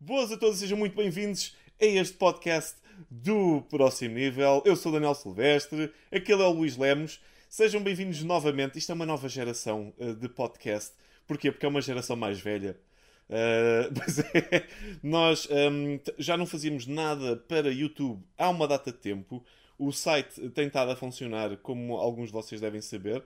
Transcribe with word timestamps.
Boas 0.00 0.30
a 0.30 0.36
todos, 0.36 0.60
sejam 0.60 0.78
muito 0.78 0.94
bem-vindos 0.94 1.56
a 1.82 1.84
este 1.84 2.16
podcast 2.16 2.76
do 3.10 3.62
Próximo 3.62 4.14
Nível. 4.14 4.62
Eu 4.64 4.76
sou 4.76 4.92
Daniel 4.92 5.12
Silvestre, 5.12 5.92
aquele 6.12 6.40
é 6.40 6.46
o 6.46 6.52
Luís 6.52 6.76
Lemos. 6.76 7.20
Sejam 7.48 7.82
bem-vindos 7.82 8.22
novamente. 8.22 8.78
Isto 8.78 8.92
é 8.92 8.94
uma 8.94 9.04
nova 9.04 9.28
geração 9.28 9.92
uh, 9.98 10.14
de 10.14 10.28
podcast. 10.28 10.92
Porquê? 11.26 11.50
Porque 11.50 11.66
é 11.66 11.68
uma 11.68 11.80
geração 11.80 12.14
mais 12.14 12.40
velha. 12.40 12.78
Uh, 13.30 13.92
é, 14.34 14.66
nós 15.02 15.46
um, 15.50 16.00
já 16.16 16.34
não 16.34 16.46
fazíamos 16.46 16.86
nada 16.86 17.36
para 17.36 17.70
YouTube 17.70 18.24
há 18.38 18.48
uma 18.48 18.66
data 18.66 18.90
de 18.90 18.96
tempo. 18.96 19.44
O 19.78 19.92
site 19.92 20.48
tem 20.48 20.68
estado 20.68 20.92
a 20.92 20.96
funcionar, 20.96 21.54
como 21.58 21.98
alguns 21.98 22.28
de 22.28 22.32
vocês 22.32 22.58
devem 22.58 22.80
saber. 22.80 23.22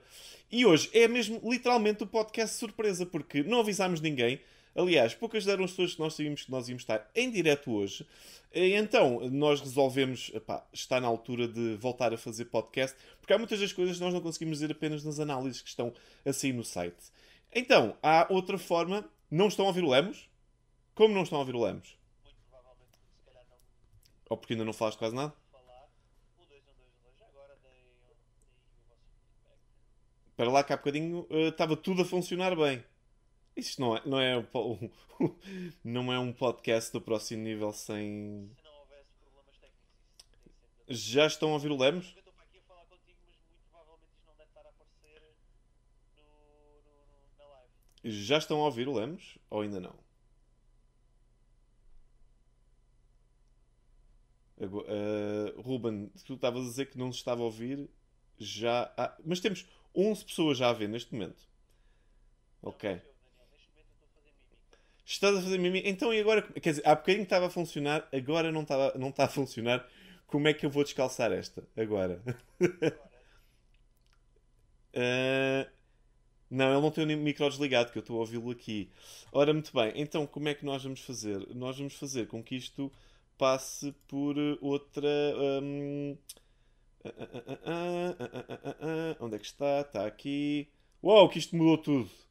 E 0.51 0.65
hoje 0.65 0.89
é 0.91 1.07
mesmo 1.07 1.39
literalmente 1.49 2.03
o 2.03 2.07
podcast 2.07 2.57
surpresa, 2.57 3.05
porque 3.05 3.43
não 3.43 3.61
avisámos 3.61 4.01
ninguém. 4.01 4.41
Aliás, 4.75 5.13
poucas 5.13 5.47
eram 5.47 5.63
as 5.63 5.71
pessoas 5.71 5.93
que 5.93 5.99
nós 5.99 6.13
sabíamos 6.15 6.43
que 6.43 6.51
nós 6.51 6.67
íamos 6.67 6.81
estar 6.83 7.09
em 7.13 7.29
direto 7.29 7.71
hoje. 7.71 8.07
Então, 8.51 9.19
nós 9.31 9.61
resolvemos, 9.61 10.31
epá, 10.33 10.65
está 10.71 10.99
na 10.99 11.07
altura 11.07 11.47
de 11.47 11.75
voltar 11.75 12.13
a 12.13 12.17
fazer 12.17 12.45
podcast, 12.45 12.95
porque 13.19 13.33
há 13.33 13.37
muitas 13.37 13.59
das 13.59 13.71
coisas 13.73 13.97
que 13.97 14.03
nós 14.03 14.13
não 14.13 14.21
conseguimos 14.21 14.59
dizer 14.59 14.71
apenas 14.71 15.03
nas 15.03 15.19
análises 15.19 15.61
que 15.61 15.69
estão 15.69 15.93
assim 16.25 16.51
no 16.51 16.63
site. 16.63 17.11
Então, 17.53 17.95
há 18.01 18.27
outra 18.29 18.57
forma. 18.57 19.07
Não 19.29 19.47
estão 19.47 19.65
a 19.65 19.69
ouvir 19.69 19.83
o 19.83 19.89
Lemos? 19.89 20.29
Como 20.93 21.13
não 21.13 21.23
estão 21.23 21.37
a 21.37 21.41
ouvir 21.41 21.55
o 21.55 21.63
Lemos? 21.63 21.97
Muito 22.23 22.37
provavelmente, 22.49 22.97
se 23.17 23.25
calhar 23.25 23.43
não 23.49 23.57
Ou 24.29 24.37
porque 24.37 24.53
ainda 24.53 24.65
não 24.65 24.73
falaste 24.73 24.97
quase 24.99 25.15
nada? 25.15 25.33
falar. 25.51 25.89
O 26.37 26.45
2 26.45 26.61
1 26.61 26.65
2 26.65 26.77
1 26.99 27.03
2 27.03 27.17
já 27.19 27.25
agora 27.27 27.57
deem, 27.63 27.73
deem 27.73 28.13
o 28.13 28.85
vosso 28.85 29.01
feedback. 29.25 29.57
Para 30.35 30.51
lá 30.51 30.63
que 30.63 30.73
há 30.73 30.77
bocadinho 30.77 31.25
eh, 31.31 31.47
estava 31.47 31.75
tudo 31.75 32.03
a 32.03 32.05
funcionar 32.05 32.55
bem. 32.55 32.83
Isto 33.55 33.81
não 33.81 33.95
é, 33.97 34.01
não, 34.05 34.19
é 34.19 34.37
um, 34.55 34.89
não 35.83 36.13
é 36.13 36.19
um 36.19 36.33
podcast 36.33 36.91
do 36.91 37.01
próximo 37.01 37.43
nível 37.43 37.71
sem. 37.71 38.49
Se 38.55 38.63
não 38.63 38.71
houvesse 38.79 39.09
problemas 39.19 39.57
técnicos, 39.57 40.87
isso. 40.89 41.09
Já 41.11 41.27
estão 41.27 41.49
a 41.49 41.53
ouvir 41.53 41.71
o 41.71 41.77
Lemos? 41.77 42.15
Já 48.03 48.37
estão 48.37 48.61
a 48.61 48.65
ouvir 48.65 48.87
o 48.87 48.93
Lemos? 48.93 49.37
Ou 49.49 49.61
ainda 49.61 49.79
não? 49.79 49.95
Eh, 54.59 55.53
Ruben, 55.57 56.09
tu 56.25 56.35
estavas 56.35 56.61
a 56.65 56.69
dizer 56.69 56.85
que 56.87 56.97
não 56.97 57.11
se 57.11 57.17
estava 57.19 57.41
a 57.41 57.45
ouvir. 57.45 57.89
Já. 58.39 58.93
há- 58.97 59.15
mas 59.25 59.39
temos 59.39 59.65
11 59.95 60.25
pessoas 60.25 60.57
já 60.57 60.69
a 60.69 60.73
ver 60.73 60.89
neste 60.89 61.13
momento. 61.13 61.47
Ok. 62.61 63.01
Estás 65.05 65.37
a 65.37 65.41
fazer 65.41 65.57
mimimi. 65.57 65.87
Então 65.87 66.13
e 66.13 66.19
agora? 66.19 66.41
Quer 66.41 66.69
dizer, 66.69 66.87
há 66.87 66.95
bocadinho 66.95 67.23
estava 67.23 67.47
a 67.47 67.49
funcionar, 67.49 68.07
agora 68.11 68.51
não, 68.51 68.65
não 68.97 69.09
está 69.09 69.25
a 69.25 69.29
funcionar. 69.29 69.87
Como 70.27 70.47
é 70.47 70.53
que 70.53 70.65
eu 70.65 70.69
vou 70.69 70.83
descalçar 70.83 71.31
esta 71.31 71.63
agora? 71.77 72.21
uh, 74.95 75.69
não, 76.49 76.71
ele 76.71 76.81
não 76.81 76.91
tem 76.91 77.03
o 77.03 77.17
micro 77.17 77.49
desligado, 77.49 77.91
que 77.91 77.97
eu 77.97 78.01
estou 78.01 78.17
a 78.17 78.19
ouvi-lo 78.21 78.51
aqui. 78.51 78.89
Ora, 79.31 79.53
muito 79.53 79.71
bem. 79.73 79.91
Então, 79.95 80.25
como 80.25 80.47
é 80.47 80.53
que 80.53 80.65
nós 80.65 80.83
vamos 80.83 81.01
fazer? 81.01 81.47
Nós 81.53 81.77
vamos 81.77 81.95
fazer 81.95 82.27
com 82.27 82.43
que 82.43 82.55
isto 82.55 82.91
passe 83.37 83.93
por 84.07 84.35
outra. 84.61 85.09
Um... 85.61 86.17
Onde 89.19 89.35
é 89.35 89.39
que 89.39 89.45
está? 89.45 89.81
Está 89.81 90.05
aqui. 90.07 90.69
Uau, 91.03 91.27
que 91.27 91.37
isto 91.37 91.55
mudou 91.55 91.77
tudo! 91.77 92.22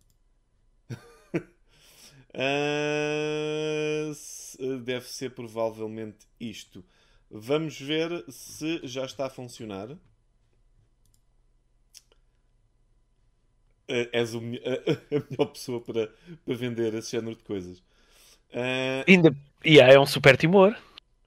Se- 4.14 4.78
deve 4.78 5.06
ser 5.08 5.30
provavelmente 5.34 6.27
isto. 6.41 6.84
Vamos 7.30 7.80
ver 7.80 8.24
se 8.30 8.80
já 8.86 9.05
está 9.05 9.27
a 9.27 9.30
funcionar. 9.30 9.97
Eh, 13.89 14.08
és 14.12 14.34
o 14.34 14.40
me- 14.40 14.61
a, 14.64 15.14
melhor 15.30 15.46
pessoa 15.52 15.80
para, 15.80 16.08
para 16.45 16.55
vender 16.55 16.95
esse 16.95 17.11
género 17.12 17.36
de 17.36 17.42
coisas. 17.45 17.83
Ah, 18.55 19.05
Ainda. 19.08 19.35
Yeah, 19.64 19.92
é 19.95 19.98
um 20.01 20.06
super 20.06 20.36
timor. 20.36 20.77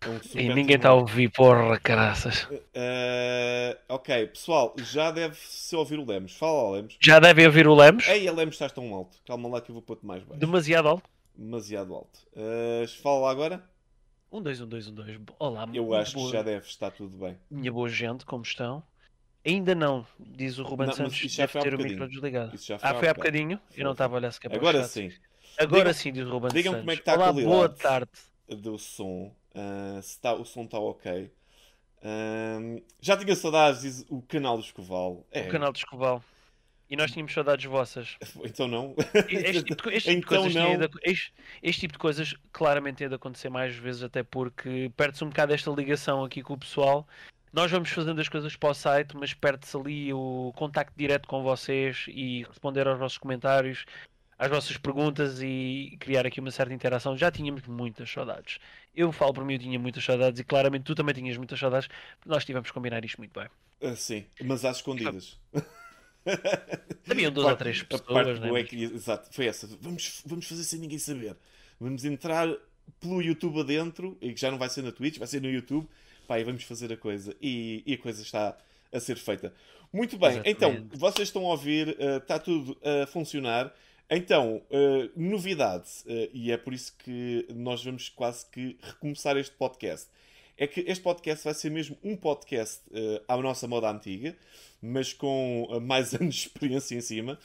Um 0.08 0.40
E 0.40 0.54
ninguém 0.54 0.76
está 0.76 0.90
a 0.90 0.94
ouvir, 0.94 1.30
porra, 1.30 1.80
caraças. 1.80 2.48
Ah, 2.76 3.78
ok, 3.90 4.28
pessoal, 4.28 4.74
já 4.78 5.12
deve-se 5.12 5.76
ouvir 5.76 6.00
o 6.00 6.06
Lemos. 6.06 6.34
Fala 6.36 6.64
lá, 6.64 6.72
Lemos. 6.78 6.98
Já 7.00 7.20
devem 7.20 7.46
ouvir 7.46 7.68
o 7.68 7.76
Lemos. 7.76 8.08
Ei, 8.08 8.28
a 8.28 8.32
Lemos 8.32 8.56
estás 8.56 8.72
tão 8.72 8.94
alto. 8.94 9.18
Calma 9.26 9.50
lá 9.50 9.62
que 9.62 9.70
eu 9.72 9.74
vou 9.74 9.82
pôr-te 9.82 10.06
mais 10.06 10.24
baixo. 10.24 10.40
Demasiado 10.40 10.88
alto. 10.88 11.10
Demasiado 11.36 11.94
alto. 11.94 12.20
Ah, 12.36 12.86
fala 13.02 13.20
lá 13.26 13.32
agora. 13.32 13.64
Um, 14.32 14.42
dois, 14.42 14.60
um, 14.62 14.68
dois, 14.68 14.88
um, 14.88 14.94
dois. 14.94 15.20
Olá, 15.40 15.68
Eu 15.74 15.94
acho 15.94 16.12
que 16.14 16.18
boa- 16.20 16.32
já 16.32 16.42
deve 16.42 16.66
estar 16.68 16.92
tudo 16.92 17.18
bem. 17.18 17.38
minha 17.50 17.72
boa 17.72 17.88
gente, 17.90 18.26
como 18.26 18.44
estão? 18.44 18.84
Ainda 19.46 19.76
não, 19.76 20.06
diz 20.20 20.58
o 20.58 20.64
Ruben 20.64 20.88
Não, 20.88 20.94
Santos, 20.94 21.18
já 21.18 21.44
deve 21.44 21.52
foi 21.52 21.62
há 21.62 21.64
ter 21.64 21.74
o 21.74 21.78
bocadinho. 21.78 22.00
micro 22.00 22.10
desligado. 22.12 22.56
Isso 22.56 22.66
já 22.66 22.80
foi 22.80 22.90
Ah, 22.90 22.96
foi 22.96 23.08
há 23.10 23.14
bocadinho? 23.14 23.60
Foi, 23.70 23.80
Eu 23.82 23.86
não 23.86 23.92
estava 23.92 24.16
a 24.16 24.18
olhar 24.18 24.34
para 24.34 24.52
o 24.52 24.56
Agora 24.56 24.84
sim. 24.86 25.12
Agora 25.58 25.94
sim, 25.94 26.12
diz 26.12 26.26
o 26.26 26.32
Ruben 26.32 26.50
digam 26.52 26.74
Santos. 26.74 26.80
como 26.82 26.92
é 26.92 26.96
que 26.96 27.02
está 27.02 27.14
a 27.14 27.18
qualidade. 27.18 27.46
boa 27.48 27.70
tarde. 27.70 28.10
do 28.50 28.78
som. 28.80 29.32
Ah, 29.56 30.00
se 30.02 30.20
tá- 30.20 30.34
o 30.34 30.46
som 30.46 30.64
está 30.66 30.80
ok. 30.80 31.32
Já 33.02 33.18
tinha 33.18 33.36
saudades, 33.36 33.82
diz 33.82 34.06
o 34.10 34.22
canal 34.22 34.58
do 34.58 34.64
Escoval. 34.64 35.26
É, 35.32 35.48
O 35.48 35.52
canal 35.52 35.72
de 35.72 35.80
Escoval. 35.80 36.24
E 36.88 36.96
nós 36.96 37.12
tínhamos 37.12 37.34
saudades 37.34 37.66
vossas. 37.66 38.16
Então 38.46 38.68
não. 38.68 38.94
Este 39.28 39.64
tipo 39.74 39.90
de, 39.90 39.96
este 39.96 40.10
tipo 40.16 40.20
de 40.30 40.36
Então 40.36 40.42
coisas 40.44 40.54
não. 40.54 40.78
de, 40.78 40.90
este, 41.04 41.34
este 41.64 41.80
tipo 41.82 41.94
de 41.94 42.00
coisas 42.00 42.36
claramente 42.52 42.98
tem 42.98 43.10
de 43.10 43.16
acontecer 43.16 43.50
mais 43.50 43.76
vezes, 43.76 44.04
até 44.04 44.22
porque 44.22 44.92
perde-se 44.96 45.24
um 45.24 45.30
bocado 45.30 45.54
esta 45.54 45.72
ligação 45.72 46.24
aqui 46.24 46.44
com 46.44 46.54
o 46.54 46.58
pessoal. 46.60 47.08
Nós 47.52 47.72
vamos 47.72 47.90
fazendo 47.90 48.20
as 48.22 48.28
coisas 48.30 48.56
para 48.56 48.70
o 48.70 48.74
site, 48.74 49.16
mas 49.16 49.34
perde-se 49.34 49.76
ali 49.78 50.14
o 50.14 50.52
contacto 50.58 50.94
direto 50.96 51.28
com 51.28 51.42
vocês 51.42 52.06
e 52.10 52.44
responder 52.44 52.86
aos 52.88 53.00
vossos 53.00 53.18
comentários, 53.18 53.86
às 54.38 54.50
vossas 54.50 54.78
perguntas 54.78 55.42
e 55.42 55.96
criar 56.00 56.26
aqui 56.26 56.40
uma 56.40 56.52
certa 56.52 56.74
interação. 56.74 57.18
Já 57.18 57.32
tínhamos 57.32 57.66
muitas 57.68 58.10
saudades. 58.12 58.60
Eu 58.96 59.12
falo 59.12 59.34
por 59.34 59.46
mim, 59.46 59.54
eu 59.54 59.60
tinha 59.60 59.80
muitas 59.80 60.04
saudades 60.04 60.40
e 60.40 60.44
claramente 60.44 60.84
tu 60.84 60.96
também 60.96 61.14
tinhas 61.16 61.38
muitas 61.38 61.60
saudades, 61.60 61.88
porque 61.88 62.30
nós 62.30 62.44
tivemos 62.46 62.70
que 62.70 62.74
combinar 62.74 63.04
isto 63.06 63.18
muito 63.18 63.38
bem. 63.40 63.50
Ah, 63.82 63.96
sim, 63.96 64.26
mas 64.44 64.64
às 64.66 64.78
escondidas. 64.78 65.38
Haviam 67.10 67.32
duas 67.32 67.48
ou 67.48 67.56
três 67.56 67.82
A 67.82 67.86
pessoas, 67.86 68.10
parte 68.12 68.40
né? 68.40 68.60
é 68.60 68.64
que- 68.64 68.84
exato, 68.84 69.30
foi 69.34 69.46
essa. 69.48 69.68
Vamos, 69.80 70.22
vamos 70.26 70.48
fazer 70.48 70.64
sem 70.64 70.80
ninguém 70.80 70.98
saber. 70.98 71.36
Vamos 71.80 72.04
entrar 72.04 72.48
pelo 73.00 73.22
YouTube 73.22 73.60
adentro, 73.60 74.18
e 74.22 74.34
que 74.34 74.40
já 74.42 74.50
não 74.50 74.58
vai 74.58 74.70
ser 74.70 74.82
na 74.82 74.92
Twitch, 74.92 75.18
vai 75.18 75.28
ser 75.28 75.42
no 75.42 75.50
YouTube. 75.50 75.88
Pá, 76.28 76.40
e 76.40 76.44
vamos 76.44 76.64
fazer 76.64 76.92
a 76.92 76.98
coisa. 76.98 77.36
E, 77.42 77.84
e 77.86 77.94
a 77.94 77.98
coisa 77.98 78.22
está 78.24 78.58
a 78.92 79.00
ser 79.00 79.18
feita. 79.18 79.54
Muito 79.94 80.18
bem, 80.18 80.42
Exatamente. 80.44 80.50
então, 80.58 80.88
vocês 81.00 81.28
estão 81.28 81.46
a 81.46 81.50
ouvir, 81.50 81.96
eh, 82.00 82.18
está 82.18 82.40
tudo 82.40 82.76
a 82.84 83.06
funcionar. 83.08 83.72
Então, 84.10 84.62
eh, 84.70 85.10
novidade, 85.16 85.90
eh, 86.06 86.30
e 86.32 86.52
é 86.52 86.58
por 86.58 86.74
isso 86.74 86.96
que 86.98 87.48
nós 87.50 87.84
vamos 87.84 88.08
quase 88.08 88.46
que 88.52 88.78
recomeçar 88.82 89.36
este 89.36 89.56
podcast. 89.56 90.08
É 90.58 90.68
que 90.68 90.82
este 90.82 91.04
podcast 91.04 91.44
vai 91.44 91.54
ser 91.56 91.72
mesmo 91.72 91.98
um 92.04 92.16
podcast 92.16 92.84
eh, 92.94 93.22
à 93.28 93.36
nossa 93.38 93.68
moda 93.68 93.90
antiga, 93.90 94.38
mas 94.80 95.12
com 95.12 95.68
mais 95.82 96.14
anos 96.16 96.36
de 96.36 96.42
experiência 96.42 96.96
em 96.96 97.02
cima. 97.02 97.40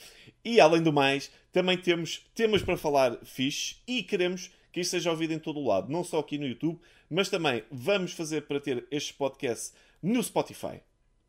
E 0.45 0.61
além 0.61 0.83
do 0.83 0.93
mais, 0.93 1.31
também 1.51 1.79
temos 1.79 2.27
temas 2.35 2.63
para 2.63 2.77
falar 2.77 3.17
fixe 3.25 3.77
e 3.87 4.03
queremos 4.03 4.51
que 4.71 4.81
isto 4.81 4.91
seja 4.91 5.11
ouvido 5.11 5.33
em 5.33 5.39
todo 5.39 5.59
o 5.59 5.67
lado, 5.67 5.91
não 5.91 6.05
só 6.05 6.19
aqui 6.21 6.37
no 6.37 6.47
YouTube, 6.47 6.79
mas 7.09 7.31
também 7.31 7.65
vamos 7.71 8.13
fazer 8.13 8.43
para 8.43 8.61
ter 8.61 8.87
este 8.91 9.15
podcast 9.15 9.73
no 10.03 10.23
Spotify. 10.23 10.81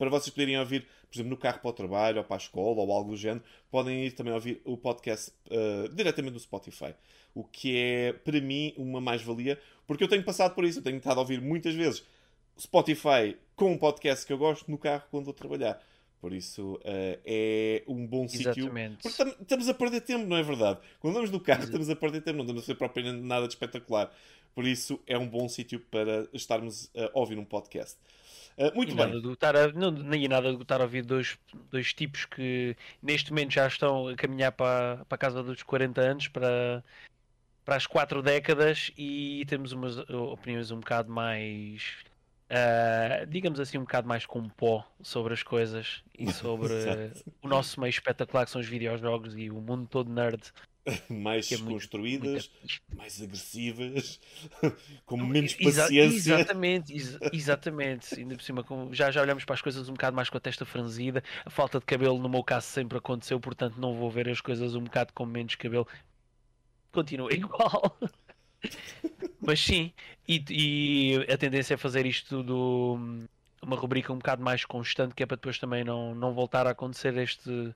Para 0.02 0.10
vocês 0.10 0.32
poderem 0.32 0.58
ouvir, 0.58 0.82
por 0.82 1.16
exemplo, 1.16 1.30
no 1.30 1.38
carro 1.38 1.60
para 1.60 1.70
o 1.70 1.74
trabalho 1.74 2.18
ou 2.18 2.24
para 2.24 2.36
a 2.36 2.40
escola 2.40 2.82
ou 2.82 2.92
algo 2.92 3.12
do 3.12 3.16
género, 3.16 3.44
podem 3.70 4.04
ir 4.08 4.14
também 4.14 4.34
ouvir 4.34 4.60
o 4.66 4.76
podcast 4.76 5.32
eh, 5.48 5.90
diretamente 5.94 6.34
no 6.34 6.40
Spotify. 6.40 6.96
O 7.36 7.44
que 7.44 7.78
é, 7.78 8.12
para 8.14 8.42
mim, 8.42 8.74
uma 8.78 9.00
mais-valia, 9.00 9.60
porque 9.86 10.04
eu 10.04 10.08
tenho 10.08 10.24
passado 10.24 10.56
por 10.56 10.66
isso, 10.66 10.80
eu 10.80 10.84
tenho 10.84 10.98
estado 10.98 11.20
a 11.20 11.22
ouvir 11.22 11.40
muitas 11.40 11.76
vezes 11.76 12.04
Spotify 12.60 13.38
com 13.56 13.74
um 13.74 13.78
podcast 13.78 14.26
que 14.26 14.34
eu 14.34 14.40
gosto 14.40 14.72
no 14.72 14.78
carro 14.80 15.04
quando 15.12 15.26
vou 15.26 15.34
trabalhar. 15.36 15.80
Por 16.20 16.34
isso 16.34 16.80
eh, 16.84 17.20
é 17.24 17.84
um 17.88 18.06
bom 18.08 18.28
sítio. 18.28 18.50
Exatamente. 18.52 19.04
Porque 19.04 19.18
tam- 19.24 19.36
estamos 19.40 19.70
a 19.70 19.74
perder 19.76 20.02
tempo, 20.02 20.26
não 20.26 20.38
é 20.38 20.42
verdade? 20.42 20.80
Quando 21.00 21.14
vamos 21.14 21.30
no 21.30 21.40
carro, 21.40 21.64
estamos 21.64 21.90
a 21.92 21.96
perder 21.96 22.22
tempo, 22.22 22.38
não 22.38 22.44
estamos 22.46 22.64
a 22.64 22.66
fazer 22.66 22.76
propriamente 22.78 23.22
nada 23.22 23.48
de 23.48 23.54
espetacular. 23.54 24.12
Por 24.56 24.66
isso 24.66 25.00
é 25.06 25.16
um 25.16 25.28
bom 25.28 25.48
sítio 25.48 25.80
para 25.80 26.28
estarmos 26.34 26.90
a 26.96 27.10
ouvir 27.20 27.38
um 27.38 27.46
podcast. 27.46 27.98
Ah, 28.58 28.72
muito 28.74 28.92
E 28.92 28.96
bem. 28.96 29.06
nada 29.06 29.22
de 29.22 29.32
estar 29.32 29.56
a, 29.56 29.72
não, 29.72 29.92
nem 29.92 30.28
nada 30.28 30.54
de 30.56 30.62
estar 30.62 30.80
a 30.82 30.84
ouvir 30.84 31.04
dois, 31.04 31.38
dois 31.70 31.94
tipos 31.94 32.26
que 32.26 32.76
neste 33.02 33.32
momento 33.32 33.54
já 33.54 33.68
estão 33.68 34.08
a 34.08 34.16
caminhar 34.16 34.52
para, 34.52 35.06
para 35.08 35.16
a 35.16 35.18
casa 35.18 35.42
dos 35.44 35.64
40 35.64 36.02
anos, 36.02 36.28
para, 36.28 36.84
para 37.66 37.76
as 37.76 37.88
quatro 37.88 38.22
décadas, 38.22 38.92
e 38.98 39.46
temos 39.48 39.72
umas 39.72 39.98
opiniões 40.10 40.72
um 40.72 40.80
bocado 40.80 41.12
mais, 41.12 41.96
ah, 42.50 43.26
digamos 43.28 43.60
assim, 43.60 43.78
um 43.78 43.82
bocado 43.82 44.08
mais 44.08 44.26
com 44.26 44.48
pó 44.50 44.86
sobre 45.02 45.34
as 45.34 45.44
coisas 45.44 46.04
e 46.18 46.26
sobre 46.34 46.74
o 47.42 47.48
nosso 47.48 47.80
meio 47.80 47.90
espetacular 47.90 48.46
que 48.46 48.52
são 48.52 48.62
os 48.62 48.68
videojogos 48.68 49.36
e 49.38 49.50
o 49.50 49.62
mundo 49.62 49.88
todo 49.88 50.12
nerd 50.12 50.52
mais 51.10 51.48
Que 51.48 51.56
é 51.56 51.58
muito- 51.58 51.74
construídas, 51.74 52.50
Muita- 52.62 52.96
mais 52.96 53.22
agressivas, 53.22 54.20
com 55.06 55.18
menos 55.18 55.56
Exa- 55.60 55.84
paciência. 55.84 56.34
Exatamente, 56.36 56.94
ex- 56.94 57.18
exatamente. 57.32 58.16
Ainda 58.20 58.36
por 58.36 58.44
cima, 58.44 58.64
como 58.64 58.94
já, 58.94 59.12
já 59.12 59.22
olhamos 59.22 59.46
para 59.46 59.54
as 59.56 59.62
coisas 59.62 59.88
um 59.90 59.94
bocado 59.94 60.16
mais 60.16 60.30
com 60.30 60.38
a 60.38 60.42
testa 60.42 60.66
franzida. 60.66 61.24
A 61.46 61.50
falta 61.50 61.80
de 61.80 61.86
cabelo, 61.86 62.18
no 62.20 62.28
meu 62.30 62.44
caso, 62.44 62.68
sempre 62.68 62.98
aconteceu, 62.98 63.40
portanto, 63.40 63.78
não 63.80 63.94
vou 63.94 64.10
ver 64.10 64.28
as 64.30 64.42
coisas 64.42 64.74
um 64.76 64.84
bocado 64.84 65.14
com 65.14 65.26
menos 65.26 65.56
cabelo. 65.56 65.88
Continua 66.92 67.32
igual. 67.34 67.98
Mas 69.40 69.60
sim, 69.60 69.92
e, 70.28 70.44
e 70.50 71.32
a 71.32 71.38
tendência 71.38 71.74
é 71.74 71.78
fazer 71.78 72.06
isto 72.06 72.44
do 72.44 73.26
uma 73.62 73.76
rubrica 73.76 74.12
um 74.12 74.18
bocado 74.18 74.42
mais 74.44 74.66
constante, 74.66 75.14
que 75.16 75.22
é 75.24 75.26
para 75.26 75.38
depois 75.38 75.58
também 75.60 75.84
não, 75.84 76.14
não 76.16 76.34
voltar 76.34 76.66
a 76.68 76.72
acontecer 76.72 77.16
este, 77.18 77.74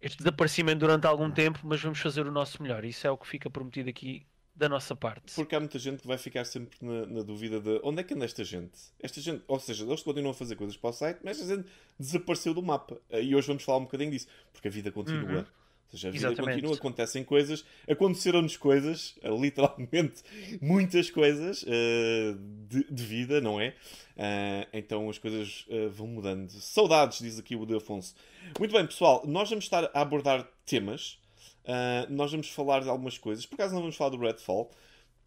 este 0.00 0.18
desaparecimento 0.18 0.80
durante 0.80 1.06
algum 1.06 1.30
tempo, 1.30 1.60
mas 1.62 1.80
vamos 1.80 1.98
fazer 1.98 2.26
o 2.26 2.30
nosso 2.30 2.62
melhor. 2.62 2.84
Isso 2.84 3.06
é 3.06 3.10
o 3.10 3.18
que 3.18 3.26
fica 3.26 3.50
prometido 3.50 3.90
aqui 3.90 4.26
da 4.54 4.68
nossa 4.68 4.94
parte. 4.94 5.34
Porque 5.34 5.54
há 5.54 5.60
muita 5.60 5.78
gente 5.78 6.02
que 6.02 6.06
vai 6.06 6.18
ficar 6.18 6.44
sempre 6.44 6.76
na, 6.82 7.06
na 7.06 7.22
dúvida 7.22 7.60
de 7.60 7.80
onde 7.82 8.00
é 8.00 8.04
que 8.04 8.14
anda 8.14 8.24
esta 8.24 8.44
gente? 8.44 8.78
Esta 9.00 9.20
gente, 9.20 9.42
ou 9.48 9.58
seja, 9.58 9.84
eles 9.84 10.02
continuam 10.02 10.32
a 10.32 10.34
fazer 10.34 10.56
coisas 10.56 10.76
para 10.76 10.90
o 10.90 10.92
site, 10.92 11.20
mas 11.24 11.40
esta 11.40 11.56
gente 11.56 11.68
desapareceu 11.98 12.52
do 12.52 12.62
mapa. 12.62 13.00
E 13.10 13.34
hoje 13.34 13.46
vamos 13.46 13.62
falar 13.62 13.78
um 13.78 13.84
bocadinho 13.84 14.10
disso, 14.10 14.28
porque 14.52 14.68
a 14.68 14.70
vida 14.70 14.92
continua. 14.92 15.40
Uhum. 15.40 15.59
Ou 15.92 15.98
seja, 15.98 16.08
a 16.08 16.10
vida 16.10 16.26
Exatamente. 16.28 16.54
continua, 16.54 16.76
acontecem 16.76 17.24
coisas, 17.24 17.64
aconteceram-nos 17.88 18.56
coisas, 18.56 19.14
literalmente 19.40 20.22
muitas 20.60 21.10
coisas 21.10 21.64
eh, 21.66 22.34
de, 22.68 22.84
de 22.90 23.02
vida, 23.04 23.40
não 23.40 23.60
é? 23.60 23.74
Ah, 24.16 24.66
então 24.72 25.08
as 25.08 25.18
coisas 25.18 25.64
eh, 25.70 25.88
vão 25.88 26.06
mudando. 26.06 26.50
Saudades, 26.50 27.20
diz 27.20 27.38
aqui 27.38 27.56
o 27.56 27.64
de 27.64 27.74
Afonso. 27.74 28.14
Muito 28.58 28.72
bem, 28.72 28.86
pessoal, 28.86 29.22
nós 29.26 29.48
vamos 29.48 29.64
estar 29.64 29.90
a 29.94 30.00
abordar 30.00 30.46
temas. 30.66 31.18
Uh, 31.64 32.10
nós 32.10 32.30
vamos 32.30 32.50
falar 32.50 32.80
de 32.80 32.88
algumas 32.88 33.16
coisas. 33.18 33.46
Por 33.46 33.54
acaso 33.54 33.74
não 33.74 33.80
vamos 33.80 33.96
falar 33.96 34.10
do 34.10 34.18
Redfall, 34.18 34.70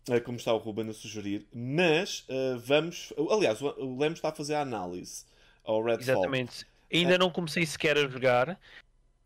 uh, 0.09 0.21
como 0.23 0.37
está 0.37 0.53
o 0.53 0.57
Ruben 0.57 0.89
a 0.89 0.93
sugerir, 0.93 1.47
mas 1.53 2.25
uh, 2.29 2.59
vamos. 2.59 3.13
Aliás, 3.31 3.61
o 3.61 3.97
Lemos 3.97 4.19
está 4.19 4.29
a 4.29 4.31
fazer 4.31 4.55
a 4.55 4.61
análise 4.61 5.25
ao 5.63 5.81
Redfall. 5.81 6.15
Exatamente. 6.15 6.65
Ainda 6.91 7.17
não 7.17 7.31
comecei 7.31 7.65
sequer 7.65 7.97
a 7.97 8.07
jogar. 8.07 8.59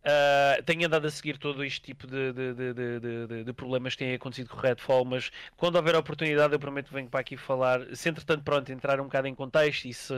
Ah, 0.10 0.62
tenho 0.66 0.86
andado 0.86 1.06
a 1.06 1.12
seguir 1.12 1.38
todo 1.38 1.64
este 1.66 1.82
tipo 1.82 2.08
de, 2.08 2.32
de, 2.32 2.54
de, 2.54 2.74
de- 2.74 3.00
de- 3.00 3.28
de- 3.28 3.44
de 3.44 3.54
problemas 3.54 3.94
que 3.94 4.06
têm 4.06 4.14
acontecido 4.16 4.50
com 4.50 4.56
o 4.58 4.60
Redfall, 4.62 5.04
mas 5.04 5.30
quando 5.58 5.76
houver 5.76 5.96
oportunidade 5.96 6.54
eu 6.54 6.60
prometo 6.60 6.88
que 6.88 6.94
venho 6.94 7.10
para 7.10 7.20
aqui 7.20 7.36
falar. 7.36 7.82
Se 7.96 8.08
entretanto 8.10 8.42
pronto, 8.44 8.72
entrar 8.72 9.02
um 9.02 9.04
bocado 9.06 9.28
em 9.28 9.36
contexto 9.36 9.86
e 9.86 9.94
se 9.94 10.14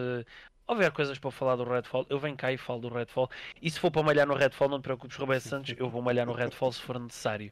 houver 0.68 0.92
coisas 0.92 1.18
para 1.18 1.32
falar 1.32 1.56
do 1.56 1.64
Redfall, 1.64 2.06
eu 2.10 2.20
venho 2.20 2.38
cá 2.38 2.52
e 2.54 2.58
falo 2.58 2.82
do 2.82 2.90
Redfall. 2.90 3.30
E 3.62 3.70
se 3.72 3.80
for 3.80 3.90
para 3.90 4.04
malhar 4.04 4.28
no 4.28 4.36
Redfall, 4.36 4.70
não 4.70 4.80
te 4.80 4.84
preocupes, 4.84 5.18
Roberto 5.18 5.44
Santos, 5.44 5.74
eu 5.78 5.90
vou 5.90 6.02
malhar 6.04 6.26
no 6.28 6.34
Redfall 6.34 6.72
se 6.72 6.82
for 6.82 7.00
necessário. 7.00 7.52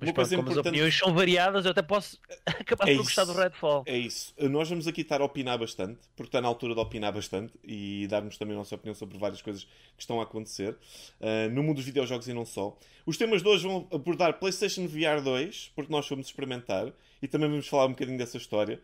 Mas 0.00 0.08
Uma 0.08 0.14
pronto, 0.14 0.14
como 0.14 0.22
as 0.22 0.32
importante- 0.32 0.68
opiniões 0.68 0.98
são 0.98 1.14
variadas, 1.14 1.64
eu 1.64 1.70
até 1.70 1.82
posso 1.82 2.18
acabar 2.46 2.88
É 2.88 2.94
por 2.96 3.04
gostar 3.04 3.24
do. 3.24 3.32
Redfall. 3.32 3.82
É 3.86 3.96
isso. 3.96 4.34
Nós 4.50 4.68
vamos 4.68 4.86
aqui 4.86 5.00
estar 5.02 5.20
a 5.20 5.24
opinar 5.24 5.58
bastante, 5.58 6.00
porque 6.16 6.28
está 6.28 6.40
na 6.40 6.48
altura 6.48 6.74
de 6.74 6.80
opinar 6.80 7.12
bastante 7.12 7.52
e 7.64 8.06
darmos 8.08 8.36
também 8.38 8.54
a 8.54 8.58
nossa 8.58 8.74
opinião 8.74 8.94
sobre 8.94 9.18
várias 9.18 9.40
coisas 9.42 9.64
que 9.64 10.00
estão 10.00 10.20
a 10.20 10.24
acontecer 10.24 10.72
uh, 11.20 11.50
no 11.52 11.62
mundo 11.62 11.76
dos 11.76 11.84
videojogos 11.84 12.26
e 12.28 12.32
não 12.32 12.44
só. 12.44 12.76
Os 13.04 13.16
temas 13.16 13.42
de 13.42 13.48
hoje 13.48 13.64
vão 13.66 13.86
abordar 13.92 14.38
PlayStation 14.38 14.86
VR 14.86 15.20
2, 15.22 15.72
porque 15.74 15.92
nós 15.92 16.06
fomos 16.06 16.26
experimentar 16.26 16.92
e 17.20 17.28
também 17.28 17.48
vamos 17.48 17.66
falar 17.68 17.86
um 17.86 17.90
bocadinho 17.90 18.18
dessa 18.18 18.36
história. 18.36 18.80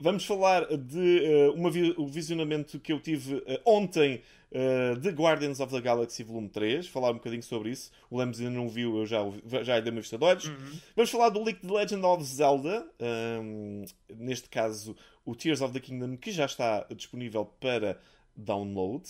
Vamos 0.00 0.24
falar 0.24 0.64
de 0.76 1.22
uh, 1.48 1.52
uma 1.54 1.70
vi- 1.70 1.92
o 1.96 2.06
visionamento 2.06 2.78
que 2.78 2.92
eu 2.92 3.00
tive 3.00 3.34
uh, 3.34 3.42
ontem 3.66 4.22
uh, 4.52 4.98
de 4.98 5.10
Guardians 5.10 5.60
of 5.60 5.72
the 5.72 5.80
Galaxy 5.80 6.22
Volume 6.22 6.48
3, 6.48 6.86
falar 6.88 7.10
um 7.10 7.14
bocadinho 7.14 7.42
sobre 7.42 7.70
isso. 7.70 7.90
O 8.10 8.18
Lemos 8.18 8.38
ainda 8.40 8.52
não 8.52 8.68
viu, 8.68 8.96
eu 8.98 9.06
já, 9.06 9.18
já 9.62 9.76
lhe 9.76 9.82
dei 9.82 9.92
uma 9.92 10.00
vista 10.00 10.16
de 10.18 10.24
olhos. 10.24 10.44
Uhum. 10.46 10.78
Vamos 10.96 11.10
falar 11.10 11.28
do 11.30 11.42
Leaked 11.42 11.70
Legend 11.70 12.04
of 12.04 12.24
Zelda, 12.24 12.86
um, 13.42 13.84
neste 14.16 14.48
caso 14.48 14.96
o 15.24 15.34
Tears 15.34 15.60
of 15.60 15.72
the 15.72 15.80
Kingdom, 15.80 16.16
que 16.16 16.30
já 16.30 16.46
está 16.46 16.86
disponível 16.94 17.44
para 17.44 17.98
download. 18.36 19.04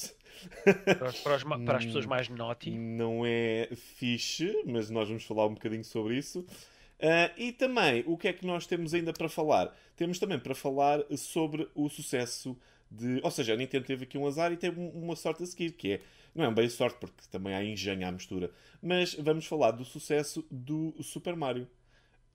Para, 0.64 1.12
para 1.12 1.44
ma- 1.44 1.58
para 1.58 1.78
as 1.78 1.84
pessoas 1.84 2.06
mais 2.06 2.28
naughty. 2.28 2.70
Não 2.70 3.22
é 3.26 3.68
fixe, 3.74 4.62
mas 4.66 4.88
nós 4.90 5.08
vamos 5.08 5.24
falar 5.24 5.46
um 5.46 5.54
bocadinho 5.54 5.84
sobre 5.84 6.16
isso. 6.16 6.44
Ah, 7.00 7.30
e 7.36 7.52
também, 7.52 8.02
o 8.06 8.16
que 8.16 8.28
é 8.28 8.32
que 8.32 8.44
nós 8.46 8.66
temos 8.66 8.92
ainda 8.94 9.12
para 9.12 9.28
falar? 9.28 9.72
Temos 9.96 10.18
também 10.18 10.38
para 10.38 10.54
falar 10.54 11.00
sobre 11.16 11.68
o 11.74 11.88
sucesso 11.88 12.56
de. 12.90 13.20
Ou 13.22 13.30
seja, 13.30 13.52
a 13.54 13.56
Nintendo 13.56 13.86
teve 13.86 14.04
aqui 14.04 14.18
um 14.18 14.26
azar 14.26 14.52
e 14.52 14.56
teve 14.56 14.80
um- 14.80 14.90
uma 14.90 15.16
sorte 15.16 15.42
a 15.42 15.46
seguir, 15.46 15.72
que 15.72 15.92
é. 15.92 16.00
Não 16.34 16.44
é 16.44 16.50
bem 16.52 16.68
sorte, 16.68 16.98
porque 17.00 17.22
também 17.30 17.54
há 17.54 17.64
engenho 17.64 18.06
à 18.06 18.12
mistura. 18.12 18.50
Mas 18.82 19.14
vamos 19.14 19.46
falar 19.46 19.72
do 19.72 19.84
sucesso 19.84 20.46
do 20.50 20.94
Super 21.02 21.34
Mario. 21.34 21.66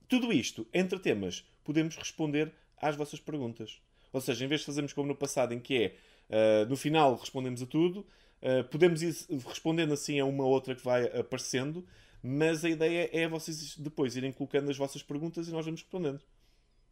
Tudo 0.08 0.32
isto, 0.32 0.66
entre 0.72 0.98
temas, 0.98 1.44
podemos 1.64 1.96
responder 1.96 2.52
às 2.80 2.96
vossas 2.96 3.20
perguntas. 3.20 3.80
Ou 4.12 4.20
seja, 4.20 4.44
em 4.44 4.48
vez 4.48 4.60
de 4.60 4.66
fazermos 4.66 4.92
como 4.92 5.08
no 5.08 5.14
passado, 5.16 5.54
em 5.54 5.60
que 5.60 5.74
é 5.84 5.96
ah, 6.30 6.64
no 6.68 6.76
final 6.76 7.16
respondemos 7.16 7.62
a 7.62 7.66
tudo, 7.66 8.06
ah, 8.42 8.64
podemos 8.64 9.02
ir 9.02 9.14
respondendo 9.46 9.92
assim 9.92 10.18
a 10.20 10.24
uma 10.24 10.44
ou 10.44 10.50
outra 10.50 10.74
que 10.74 10.84
vai 10.84 11.06
aparecendo, 11.18 11.84
mas 12.22 12.64
a 12.64 12.70
ideia 12.70 13.08
é 13.12 13.28
vocês 13.28 13.76
depois 13.76 14.16
irem 14.16 14.32
colocando 14.32 14.70
as 14.70 14.76
vossas 14.76 15.02
perguntas 15.02 15.48
e 15.48 15.52
nós 15.52 15.64
vamos 15.64 15.82
respondendo. 15.82 16.20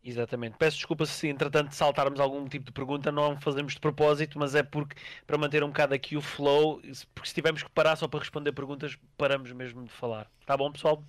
Exatamente. 0.05 0.57
Peço 0.59 0.79
desculpa 0.79 1.07
se 1.07 1.29
entretanto 1.29 1.75
saltarmos 1.75 2.19
algum 2.19 2.49
tipo 2.49 2.67
de 2.67 2.73
pergunta, 2.73 3.13
não 3.13 3.41
fazemos 3.41 3.75
de 3.75 3.81
propósito, 3.81 4.39
mas 4.39 4.55
é 4.55 4.63
porque 4.63 4.97
para 5.27 5.39
manter 5.39 5.63
um 5.63 5.69
bocado 5.69 5.95
aqui 5.95 6.17
o 6.17 6.21
flow, 6.21 6.81
porque 7.15 7.29
se 7.29 7.35
tivermos 7.35 7.63
que 7.63 7.71
parar 7.71 7.95
só 7.95 8.09
para 8.09 8.21
responder 8.21 8.53
perguntas, 8.53 8.99
paramos 9.17 9.53
mesmo 9.53 9.85
de 9.85 9.93
falar. 9.93 10.29
Tá 10.45 10.57
bom, 10.57 10.73
pessoal? 10.73 11.05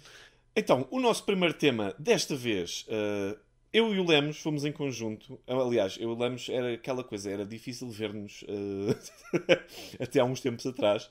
Então, 0.55 0.87
o 0.91 0.99
nosso 0.99 1.23
primeiro 1.23 1.55
tema, 1.55 1.95
desta 1.97 2.35
vez, 2.35 2.85
ah, 2.87 3.35
eu 3.73 3.93
e 3.93 3.99
o 3.99 4.05
Lemos 4.05 4.37
fomos 4.37 4.63
em 4.63 4.71
conjunto. 4.71 5.39
Aliás, 5.47 5.97
eu 5.97 6.11
e 6.11 6.13
o 6.13 6.17
Lemos 6.17 6.47
era 6.47 6.73
aquela 6.73 7.03
coisa, 7.03 7.31
era 7.31 7.43
difícil 7.43 7.89
ver-nos 7.89 8.45
ah, 8.47 9.59
até 9.99 10.19
há 10.19 10.25
uns 10.25 10.39
tempos 10.39 10.67
atrás, 10.67 11.09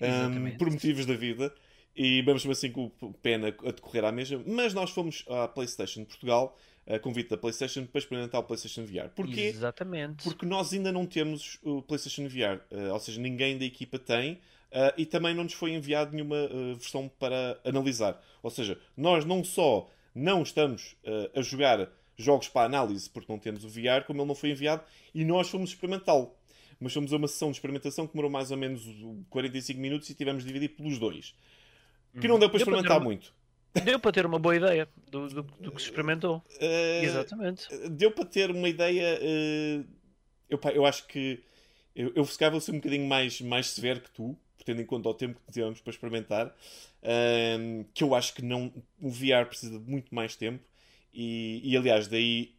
ah, 0.00 0.06
Exatamente. 0.06 0.58
por 0.58 0.68
motivos 0.68 1.06
da 1.06 1.14
vida, 1.14 1.54
e 1.94 2.20
vamos 2.22 2.44
assim 2.46 2.72
com 2.72 2.90
o 3.00 3.12
pena 3.12 3.48
a 3.48 3.70
decorrer 3.70 4.04
à 4.04 4.10
mesma. 4.10 4.42
Mas 4.44 4.74
nós 4.74 4.90
fomos 4.90 5.24
à 5.28 5.46
PlayStation 5.46 6.04
Portugal, 6.04 6.58
a 6.86 6.98
convite 6.98 7.30
da 7.30 7.36
PlayStation, 7.36 7.86
para 7.86 7.98
experimentar 7.98 8.40
o 8.40 8.44
PlayStation 8.44 8.84
VR. 8.84 9.08
Porquê? 9.14 9.42
Exatamente. 9.42 10.24
Porque 10.24 10.44
nós 10.44 10.72
ainda 10.72 10.90
não 10.90 11.06
temos 11.06 11.58
o 11.62 11.82
PlayStation 11.82 12.28
VR, 12.28 12.60
eh, 12.70 12.92
ou 12.92 12.98
seja, 12.98 13.20
ninguém 13.20 13.56
da 13.56 13.64
equipa 13.64 13.98
tem 13.98 14.40
eh, 14.72 14.94
e 14.96 15.06
também 15.06 15.34
não 15.34 15.44
nos 15.44 15.52
foi 15.52 15.72
enviado 15.72 16.12
nenhuma 16.12 16.36
eh, 16.36 16.74
versão 16.74 17.08
para 17.18 17.60
analisar. 17.64 18.20
Ou 18.42 18.50
seja, 18.50 18.78
nós 18.96 19.24
não 19.24 19.44
só 19.44 19.88
não 20.14 20.42
estamos 20.42 20.96
eh, 21.04 21.30
a 21.34 21.42
jogar 21.42 21.88
jogos 22.16 22.48
para 22.48 22.66
análise 22.66 23.08
porque 23.08 23.30
não 23.30 23.38
temos 23.38 23.64
o 23.64 23.68
VR, 23.68 24.04
como 24.06 24.20
ele 24.20 24.28
não 24.28 24.34
foi 24.34 24.50
enviado 24.50 24.82
e 25.14 25.24
nós 25.24 25.50
fomos 25.50 25.70
experimentá-lo. 25.70 26.34
Mas 26.80 26.94
fomos 26.94 27.12
a 27.12 27.16
uma 27.16 27.28
sessão 27.28 27.50
de 27.50 27.56
experimentação 27.58 28.06
que 28.06 28.14
demorou 28.14 28.30
mais 28.30 28.50
ou 28.50 28.56
menos 28.56 28.82
45 29.30 29.78
minutos 29.78 30.10
e 30.10 30.14
tivemos 30.14 30.42
de 30.42 30.48
dividir 30.48 30.74
pelos 30.74 30.98
dois. 30.98 31.34
Que 32.18 32.26
não 32.26 32.38
deu 32.38 32.48
para 32.48 32.58
ter 32.58 32.64
experimentar 32.64 33.00
muito. 33.00 33.32
Deu 33.84 33.98
para 33.98 34.12
ter 34.12 34.26
uma 34.26 34.38
boa 34.38 34.54
ideia 34.54 34.88
do, 35.10 35.28
do, 35.28 35.42
do 35.42 35.72
que 35.72 35.80
se 35.80 35.88
experimentou. 35.88 36.42
Eh, 36.60 37.04
Exatamente. 37.04 37.66
deu 37.90 38.10
para 38.10 38.24
ter 38.24 38.50
uma 38.50 38.68
ideia. 38.68 39.18
eh, 39.20 39.82
eu, 40.48 40.60
eu 40.74 40.84
acho 40.84 41.06
que 41.06 41.42
eu, 41.94 42.12
eu 42.14 42.24
vou 42.24 42.60
ser 42.60 42.72
um 42.72 42.76
bocadinho 42.76 43.06
mais, 43.06 43.40
mais 43.40 43.68
severo 43.68 44.00
que 44.00 44.10
tu, 44.10 44.36
tendo 44.64 44.80
em 44.82 44.86
conta 44.86 45.08
o 45.08 45.14
tempo 45.14 45.40
que 45.46 45.52
tivemos 45.52 45.80
para 45.80 45.90
experimentar. 45.90 46.54
ehm, 47.02 47.84
que 47.94 48.04
eu 48.04 48.14
acho 48.14 48.34
que 48.34 48.42
não, 48.42 48.72
o 49.00 49.10
VR 49.10 49.46
precisa 49.48 49.78
de 49.78 49.90
muito 49.90 50.14
mais 50.14 50.36
tempo. 50.36 50.62
E, 51.12 51.60
e, 51.64 51.76
aliás, 51.76 52.08
daí 52.08 52.54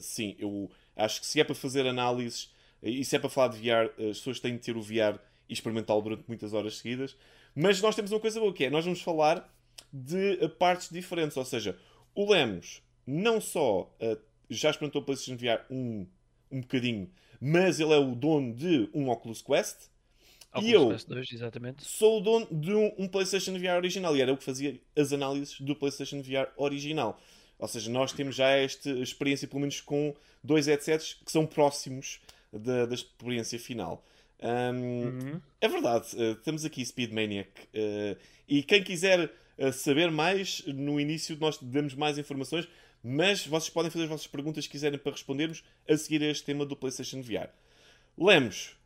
sim, 0.00 0.34
eu 0.38 0.70
acho 0.96 1.20
que 1.20 1.26
se 1.26 1.40
é 1.40 1.44
para 1.44 1.54
fazer 1.54 1.86
análises 1.86 2.52
e 2.82 3.04
se 3.04 3.14
é 3.14 3.18
para 3.18 3.30
falar 3.30 3.48
de 3.48 3.58
VR, 3.58 3.90
as 4.10 4.18
pessoas 4.18 4.40
têm 4.40 4.54
de 4.56 4.60
ter 4.62 4.76
o 4.76 4.82
VR 4.82 5.18
e 5.48 5.52
experimentá-lo 5.52 6.02
durante 6.02 6.24
muitas 6.26 6.52
horas 6.52 6.78
seguidas. 6.78 7.16
Mas 7.54 7.80
nós 7.80 7.94
temos 7.94 8.10
uma 8.10 8.18
coisa 8.20 8.40
boa 8.40 8.52
que 8.52 8.64
é: 8.64 8.70
nós 8.70 8.84
vamos 8.84 9.00
falar 9.02 9.48
de 9.92 10.38
eh, 10.44 10.48
partes 10.48 10.88
diferentes. 10.90 11.36
Ou 11.36 11.44
seja, 11.44 11.78
o 12.14 12.30
Lemos 12.30 12.82
não 13.06 13.40
só 13.40 13.94
eh, 14.00 14.18
já 14.48 14.70
experimentou 14.70 15.02
o 15.02 15.04
PlayStation 15.04 15.36
VR 15.36 15.62
um, 15.70 16.06
um 16.50 16.60
bocadinho, 16.60 17.10
mas 17.40 17.80
ele 17.80 17.92
é 17.92 17.98
o 17.98 18.14
dono 18.14 18.54
de 18.54 18.88
um 18.94 19.08
Oculus 19.10 19.42
Quest. 19.42 19.90
Oculus 20.52 20.68
e 20.68 20.72
eu 20.72 20.88
Quest 20.90 21.08
2, 21.08 21.32
exatamente. 21.32 21.82
sou 21.84 22.18
o 22.18 22.20
dono 22.20 22.46
de 22.50 22.72
um, 22.74 22.92
um 22.98 23.08
PlayStation 23.08 23.52
VR 23.58 23.76
original 23.78 24.16
e 24.16 24.20
era 24.20 24.30
eu 24.30 24.36
que 24.36 24.44
fazia 24.44 24.78
as 24.96 25.12
análises 25.12 25.60
do 25.60 25.74
PlayStation 25.74 26.20
VR 26.22 26.48
original. 26.56 27.18
Ou 27.58 27.68
seja, 27.68 27.90
nós 27.90 28.12
temos 28.12 28.34
já 28.34 28.48
esta 28.50 28.90
experiência, 28.90 29.46
pelo 29.48 29.60
menos 29.60 29.80
com 29.80 30.14
dois 30.42 30.66
headsets 30.66 31.14
que 31.24 31.30
são 31.32 31.46
próximos 31.46 32.20
da, 32.52 32.86
da 32.86 32.94
experiência 32.94 33.58
final. 33.58 34.04
Ahm, 34.40 35.04
Uhum. 35.04 35.40
é 35.60 35.68
verdade, 35.68 36.06
eh, 36.20 36.34
temos 36.44 36.64
aqui 36.64 36.84
Speed 36.84 37.12
Maniac. 37.12 37.48
eh, 37.72 38.16
e 38.48 38.62
quem 38.62 38.82
quiser 38.82 39.30
saber 39.72 40.10
mais, 40.10 40.64
no 40.66 41.00
início 41.00 41.36
nós 41.40 41.58
damos 41.60 41.94
mais 41.94 42.18
informações, 42.18 42.68
mas 43.02 43.46
vocês 43.46 43.70
podem 43.70 43.90
fazer 43.90 44.04
as 44.04 44.10
vossas 44.10 44.26
perguntas 44.26 44.64
se 44.64 44.70
quiserem 44.70 44.98
para 44.98 45.12
respondermos 45.12 45.64
a 45.88 45.96
seguir 45.96 46.22
a 46.22 46.26
este 46.26 46.44
tema 46.44 46.64
do 46.64 46.76
PlayStation 46.76 47.20
VR. 47.20 47.48
Lemos, 48.16 48.76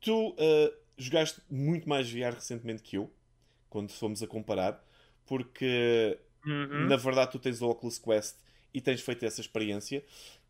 tu 0.00 0.34
eh, 0.38 0.72
jogaste 0.96 1.40
muito 1.50 1.88
mais 1.88 2.10
VR 2.10 2.34
recentemente 2.34 2.82
que 2.82 2.96
eu, 2.96 3.10
quando 3.68 3.90
fomos 3.90 4.22
a 4.22 4.26
comparar, 4.26 4.84
porque 5.26 6.18
Uhum. 6.46 6.86
na 6.86 6.96
verdade 6.96 7.32
tu 7.32 7.40
tens 7.40 7.60
o 7.60 7.68
Oculus 7.68 7.98
Quest 7.98 8.36
e 8.72 8.80
tens 8.80 9.00
feito 9.00 9.24
essa 9.26 9.40
experiência. 9.40 10.04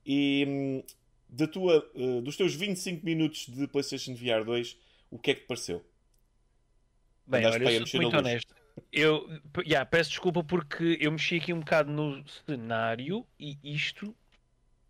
E 0.05 0.85
da 1.29 1.47
tua, 1.47 1.91
eh, 1.95 2.21
dos 2.21 2.37
teus 2.37 2.55
25 2.55 3.05
minutos 3.05 3.47
de 3.47 3.67
PlayStation 3.67 4.15
VR 4.15 4.45
2, 4.45 4.77
o 5.11 5.19
que 5.19 5.31
é 5.31 5.35
que 5.35 5.41
te 5.41 5.47
pareceu? 5.47 5.83
Bem, 7.27 7.41
Andaste 7.41 7.65
olha, 7.65 7.73
eu 7.77 7.87
sou 7.87 8.01
muito 8.01 8.17
honesto. 8.17 8.55
Eu 8.93 9.29
yeah, 9.59 9.85
peço 9.85 10.11
desculpa 10.11 10.45
porque 10.45 10.99
eu 11.01 11.11
mexi 11.13 11.37
aqui 11.37 11.53
um 11.53 11.61
bocado 11.61 11.91
no 11.91 12.23
cenário 12.47 13.27
e 13.39 13.59
isto, 13.63 14.15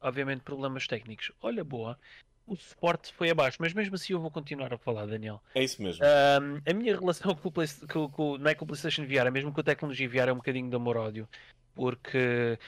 obviamente, 0.00 0.40
problemas 0.40 0.87
técnicos. 0.87 1.33
Olha, 1.40 1.62
boa, 1.62 1.99
o 2.47 2.57
suporte 2.57 3.12
foi 3.12 3.31
abaixo, 3.31 3.59
mas 3.61 3.75
mesmo 3.75 3.95
assim 3.97 4.12
eu 4.12 4.21
vou 4.21 4.31
continuar 4.31 4.73
a 4.73 4.78
falar, 4.78 5.07
Daniel. 5.07 5.43
É 5.55 5.64
isso 5.64 5.83
mesmo. 5.83 6.05
Ahm, 6.05 6.61
a 6.69 6.73
minha 6.73 6.97
relação 6.97 7.35
com 7.37 7.49
o, 7.49 7.52
Play, 7.52 7.66
com, 7.93 8.09
com, 8.09 8.38
não 8.38 8.50
é 8.50 8.55
com 8.55 8.64
o 8.64 8.69
PlayStation 8.69 9.05
VR, 9.05 9.26
é 9.26 9.31
mesmo 9.31 9.52
com 9.52 9.61
a 9.61 9.64
tecnologia 9.64 10.09
VR, 10.09 10.28
é 10.28 10.33
um 10.33 10.37
bocadinho 10.37 10.71
de 10.71 10.76
amor-ódio. 10.76 11.28
Porque 11.75 12.59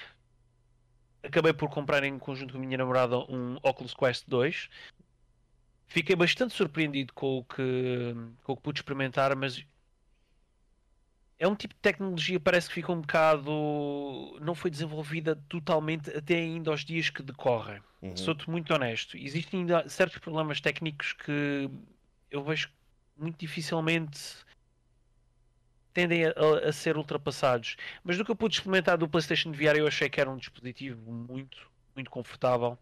acabei 1.23 1.53
por 1.53 1.71
comprar 1.71 2.03
em 2.03 2.19
conjunto 2.19 2.53
com 2.53 2.59
a 2.59 2.61
minha 2.61 2.77
namorada 2.77 3.19
um 3.19 3.57
Oculus 3.63 3.95
Quest 3.95 4.25
2. 4.27 4.69
Fiquei 5.87 6.17
bastante 6.17 6.55
surpreendido 6.55 7.13
com 7.15 7.39
o 7.39 7.45
que, 7.45 8.15
com 8.43 8.53
o 8.53 8.57
que 8.57 8.63
pude 8.63 8.81
experimentar, 8.81 9.35
mas 9.37 9.65
é 11.39 11.47
um 11.47 11.55
tipo 11.55 11.75
de 11.75 11.81
tecnologia 11.81 12.41
parece 12.41 12.69
que 12.69 12.75
fica 12.75 12.93
um 12.93 13.01
bocado. 13.01 13.51
não 14.41 14.55
foi 14.55 14.71
desenvolvida 14.71 15.37
totalmente 15.49 16.11
até 16.11 16.35
ainda 16.37 16.71
aos 16.71 16.85
dias 16.85 17.11
que 17.11 17.23
decorrem. 17.23 17.81
Uhum. 18.03 18.17
Sou-te 18.17 18.49
muito 18.51 18.73
honesto. 18.75 19.17
Existem 19.17 19.61
ainda 19.61 19.89
certos 19.89 20.19
problemas 20.19 20.61
técnicos 20.61 21.13
que 21.13 21.69
eu 22.31 22.43
vejo 22.45 22.69
muito 23.17 23.39
dificilmente 23.39 24.19
tendem 25.93 26.27
a, 26.27 26.31
a- 26.31 26.69
a 26.69 26.73
ser 26.73 26.97
ultrapassados. 26.97 27.77
Mas 28.05 28.17
do 28.17 28.25
que 28.25 28.31
eu 28.31 28.37
pude 28.37 28.55
experimentar 28.55 28.97
do 28.97 29.09
PlayStation 29.09 29.51
VR, 29.53 29.79
eu 29.79 29.87
achei 29.87 30.09
que 30.09 30.21
era 30.21 30.31
um 30.31 30.37
dispositivo 30.37 31.11
muito, 31.11 31.71
muito 31.95 32.11
confortável. 32.11 32.79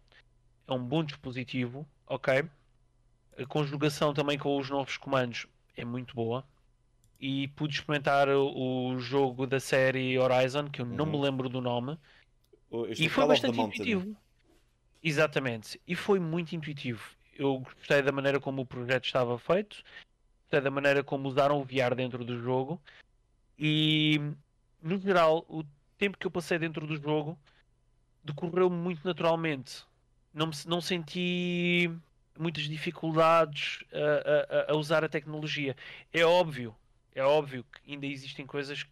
É 0.67 0.73
um 0.73 0.85
bom 0.85 1.03
dispositivo, 1.05 1.87
ok? 2.07 2.45
A 3.39 3.47
conjugação 3.47 4.13
também 4.13 4.39
com 4.39 4.59
os 4.59 4.69
novos 4.69 4.97
comandos 4.97 5.47
é 5.77 5.85
muito 5.85 6.15
boa. 6.15 6.45
E 7.21 7.49
pude 7.49 7.75
experimentar 7.75 8.29
o, 8.29 8.89
o 8.89 8.99
jogo 9.01 9.47
da 9.47 9.59
série 9.59 10.19
Horizon, 10.19 10.69
que 10.69 10.81
eu 10.83 10.87
não 10.87 11.05
Uhum. 11.07 11.13
me 11.13 11.21
lembro 11.21 11.49
do 11.49 11.61
nome. 11.61 11.99
Este 12.89 13.05
E 13.05 13.07
é 13.07 13.09
foi 13.09 13.27
bastante 13.27 13.61
intuitivo. 13.61 14.17
Exatamente. 15.03 15.81
E 15.87 15.95
foi 15.95 16.19
muito 16.19 16.55
intuitivo. 16.55 17.03
Eu 17.35 17.61
gostei 17.61 18.03
da 18.03 18.13
maneira 18.13 18.41
como 18.41 18.63
o 18.63 18.67
projeto 18.67 19.05
estava 19.05 19.39
feito, 19.39 19.83
gostei 20.43 20.61
da 20.61 20.71
maneira 20.71 21.05
como 21.05 21.29
usaram 21.29 21.61
o 21.61 21.65
VR 21.65 21.95
dentro 21.95 22.25
do 22.25 22.41
jogo. 22.41 22.81
E, 23.59 24.21
no 24.83 24.99
geral, 24.99 25.45
o 25.49 25.63
tempo 25.97 26.19
que 26.19 26.27
eu 26.27 26.31
passei 26.31 26.59
dentro 26.59 26.87
do 26.87 26.97
jogo 27.01 27.39
decorreu 28.25 28.69
muito 28.69 29.07
naturalmente. 29.07 29.85
Não, 30.35 30.51
não 30.67 30.81
senti 30.81 31.91
muitas 32.39 32.65
dificuldades 32.65 33.79
a, 33.93 34.69
a- 34.69 34.73
a 34.73 34.77
usar 34.77 35.05
a 35.05 35.09
tecnologia. 35.09 35.75
É 36.13 36.25
óbvio, 36.25 36.75
é 37.17 37.23
óbvio 37.25 37.65
que 37.65 37.93
ainda 37.93 38.07
existem 38.07 38.47
coisas 38.47 38.83
que, 38.83 38.91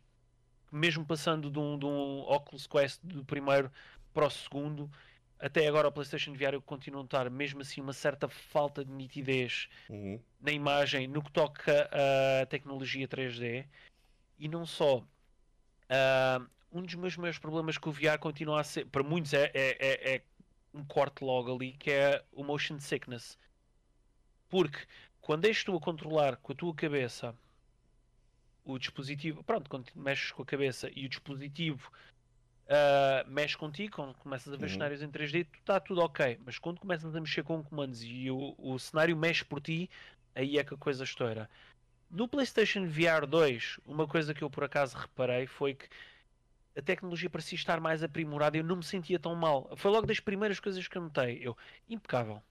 mesmo 0.73 1.04
passando 1.04 1.50
de 1.50 1.59
um, 1.59 1.78
de 1.78 1.85
um 1.85 2.21
Oculus 2.21 2.66
Quest 2.66 3.00
do 3.04 3.23
primeiro 3.25 3.71
para 4.14 4.26
o 4.26 4.31
segundo, 4.31 4.90
até 5.38 5.66
agora 5.69 5.88
o 5.88 5.93
PlayStation 5.93 6.33
VR 6.33 6.54
eu 6.54 6.62
continuo 6.62 7.00
a 7.00 7.02
notar 7.02 7.31
mesmo 7.31 7.61
assim 7.61 7.81
uma 7.83 7.93
certa 7.93 8.28
falta 8.28 8.85
de 8.85 8.90
nitidez 8.90 9.69
Uhum. 9.90 10.19
na 10.40 10.50
imagem 10.50 11.07
no 11.07 11.23
que 11.23 11.31
toca 11.31 11.90
à 12.43 12.47
tecnologia 12.47 13.07
3D 13.07 13.69
e 14.38 14.49
não 14.49 14.64
só. 14.64 15.07
Ah, 15.88 16.40
um 16.73 16.83
dos 16.83 16.95
meus 16.95 17.16
maiores 17.19 17.38
problemas 17.38 17.76
com 17.76 17.90
o 17.90 17.93
VR 17.93 18.19
continua 18.19 18.61
a 18.61 18.64
ser, 18.64 18.87
para 18.87 19.02
muitos, 19.02 19.35
é, 19.35 19.50
é, 19.54 19.76
é- 19.78 20.14
é 20.16 20.23
um 20.73 20.83
corte 20.85 21.23
logo 21.23 21.54
ali, 21.54 21.73
que 21.73 21.90
é 21.90 22.25
o 22.33 22.43
motion 22.43 22.78
sickness. 22.81 23.38
Porque 24.49 24.78
quando 25.21 25.45
és 25.45 25.62
tu 25.62 25.76
a 25.76 25.81
controlar 25.81 26.37
com 26.37 26.52
a 26.52 26.57
tua 26.57 26.75
cabeça 26.75 27.37
o 28.64 28.78
dispositivo, 28.78 29.44
pronto, 29.44 29.71
quando 29.71 29.90
mexes 29.94 30.33
com 30.33 30.42
a 30.42 30.47
cabeça 30.47 30.90
e 30.94 31.06
o 31.06 31.09
dispositivo 31.09 31.90
ah, 32.68 33.25
mexe 33.28 33.56
contigo, 33.56 33.94
quando 33.97 34.14
começas 34.18 34.52
a 34.52 34.56
ver 34.56 34.68
Uhum. 34.68 34.71
cenários 34.71 35.02
em 35.02 35.11
3D, 35.11 35.47
está 35.59 35.80
tudo 35.80 36.00
ok. 36.00 36.38
Mas 36.44 36.59
quando 36.59 36.80
começas 36.80 37.14
a 37.14 37.21
mexer 37.21 37.42
com 37.44 37.62
comandos 37.62 38.02
e 38.02 38.30
o, 38.30 38.54
o 38.59 38.78
cenário 38.78 39.16
mexe 39.16 39.44
por 39.44 39.61
ti, 39.61 39.90
aí 40.35 40.59
é 40.59 40.64
que 40.64 40.75
a 40.75 40.78
coisa 40.78 41.04
estoura. 41.04 41.49
No 42.11 42.28
PlayStation 42.28 42.87
VR 42.88 43.26
2, 43.26 43.78
uma 43.87 44.06
coisa 44.09 44.35
que 44.35 44.42
eu 44.44 44.50
por 44.50 44.64
acaso 44.64 44.97
reparei 44.99 45.47
foi 45.47 45.75
que 45.75 45.88
a 46.76 46.83
tecnologia 46.83 47.30
parecia 47.30 47.56
estar 47.56 47.80
mais 47.80 48.02
aprimorada 48.02 48.56
e 48.56 48.61
eu 48.61 48.64
não 48.64 48.76
me 48.76 48.85
sentia 48.85 49.18
tão 49.18 49.35
mal. 49.35 49.76
Foi 49.76 49.90
logo 49.90 50.06
das 50.06 50.21
primeiras 50.21 50.61
coisas 50.61 50.87
que 50.88 50.99
eu 50.99 51.02
notei. 51.02 51.38
Eu, 51.42 51.56
impecável. 51.88 52.42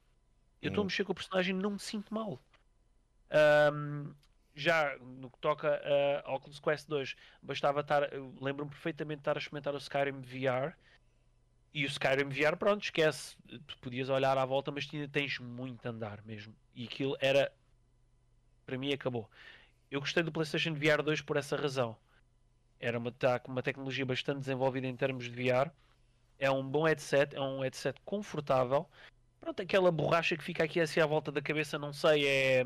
Eu 0.62 0.70
estou 0.70 0.84
a 0.84 0.86
Uhum. 0.86 0.88
mexer 0.88 1.06
com 1.06 1.12
o 1.14 1.16
personagem 1.16 1.56
e 1.58 1.60
não 1.62 1.72
me 1.72 1.80
sinto 1.80 2.14
mal. 2.14 2.42
Ahm, 3.32 4.16
já 4.56 4.96
no 5.00 5.30
que 5.30 5.40
toca 5.40 5.82
a 6.26 6.34
Oculus 6.34 6.60
Quest 6.60 6.88
2, 6.88 7.16
bastava 7.42 7.82
estar. 7.82 8.10
Lembro-me 8.40 8.72
perfeitamente 8.72 9.18
de 9.18 9.22
estar 9.22 9.36
a 9.36 9.40
experimentar 9.40 9.74
o 9.74 9.78
Skyrim 9.78 10.22
VR. 10.22 10.76
E 11.74 11.86
o 11.86 11.88
Skyrim 11.88 12.30
VR, 12.30 12.56
pronto, 12.56 12.84
esquece. 12.84 13.36
Tu 13.68 13.78
podias 13.80 14.10
olhar 14.10 14.38
à 14.38 14.46
volta, 14.46 14.72
mas 14.72 14.88
ainda 14.94 15.08
tens 15.08 15.40
muito 15.40 15.86
a 15.88 15.90
andar 15.90 16.24
mesmo. 16.24 16.56
E 16.76 16.86
aquilo 16.86 17.18
era. 17.20 17.52
Para 18.66 18.78
mim, 18.78 18.94
acabou. 18.94 19.30
Eu 19.90 20.00
gostei 20.00 20.24
do 20.24 20.32
PlayStation 20.32 20.74
VR 20.74 21.02
2 21.04 21.22
por 21.22 21.36
essa 21.36 21.56
razão. 21.56 21.98
Era 22.80 22.98
uma, 23.00 23.12
tá, 23.12 23.42
uma 23.48 23.64
tecnologia 23.64 24.06
bastante 24.06 24.40
desenvolvida 24.40 24.88
em 24.88 24.96
termos 24.96 25.26
de 25.26 25.32
VR. 25.32 25.72
É 26.38 26.50
um 26.52 26.68
bom 26.68 26.84
headset, 26.84 27.36
é 27.36 27.42
um 27.42 27.62
headset 27.62 28.00
confortável. 28.06 28.88
Pronto, 29.40 29.62
aquela 29.62 29.92
borracha 29.92 30.38
que 30.38 30.44
fica 30.44 30.64
aqui 30.64 30.80
assim 30.80 31.00
à 31.00 31.06
volta 31.06 31.32
da 31.32 31.42
cabeça, 31.42 31.78
não 31.80 31.92
sei, 31.92 32.28
é. 32.28 32.64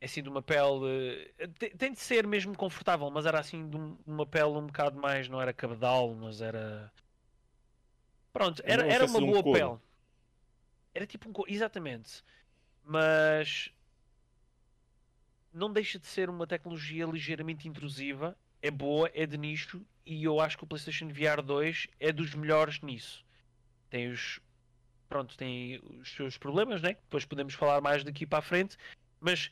É 0.00 0.06
assim 0.06 0.22
de 0.22 0.28
uma 0.28 0.42
pele. 0.42 1.30
eh, 1.38 1.46
Tem, 1.76 1.92
de 1.92 1.98
ser 2.00 2.26
mesmo 2.26 2.56
confortável, 2.56 3.10
mas 3.10 3.26
era 3.26 3.38
assim 3.38 3.68
de 3.68 3.76
um- 3.76 3.96
uma 4.06 4.26
pele 4.26 4.46
um 4.58 4.66
bocado 4.66 4.98
mais. 4.98 5.28
Não 5.28 5.40
era 5.40 5.52
cabedal, 5.52 6.14
mas 6.14 6.40
era. 6.40 6.90
Pronto, 8.32 8.62
era, 8.64 8.82
Uma 8.84 8.92
era 8.92 9.04
uma 9.06 9.18
um 9.18 9.26
boa 9.26 9.42
couro. 9.42 9.58
pele. 9.58 9.78
Era 10.94 11.06
tipo 11.06 11.28
um 11.28 11.32
couro, 11.32 11.50
exatamente. 11.52 12.22
Mas. 12.84 13.70
Não 15.52 15.72
deixa 15.72 15.98
de 15.98 16.06
ser 16.06 16.30
uma 16.30 16.46
tecnologia 16.46 17.04
ligeiramente 17.06 17.68
intrusiva. 17.68 18.36
É 18.62 18.70
boa, 18.70 19.10
é 19.14 19.26
de 19.26 19.36
nicho. 19.36 19.84
E 20.06 20.24
eu 20.24 20.40
acho 20.40 20.56
que 20.56 20.64
o 20.64 20.66
PlayStation 20.66 21.08
VR 21.08 21.42
2 21.42 21.88
é 21.98 22.12
dos 22.12 22.34
melhores 22.34 22.80
nisso. 22.80 23.24
Tem 23.90 24.08
os. 24.10 24.40
Pronto, 25.08 25.36
tem 25.36 25.80
os 26.00 26.12
seus 26.12 26.38
problemas, 26.38 26.82
né? 26.82 26.94
Depois 26.94 27.24
podemos 27.24 27.54
falar 27.54 27.80
mais 27.80 28.04
daqui 28.04 28.26
para 28.26 28.38
a 28.38 28.42
frente. 28.42 28.76
Mas 29.20 29.50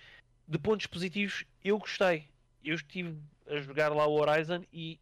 de 0.49 0.59
pontos 0.59 0.87
positivos, 0.87 1.45
eu 1.62 1.78
gostei. 1.78 2.28
Eu 2.64 2.75
estive 2.75 3.17
a 3.47 3.61
jogar 3.61 3.93
lá 3.93 4.07
o 4.07 4.14
Horizon 4.21 4.64
e 4.73 4.99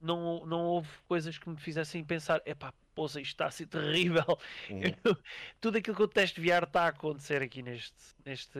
não, 0.00 0.46
não 0.46 0.64
houve 0.64 0.88
coisas 1.08 1.36
que 1.38 1.48
me 1.48 1.56
fizessem 1.56 2.04
pensar: 2.04 2.40
epá, 2.46 2.72
poça, 2.94 3.20
isto 3.20 3.32
está 3.32 3.46
a 3.46 3.50
ser 3.50 3.66
terrível. 3.68 4.38
Uhum. 4.70 4.80
Eu- 5.04 5.18
tudo 5.60 5.78
aquilo 5.78 5.96
que 5.96 6.02
eu 6.02 6.08
testo 6.08 6.40
VR 6.40 6.64
está 6.64 6.84
a 6.84 6.88
acontecer 6.88 7.42
aqui 7.42 7.62
neste, 7.62 7.96
neste 8.24 8.58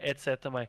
headset 0.00 0.40
também. 0.40 0.68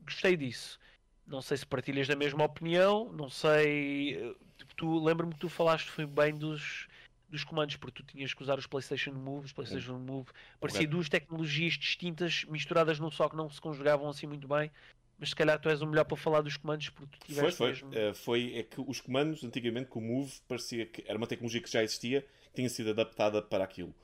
Gostei 0.00 0.36
disso. 0.36 0.78
Não 1.26 1.42
sei 1.42 1.56
se 1.56 1.66
partilhas 1.66 2.06
da 2.08 2.16
mesma 2.16 2.44
opinião, 2.44 3.12
não 3.12 3.28
sei. 3.28 4.14
eh, 4.30 4.34
Tu 4.76 5.02
lembro-me 5.04 5.32
que 5.34 5.40
tu 5.40 5.48
falaste 5.48 5.90
foi 5.90 6.06
bem 6.06 6.36
dos, 6.36 6.86
dos 7.28 7.44
comandos, 7.44 7.76
porque 7.76 8.02
tu 8.02 8.06
tinhas 8.06 8.32
que 8.32 8.42
usar 8.42 8.58
os 8.58 8.66
PlayStation 8.66 9.12
Move, 9.12 9.46
os 9.46 9.52
PlayStation 9.52 9.98
Move. 9.98 10.28
Parecia 10.60 10.86
duas 10.86 11.08
tecnologias 11.08 11.74
distintas 11.74 12.44
misturadas 12.44 12.98
num 12.98 13.10
só 13.10 13.28
que 13.28 13.36
não 13.36 13.50
se 13.50 13.60
conjugavam 13.60 14.08
assim 14.08 14.26
muito 14.26 14.46
bem. 14.46 14.70
Mas 15.18 15.30
se 15.30 15.36
calhar 15.36 15.58
tu 15.58 15.68
és 15.68 15.80
o 15.80 15.86
melhor 15.86 16.04
para 16.04 16.16
falar 16.16 16.42
dos 16.42 16.56
comandos 16.56 16.90
porque 16.90 17.16
tu 17.18 17.26
Foi, 17.26 17.34
tiveste 17.34 17.58
foi. 17.58 17.68
mesmo. 17.68 17.94
Eh, 17.94 18.14
foi 18.14 18.54
é 18.54 18.62
que 18.62 18.80
os 18.80 19.00
comandos, 19.00 19.42
antigamente, 19.42 19.88
com 19.88 19.98
o 19.98 20.02
Move, 20.02 20.32
parecia 20.46 20.84
que 20.84 21.02
era 21.06 21.16
uma 21.16 21.26
tecnologia 21.26 21.60
que 21.60 21.70
já 21.70 21.82
existia, 21.82 22.20
que 22.20 22.54
tinha 22.54 22.68
sido 22.68 22.90
adaptada 22.90 23.40
para 23.40 23.64
aquilo. 23.64 23.94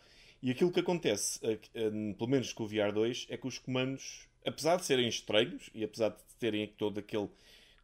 E 0.43 0.51
aquilo 0.51 0.73
que 0.73 0.81
acontece, 0.81 1.39
que, 1.39 1.71
eh, 1.75 1.91
pelo 2.19 2.31
menos 2.31 2.53
com 2.53 2.65
o 2.65 2.69
VR2, 2.69 3.27
é 3.29 3.37
que 3.37 3.47
os 3.47 3.59
comandos, 3.59 4.27
apesar 4.45 4.77
de 4.77 4.87
serem 4.87 5.07
estranhos 5.07 5.71
e 5.75 5.85
apesar 5.85 6.09
de 6.09 6.23
terem 6.39 6.67
todo 6.67 6.99
aquele 6.99 7.29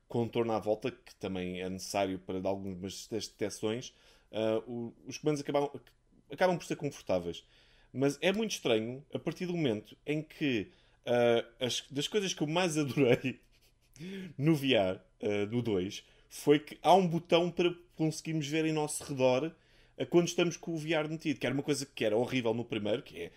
contorno 0.08 0.52
à 0.52 0.58
volta, 0.58 0.90
que 0.90 1.14
também 1.16 1.60
é 1.60 1.68
necessário 1.68 2.18
para 2.18 2.40
dar 2.40 2.48
algumas 2.48 3.06
das 3.08 3.28
detecções, 3.28 3.92
o- 4.66 4.92
os 5.06 5.18
comandos 5.18 5.40
acabam, 5.40 5.70
acabam 6.30 6.56
por 6.58 6.64
ser 6.66 6.76
confortáveis. 6.76 7.44
Mas 7.92 8.18
é 8.20 8.32
muito 8.32 8.52
estranho 8.52 9.04
a 9.14 9.18
partir 9.18 9.46
do 9.46 9.54
momento 9.54 9.96
em 10.06 10.22
que 10.22 10.68
ah, 11.06 11.44
as, 11.60 11.84
das 11.90 12.06
coisas 12.08 12.34
que 12.34 12.42
eu 12.42 12.46
mais 12.46 12.76
adorei 12.76 13.40
no 14.36 14.54
VR, 14.54 15.00
ah, 15.22 15.46
no 15.50 15.62
2, 15.62 16.04
foi 16.28 16.58
que 16.58 16.78
há 16.82 16.94
um 16.94 17.06
botão 17.06 17.50
para 17.50 17.74
conseguirmos 17.96 18.46
ver 18.46 18.64
em 18.66 18.72
nosso 18.72 19.02
redor 19.04 19.52
quando 20.10 20.28
estamos 20.28 20.56
com 20.56 20.72
o 20.74 20.76
VR 20.76 21.08
metido, 21.08 21.40
que 21.40 21.46
era 21.46 21.52
uma 21.54 21.62
coisa 21.62 21.84
que 21.84 22.04
era 22.04 22.16
horrível 22.16 22.54
no 22.54 22.64
primeiro, 22.64 23.02
que 23.02 23.18
é 23.22 23.32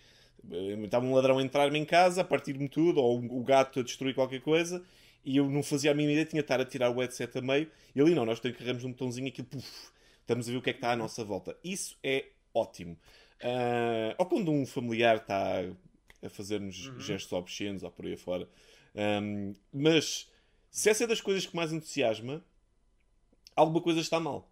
eh, 0.50 0.78
estava 0.84 1.04
um 1.04 1.14
ladrão 1.14 1.38
a 1.38 1.42
entrar-me 1.42 1.78
em 1.78 1.84
casa, 1.84 2.20
a 2.20 2.24
partir-me 2.24 2.68
tudo, 2.68 3.00
ou 3.00 3.18
o 3.18 3.42
gato 3.42 3.80
a 3.80 3.82
destruir 3.82 4.14
qualquer 4.14 4.40
coisa, 4.40 4.82
e 5.24 5.36
eu 5.36 5.48
não 5.50 5.62
fazia 5.62 5.90
a 5.90 5.94
mínima 5.94 6.12
ideia, 6.12 6.26
tinha 6.26 6.42
de 6.42 6.44
estar 6.44 6.60
a 6.60 6.64
tirar 6.64 6.90
o 6.90 7.00
headset 7.00 7.36
a 7.38 7.40
meio 7.40 7.68
e 7.94 8.00
ali 8.00 8.14
não, 8.14 8.24
nós 8.24 8.40
carregamos 8.40 8.84
um 8.84 8.90
botãozinho 8.92 9.28
aquilo, 9.28 9.46
puf, 9.48 9.90
estamos 10.32 10.48
a 10.48 10.52
ver 10.52 10.58
o 10.58 10.62
que 10.62 10.70
é 10.70 10.72
que 10.72 10.78
está 10.78 10.92
à 10.92 10.96
nossa 10.96 11.24
volta. 11.24 11.56
Isso 11.62 11.96
é 12.02 12.26
ótimo. 12.54 12.98
Uh, 13.42 14.14
ou 14.18 14.26
quando 14.26 14.50
um 14.52 14.64
familiar 14.66 15.16
está 15.16 15.60
a 16.22 16.28
fazer-nos 16.28 16.86
Uhum. 16.86 17.00
gestos 17.00 17.32
obscenos 17.32 17.82
ou 17.82 17.90
por 17.90 18.06
aí 18.06 18.14
afora. 18.14 18.48
Um, 18.94 19.54
mas 19.72 20.30
se 20.70 20.88
essa 20.90 21.04
é 21.04 21.06
das 21.06 21.20
coisas 21.20 21.44
que 21.46 21.56
mais 21.56 21.72
entusiasma, 21.72 22.44
alguma 23.56 23.80
coisa 23.80 24.00
está 24.00 24.20
mal. 24.20 24.48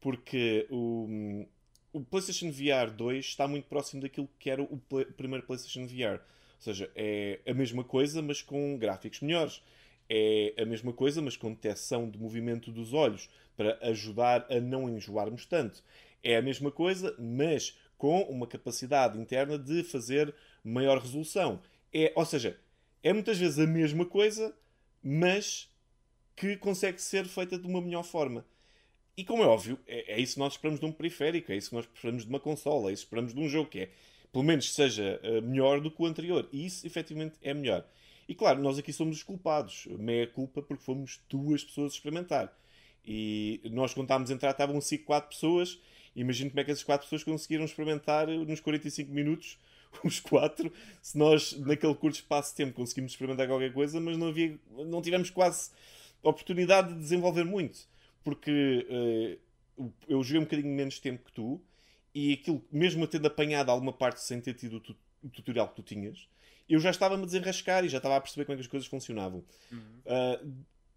Porque 0.00 0.66
o, 0.70 1.44
o 1.92 2.00
PlayStation 2.04 2.50
VR 2.52 2.90
2 2.94 3.24
está 3.26 3.48
muito 3.48 3.66
próximo 3.66 4.00
daquilo 4.02 4.28
que 4.38 4.48
era 4.50 4.62
o 4.62 4.78
play- 4.88 5.06
primeiro 5.06 5.44
PlayStation 5.44 5.86
VR. 5.86 6.20
Ou 6.20 6.60
seja, 6.62 6.90
é 6.94 7.40
a 7.46 7.54
mesma 7.54 7.82
coisa, 7.84 8.22
mas 8.22 8.40
com 8.42 8.76
gráficos 8.78 9.20
melhores. 9.20 9.62
É 10.08 10.54
a 10.56 10.64
mesma 10.64 10.92
coisa, 10.92 11.20
mas 11.20 11.36
com 11.36 11.50
detecção 11.52 12.08
de 12.08 12.16
movimento 12.18 12.70
dos 12.70 12.92
olhos 12.94 13.28
para 13.58 13.76
ajudar 13.82 14.46
a 14.48 14.60
não 14.60 14.88
enjoarmos 14.88 15.44
tanto. 15.44 15.82
É 16.22 16.36
a 16.36 16.42
mesma 16.42 16.70
coisa, 16.70 17.12
mas 17.18 17.76
com 17.98 18.22
uma 18.22 18.46
capacidade 18.46 19.18
interna 19.18 19.58
de 19.58 19.82
fazer 19.82 20.32
maior 20.62 20.98
resolução. 20.98 21.60
É, 21.92 22.12
ou 22.14 22.24
seja, 22.24 22.56
é 23.02 23.12
muitas 23.12 23.36
vezes 23.36 23.58
a 23.58 23.66
mesma 23.66 24.06
coisa, 24.06 24.54
mas 25.02 25.68
que 26.36 26.56
consegue 26.56 27.02
ser 27.02 27.24
feita 27.24 27.58
de 27.58 27.66
uma 27.66 27.80
melhor 27.80 28.04
forma. 28.04 28.46
E 29.16 29.24
como 29.24 29.42
é 29.42 29.46
óbvio, 29.46 29.76
é, 29.88 30.14
é 30.14 30.20
isso 30.20 30.34
que 30.34 30.38
nós 30.38 30.52
esperamos 30.52 30.78
de 30.78 30.86
um 30.86 30.92
periférico, 30.92 31.50
é 31.50 31.56
isso 31.56 31.70
que 31.70 31.74
nós 31.74 31.88
esperamos 31.92 32.22
de 32.22 32.28
uma 32.28 32.38
consola, 32.38 32.90
é 32.90 32.92
isso 32.92 33.02
que 33.02 33.06
esperamos 33.06 33.34
de 33.34 33.40
um 33.40 33.48
jogo 33.48 33.68
que 33.68 33.80
é, 33.80 33.90
pelo 34.30 34.44
menos 34.44 34.72
seja 34.72 35.18
eh, 35.20 35.40
melhor 35.40 35.80
do 35.80 35.90
que 35.90 36.00
o 36.00 36.06
anterior. 36.06 36.48
E 36.52 36.64
isso 36.64 36.86
efetivamente 36.86 37.34
é 37.42 37.52
melhor. 37.52 37.84
E 38.28 38.34
claro, 38.36 38.62
nós 38.62 38.78
aqui 38.78 38.92
somos 38.92 39.16
os 39.16 39.22
culpados, 39.24 39.86
meia 39.98 40.28
culpa, 40.28 40.62
porque 40.62 40.84
fomos 40.84 41.20
duas 41.28 41.64
pessoas 41.64 41.94
experimentar. 41.94 42.56
E 43.06 43.60
nós 43.72 43.94
a 43.96 44.34
entrar 44.34 44.50
estavam 44.50 44.80
5, 44.80 45.04
4 45.04 45.30
pessoas. 45.30 45.78
Imagino 46.14 46.50
como 46.50 46.60
é 46.60 46.64
que 46.64 46.70
essas 46.70 46.84
4 46.84 47.06
pessoas 47.06 47.24
conseguiram 47.24 47.64
experimentar 47.64 48.26
nos 48.26 48.60
45 48.60 49.12
minutos 49.12 49.58
os 50.04 50.20
quatro, 50.20 50.72
se 51.00 51.16
nós 51.16 51.52
naquele 51.60 51.94
curto 51.94 52.16
espaço 52.16 52.50
de 52.50 52.56
tempo 52.56 52.74
conseguimos 52.74 53.12
experimentar 53.12 53.46
qualquer 53.46 53.72
coisa, 53.72 53.98
mas 54.00 54.18
não 54.18 54.28
havia, 54.28 54.58
não 54.86 55.00
tivemos 55.00 55.30
quase 55.30 55.70
oportunidade 56.22 56.92
de 56.92 57.00
desenvolver 57.00 57.44
muito, 57.44 57.78
porque 58.22 58.86
eh, 58.90 59.38
eu 60.08 60.22
joguei 60.22 60.40
um 60.40 60.44
bocadinho 60.44 60.74
menos 60.74 60.98
tempo 60.98 61.24
que 61.24 61.32
tu 61.32 61.60
e 62.14 62.34
aquilo, 62.34 62.62
mesmo 62.70 63.06
tendo 63.06 63.26
apanhado 63.26 63.70
alguma 63.70 63.92
parte 63.92 64.20
sem 64.20 64.40
ter 64.40 64.54
tido 64.54 64.76
o, 64.76 64.80
tu- 64.80 64.96
o 65.22 65.28
tutorial 65.28 65.68
que 65.68 65.76
tu 65.76 65.82
tinhas, 65.82 66.28
eu 66.68 66.78
já 66.80 66.90
estava-me 66.90 67.22
a 67.22 67.26
desenrascar 67.26 67.84
e 67.84 67.88
já 67.88 67.96
estava 67.98 68.16
a 68.16 68.20
perceber 68.20 68.44
como 68.44 68.54
é 68.54 68.56
que 68.56 68.62
as 68.62 68.66
coisas 68.66 68.86
funcionavam. 68.88 69.42
Ah, 70.06 70.40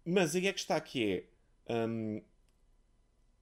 mas 0.04 0.34
aí 0.34 0.48
é 0.48 0.52
que 0.52 0.60
está 0.60 0.80
que 0.80 1.04
é. 1.12 1.24
Hum, 1.68 2.22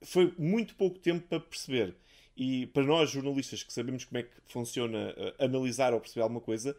foi 0.03 0.35
muito 0.39 0.75
pouco 0.75 0.99
tempo 0.99 1.27
para 1.29 1.41
perceber. 1.41 1.95
E 2.37 2.67
para 2.69 2.83
nós, 2.85 3.11
jornalistas, 3.11 3.63
que 3.63 3.73
sabemos 3.73 4.05
como 4.05 4.19
é 4.19 4.23
que 4.23 4.31
funciona 4.47 5.15
ah, 5.17 5.45
analisar 5.45 5.93
ou 5.93 6.01
perceber 6.01 6.23
alguma 6.23 6.41
coisa, 6.41 6.77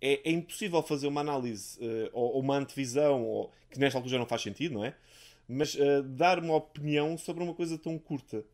é, 0.00 0.20
é 0.28 0.32
impossível 0.32 0.82
fazer 0.82 1.08
uma 1.08 1.20
análise 1.20 1.78
ah, 1.82 2.10
ou, 2.12 2.34
ou 2.34 2.40
uma 2.40 2.56
antevisão, 2.56 3.22
ou, 3.24 3.52
que 3.70 3.78
nesta 3.78 3.98
altura 3.98 4.12
já 4.12 4.18
não 4.18 4.26
faz 4.26 4.42
sentido, 4.42 4.74
não 4.74 4.84
é? 4.84 4.94
Mas 5.48 5.76
ah, 5.80 6.02
dar 6.02 6.38
uma 6.38 6.54
opinião 6.56 7.18
sobre 7.18 7.42
uma 7.42 7.54
coisa 7.54 7.76
tão 7.78 7.98
curta. 7.98 8.44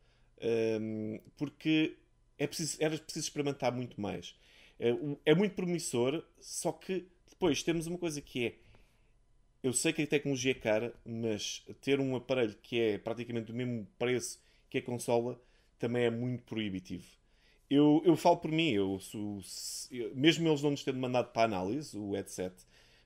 Hum, 0.80 1.20
porque 1.36 1.96
é 2.38 2.46
preciso, 2.46 2.76
era 2.80 2.96
preciso 2.98 3.26
experimentar 3.26 3.72
muito 3.72 4.00
mais. 4.00 4.34
É, 4.78 4.90
é 5.24 5.34
muito 5.34 5.54
promissor, 5.54 6.22
só 6.40 6.72
que 6.72 7.06
depois 7.28 7.62
temos 7.62 7.86
uma 7.86 7.98
coisa 7.98 8.20
que 8.20 8.46
é 8.46 8.54
eu 9.62 9.72
sei 9.72 9.92
que 9.92 10.02
a 10.02 10.06
tecnologia 10.06 10.52
é 10.52 10.54
cara, 10.54 10.94
mas 11.04 11.64
ter 11.80 12.00
um 12.00 12.16
aparelho 12.16 12.56
que 12.62 12.80
é 12.80 12.98
praticamente 12.98 13.46
do 13.46 13.54
mesmo 13.54 13.86
preço 13.98 14.40
que 14.70 14.78
a 14.78 14.82
consola 14.82 15.40
também 15.78 16.04
é 16.04 16.10
muito 16.10 16.42
proibitivo. 16.44 17.04
Eu, 17.68 18.00
eu 18.04 18.16
falo 18.16 18.36
por 18.36 18.50
mim, 18.52 18.70
eu, 18.70 18.98
se- 19.42 19.88
eu- 19.96 20.14
mesmo 20.14 20.46
eles 20.48 20.62
não 20.62 20.70
nos 20.70 20.84
tendo 20.84 20.98
mandado 21.00 21.32
para 21.32 21.42
análise, 21.44 21.96
o 21.98 22.12
headset, 22.12 22.54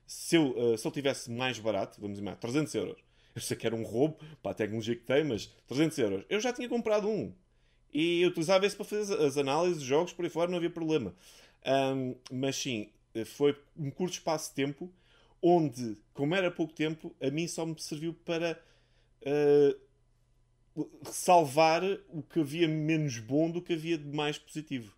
se 0.05 0.35
eu, 0.35 0.73
eh, 0.73 0.77
se 0.77 0.85
eu 0.87 0.91
tivesse 0.91 1.31
mais 1.31 1.57
barato, 1.57 1.99
vamos 1.99 2.19
dizer, 2.19 2.35
300 2.37 2.73
euros, 2.75 2.97
eu 3.35 3.41
sei 3.41 3.57
que 3.57 3.65
era 3.65 3.75
um 3.75 3.83
roubo 3.83 4.17
para 4.41 4.51
a 4.51 4.53
tecnologia 4.53 4.95
que 4.95 5.03
tem, 5.03 5.23
mas 5.23 5.47
300 5.67 5.97
euros, 5.97 6.23
eu 6.29 6.39
já 6.39 6.53
tinha 6.53 6.69
comprado 6.69 7.07
um. 7.09 7.33
E 7.93 8.21
eu 8.21 8.29
utilizava 8.29 8.65
esse 8.65 8.75
para 8.75 8.85
fazer 8.85 9.19
as- 9.21 9.37
análises, 9.37 9.83
jogos, 9.83 10.13
por 10.13 10.23
aí 10.25 10.31
fora, 10.31 10.49
não 10.49 10.57
havia 10.57 10.69
problema. 10.69 11.13
Ahm, 11.65 12.15
mas 12.31 12.55
sim, 12.55 12.89
foi 13.25 13.55
um 13.77 13.91
curto 13.91 14.13
espaço 14.13 14.49
de 14.49 14.55
tempo 14.55 14.89
onde, 15.41 15.97
como 16.13 16.35
era 16.35 16.51
pouco 16.51 16.73
tempo, 16.73 17.15
a 17.21 17.29
mim 17.31 17.47
só 17.47 17.65
me 17.65 17.79
serviu 17.79 18.13
para 18.13 18.61
ah, 19.25 19.75
salvar 21.05 21.81
o 22.09 22.21
que 22.23 22.39
havia 22.39 22.67
menos 22.67 23.17
bom 23.19 23.49
do 23.51 23.61
que 23.61 23.73
havia 23.73 23.97
de 23.97 24.05
mais 24.05 24.37
positivo. 24.37 24.95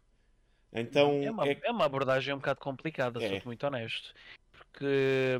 Então, 0.71 1.11
É 1.23 1.31
uma, 1.31 1.47
é- 1.47 1.61
é 1.63 1.71
uma 1.71 1.85
abordagem 1.85 2.33
um 2.33 2.37
bocado 2.37 2.59
complicada, 2.59 3.23
É. 3.23 3.29
sou-te 3.29 3.45
muito 3.45 3.65
honesto. 3.65 4.13
Porque, 4.51 5.39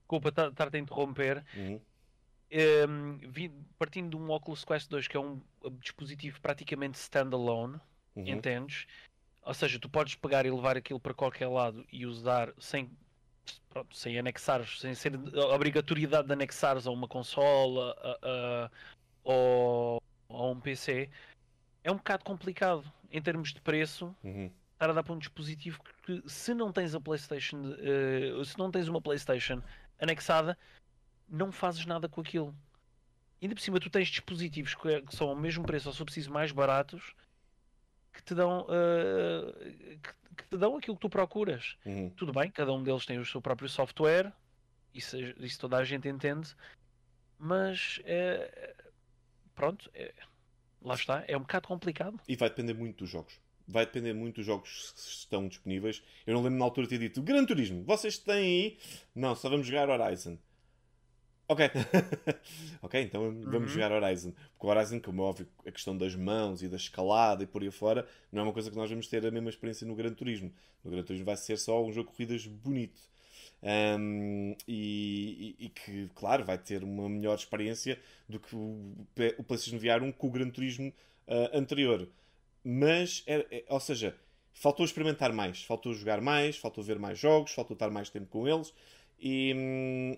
desculpa 0.00 0.32
ta- 0.32 0.48
estar-te 0.48 0.76
a 0.76 0.80
interromper, 0.80 1.44
Uhum, 1.56 1.80
Ehm, 2.50 3.16
vi- 3.30 3.50
partindo 3.76 4.10
de 4.10 4.16
um 4.22 4.30
Oculus 4.30 4.64
Quest 4.64 4.88
2, 4.88 5.08
que 5.08 5.16
é 5.16 5.20
um 5.20 5.40
dispositivo 5.80 6.40
praticamente 6.40 6.96
standalone, 6.98 7.80
uhum. 8.14 8.28
entendes? 8.28 8.86
Ou 9.42 9.52
seja, 9.52 9.76
tu 9.80 9.88
podes 9.88 10.14
pegar 10.14 10.46
e 10.46 10.50
levar 10.52 10.76
aquilo 10.76 11.00
para 11.00 11.14
qualquer 11.14 11.48
lado 11.48 11.84
e 11.90 12.06
usar 12.06 12.52
sem, 12.58 12.88
pronto, 13.70 13.96
sem 13.96 14.18
anexares, 14.18 14.80
sem 14.80 14.94
ser 14.94 15.12
a 15.34 15.54
obrigatoriedade 15.54 16.26
de 16.28 16.32
anexares 16.32 16.86
a 16.86 16.90
uma 16.90 17.08
consola 17.08 17.96
a- 18.02 18.18
a- 18.22 18.70
ou 19.24 20.02
a 20.28 20.46
um 20.46 20.60
PC. 20.60 21.10
É 21.82 21.90
um 21.90 21.96
bocado 21.96 22.24
complicado 22.24 22.84
em 23.10 23.20
termos 23.20 23.52
de 23.52 23.60
preço 23.60 24.14
Uhum. 24.22 24.50
estar 24.74 24.90
a 24.90 24.92
dar 24.92 25.02
para 25.02 25.12
um 25.12 25.18
dispositivo 25.18 25.80
que 26.04 26.22
se 26.26 26.54
não 26.54 26.72
tens 26.72 26.94
a 26.94 27.00
PlayStation, 27.00 27.74
eh, 27.78 28.44
se 28.44 28.58
não 28.58 28.70
tens 28.70 28.88
uma 28.88 29.00
PlayStation 29.00 29.62
anexada, 30.00 30.58
não 31.28 31.50
fazes 31.52 31.84
nada 31.86 32.08
com 32.08 32.20
aquilo. 32.20 32.54
Ainda 33.42 33.54
por 33.54 33.60
cima 33.60 33.78
tu 33.80 33.90
tens 33.90 34.08
dispositivos 34.08 34.74
que, 34.74 35.02
que 35.02 35.14
são 35.16 35.28
ao 35.28 35.36
mesmo 35.36 35.64
preço 35.64 35.88
ou 35.88 35.94
se 35.94 36.04
preciso 36.04 36.30
mais 36.30 36.50
baratos 36.52 37.14
que 38.14 38.22
te 38.22 38.34
dão 38.34 38.66
eh, 38.70 39.98
que, 40.02 40.12
que 40.36 40.48
te 40.48 40.56
dão 40.56 40.76
aquilo 40.76 40.96
que 40.96 41.02
tu 41.02 41.10
procuras. 41.10 41.76
Uhum. 41.84 42.10
Tudo 42.10 42.32
bem, 42.32 42.50
cada 42.50 42.72
um 42.72 42.82
deles 42.82 43.04
tem 43.04 43.18
o 43.18 43.26
seu 43.26 43.42
próprio 43.42 43.68
software, 43.68 44.32
isso, 44.94 45.18
isso 45.18 45.58
toda 45.58 45.76
a 45.76 45.84
gente 45.84 46.08
entende, 46.08 46.54
mas 47.38 48.00
eh, 48.04 48.74
pronto, 49.54 49.90
eh, 49.92 50.14
lá 50.80 50.94
está, 50.94 51.24
é 51.26 51.36
um 51.36 51.40
bocado 51.40 51.66
complicado. 51.66 52.20
E 52.28 52.36
vai 52.36 52.48
depender 52.48 52.74
muito 52.74 52.98
dos 52.98 53.10
jogos. 53.10 53.40
Vai 53.66 53.86
depender 53.86 54.12
muito 54.12 54.36
dos 54.36 54.46
jogos 54.46 54.92
que 54.92 55.00
estão 55.00 55.48
disponíveis. 55.48 56.02
Eu 56.26 56.34
não 56.34 56.42
lembro 56.42 56.58
na 56.58 56.64
altura 56.66 56.86
de 56.86 56.90
ter 56.90 56.98
dito 56.98 57.22
Gran 57.22 57.44
Turismo, 57.44 57.82
vocês 57.84 58.18
têm 58.18 58.34
aí. 58.34 58.78
Não, 59.14 59.34
só 59.34 59.48
vamos 59.48 59.66
jogar 59.66 59.88
Horizon. 59.88 60.38
Ok. 61.46 61.60
ok, 62.82 63.02
então 63.02 63.22
vamos 63.50 63.52
Uhum. 63.52 63.68
jogar 63.68 63.92
Horizon. 63.92 64.32
Porque 64.52 64.66
o 64.66 64.70
Horizon, 64.70 65.00
como 65.00 65.22
é 65.22 65.24
óbvio, 65.26 65.48
a 65.66 65.70
questão 65.70 65.96
das 65.96 66.14
mãos 66.14 66.62
e 66.62 66.68
da 66.68 66.76
escalada 66.76 67.42
e 67.42 67.46
por 67.46 67.62
aí 67.62 67.70
fora, 67.70 68.06
não 68.32 68.40
é 68.40 68.44
uma 68.44 68.52
coisa 68.52 68.70
que 68.70 68.76
nós 68.76 68.88
vamos 68.88 69.06
ter 69.08 69.24
a 69.26 69.30
mesma 69.30 69.50
experiência 69.50 69.86
no 69.86 69.94
Gran 69.94 70.14
Turismo. 70.14 70.52
No 70.82 70.90
Gran 70.90 71.02
Turismo 71.02 71.26
vai 71.26 71.36
ser 71.36 71.58
só 71.58 71.84
um 71.84 71.92
jogo 71.92 72.10
de 72.10 72.16
corridas 72.16 72.46
bonito. 72.46 73.00
Um, 73.62 74.54
e, 74.68 75.56
e- 75.60 75.66
e 75.66 75.68
que, 75.70 76.08
claro, 76.14 76.44
vai 76.44 76.58
ter 76.58 76.82
uma 76.84 77.08
melhor 77.08 77.34
experiência 77.36 77.98
do 78.28 78.38
que 78.40 78.54
o, 78.54 78.94
o 79.38 79.42
PlayStation 79.44 79.78
VR 79.78 80.02
1 80.02 80.12
com 80.12 80.26
o 80.28 80.30
Gran 80.30 80.50
Turismo 80.50 80.92
ah, 81.28 81.50
anterior. 81.54 82.08
Mas, 82.64 83.22
é- 83.26 83.46
é- 83.50 83.64
ou 83.68 83.80
seja, 83.80 84.16
faltou 84.52 84.84
experimentar 84.84 85.32
mais, 85.32 85.62
faltou 85.62 85.92
jogar 85.94 86.20
mais, 86.20 86.56
faltou 86.56 86.82
ver 86.84 86.98
mais 86.98 87.18
jogos, 87.18 87.52
faltou 87.52 87.74
estar 87.74 87.90
mais 87.90 88.08
tempo 88.10 88.26
com 88.26 88.48
eles. 88.48 88.72
E, 89.20 89.54
hum, 89.56 90.16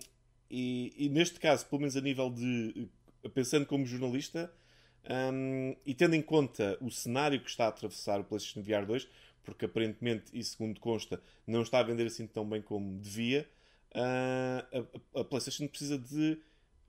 e, 0.49 0.93
e 0.97 1.09
neste 1.09 1.39
caso, 1.39 1.65
pelo 1.65 1.81
menos 1.81 1.95
a 1.95 2.01
nível 2.01 2.29
de. 2.29 2.89
Pensando 3.33 3.65
como 3.65 3.85
jornalista 3.85 4.51
hum, 5.33 5.75
e 5.85 5.93
tendo 5.93 6.15
em 6.15 6.21
conta 6.21 6.77
o 6.79 6.89
cenário 6.89 7.41
que 7.41 7.49
está 7.49 7.65
a 7.65 7.69
atravessar 7.69 8.19
o 8.19 8.23
PlayStation 8.23 8.61
VR 8.61 8.85
2, 8.85 9.07
porque 9.43 9.65
aparentemente, 9.65 10.25
e 10.33 10.43
segundo 10.43 10.79
consta, 10.79 11.21
não 11.45 11.61
está 11.61 11.79
a 11.79 11.83
vender 11.83 12.07
assim 12.07 12.25
tão 12.27 12.47
bem 12.47 12.61
como 12.61 12.99
devia, 12.99 13.49
ah, 13.93 14.65
a, 15.13 15.21
a 15.21 15.23
PlayStation 15.23 15.67
precisa 15.67 15.97
de 15.97 16.39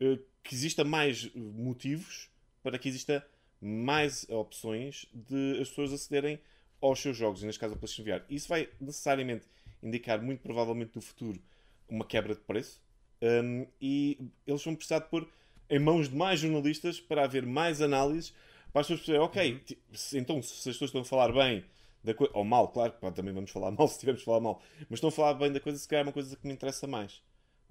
eh, 0.01 0.19
que 0.43 0.55
exista 0.55 0.85
mais 0.85 1.33
motivos 1.35 2.31
para 2.63 2.79
que 2.79 2.89
exista 2.89 3.27
mais 3.61 4.29
opções 4.29 5.07
de 5.13 5.59
as 5.61 5.69
pessoas 5.69 5.93
acederem 5.93 6.41
aos 6.81 7.01
seus 7.01 7.17
jogos, 7.17 7.43
e 7.43 7.47
neste 7.47 7.59
caso 7.59 7.75
a 7.75 7.77
PlayStation 7.77 8.09
VR. 8.09 8.25
Isso 8.29 8.49
vai 8.49 8.69
necessariamente 8.81 9.47
indicar, 9.83 10.23
muito 10.23 10.41
provavelmente 10.41 10.93
no 10.95 11.01
futuro, 11.03 11.41
uma 11.89 12.05
quebra 12.05 12.35
de 12.35 12.41
preço. 12.41 12.81
Um, 13.21 13.67
e 13.81 14.19
eles 14.47 14.63
vão 14.65 14.75
precisar 14.77 15.01
de 15.01 15.09
pôr 15.09 15.29
em 15.69 15.79
mãos 15.79 16.09
de 16.09 16.17
mais 16.17 16.41
jornalistas 16.41 17.01
para 17.01 17.25
haver 17.25 17.45
mais 17.45 17.83
análises 17.83 18.33
para 18.73 18.83
as 18.83 18.87
pessoas 18.87 19.01
perceberem, 19.01 19.27
ok, 19.27 19.59
ti- 19.65 19.79
se- 19.93 20.19
então 20.19 20.41
se 20.43 20.69
as 20.69 20.77
pessoas 20.77 20.89
estão 20.89 21.01
a 21.01 21.05
falar 21.05 21.33
bem 21.33 21.65
da 22.05 22.15
coisa, 22.15 22.33
ou 22.37 22.45
mal, 22.45 22.69
claro, 22.69 22.93
pá, 22.93 23.11
também 23.11 23.35
vamos 23.35 23.51
falar 23.51 23.71
mal 23.73 23.89
se 23.89 23.99
tivermos 23.99 24.23
a 24.23 24.25
falar 24.25 24.41
mal, 24.41 24.63
mas 24.89 24.99
estão 24.99 25.09
a 25.09 25.13
falar 25.13 25.35
bem 25.35 25.51
da 25.53 25.61
coisa, 25.61 25.79
se 25.79 25.89
calhar 25.89 26.05
é 26.05 26.07
uma 26.07 26.13
coisa 26.13 26.37
que 26.37 26.47
me 26.47 26.53
interessa 26.53 26.87
mais. 26.87 27.21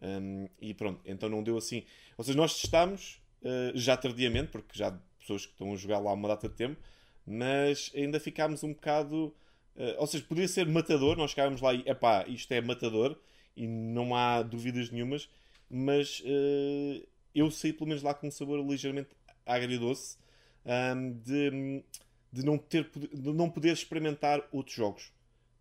Um, 0.02 0.48
e 0.62 0.74
pronto, 0.74 1.02
então 1.06 1.28
não 1.30 1.42
deu 1.44 1.58
assim. 1.58 1.84
Ou 2.18 2.24
seja, 2.24 2.38
nós 2.38 2.60
testámos 2.60 3.22
uh, 3.42 3.72
já 3.76 3.96
tardiamente, 3.98 4.50
porque 4.52 4.78
já 4.78 4.90
há 4.90 4.92
pessoas 5.20 5.46
que 5.46 5.52
estão 5.54 5.74
a 5.74 5.76
jogar 5.76 6.00
lá 6.00 6.14
uma 6.14 6.28
data 6.28 6.48
de 6.50 6.56
tempo, 6.56 6.80
mas 7.26 7.92
ainda 7.96 8.20
ficámos 8.20 8.64
um 8.64 8.74
bocado. 8.74 9.34
Uh, 9.76 9.94
ou 10.00 10.08
seja, 10.08 10.24
podia 10.28 10.48
ser 10.48 10.68
matador, 10.68 11.16
nós 11.18 11.32
chegámos 11.32 11.62
lá 11.62 11.74
e 11.74 11.84
epá, 11.86 12.26
isto 12.28 12.52
é 12.52 12.62
matador 12.62 13.18
e 13.58 13.68
não 13.68 14.16
há 14.16 14.42
dúvidas 14.42 14.90
nenhumas, 14.92 15.30
mas 15.70 16.22
uh, 16.22 17.08
eu 17.36 17.52
saí 17.52 17.74
pelo 17.74 17.88
menos 17.88 18.04
lá 18.04 18.14
com 18.14 18.28
um 18.28 18.32
sabor 18.32 18.64
ligeiramente 18.66 19.10
agridoce 19.46 20.18
um, 20.66 21.12
de, 21.14 21.84
de, 22.32 22.46
não 22.46 22.58
ter, 22.58 22.90
de 22.94 23.34
não 23.34 23.50
poder 23.50 23.74
experimentar 23.74 24.48
outros 24.52 24.76
jogos. 24.76 25.12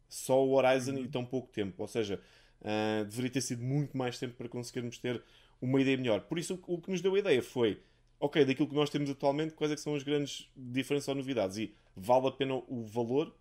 Só 0.09 0.45
o 0.45 0.53
Horizon 0.53 0.93
uhum. 0.93 1.05
e 1.05 1.09
tão 1.09 1.25
pouco 1.25 1.49
tempo. 1.53 1.83
Ou 1.83 1.89
seja, 1.89 2.21
uh, 2.61 3.05
deveria 3.05 3.31
ter 3.31 3.41
sido 3.41 3.63
muito 3.65 3.97
mais 3.97 4.19
tempo 4.19 4.35
para 4.35 4.49
conseguirmos 4.49 4.99
ter 4.99 5.23
uma 5.61 5.81
ideia 5.81 5.97
melhor. 5.97 6.21
Por 6.21 6.39
isso, 6.39 6.61
o, 6.67 6.75
o 6.75 6.81
que 6.81 6.91
nos 6.91 7.01
deu 7.01 7.15
a 7.15 7.19
ideia 7.19 7.43
foi 7.43 7.81
ok, 8.19 8.45
daquilo 8.45 8.69
que 8.69 8.75
nós 8.75 8.91
temos 8.91 9.11
atualmente, 9.11 9.55
quais 9.55 9.73
é 9.73 9.77
são 9.77 9.95
as 9.95 10.03
grandes 10.03 10.51
diferenças 10.57 11.09
ou 11.09 11.15
novidades? 11.15 11.57
E 11.59 11.75
vale 11.95 12.29
a 12.29 12.33
pena 12.33 12.55
o 12.55 12.83
valor? 12.85 13.35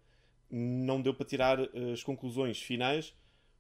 Não 0.50 1.02
deu 1.02 1.14
para 1.14 1.26
tirar 1.26 1.60
uh, 1.60 1.92
as 1.92 2.04
conclusões 2.04 2.62
finais, 2.62 3.14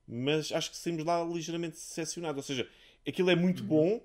mas 0.07 0.51
acho 0.51 0.71
que 0.71 0.77
saímos 0.77 1.03
lá 1.03 1.23
ligeiramente 1.23 1.73
decepcionados. 1.73 2.37
Ou 2.37 2.43
seja, 2.43 2.69
aquilo 3.07 3.29
é 3.29 3.35
muito 3.35 3.61
uhum. 3.61 3.67
bom, 3.67 4.03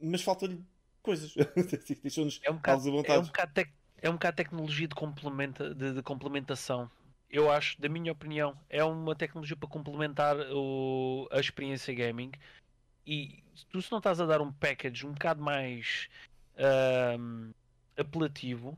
mas 0.00 0.22
falta-lhe 0.22 0.62
coisas. 1.02 1.34
Deixou-nos 2.02 2.40
é 2.42 2.50
um 2.50 2.56
bocado, 2.56 2.88
é 2.88 3.18
um 3.18 3.22
bocado, 3.22 3.52
tec, 3.52 3.70
é 4.00 4.10
um 4.10 4.14
bocado 4.14 4.36
tecnologia 4.36 4.88
de, 4.88 4.94
complementa, 4.94 5.74
de, 5.74 5.94
de, 5.94 6.02
complementação. 6.02 6.90
Eu 7.28 7.50
acho, 7.50 7.80
da 7.80 7.88
minha 7.88 8.10
opinião, 8.10 8.58
é 8.68 8.82
uma 8.82 9.14
tecnologia 9.14 9.56
para 9.56 9.68
complementar 9.68 10.36
o, 10.52 11.28
a 11.30 11.38
experiência 11.38 11.94
gaming. 11.94 12.32
E 13.06 13.42
tu, 13.70 13.80
se 13.80 13.90
não 13.90 13.98
estás 13.98 14.20
a 14.20 14.26
dar 14.26 14.40
um 14.40 14.52
package 14.52 15.06
um 15.06 15.12
bocado 15.12 15.42
mais 15.42 16.08
uh, 16.56 17.54
apelativo 17.96 18.76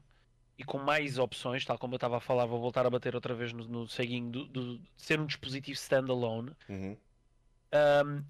e 0.62 0.64
com 0.64 0.79
mais 0.79 1.18
opções, 1.18 1.64
tal 1.64 1.77
como 1.77 1.94
eu 1.94 1.96
estava 1.96 2.18
a 2.18 2.20
falar, 2.20 2.46
vou 2.46 2.61
voltar 2.61 2.87
a 2.87 2.90
bater 2.90 3.16
outra 3.16 3.35
vez 3.35 3.53
no, 3.53 3.66
no 3.66 3.88
ceguinho 3.88 4.31
do, 4.31 4.44
do, 4.46 4.79
de 4.79 4.88
ser 4.96 5.18
um 5.18 5.27
dispositivo 5.27 5.75
standalone. 5.75 6.53
Uhum. 6.68 6.96
Um, 7.75 8.25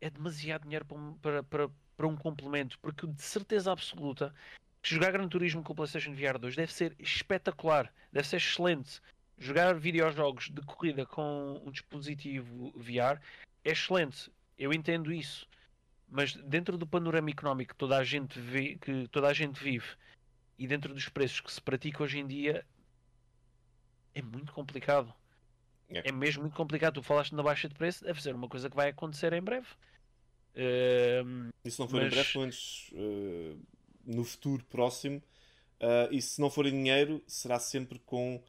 é 0.00 0.08
demasiado 0.08 0.62
dinheiro 0.62 0.86
para, 1.20 1.42
para, 1.42 1.68
para 1.96 2.06
um 2.06 2.16
complemento, 2.16 2.78
porque 2.78 3.06
de 3.06 3.22
certeza 3.22 3.72
absoluta 3.72 4.32
que 4.80 4.94
jogar 4.94 5.12
Gran 5.12 5.26
Turismo 5.26 5.62
com 5.64 5.72
o 5.72 5.76
PlayStation 5.76 6.14
VR 6.14 6.38
2 6.38 6.54
deve 6.54 6.72
ser 6.72 6.94
espetacular, 6.98 7.92
deve 8.12 8.28
ser 8.28 8.36
excelente. 8.36 9.00
Jogar 9.36 9.74
videojogos 9.74 10.50
de 10.50 10.62
corrida 10.62 11.04
com 11.04 11.60
um 11.66 11.72
dispositivo 11.72 12.72
VR 12.76 13.18
é 13.64 13.72
excelente, 13.72 14.30
eu 14.56 14.72
entendo 14.72 15.12
isso, 15.12 15.48
mas 16.08 16.34
dentro 16.36 16.78
do 16.78 16.86
panorama 16.86 17.30
económico 17.30 17.72
que 17.72 17.78
toda 17.78 17.96
a 17.96 18.04
gente, 18.04 18.38
que 18.80 19.08
toda 19.08 19.26
a 19.26 19.32
gente 19.32 19.58
vive 19.60 19.88
e 20.58 20.66
dentro 20.66 20.94
dos 20.94 21.08
preços 21.08 21.40
que 21.40 21.52
se 21.52 21.60
pratica 21.60 22.02
hoje 22.02 22.18
em 22.18 22.26
dia, 22.26 22.64
é 24.14 24.22
muito 24.22 24.52
complicado. 24.52 25.12
É. 25.88 26.08
é 26.08 26.12
mesmo 26.12 26.42
muito 26.42 26.56
complicado. 26.56 26.94
Tu 26.94 27.02
falaste 27.02 27.34
na 27.34 27.42
baixa 27.42 27.68
de 27.68 27.74
preço, 27.74 28.04
deve 28.04 28.22
ser 28.22 28.34
uma 28.34 28.48
coisa 28.48 28.70
que 28.70 28.76
vai 28.76 28.90
acontecer 28.90 29.32
em 29.32 29.42
breve. 29.42 29.66
Uh, 30.54 31.52
e 31.64 31.70
se 31.70 31.80
não 31.80 31.88
for 31.88 32.00
mas... 32.00 32.06
em 32.06 32.10
breve, 32.10 32.32
pelo 32.32 32.42
menos 32.42 32.90
uh, 32.92 33.58
no 34.06 34.24
futuro 34.24 34.64
próximo. 34.64 35.22
Uh, 35.80 36.12
e 36.12 36.22
se 36.22 36.40
não 36.40 36.48
for 36.48 36.66
em 36.66 36.70
dinheiro, 36.70 37.22
será 37.26 37.58
sempre 37.58 37.98
com 37.98 38.42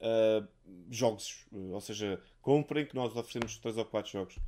uh, 0.00 0.48
jogos. 0.90 1.46
ou 1.52 1.80
seja, 1.80 2.20
comprem 2.40 2.86
que 2.86 2.94
nós 2.94 3.14
oferecemos 3.14 3.58
3 3.58 3.76
ou 3.78 3.84
4 3.84 4.12
jogos. 4.12 4.38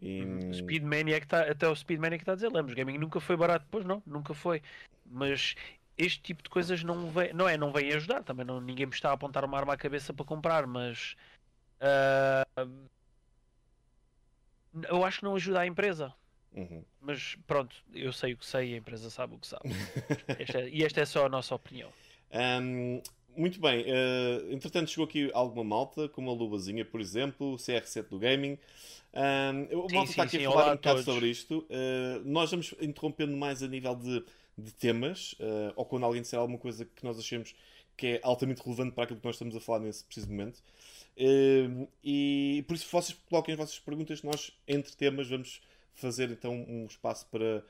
E... 0.00 0.22
Speedmaniac 0.54 1.26
tá, 1.26 1.42
até 1.42 1.68
o 1.68 1.74
Speedmaniac 1.74 2.22
está 2.22 2.32
a 2.32 2.34
dizer, 2.34 2.52
lembres, 2.52 2.74
gaming 2.74 2.98
nunca 2.98 3.20
foi 3.20 3.36
barato, 3.36 3.66
pois 3.70 3.84
não, 3.84 4.02
nunca 4.06 4.34
foi. 4.34 4.62
Mas 5.04 5.54
este 5.96 6.20
tipo 6.20 6.42
de 6.42 6.50
coisas 6.50 6.82
não, 6.82 7.10
vem, 7.10 7.32
não 7.32 7.48
é, 7.48 7.56
não 7.56 7.72
vem 7.72 7.92
ajudar, 7.92 8.22
também 8.22 8.44
não, 8.44 8.60
ninguém 8.60 8.86
me 8.86 8.92
está 8.92 9.10
a 9.10 9.12
apontar 9.12 9.44
uma 9.44 9.56
arma 9.56 9.74
à 9.74 9.76
cabeça 9.76 10.12
para 10.12 10.24
comprar, 10.24 10.66
mas 10.66 11.16
uh, 11.80 12.70
eu 14.88 15.04
acho 15.04 15.18
que 15.18 15.24
não 15.24 15.36
ajuda 15.36 15.60
a 15.60 15.66
empresa. 15.66 16.12
Uhum. 16.52 16.84
Mas 17.00 17.36
pronto, 17.46 17.74
eu 17.92 18.12
sei 18.12 18.32
o 18.32 18.36
que 18.36 18.46
sei 18.46 18.70
e 18.70 18.74
a 18.74 18.78
empresa 18.78 19.10
sabe 19.10 19.34
o 19.34 19.38
que 19.38 19.46
sabe. 19.46 19.68
esta 20.38 20.60
é, 20.60 20.68
e 20.68 20.84
esta 20.84 21.00
é 21.00 21.04
só 21.04 21.26
a 21.26 21.28
nossa 21.28 21.54
opinião. 21.54 21.90
Um, 22.32 23.00
muito 23.36 23.60
bem, 23.60 23.82
uh, 23.82 24.52
entretanto 24.52 24.90
chegou 24.90 25.04
aqui 25.04 25.30
alguma 25.34 25.64
malta, 25.64 26.08
como 26.08 26.30
a 26.30 26.34
Lubazinha, 26.34 26.84
por 26.84 27.00
exemplo, 27.00 27.54
o 27.54 27.56
CR7 27.56 28.08
do 28.08 28.18
Gaming. 28.18 28.58
Um, 29.12 29.78
o 29.78 29.92
malta 29.92 30.10
está 30.10 30.22
aqui 30.24 30.38
sim, 30.38 30.46
a 30.46 30.50
falar 30.50 30.72
um 30.72 30.76
bocado 30.76 31.02
sobre 31.02 31.28
isto. 31.28 31.66
Uh, 31.70 32.22
nós 32.24 32.50
vamos 32.50 32.74
interrompendo 32.80 33.36
mais 33.36 33.62
a 33.62 33.68
nível 33.68 33.94
de, 33.94 34.24
de 34.56 34.72
temas, 34.72 35.32
uh, 35.34 35.72
ou 35.76 35.84
quando 35.84 36.04
alguém 36.04 36.22
disser 36.22 36.38
alguma 36.38 36.58
coisa 36.58 36.84
que 36.84 37.04
nós 37.04 37.18
achemos 37.18 37.54
que 37.96 38.06
é 38.06 38.20
altamente 38.22 38.62
relevante 38.62 38.92
para 38.92 39.04
aquilo 39.04 39.20
que 39.20 39.26
nós 39.26 39.36
estamos 39.36 39.54
a 39.54 39.60
falar 39.60 39.80
nesse 39.80 40.04
preciso 40.04 40.28
momento. 40.28 40.62
Uh, 41.16 41.88
e 42.02 42.64
por 42.66 42.74
isso 42.74 42.88
vocês 42.90 43.18
coloquem 43.28 43.52
as 43.52 43.58
vossas 43.58 43.78
perguntas, 43.78 44.22
nós 44.22 44.52
entre 44.66 44.92
temas 44.96 45.28
vamos 45.28 45.60
fazer 45.92 46.30
então 46.30 46.54
um 46.68 46.86
espaço 46.86 47.26
para, 47.30 47.64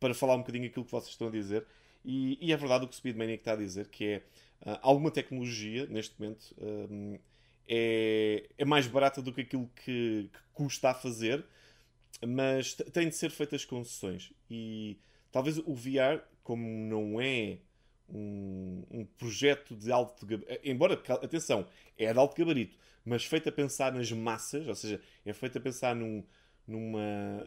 para 0.00 0.14
falar 0.14 0.34
um 0.34 0.38
bocadinho 0.38 0.66
aquilo 0.66 0.84
que 0.84 0.92
vocês 0.92 1.10
estão 1.10 1.28
a 1.28 1.30
dizer. 1.30 1.66
E, 2.04 2.38
e 2.40 2.52
é 2.52 2.56
verdade 2.56 2.84
o 2.84 2.88
que 2.88 2.94
o 2.94 2.96
Speedmaniac 2.96 3.40
está 3.40 3.52
a 3.52 3.56
dizer, 3.56 3.88
que 3.88 4.04
é 4.04 4.22
uh, 4.62 4.78
alguma 4.80 5.10
tecnologia, 5.10 5.86
neste 5.86 6.18
momento, 6.20 6.54
é, 7.68 8.48
é 8.56 8.64
mais 8.64 8.86
barata 8.86 9.20
do 9.20 9.32
que 9.32 9.40
aquilo 9.40 9.68
que, 9.84 10.30
que 10.32 10.38
custa 10.54 10.90
a 10.90 10.94
fazer, 10.94 11.44
mas 12.26 12.74
tem 12.74 13.08
de 13.08 13.14
ser 13.14 13.30
feitas 13.30 13.64
concessões. 13.64 14.32
E 14.50 14.96
talvez 15.36 15.58
o 15.58 15.74
VR, 15.74 16.24
como 16.42 16.66
não 16.66 17.20
é 17.20 17.58
um, 18.08 18.82
um 18.90 19.04
projeto 19.04 19.76
de 19.76 19.92
alto 19.92 20.24
gabarito, 20.24 20.60
embora, 20.64 20.94
atenção, 20.94 21.66
é 21.98 22.10
de 22.10 22.18
alto 22.18 22.34
gabarito, 22.34 22.74
mas 23.04 23.22
feito 23.22 23.46
a 23.46 23.52
pensar 23.52 23.92
nas 23.92 24.10
massas, 24.10 24.66
ou 24.66 24.74
seja, 24.74 24.98
é 25.26 25.34
feito 25.34 25.58
a 25.58 25.60
pensar 25.60 25.94
num, 25.94 26.24
numa 26.66 27.46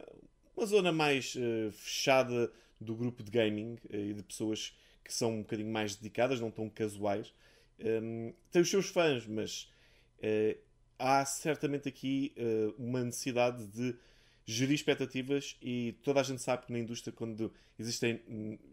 uma 0.56 0.68
zona 0.68 0.92
mais 0.92 1.34
uh, 1.34 1.72
fechada 1.72 2.52
do 2.80 2.96
grupo 2.96 3.24
de 3.24 3.32
gaming 3.32 3.80
uh, 3.86 3.96
e 3.96 4.14
de 4.14 4.22
pessoas 4.22 4.78
que 5.04 5.12
são 5.12 5.38
um 5.38 5.42
bocadinho 5.42 5.72
mais 5.72 5.96
dedicadas, 5.96 6.40
não 6.40 6.52
tão 6.52 6.70
casuais. 6.70 7.34
Um, 7.80 8.32
tem 8.52 8.62
os 8.62 8.70
seus 8.70 8.90
fãs, 8.90 9.26
mas 9.26 9.68
uh, 10.20 10.56
há 11.00 11.26
certamente 11.26 11.90
aqui 11.90 12.36
uma 12.78 13.04
necessidade 13.04 13.66
de 13.66 13.98
gerir 14.52 14.76
expectativas 14.76 15.58
e 15.62 15.96
toda 16.04 16.20
a 16.20 16.24
gente 16.24 16.42
sabe 16.42 16.66
que 16.66 16.72
na 16.72 16.80
indústria 16.80 17.14
quando 17.14 17.54
existem 17.78 18.22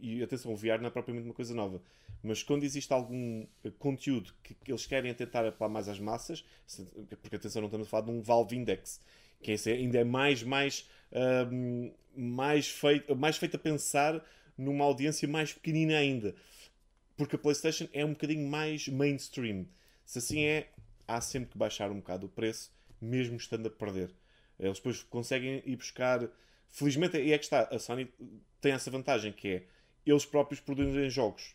e 0.00 0.22
atenção, 0.22 0.52
o 0.52 0.56
VR 0.56 0.78
não 0.80 0.86
é 0.86 0.90
propriamente 0.90 1.26
uma 1.26 1.34
coisa 1.34 1.54
nova 1.54 1.82
mas 2.22 2.42
quando 2.42 2.64
existe 2.64 2.92
algum 2.92 3.46
conteúdo 3.78 4.32
que, 4.42 4.56
eles 4.66 4.86
querem 4.86 5.12
tentar 5.14 5.46
apelar 5.46 5.68
mais 5.68 5.88
às 5.88 5.98
massas 5.98 6.44
porque 7.20 7.36
atenção, 7.36 7.60
não 7.60 7.66
estamos 7.66 7.86
a 7.86 7.90
falar 7.90 8.06
de 8.06 8.10
um 8.10 8.20
Valve 8.22 8.56
Index 8.56 9.00
que 9.42 9.52
esse 9.52 9.70
ainda 9.70 9.98
é 9.98 10.04
mais, 10.04 10.42
mais, 10.42 10.88
uh, 11.12 11.92
mais, 12.16 12.68
feito, 12.68 13.14
mais 13.14 13.36
feito 13.36 13.56
a 13.56 13.58
pensar 13.58 14.24
numa 14.56 14.84
audiência 14.84 15.28
mais 15.28 15.52
pequenina 15.52 15.96
ainda. 15.96 16.34
Porque 17.16 17.36
a 17.36 17.38
PlayStation 17.38 17.88
é 17.92 18.04
um 18.04 18.10
bocadinho 18.10 18.48
mais 18.48 18.88
mainstream. 18.88 19.66
Se 20.04 20.18
assim 20.18 20.44
é, 20.44 20.68
há 21.06 21.20
sempre 21.20 21.50
que 21.50 21.58
baixar 21.58 21.90
um 21.90 21.96
bocado 21.96 22.26
o 22.26 22.28
preço, 22.28 22.70
mesmo 23.00 23.36
estando 23.36 23.66
a 23.68 23.70
perder. 23.70 24.10
Eles 24.58 24.78
depois 24.78 25.02
conseguem 25.02 25.62
ir 25.64 25.76
buscar. 25.76 26.28
Felizmente, 26.68 27.16
e 27.16 27.32
é 27.32 27.38
que 27.38 27.44
está. 27.44 27.62
A 27.70 27.78
Sony 27.78 28.08
tem 28.60 28.72
essa 28.72 28.90
vantagem 28.90 29.32
que 29.32 29.48
é 29.48 29.62
eles 30.04 30.24
próprios 30.24 30.60
produzem 30.60 31.10
jogos 31.10 31.54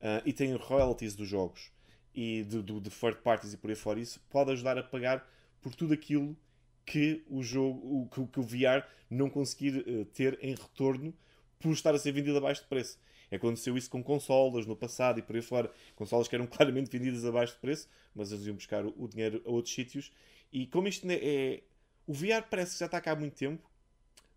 uh, 0.00 0.22
e 0.24 0.32
têm 0.32 0.54
royalties 0.54 1.14
dos 1.14 1.28
jogos 1.28 1.70
e 2.14 2.44
de, 2.44 2.62
de, 2.62 2.80
de 2.80 2.90
third 2.90 3.20
parties 3.22 3.52
e 3.52 3.56
por 3.56 3.70
aí 3.70 3.76
fora. 3.76 4.00
Isso 4.00 4.20
pode 4.30 4.52
ajudar 4.52 4.78
a 4.78 4.82
pagar 4.82 5.26
por 5.60 5.74
tudo 5.74 5.94
aquilo 5.94 6.36
que 6.84 7.24
o 7.28 7.42
jogo, 7.42 8.02
o, 8.02 8.08
que, 8.08 8.26
que 8.26 8.40
o 8.40 8.42
VR 8.42 8.86
não 9.10 9.28
conseguir 9.28 9.78
uh, 9.78 10.04
ter 10.06 10.38
em 10.42 10.54
retorno 10.54 11.14
por 11.58 11.72
estar 11.72 11.94
a 11.94 11.98
ser 11.98 12.12
vendido 12.12 12.38
abaixo 12.38 12.62
de 12.62 12.68
preço. 12.68 12.98
Aconteceu 13.30 13.76
isso 13.76 13.90
com 13.90 14.02
consolas 14.02 14.66
no 14.66 14.76
passado 14.76 15.18
e 15.18 15.22
por 15.22 15.34
aí 15.34 15.42
fora. 15.42 15.70
Consolas 15.94 16.28
que 16.28 16.34
eram 16.34 16.46
claramente 16.48 16.90
vendidas 16.90 17.24
abaixo 17.24 17.54
de 17.54 17.60
preço, 17.60 17.88
mas 18.14 18.32
eles 18.32 18.46
iam 18.46 18.54
buscar 18.54 18.84
o, 18.84 18.94
o 18.96 19.08
dinheiro 19.08 19.42
a 19.44 19.50
outros 19.50 19.74
sítios. 19.74 20.12
E 20.52 20.66
como 20.66 20.88
isto 20.88 21.08
é, 21.10 21.14
é. 21.14 21.62
O 22.06 22.12
VR 22.12 22.42
parece 22.48 22.72
que 22.74 22.78
já 22.80 22.86
está 22.86 23.00
cá 23.00 23.12
há 23.12 23.16
muito 23.16 23.34
tempo, 23.34 23.68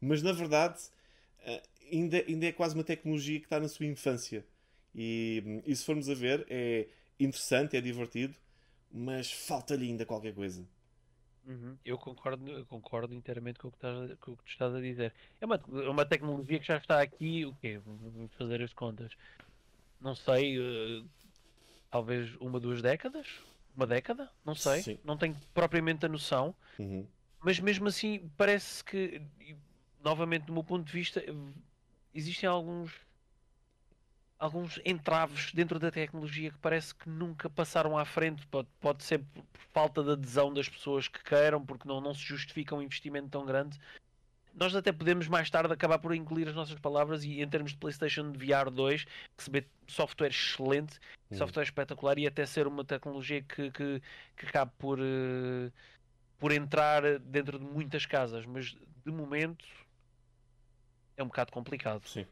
mas 0.01 0.21
na 0.21 0.31
verdade 0.31 0.79
uh, 1.45 1.61
ainda, 1.91 2.23
ainda 2.27 2.45
é 2.45 2.51
quase 2.51 2.75
uma 2.75 2.83
tecnologia 2.83 3.39
que 3.39 3.45
está 3.45 3.59
na 3.59 3.67
sua 3.67 3.85
infância. 3.85 4.45
E, 4.93 5.61
e 5.65 5.75
se 5.75 5.85
formos 5.85 6.09
a 6.09 6.13
ver, 6.13 6.45
é 6.49 6.87
interessante, 7.19 7.77
é 7.77 7.81
divertido, 7.81 8.35
mas 8.91 9.31
falta-lhe 9.31 9.87
ainda 9.87 10.05
qualquer 10.05 10.33
coisa. 10.33 10.65
Uhum. 11.45 11.77
Eu 11.83 11.97
concordo, 11.97 12.49
eu 12.51 12.65
concordo 12.65 13.13
inteiramente 13.13 13.59
com 13.59 13.69
o, 13.69 13.71
que 13.71 13.77
estás, 13.77 14.19
com 14.19 14.31
o 14.31 14.37
que 14.37 14.43
tu 14.43 14.49
estás 14.49 14.73
a 14.73 14.79
dizer. 14.79 15.13
É 15.41 15.45
uma, 15.45 15.55
é 15.55 15.89
uma 15.89 16.05
tecnologia 16.05 16.59
que 16.59 16.67
já 16.67 16.77
está 16.77 17.01
aqui, 17.01 17.45
o 17.45 17.55
quê? 17.55 17.79
Vamos 17.85 18.31
fazer 18.33 18.61
as 18.61 18.73
contas. 18.73 19.11
Não 19.99 20.15
sei, 20.15 20.59
uh, 20.59 21.05
talvez 21.89 22.35
uma, 22.35 22.59
duas 22.59 22.81
décadas? 22.81 23.27
Uma 23.75 23.87
década? 23.87 24.29
Não 24.45 24.55
sei. 24.55 24.81
Sim. 24.81 24.99
Não 25.03 25.17
tenho 25.17 25.35
propriamente 25.53 26.05
a 26.05 26.09
noção. 26.09 26.53
Uhum. 26.77 27.05
Mas 27.41 27.59
mesmo 27.59 27.87
assim, 27.87 28.29
parece 28.37 28.83
que 28.83 29.21
novamente, 30.03 30.45
do 30.45 30.53
meu 30.53 30.63
ponto 30.63 30.85
de 30.85 30.91
vista, 30.91 31.23
existem 32.13 32.47
alguns 32.49 32.91
alguns 34.37 34.79
entraves 34.85 35.51
dentro 35.51 35.77
da 35.77 35.91
tecnologia 35.91 36.49
que 36.49 36.57
parece 36.59 36.95
que 36.95 37.09
nunca 37.09 37.49
passaram 37.49 37.97
à 37.97 38.05
frente. 38.05 38.47
Pode, 38.47 38.69
pode 38.79 39.03
ser 39.03 39.19
por 39.19 39.43
falta 39.73 40.01
de 40.01 40.11
adesão 40.11 40.53
das 40.53 40.69
pessoas 40.69 41.09
que 41.09 41.21
queiram, 41.21 41.65
porque 41.65 41.85
não, 41.87 41.99
não 41.99 42.13
se 42.13 42.21
justifica 42.21 42.73
um 42.73 42.81
investimento 42.81 43.27
tão 43.27 43.45
grande. 43.45 43.77
Nós 44.53 44.73
até 44.73 44.91
podemos 44.91 45.27
mais 45.27 45.49
tarde 45.49 45.71
acabar 45.73 45.99
por 45.99 46.15
incluir 46.15 46.47
as 46.47 46.55
nossas 46.55 46.79
palavras 46.79 47.23
e 47.23 47.41
em 47.41 47.49
termos 47.49 47.71
de 47.71 47.77
PlayStation 47.77 48.31
VR 48.31 48.71
2, 48.71 49.05
receber 49.37 49.67
software 49.87 50.29
excelente, 50.29 50.99
Hum. 51.31 51.37
software 51.37 51.63
espetacular 51.63 52.17
e 52.17 52.25
até 52.25 52.43
ser 52.43 52.65
uma 52.65 52.83
tecnologia 52.83 53.43
que, 53.43 53.69
que, 53.69 54.01
que 54.35 54.45
acabe 54.47 54.71
por, 54.79 54.97
eh, 54.99 55.71
por 56.39 56.51
entrar 56.51 57.19
dentro 57.19 57.59
de 57.59 57.65
muitas 57.65 58.05
casas, 58.05 58.45
mas 58.45 58.75
de 59.05 59.11
momento 59.11 59.65
é 61.17 61.23
um 61.23 61.27
bocado 61.27 61.51
complicado. 61.51 62.03
Sim. 62.03 62.25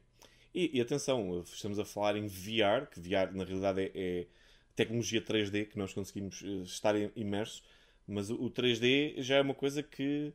E, 0.54 0.78
e 0.78 0.82
atenção, 0.82 1.42
estamos 1.44 1.80
a 1.80 1.86
falar 1.86 2.16
em 2.18 2.28
VR, 2.28 2.88
que 2.88 3.00
VR 3.00 3.34
na 3.36 3.44
realidade 3.44 3.82
é, 3.82 4.22
é 4.22 4.28
tecnologia 4.76 5.22
3D 5.22 5.66
que 5.66 5.78
nós 5.78 5.94
conseguimos 5.94 6.44
eh, 6.44 6.64
estar 6.64 6.96
im- 6.96 7.12
imersos, 7.16 7.64
mas 8.08 8.30
o, 8.30 8.36
o 8.44 8.50
3D 8.50 9.16
já 9.20 9.38
é 9.38 9.42
uma 9.42 9.54
coisa 9.56 9.84
que 9.84 10.34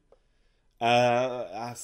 há, 0.81 1.73
há, 1.73 1.75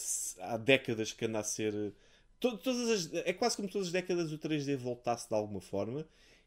há 0.54 0.56
décadas 0.58 1.12
que 1.12 1.24
anda 1.26 1.40
a 1.40 1.44
ser. 1.44 1.94
to- 2.40 2.58
todas 2.58 2.90
as- 2.90 3.14
é 3.14 3.32
quase 3.32 3.56
como 3.56 3.68
todas 3.70 3.88
as 3.88 3.92
décadas 3.92 4.32
o 4.32 4.38
3D 4.38 4.76
voltasse 4.76 5.28
de 5.28 5.34
alguma 5.36 5.60
forma 5.60 6.06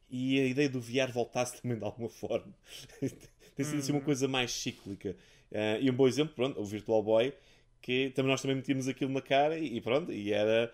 e 0.09 0.39
a 0.41 0.45
ideia 0.47 0.69
do 0.69 0.81
VR 0.81 1.11
voltasse 1.13 1.61
também 1.61 1.77
de 1.79 1.85
alguma 1.85 2.09
forma. 2.09 2.53
Tem 3.55 3.65
sido 3.65 3.79
assim 3.79 3.91
uma 3.91 3.99
Uhum. 3.99 4.05
coisa 4.05 4.27
mais 4.27 4.51
cíclica. 4.51 5.15
Eh, 5.51 5.79
e 5.81 5.89
um 5.91 5.93
bom 5.93 6.07
exemplo, 6.07 6.33
pronto, 6.35 6.59
o 6.59 6.65
Virtual 6.65 7.01
Boy, 7.03 7.33
que 7.81 8.11
também 8.11 8.31
nós 8.31 8.41
também 8.41 8.55
metíamos 8.57 8.87
aquilo 8.87 9.11
na 9.11 9.21
cara 9.21 9.57
e, 9.57 9.77
e 9.77 9.81
pronto, 9.81 10.11
e 10.11 10.31
era 10.33 10.71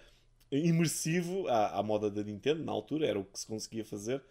imersivo 0.51 1.47
à, 1.47 1.79
à 1.79 1.83
moda 1.83 2.09
da 2.09 2.23
Nintendo, 2.23 2.63
na 2.63 2.71
altura, 2.71 3.07
era 3.07 3.19
o 3.19 3.23
que 3.25 3.39
se 3.39 3.47
conseguia 3.47 3.83
fazer. 3.85 4.21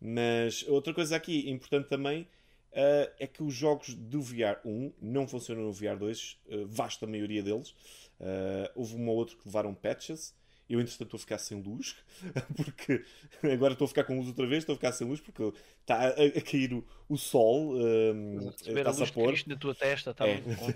Mas 0.00 0.64
outra 0.68 0.94
coisa 0.94 1.16
aqui 1.16 1.50
importante 1.50 1.88
também 1.88 2.26
eh, 2.72 3.12
é 3.20 3.26
que 3.26 3.42
os 3.42 3.52
jogos 3.54 3.94
do 3.94 4.20
VR 4.22 4.58
1 4.64 4.92
não 5.00 5.26
funcionam 5.28 5.64
no 5.64 5.72
VR 5.72 5.98
2, 5.98 6.38
eh, 6.48 6.64
vasta 6.66 7.06
maioria 7.06 7.42
deles. 7.42 7.74
Eh, 8.18 8.70
houve 8.74 8.96
um 8.96 9.08
ou 9.08 9.16
outro 9.16 9.36
que 9.36 9.46
levaram 9.46 9.74
patches. 9.74 10.34
Eu, 10.70 10.80
entretanto, 10.80 11.02
estou 11.06 11.18
a 11.18 11.20
ficar 11.20 11.38
sem 11.38 11.60
luz, 11.60 11.96
porque 12.56 13.04
agora 13.42 13.72
estou 13.72 13.86
a 13.86 13.88
ficar 13.88 14.04
com 14.04 14.16
luz 14.16 14.28
outra 14.28 14.46
vez, 14.46 14.62
estou 14.62 14.74
a 14.74 14.76
ficar 14.76 14.92
sem 14.92 15.06
luz 15.06 15.20
porque 15.20 15.52
está 15.80 15.96
a, 15.96 16.08
a 16.10 16.40
cair 16.42 16.72
o, 16.72 16.86
o 17.08 17.18
sol, 17.18 17.74
eh, 17.76 18.12
Receber 18.52 18.86
a 18.86 18.90
luz 18.90 19.02
a 19.02 19.12
pôr. 19.12 19.34
Na 19.46 19.56
tua 19.56 19.74
testa 19.74 20.10
está 20.12 20.28
É. 20.28 20.40
muito 20.40 20.60
bom. 20.60 20.72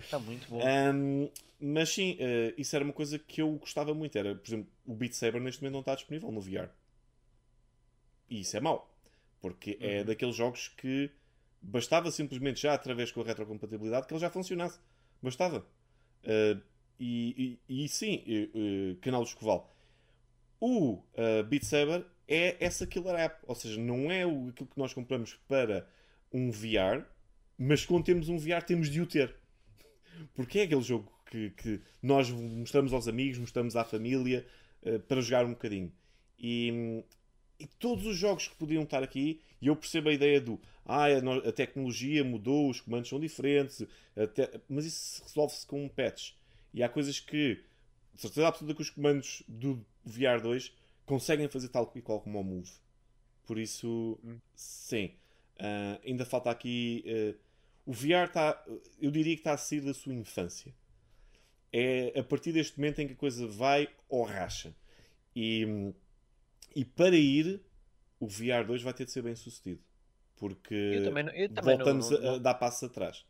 Está 0.00 0.18
muito 0.20 0.48
bom. 0.48 0.60
Um, 0.94 1.30
mas 1.60 1.88
sim, 1.90 2.16
eh, 2.20 2.54
isso 2.56 2.76
era 2.76 2.84
uma 2.84 2.92
coisa 2.94 3.18
que 3.18 3.42
eu 3.42 3.50
gostava 3.56 3.92
muito. 3.92 4.16
Era, 4.16 4.34
por 4.36 4.46
exemplo, 4.48 4.70
o 4.86 4.94
Beat 4.94 5.14
Saber 5.14 5.40
neste 5.40 5.60
momento 5.62 5.72
não 5.74 5.80
está 5.80 5.94
disponível 5.96 6.30
no 6.30 6.40
VR. 6.40 6.68
E 8.30 8.40
isso 8.40 8.56
é 8.56 8.60
mau. 8.60 8.88
Porque 9.40 9.76
é 9.80 9.98
Uhum. 10.00 10.04
daqueles 10.06 10.36
jogos 10.36 10.68
que 10.68 11.10
bastava 11.60 12.10
simplesmente 12.10 12.60
já 12.62 12.74
através 12.74 13.10
com 13.10 13.20
a 13.20 13.24
retrocompatibilidade 13.24 14.06
que 14.06 14.14
ele 14.14 14.20
já 14.20 14.30
funcionasse. 14.30 14.78
Bastava. 15.22 15.66
Eh, 16.22 16.56
e, 16.98 17.58
e, 17.68 17.84
e 17.84 17.88
sim, 17.88 18.22
eh, 18.26 18.48
eh, 18.54 18.96
canal 19.00 19.22
do 19.22 19.28
Escoval. 19.28 19.70
O 20.60 21.02
eh, 21.14 21.42
Beat 21.44 21.64
Saber 21.64 22.06
é 22.28 22.56
essa 22.64 22.86
killer 22.86 23.14
app. 23.16 23.44
Ou 23.46 23.54
seja, 23.54 23.80
não 23.80 24.10
é 24.10 24.26
o, 24.26 24.48
aquilo 24.48 24.68
que 24.68 24.78
nós 24.78 24.92
compramos 24.94 25.34
para 25.48 25.88
um 26.32 26.50
VR, 26.50 27.04
mas 27.58 27.84
quando 27.84 28.04
temos 28.04 28.28
um 28.28 28.38
VR 28.38 28.62
temos 28.66 28.90
de 28.90 29.00
o 29.00 29.06
ter. 29.06 29.34
Porque 30.34 30.60
é 30.60 30.62
aquele 30.62 30.82
jogo 30.82 31.12
que, 31.26 31.50
que 31.50 31.80
nós 32.02 32.30
mostramos 32.30 32.92
aos 32.92 33.08
amigos, 33.08 33.38
mostramos 33.38 33.76
à 33.76 33.84
família 33.84 34.46
eh, 34.82 34.98
para 34.98 35.20
jogar 35.20 35.44
um 35.44 35.50
bocadinho. 35.50 35.92
E, 36.38 37.02
e 37.58 37.66
todos 37.78 38.06
os 38.06 38.16
jogos 38.16 38.48
que 38.48 38.56
podiam 38.56 38.82
estar 38.82 39.02
aqui, 39.02 39.40
e 39.60 39.68
eu 39.68 39.76
percebo 39.76 40.08
a 40.08 40.12
ideia 40.12 40.40
do 40.40 40.60
ah, 40.84 41.06
a, 41.06 41.48
a 41.48 41.52
tecnologia 41.52 42.22
mudou, 42.24 42.68
os 42.68 42.80
comandos 42.80 43.08
são 43.08 43.18
diferentes, 43.18 43.86
até- 44.16 44.60
mas 44.68 44.84
isso 44.84 45.22
resolve-se 45.22 45.66
com 45.66 45.84
um 45.84 45.88
patch. 45.88 46.32
E 46.74 46.82
há 46.82 46.88
coisas 46.88 47.18
que, 47.20 47.64
de 48.12 48.20
certeza 48.20 48.48
absoluta, 48.48 48.74
que 48.74 48.82
os 48.82 48.90
comandos 48.90 49.42
do 49.48 49.82
VR 50.04 50.40
2 50.42 50.76
conseguem 51.06 51.48
fazer 51.48 51.68
tal 51.68 51.90
e 51.94 52.02
qual 52.02 52.20
como 52.20 52.38
o 52.40 52.44
Move. 52.44 52.70
Por 53.46 53.58
isso, 53.58 54.18
Hum. 54.24 54.38
sim. 54.54 55.12
Ah, 55.58 56.00
ainda 56.04 56.24
falta 56.26 56.50
aqui. 56.50 57.02
eh, 57.06 57.34
o 57.86 57.92
VR 57.92 58.26
está. 58.26 58.64
Eu 59.00 59.10
diria 59.10 59.34
que 59.34 59.40
está 59.40 59.52
a 59.52 59.56
sair 59.58 59.80
da 59.82 59.94
sua 59.94 60.12
infância. 60.14 60.74
É 61.72 62.18
a 62.18 62.24
partir 62.24 62.52
deste 62.52 62.78
momento 62.78 63.00
em 63.00 63.06
que 63.06 63.12
a 63.12 63.16
coisa 63.16 63.46
vai 63.46 63.88
ou 64.08 64.24
racha. 64.24 64.74
E, 65.36 65.92
e 66.74 66.84
para 66.84 67.16
ir, 67.16 67.60
o 68.20 68.26
VR 68.26 68.64
2 68.66 68.82
vai 68.82 68.94
ter 68.94 69.04
de 69.04 69.10
ser 69.12 69.22
bem 69.22 69.34
sucedido. 69.36 69.80
Porque 70.36 70.74
Eu 70.74 71.04
também, 71.04 71.24
não- 71.24 71.32
eu 71.32 71.48
também 71.48 71.76
voltamos 71.76 72.10
não- 72.10 72.18
a, 72.18 72.20
não- 72.20 72.34
a 72.34 72.38
dar 72.38 72.54
passos 72.54 72.82
atrás. 72.88 73.24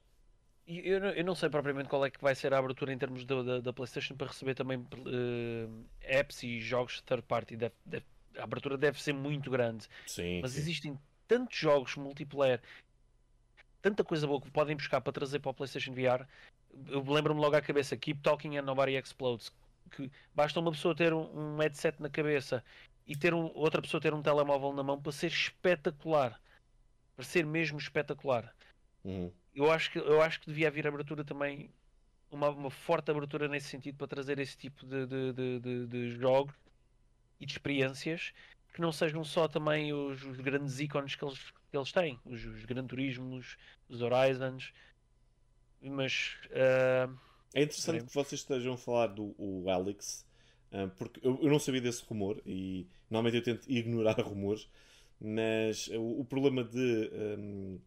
Eu, 0.67 0.99
não- 1.01 1.09
eu 1.11 1.25
não 1.25 1.35
sei 1.35 1.51
propriamente 1.51 1.89
qual 1.91 2.05
é 2.07 2.11
que 2.11 2.21
vai 2.23 2.35
ser 2.35 2.55
a 2.55 2.59
abertura 2.59 2.93
em 2.93 2.97
termos 2.99 3.25
da, 3.27 3.43
da, 3.43 3.61
da 3.61 3.73
PlayStation 3.73 4.17
para 4.17 4.29
receber 4.29 4.55
também 4.55 4.85
eh, 5.07 6.19
apps 6.19 6.43
e 6.43 6.61
jogos 6.61 7.03
third 7.03 7.23
party. 7.27 7.57
Deve- 7.57 7.75
deve- 7.85 8.07
a 8.39 8.45
abertura 8.45 8.77
deve 8.79 9.01
ser 9.03 9.13
muito 9.13 9.51
grande, 9.51 9.87
Sim. 10.07 10.41
mas 10.41 10.53
sim. 10.53 10.59
existem 10.61 10.99
tantos 11.29 11.57
jogos 11.59 11.95
multiplayer, 11.97 12.61
tanta 13.83 14.03
coisa 14.03 14.27
boa 14.27 14.41
que 14.41 14.51
podem 14.51 14.75
buscar 14.77 15.01
para 15.03 15.13
trazer 15.13 15.39
para 15.41 15.51
o 15.51 15.55
PlayStation 15.55 15.93
VR. 15.93 16.27
Eu 16.89 17.03
lembro-me 17.07 17.41
logo 17.41 17.55
à 17.57 17.61
cabeça: 17.61 17.97
Keep 17.97 18.21
Talking 18.23 18.57
and 18.57 18.63
Nobody 18.63 18.97
Explodes. 18.97 19.53
Que 19.91 20.11
basta 20.35 20.59
uma 20.59 20.73
pessoa 20.73 20.95
ter 20.95 21.13
um, 21.13 21.55
um 21.57 21.59
headset 21.59 22.01
na 22.01 22.09
cabeça 22.09 22.65
e 23.07 23.15
ter 23.15 23.35
um- 23.35 23.53
outra 23.55 23.83
pessoa 23.83 24.01
ter 24.01 24.15
um 24.15 24.23
telemóvel 24.23 24.73
na 24.73 24.83
mão 24.83 25.01
para 25.01 25.13
ser 25.13 25.27
espetacular, 25.27 26.41
para 27.15 27.25
ser 27.25 27.45
mesmo 27.45 27.79
espetacular 27.79 28.53
Uhum. 29.05 29.31
Eu 29.55 29.71
acho 29.71 29.91
que 29.91 29.99
eu 29.99 30.21
acho 30.23 30.41
que 30.41 30.47
devia 30.49 30.69
haver 30.69 30.87
abertura 30.87 31.25
também 31.25 31.73
uma, 32.31 32.51
uma 32.51 32.71
forte 32.71 33.11
abertura 33.11 33.49
nesse 33.49 33.69
sentido 33.69 33.97
para 33.99 34.09
trazer 34.09 34.39
esse 34.41 34.57
tipo 34.59 34.87
de, 34.87 35.07
de, 35.07 35.33
de, 35.35 35.61
de- 35.61 35.87
de 35.89 36.11
jogos 36.21 36.55
e 37.41 37.47
de 37.47 37.53
experiências 37.53 38.33
que 38.75 38.81
não 38.81 38.93
sejam 38.93 39.25
só 39.25 39.49
também 39.49 39.93
os, 39.93 40.23
os 40.25 40.41
grandes 40.41 40.81
ícones 40.81 41.15
que 41.17 41.25
eles, 41.25 41.41
que 41.71 41.77
eles 41.77 41.93
têm, 41.93 42.21
os, 42.25 42.45
os 42.45 42.65
Gran 42.67 42.87
Turismos, 42.87 43.57
os 43.89 44.03
Horizons, 44.03 44.73
mas 45.81 46.37
ah, 46.53 47.09
É 47.55 47.63
interessante 47.63 48.05
Veremos. 48.05 48.05
que 48.05 48.15
vocês 48.15 48.41
estejam 48.41 48.75
a 48.75 48.79
falar 48.79 49.09
do 49.09 49.35
o 49.39 49.69
Alex, 49.71 50.27
ah, 50.73 50.89
porque 50.99 51.21
eu, 51.27 51.39
eu 51.43 51.49
não 51.51 51.59
sabia 51.59 51.81
desse 51.81 52.03
rumor 52.05 52.41
e 52.45 52.87
normalmente 53.11 53.37
eu 53.37 53.43
tento 53.43 53.71
ignorar 53.71 54.19
rumores, 54.23 54.69
mas 55.21 55.89
o, 55.89 56.21
o 56.21 56.25
problema 56.25 56.65
de, 56.65 57.11
ahm, 57.15 57.79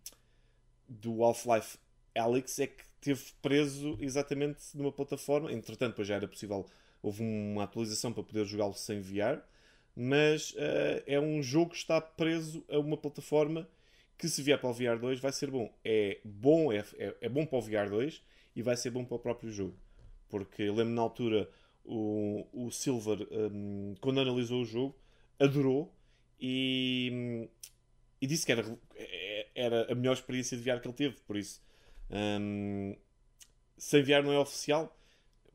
do 0.87 1.23
Half-Life 1.23 1.77
Alex 2.15 2.59
é 2.59 2.67
que 2.67 2.83
teve 2.99 3.23
preso 3.41 3.97
exatamente 4.01 4.59
numa 4.75 4.91
plataforma. 4.91 5.51
Entretanto, 5.51 5.91
depois 5.91 6.07
já 6.07 6.15
era 6.15 6.27
possível, 6.27 6.65
houve 7.01 7.23
uma 7.23 7.63
atualização 7.63 8.11
para 8.11 8.23
poder 8.23 8.45
jogá-lo 8.45 8.73
sem 8.73 9.01
VR, 9.01 9.39
mas 9.95 10.55
ah, 10.57 11.03
é 11.05 11.19
um 11.19 11.41
jogo 11.41 11.71
que 11.71 11.77
está 11.77 12.01
preso 12.01 12.63
a 12.69 12.79
uma 12.79 12.97
plataforma 12.97 13.67
que 14.17 14.27
se 14.27 14.41
vier 14.41 14.59
para 14.59 14.69
o 14.69 14.73
VR 14.73 14.97
2 14.99 15.19
vai 15.19 15.31
ser 15.31 15.51
bom. 15.51 15.71
É 15.83 16.19
bom, 16.23 16.71
é, 16.71 16.83
é, 16.97 17.15
é 17.21 17.29
bom 17.29 17.45
para 17.45 17.59
o 17.59 17.61
VR 17.61 17.89
2 17.89 18.21
e 18.55 18.61
vai 18.61 18.75
ser 18.75 18.89
bom 18.89 19.05
para 19.05 19.15
o 19.15 19.19
próprio 19.19 19.51
jogo. 19.51 19.77
Porque 20.27 20.63
eu 20.63 20.73
lembro 20.73 20.93
na 20.93 21.01
altura 21.01 21.49
o, 21.85 22.45
o 22.51 22.71
Silver, 22.71 23.27
hum, 23.31 23.95
quando 24.01 24.19
analisou 24.19 24.61
o 24.61 24.65
jogo, 24.65 24.95
adorou 25.39 25.93
e, 26.39 27.09
hum, 27.13 27.47
e 28.19 28.27
disse 28.27 28.45
que 28.45 28.51
era, 28.51 28.63
era 29.57 29.91
a 29.91 29.95
melhor 29.95 30.13
experiência 30.13 30.57
de 30.57 30.63
VR 30.63 30.79
que 30.79 30.87
ele 30.87 30.95
teve. 30.95 31.17
Por 31.25 31.35
isso, 31.35 31.61
hum, 32.11 32.95
sem 33.77 34.03
VR 34.03 34.23
não 34.23 34.31
é 34.31 34.39
oficial. 34.39 34.95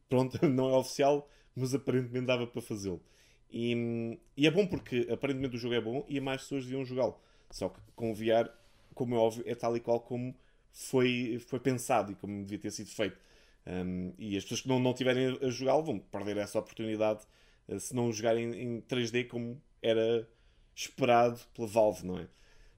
Pronto, 0.08 0.38
não 0.46 0.70
é 0.70 0.76
oficial, 0.76 1.28
mas 1.54 1.74
aparentemente 1.74 2.26
dava 2.26 2.46
para 2.46 2.60
fazê-lo. 2.60 3.02
E, 3.50 3.74
hum, 3.74 4.18
e 4.36 4.46
é 4.46 4.50
bom 4.50 4.66
porque 4.66 5.08
aparentemente 5.10 5.56
o 5.56 5.58
jogo 5.58 5.74
é 5.74 5.80
bom 5.80 6.04
e 6.08 6.20
mais 6.20 6.42
pessoas 6.42 6.64
deviam 6.64 6.84
jogá-lo. 6.84 7.18
Só 7.50 7.68
que 7.68 7.80
com 7.94 8.14
VR, 8.14 8.50
como 8.94 9.14
é 9.14 9.18
óbvio, 9.18 9.44
é 9.46 9.54
tal 9.54 9.76
e 9.76 9.80
qual 9.80 10.00
como 10.00 10.34
foi, 10.72 11.38
foi 11.46 11.60
pensado 11.60 12.12
e 12.12 12.14
como 12.14 12.42
devia 12.44 12.58
ter 12.58 12.70
sido 12.70 12.90
feito. 12.90 13.18
Um, 13.66 14.12
e 14.18 14.36
as 14.36 14.42
pessoas 14.42 14.62
que 14.62 14.68
não, 14.68 14.80
não 14.80 14.92
tiverem 14.92 15.38
a 15.40 15.48
jogá-lo 15.50 15.84
vão 15.84 15.98
perder 15.98 16.36
essa 16.38 16.58
oportunidade 16.58 17.24
eh, 17.68 17.78
se 17.78 17.94
não 17.94 18.10
jogarem 18.12 18.52
em 18.54 18.80
3D 18.82 19.28
como 19.28 19.62
era 19.80 20.28
esperado 20.74 21.38
pela 21.54 21.68
Valve, 21.68 22.06
não 22.06 22.18
é? 22.18 22.28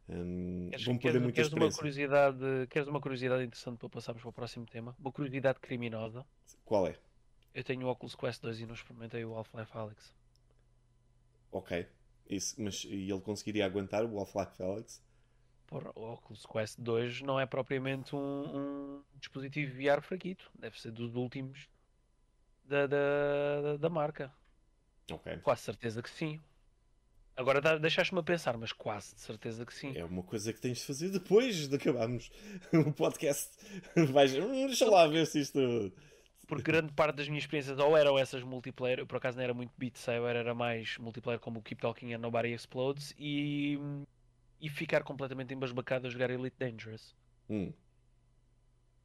Um, 0.08 0.68
queres, 0.70 0.84
vão 0.84 0.98
perder 0.98 1.00
queres- 1.12 1.22
muita 1.22 1.36
queres 1.36 1.52
uma 1.52 1.72
curiosidade, 1.72 2.38
queres 2.68 2.88
uma 2.88 3.00
curiosidade 3.00 3.44
interessante 3.44 3.78
para 3.78 3.88
passarmos 3.88 4.22
para 4.22 4.28
o 4.28 4.32
próximo 4.32 4.66
tema? 4.66 4.94
Uma 4.98 5.10
curiosidade 5.12 5.58
criminosa. 5.60 6.26
Qual 6.64 6.86
é? 6.86 6.96
Eu 7.54 7.64
tenho 7.64 7.86
o 7.86 7.90
Oculus 7.90 8.14
Quest 8.14 8.42
2 8.42 8.60
e 8.60 8.66
não 8.66 8.74
experimentei 8.74 9.24
o 9.24 9.34
Half-Life 9.34 9.76
Alex. 9.76 10.14
Ok. 11.52 11.86
Isso, 12.28 12.60
mas 12.60 12.84
e 12.84 13.10
ele 13.10 13.20
conseguiria 13.20 13.64
aguentar 13.64 14.04
o 14.04 14.18
Half-Life 14.18 14.62
Alex? 14.62 15.02
Porra, 15.66 15.90
o 15.94 16.12
Oculus 16.12 16.44
Quest 16.46 16.78
2 16.80 17.22
não 17.22 17.38
é 17.40 17.46
propriamente 17.46 18.14
um, 18.14 18.18
um 18.98 19.02
dispositivo 19.18 19.74
VR 19.74 20.02
fraquito. 20.02 20.50
Deve 20.58 20.78
ser 20.80 20.90
dos 20.90 21.14
últimos. 21.14 21.68
da, 22.64 22.86
da, 22.86 23.76
da 23.78 23.88
marca. 23.88 24.32
Ok. 25.10 25.38
Quase 25.38 25.62
certeza 25.62 26.02
que 26.02 26.10
sim. 26.10 26.40
Agora 27.36 27.60
dá- 27.60 27.78
deixaste-me 27.78 28.20
a 28.20 28.22
pensar, 28.22 28.56
mas 28.56 28.72
quase 28.72 29.14
de 29.14 29.20
certeza 29.20 29.66
que 29.66 29.74
sim. 29.74 29.96
É 29.96 30.04
uma 30.04 30.22
coisa 30.22 30.52
que 30.52 30.60
tens 30.60 30.78
de 30.78 30.84
fazer 30.84 31.08
depois 31.10 31.66
de 31.68 31.74
acabarmos 31.76 32.30
o 32.72 32.92
podcast. 32.92 33.50
Vais, 34.12 34.34
"Hum, 34.34 34.66
deixa 34.66 34.88
lá 34.88 35.06
ver 35.06 35.26
se 35.26 35.40
isto. 35.40 35.92
Porque 36.46 36.62
grande 36.70 36.92
parte 36.92 37.16
das 37.16 37.28
minhas 37.28 37.44
experiências 37.44 37.78
ou 37.78 37.96
eram 37.96 38.18
essas 38.18 38.42
multiplayer, 38.42 38.98
eu 39.00 39.06
por 39.06 39.16
acaso 39.16 39.36
não 39.38 39.44
era 39.44 39.54
muito 39.54 39.72
Beat 39.78 39.96
Saber, 39.96 40.36
era 40.36 40.54
mais 40.54 40.98
multiplayer 40.98 41.40
como 41.40 41.58
o 41.58 41.62
Keep 41.62 41.80
Talking 41.80 42.12
and 42.12 42.18
Nobody 42.18 42.52
Explodes 42.52 43.14
e, 43.18 43.78
e 44.60 44.68
ficar 44.68 45.02
completamente 45.02 45.54
embasbacado 45.54 46.06
a 46.06 46.10
jogar 46.10 46.30
Elite 46.30 46.56
Dangerous. 46.58 47.14
Hum, 47.48 47.72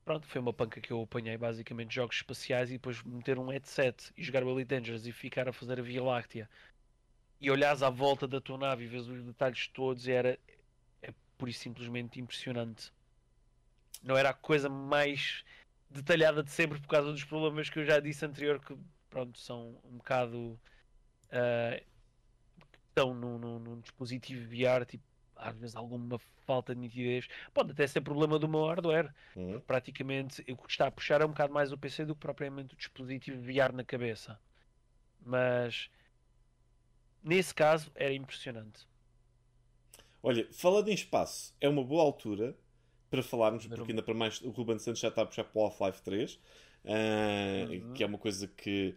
Pronto, 0.06 0.26
foi 0.28 0.42
uma 0.42 0.52
panca 0.52 0.82
que 0.82 0.92
eu 0.92 1.02
apanhei 1.04 1.38
basicamente 1.38 1.94
jogos 1.94 2.16
espaciais 2.18 2.70
e 2.70 2.74
depois 2.74 3.02
meter 3.04 3.38
um 3.38 3.48
headset 3.50 4.12
e 4.18 4.24
jogar 4.24 4.44
o 4.44 4.50
Elite 4.52 4.68
Dangerous 4.76 5.06
e 5.06 5.12
ficar 5.12 5.48
a 5.48 5.54
fazer 5.54 5.80
a 5.80 5.84
Via 5.84 6.04
Láctea 6.04 6.50
e 7.40 7.50
olhares 7.50 7.82
à 7.82 7.90
volta 7.90 8.28
da 8.28 8.42
tua 8.42 8.58
nave 8.58 8.84
e 8.84 8.88
vês 8.88 9.08
os 9.08 9.24
detalhes 9.24 9.68
todos 9.68 10.08
e 10.08 10.12
era 10.12 10.38
é 11.02 11.14
pura 11.38 11.52
e 11.52 11.54
simplesmente 11.54 12.20
impressionante. 12.20 12.92
Não 14.04 14.18
era 14.18 14.30
a 14.30 14.34
coisa 14.34 14.70
mais 14.70 15.44
detalhada 15.90 16.44
de 16.44 16.52
sempre 16.52 16.80
por 16.80 16.88
causa 16.88 17.12
dos 17.12 17.24
problemas 17.24 17.70
que 17.70 17.80
eu 17.80 17.86
já 17.86 18.00
disse 18.00 18.26
anterior 18.26 18.60
que 18.60 18.76
pronto, 19.10 19.38
são 19.40 19.80
um 19.84 19.98
bocado 19.98 20.60
que 21.30 22.78
estão 22.90 23.14
no, 23.14 23.38
no, 23.38 23.60
num 23.60 23.80
dispositivo 23.80 24.48
VR, 24.50 24.86
tipo, 24.86 25.04
às 25.36 25.56
vezes 25.58 25.76
alguma 25.76 26.20
falta 26.46 26.74
de 26.74 26.82
nitidez. 26.82 27.28
Pode 27.54 27.72
até 27.72 27.86
ser 27.88 28.02
problema 28.02 28.40
do 28.40 28.48
meu 28.48 28.66
hardware 28.66 29.14
hum. 29.36 29.60
praticamente 29.62 30.42
o 30.52 30.58
que 30.58 30.72
está 30.72 30.88
a 30.88 30.92
puxar 30.92 31.22
é 31.22 31.26
um 31.26 31.30
bocado 31.30 31.54
mais 31.54 31.72
o 31.72 31.78
PC 31.78 32.06
do 32.06 32.16
que 32.16 32.22
propriamente 32.22 32.74
o 32.74 32.78
dispositivo 32.78 33.42
VR 33.42 33.74
na 33.74 33.84
cabeça. 33.84 34.40
Mas 35.24 35.90
nesse 37.24 37.54
caso 37.54 37.92
era 37.96 38.14
impressionante. 38.14 38.88
Olha, 40.22 40.48
falando 40.52 40.90
em 40.90 40.94
espaço, 40.94 41.54
é 41.62 41.70
uma 41.70 41.84
boa 41.84 42.04
altura 42.04 42.56
para 43.10 43.24
falarmos, 43.24 43.66
porque 43.68 43.92
um- 43.92 43.94
ainda 43.94 44.04
para 44.04 44.14
mais 44.14 44.42
o 44.42 44.50
Ruben 44.50 44.78
Santos 44.80 45.00
já 45.02 45.08
está 45.10 45.22
a 45.24 45.26
puxar 45.26 45.44
para 45.46 45.60
o 45.62 45.66
Half-Life 45.66 46.02
3, 46.04 46.40
ah, 46.86 47.68
Uhum. 47.70 47.94
que 47.94 48.04
é 48.04 48.06
uma 48.08 48.18
coisa 48.18 48.48
que 48.48 48.96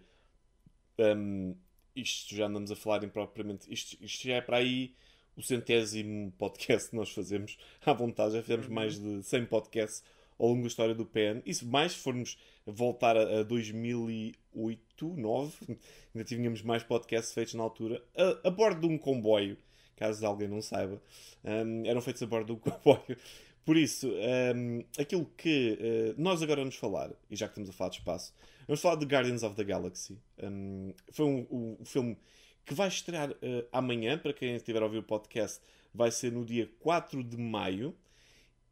hum, 0.98 1.54
isto 1.94 2.35
já 2.35 2.46
andamos 2.46 2.70
a 2.70 2.76
falar 2.76 3.04
impropriamente. 3.04 3.72
Isto, 3.72 3.96
isto 4.04 4.26
já 4.26 4.35
é 4.37 4.40
para 4.40 4.58
aí 4.58 4.94
o 5.37 5.42
centésimo 5.42 6.32
podcast 6.32 6.90
que 6.90 6.96
nós 6.96 7.11
fazemos 7.11 7.56
à 7.85 7.92
vontade. 7.92 8.35
Já 8.35 8.42
fizemos 8.42 8.66
Uhum. 8.66 8.74
mais 8.74 8.98
de 9.00 9.22
100 9.22 9.46
podcasts 9.46 10.02
ao 10.38 10.49
longo 10.49 10.62
da 10.62 10.68
história 10.68 10.95
do 10.95 11.05
PN. 11.05 11.40
E 11.45 11.55
se 11.55 11.64
mais 11.64 11.95
formos 11.95 12.38
voltar 12.66 13.16
a, 13.16 13.40
a 13.40 13.42
2008, 13.42 14.83
2009, 15.07 15.79
ainda 16.14 16.25
tínhamos 16.25 16.62
mais 16.62 16.83
podcasts 16.83 17.35
feitos 17.35 17.55
na 17.55 17.62
altura, 17.62 18.03
a, 18.16 18.49
a 18.49 18.51
bordo 18.51 18.81
de 18.81 18.87
um 18.87 18.99
comboio, 18.99 19.57
caso 19.97 20.25
alguém 20.27 20.49
não 20.49 20.62
saiba. 20.62 21.01
Um, 21.45 21.85
eram 21.87 22.01
feitos 22.01 22.23
a 22.23 22.27
bordo 22.27 22.47
de 22.47 22.53
um 22.53 22.57
comboio. 22.71 23.16
Por 23.64 23.77
isso, 23.77 24.09
um, 24.57 24.85
aquilo 24.99 25.25
que 25.37 25.79
uh, 25.81 26.21
nós 26.21 26.42
agora 26.42 26.61
vamos 26.61 26.75
falar, 26.77 27.11
e 27.31 27.37
já 27.37 27.47
que 27.47 27.53
estamos 27.53 27.71
a 27.71 27.73
falar 27.73 27.90
de 27.90 27.99
espaço, 27.99 28.35
vamos 28.66 28.81
falar 28.81 28.97
de 28.97 29.07
Guardians 29.07 29.42
of 29.42 29.55
the 29.55 29.64
Galaxy. 29.64 30.18
Um, 30.42 30.92
foi 31.12 31.27
um, 31.27 31.47
um- 31.81 31.85
filme 31.85 32.16
que 32.64 32.75
vai 32.75 32.88
estrear 32.88 33.31
uh, 33.31 33.37
amanhã, 33.73 34.18
para 34.18 34.33
quem 34.33 34.55
estiver 34.57 34.83
a 34.83 34.85
ouvir 34.85 34.99
o 34.99 35.03
podcast, 35.03 35.61
vai 35.95 36.11
ser 36.11 36.33
no 36.33 36.45
dia 36.45 36.68
4 36.81 37.23
de 37.23 37.37
maio. 37.37 37.95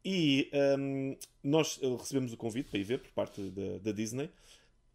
E 0.03 0.49
um, 0.79 1.15
nós 1.43 1.77
uh, 1.77 1.95
recebemos 1.95 2.33
o 2.33 2.37
convite 2.37 2.69
para 2.69 2.79
ir 2.79 2.83
ver 2.83 2.99
por 2.99 3.11
parte 3.11 3.41
da, 3.51 3.77
da 3.79 3.91
Disney. 3.91 4.29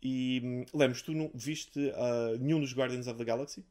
E 0.03 0.41
hum, 0.45 0.65
Lemos, 0.75 1.03
tu 1.03 1.13
não 1.13 1.31
viste 1.35 1.79
uh, 1.79 2.37
nenhum 2.39 2.61
dos 2.61 2.73
Guardians 2.73 3.07
of 3.07 3.19
the 3.19 3.25
Galaxy? 3.25 3.65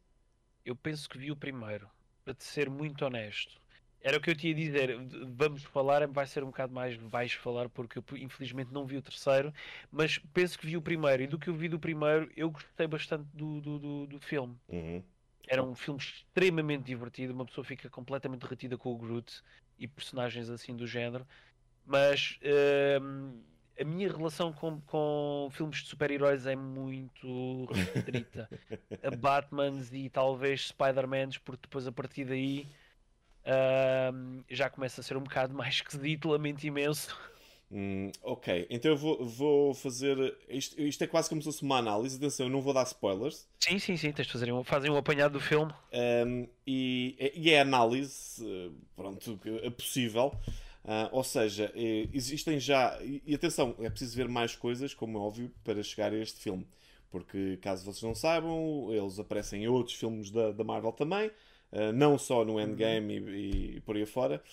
Eu 0.65 0.75
penso 0.75 1.09
que 1.09 1.17
vi 1.17 1.31
o 1.31 1.35
primeiro, 1.35 1.89
para 2.23 2.33
te 2.33 2.43
ser 2.43 2.69
muito 2.69 3.05
honesto. 3.05 3.61
Era 4.01 4.17
o 4.17 4.21
que 4.21 4.29
eu 4.29 4.35
te 4.35 4.47
ia 4.47 4.53
dizer. 4.53 4.97
Vamos 5.35 5.63
falar, 5.63 6.07
vai 6.07 6.27
ser 6.27 6.43
um 6.43 6.47
bocado 6.47 6.73
mais 6.73 6.95
vais 6.95 7.33
falar, 7.33 7.69
porque 7.69 7.97
eu 7.97 8.03
infelizmente 8.17 8.71
não 8.71 8.85
vi 8.85 8.97
o 8.97 9.01
terceiro, 9.01 9.51
mas 9.91 10.19
penso 10.31 10.59
que 10.59 10.67
vi 10.67 10.77
o 10.77 10.81
primeiro. 10.81 11.23
E 11.23 11.27
do 11.27 11.39
que 11.39 11.49
eu 11.49 11.55
vi 11.55 11.67
do 11.67 11.79
primeiro, 11.79 12.31
eu 12.37 12.51
gostei 12.51 12.85
bastante 12.85 13.25
do, 13.33 13.59
do, 13.59 13.79
do, 13.79 14.07
do 14.07 14.19
filme. 14.19 14.55
Uhum. 14.69 15.03
Era 15.47 15.63
um 15.63 15.75
filme 15.75 15.99
extremamente 15.99 16.83
divertido, 16.83 17.33
uma 17.33 17.45
pessoa 17.45 17.63
fica 17.65 17.89
completamente 17.89 18.41
derretida 18.41 18.77
com 18.77 18.91
o 18.91 18.97
Groot 18.97 19.41
e 19.77 19.87
personagens 19.87 20.49
assim 20.49 20.75
do 20.75 20.87
género. 20.87 21.25
Mas 21.85 22.39
hum, 23.01 23.41
a 23.79 23.83
minha 23.83 24.09
relação 24.09 24.51
com, 24.51 24.79
com 24.81 25.49
filmes 25.51 25.83
de 25.83 25.89
super-heróis 25.89 26.45
é 26.45 26.55
muito 26.55 27.65
restrita 27.93 28.49
a 29.03 29.15
Batmans 29.15 29.91
e 29.93 30.09
talvez 30.09 30.67
Spider-Mans, 30.69 31.37
porque 31.37 31.63
depois 31.63 31.85
a 31.85 31.91
partir 31.91 32.25
daí 32.25 32.67
hum, 34.13 34.43
já 34.49 34.69
começa 34.69 35.01
a 35.01 35.03
ser 35.03 35.17
um 35.17 35.23
bocado 35.23 35.53
mais 35.53 35.75
esquisito, 35.75 36.29
lamento 36.29 36.65
imenso. 36.65 37.15
Hum, 37.71 38.11
ok, 38.21 38.67
então 38.69 38.91
eu 38.91 38.97
vou, 38.97 39.25
vou 39.25 39.73
fazer. 39.73 40.37
Isto, 40.47 40.79
isto 40.79 41.03
é 41.03 41.07
quase 41.07 41.27
como 41.27 41.41
se 41.41 41.45
fosse 41.45 41.63
uma 41.63 41.77
análise. 41.77 42.17
Atenção, 42.17 42.45
eu 42.45 42.51
não 42.51 42.61
vou 42.61 42.73
dar 42.73 42.83
spoilers. 42.83 43.47
Sim, 43.59 43.79
sim, 43.79 43.97
sim, 43.97 44.11
tens 44.11 44.27
de 44.27 44.33
fazer 44.33 44.51
um, 44.51 44.63
fazem 44.63 44.91
um 44.91 44.97
apanhado 44.97 45.33
do 45.33 45.39
filme. 45.39 45.73
Um, 45.91 46.47
e, 46.65 47.31
e 47.35 47.51
é 47.51 47.61
análise, 47.61 48.43
pronto, 48.95 49.39
é 49.63 49.69
possível. 49.69 50.31
Ah, 50.87 51.09
ou 51.11 51.23
seja, 51.23 51.71
eh, 51.75 52.07
existem 52.13 52.59
já. 52.59 52.99
E, 53.01 53.33
atenção, 53.33 53.75
é 53.79 53.89
preciso 53.89 54.15
ver 54.15 54.27
mais 54.27 54.55
coisas, 54.55 54.93
como 54.93 55.17
é 55.17 55.21
óbvio, 55.21 55.51
para 55.63 55.81
chegar 55.81 56.13
a 56.13 56.17
este 56.17 56.39
filme. 56.39 56.67
Porque, 57.09 57.57
caso 57.61 57.83
vocês 57.83 58.03
não 58.03 58.13
saibam, 58.13 58.89
eles 58.91 59.17
aparecem 59.17 59.63
em 59.63 59.67
outros 59.67 59.95
filmes 59.97 60.29
da, 60.29 60.51
da 60.51 60.63
Marvel 60.63 60.91
também, 60.91 61.31
ah, 61.71 61.91
não 61.91 62.17
só 62.19 62.45
no 62.45 62.59
Endgame 62.59 63.17
e, 63.17 63.77
e 63.77 63.81
por 63.81 63.95
aí 63.95 64.05
fora. 64.05 64.43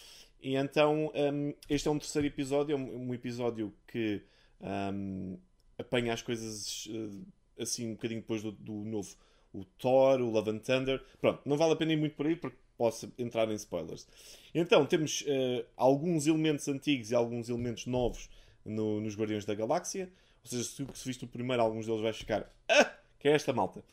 E 0.43 0.57
então, 0.57 1.13
um, 1.15 1.55
este 1.69 1.87
é 1.87 1.91
um 1.91 1.99
terceiro 1.99 2.27
episódio, 2.27 2.75
é 2.75 2.77
um, 2.77 3.09
um 3.09 3.15
episódio 3.15 3.73
que 3.87 4.21
um, 4.61 5.39
apanha 5.79 6.13
as 6.13 6.21
coisas 6.23 6.89
eh, 6.91 7.63
assim 7.63 7.89
um 7.89 7.93
bocadinho 7.93 8.21
depois 8.21 8.43
do, 8.43 8.51
do 8.53 8.73
novo. 8.73 9.15
O 9.55 9.65
Thor, 9.65 10.21
o 10.21 10.31
Love 10.31 10.51
and 10.51 10.59
Thunder. 10.59 11.03
Pronto, 11.21 11.43
não 11.45 11.57
vale 11.57 11.75
a 11.75 11.77
pena 11.77 11.93
ir 11.93 11.97
muito 11.97 12.17
por 12.17 12.27
aí 12.27 12.35
porque 12.35 12.57
posso 12.77 13.13
entrar 13.19 13.49
em 13.51 13.55
spoilers. 13.55 14.09
Então, 14.55 14.85
temos 14.87 15.23
eh, 15.27 15.65
alguns 15.77 16.27
elementos 16.27 16.67
antigos 16.69 17.11
e 17.11 17.15
alguns 17.15 17.49
elementos 17.49 17.87
novos 17.87 18.29
no- 18.65 19.01
nos 19.01 19.15
Guardiões 19.15 19.45
da 19.45 19.55
Galáxia. 19.55 20.11
Ou 20.43 20.51
seja, 20.51 20.65
se, 20.65 20.87
se 20.95 21.07
viste 21.07 21.25
o 21.25 21.29
primeiro, 21.29 21.63
alguns 21.63 21.87
deles 21.87 22.01
vais 22.01 22.17
ficar. 22.17 22.51
Ah! 22.69 22.91
Que 23.21 23.29
é 23.29 23.33
esta 23.33 23.53
malta. 23.53 23.85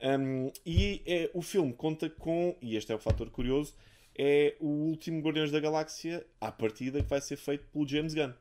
Um, 0.00 0.52
e 0.64 1.02
eh, 1.06 1.30
o 1.34 1.40
filme 1.42 1.72
conta 1.72 2.08
com, 2.10 2.54
e 2.60 2.76
este 2.76 2.92
é 2.92 2.94
o 2.94 2.98
fator 2.98 3.30
curioso, 3.30 3.74
é 4.18 4.56
o 4.60 4.66
último 4.66 5.20
Guardiões 5.20 5.50
da 5.50 5.60
Galáxia 5.60 6.26
à 6.40 6.50
partida 6.50 7.02
que 7.02 7.08
vai 7.08 7.20
ser 7.20 7.36
feito 7.36 7.66
pelo 7.68 7.86
James 7.86 8.14
Gunn, 8.14 8.32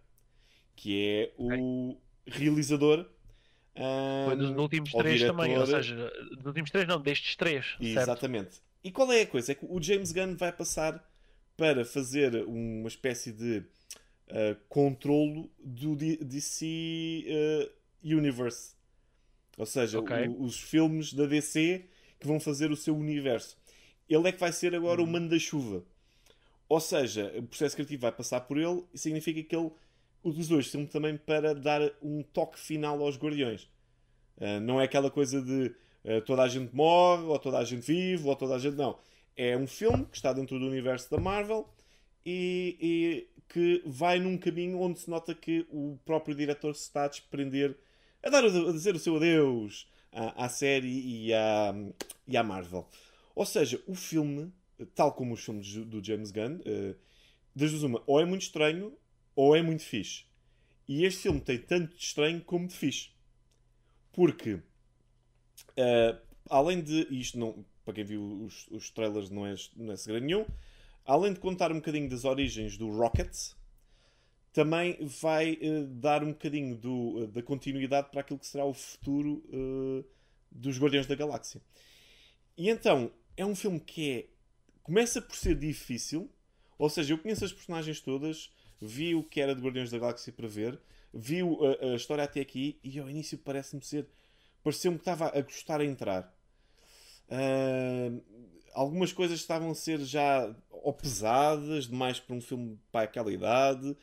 que 0.75 1.05
é 1.05 1.33
o 1.37 1.97
realizador. 2.25 3.05
Foi 3.75 4.35
um, 4.35 4.37
dos 4.37 4.49
últimos 4.51 4.91
três 4.91 5.21
também, 5.21 5.57
ou 5.57 5.65
diretor- 5.65 5.83
seja, 5.83 6.11
dos 6.37 6.45
últimos 6.45 6.71
três 6.71 6.87
não, 6.87 7.01
destes 7.01 7.35
três. 7.35 7.65
certo? 7.65 7.83
Exatamente. 7.83 8.61
E 8.83 8.91
qual 8.91 9.11
é 9.11 9.21
a 9.21 9.27
coisa? 9.27 9.51
É 9.51 9.55
que 9.55 9.65
o 9.67 9.81
James 9.81 10.11
Gunn 10.11 10.35
vai 10.35 10.51
passar 10.51 11.03
para 11.57 11.83
fazer 11.83 12.35
uma 12.45 12.87
espécie 12.87 13.31
de 13.33 13.57
uh, 14.29 14.55
controlo 14.69 15.49
do 15.59 15.95
DC 15.95 17.25
uh, 17.27 17.71
Universe. 18.03 18.75
Ou 19.57 19.65
seja, 19.65 19.99
Ok. 19.99 20.27
o- 20.27 20.43
os 20.43 20.59
filmes 20.59 21.13
da 21.13 21.25
DC 21.25 21.85
que 22.19 22.27
vão 22.27 22.39
fazer 22.39 22.71
o 22.71 22.75
seu 22.75 22.95
universo. 22.95 23.57
Ele 24.09 24.27
é 24.27 24.31
que 24.31 24.39
vai 24.39 24.51
ser 24.51 24.75
agora 24.75 25.01
o 25.01 25.07
manda-chuva. 25.07 25.83
Ou 26.67 26.79
seja, 26.79 27.31
o 27.37 27.43
processo 27.43 27.75
criativo 27.75 28.01
vai 28.01 28.11
passar 28.11 28.41
por 28.41 28.57
ele 28.57 28.83
e 28.93 28.97
significa 28.97 29.41
que 29.43 29.55
ele 29.55 29.71
utilizou 30.23 30.59
este 30.59 30.71
filme 30.71 30.87
também 30.87 31.15
para 31.15 31.53
dar 31.53 31.81
um 32.01 32.23
toque 32.23 32.59
final 32.59 33.01
aos 33.01 33.17
Guardiões. 33.17 33.63
Uh, 34.37 34.59
não 34.61 34.81
é 34.81 34.85
aquela 34.85 35.11
coisa 35.11 35.41
de 35.41 35.73
uh, 36.03 36.21
toda 36.25 36.41
a 36.41 36.47
gente 36.47 36.75
morre, 36.75 37.23
ou 37.23 37.37
toda 37.37 37.59
a 37.59 37.63
gente 37.63 37.85
vive, 37.85 38.27
ou 38.27 38.35
toda 38.35 38.55
a 38.55 38.59
gente. 38.59 38.75
Não. 38.75 38.97
É 39.37 39.55
um 39.55 39.67
filme 39.67 40.05
que 40.05 40.15
está 40.15 40.33
dentro 40.33 40.57
do 40.59 40.65
universo 40.65 41.09
da 41.11 41.17
Marvel 41.17 41.67
e, 42.25 42.77
e 42.81 43.27
que 43.49 43.83
vai 43.85 44.19
num 44.19 44.37
caminho 44.37 44.79
onde 44.79 44.99
se 44.99 45.09
nota 45.09 45.35
que 45.35 45.67
o 45.69 45.99
próprio 46.03 46.35
diretor 46.35 46.73
se 46.73 46.83
está 46.83 47.05
a 47.05 47.07
desprender, 47.07 47.77
a, 48.23 48.29
dar, 48.29 48.43
a 48.43 48.71
dizer 48.71 48.95
o 48.95 48.99
seu 48.99 49.17
adeus 49.17 49.87
à, 50.11 50.45
à 50.45 50.49
série 50.49 51.27
e 51.27 51.33
à, 51.33 51.75
e 52.27 52.35
à 52.35 52.43
Marvel. 52.43 52.87
Ou 53.35 53.45
seja, 53.45 53.81
o 53.85 53.93
filme, 53.93 54.51
tal 54.95 55.13
como 55.13 55.33
os 55.33 55.43
filmes 55.43 55.75
do 55.85 56.03
James 56.03 56.31
Gunn, 56.31 56.55
uh, 56.59 56.95
das 57.55 57.71
duas 57.71 57.83
uma, 57.83 58.01
ou 58.07 58.19
é 58.19 58.25
muito 58.25 58.43
estranho 58.43 58.97
ou 59.35 59.55
é 59.55 59.61
muito 59.61 59.83
fixe. 59.83 60.23
E 60.87 61.03
este 61.03 61.23
filme 61.23 61.41
tem 61.41 61.57
tanto 61.57 61.95
de 61.95 62.03
estranho 62.03 62.41
como 62.41 62.67
de 62.67 62.73
fixe. 62.73 63.09
Porque, 64.13 64.59
eh, 65.75 66.17
além 66.49 66.81
de 66.81 67.07
isto, 67.09 67.37
não, 67.37 67.65
para 67.83 67.95
quem 67.95 68.03
viu 68.03 68.43
os, 68.43 68.67
os 68.69 68.89
trailers, 68.89 69.29
não 69.29 69.45
é, 69.45 69.55
não 69.75 69.91
é 69.91 69.97
segredo 69.97 70.25
nenhum, 70.25 70.45
além 71.05 71.33
de 71.33 71.39
contar 71.39 71.71
um 71.71 71.75
bocadinho 71.75 72.09
das 72.09 72.23
origens 72.23 72.77
do 72.77 72.89
Rocket, 72.89 73.35
também 74.53 74.97
vai 75.01 75.53
uh, 75.53 75.85
dar 75.85 76.23
um 76.23 76.29
bocadinho 76.29 76.77
do, 76.77 77.23
uh, 77.23 77.27
da 77.27 77.43
continuidade 77.43 78.09
para 78.09 78.21
aquilo 78.21 78.39
que 78.39 78.47
será 78.47 78.63
o 78.63 78.73
futuro 78.73 79.43
uh, 79.49 80.05
dos 80.49 80.79
Guardiões 80.79 81.05
da 81.05 81.13
Galáxia. 81.13 81.61
E 82.57 82.69
então, 82.69 83.11
é 83.37 83.45
um 83.45 83.55
filme 83.55 83.79
que 83.79 84.11
é. 84.11 84.25
Começa 84.83 85.21
por 85.21 85.35
ser 85.35 85.55
difícil, 85.55 86.29
ou 86.77 86.89
seja, 86.89 87.13
eu 87.13 87.17
conheço 87.17 87.43
as 87.43 87.51
personagens 87.51 87.99
todas, 87.99 88.51
vi 88.79 89.15
o 89.15 89.23
que 89.23 89.41
era 89.41 89.55
de 89.55 89.61
Guardiões 89.61 89.89
da 89.89 89.97
Galáxia 89.97 90.31
para 90.31 90.47
ver, 90.47 90.79
vi 91.11 91.39
a, 91.41 91.93
a 91.93 91.95
história 91.95 92.23
até 92.23 92.41
aqui 92.41 92.79
e 92.83 92.99
ao 92.99 93.09
início 93.09 93.37
parece-me 93.37 93.81
ser. 93.81 94.07
pareceu-me 94.63 94.97
que 94.97 95.01
estava 95.01 95.27
a 95.35 95.41
gostar 95.41 95.81
a 95.81 95.85
entrar. 95.85 96.31
Uh, 97.27 98.21
algumas 98.73 99.11
coisas 99.11 99.39
estavam 99.39 99.71
a 99.71 99.75
ser 99.75 99.99
já 100.01 100.55
ou 100.69 100.93
pesadas 100.93 101.87
demais 101.87 102.19
para 102.19 102.35
um 102.35 102.41
filme 102.41 102.79
para 102.91 103.05
aquela 103.05 103.33
idade, 103.33 103.97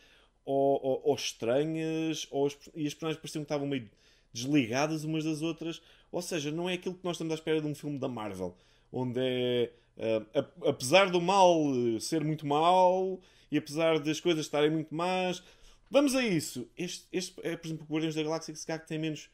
ou, 0.45 0.81
ou, 0.85 1.03
ou 1.05 1.15
estranhas, 1.15 2.27
ou 2.31 2.47
as, 2.47 2.59
e 2.75 2.87
as 2.87 2.95
personagens 2.95 3.21
pareciam 3.21 3.43
que 3.43 3.45
estavam 3.45 3.69
meio 3.69 3.89
desligadas 4.33 5.05
umas 5.05 5.25
das 5.25 5.43
outras. 5.43 5.81
Ou 6.11 6.21
seja, 6.21 6.51
não 6.51 6.69
é 6.69 6.75
aquilo 6.75 6.95
que 6.95 7.05
nós 7.05 7.17
estamos 7.17 7.33
à 7.33 7.35
espera 7.35 7.61
de 7.61 7.67
um 7.67 7.75
filme 7.75 7.99
da 7.99 8.09
Marvel, 8.09 8.57
onde 8.93 9.21
é. 9.21 9.73
Uh, 9.95 10.69
apesar 10.69 11.11
do 11.11 11.21
mal 11.21 11.55
ser 12.01 12.25
muito 12.25 12.47
mau 12.47 13.21
e 13.51 13.59
apesar 13.59 13.99
das 13.99 14.21
coisas 14.21 14.47
estarem 14.47 14.71
muito 14.71 14.95
más, 14.95 15.43
vamos 15.91 16.15
a 16.15 16.25
isso. 16.25 16.67
Este, 16.77 17.07
este 17.13 17.35
é, 17.43 17.57
por 17.57 17.67
exemplo, 17.67 17.87
o 17.89 17.93
Guardiões 17.93 18.15
da 18.15 18.23
Galáxia 18.23 18.55
que 18.55 18.61
se 18.61 18.67
calhar 18.67 18.85
tem 18.87 18.99
menos 18.99 19.29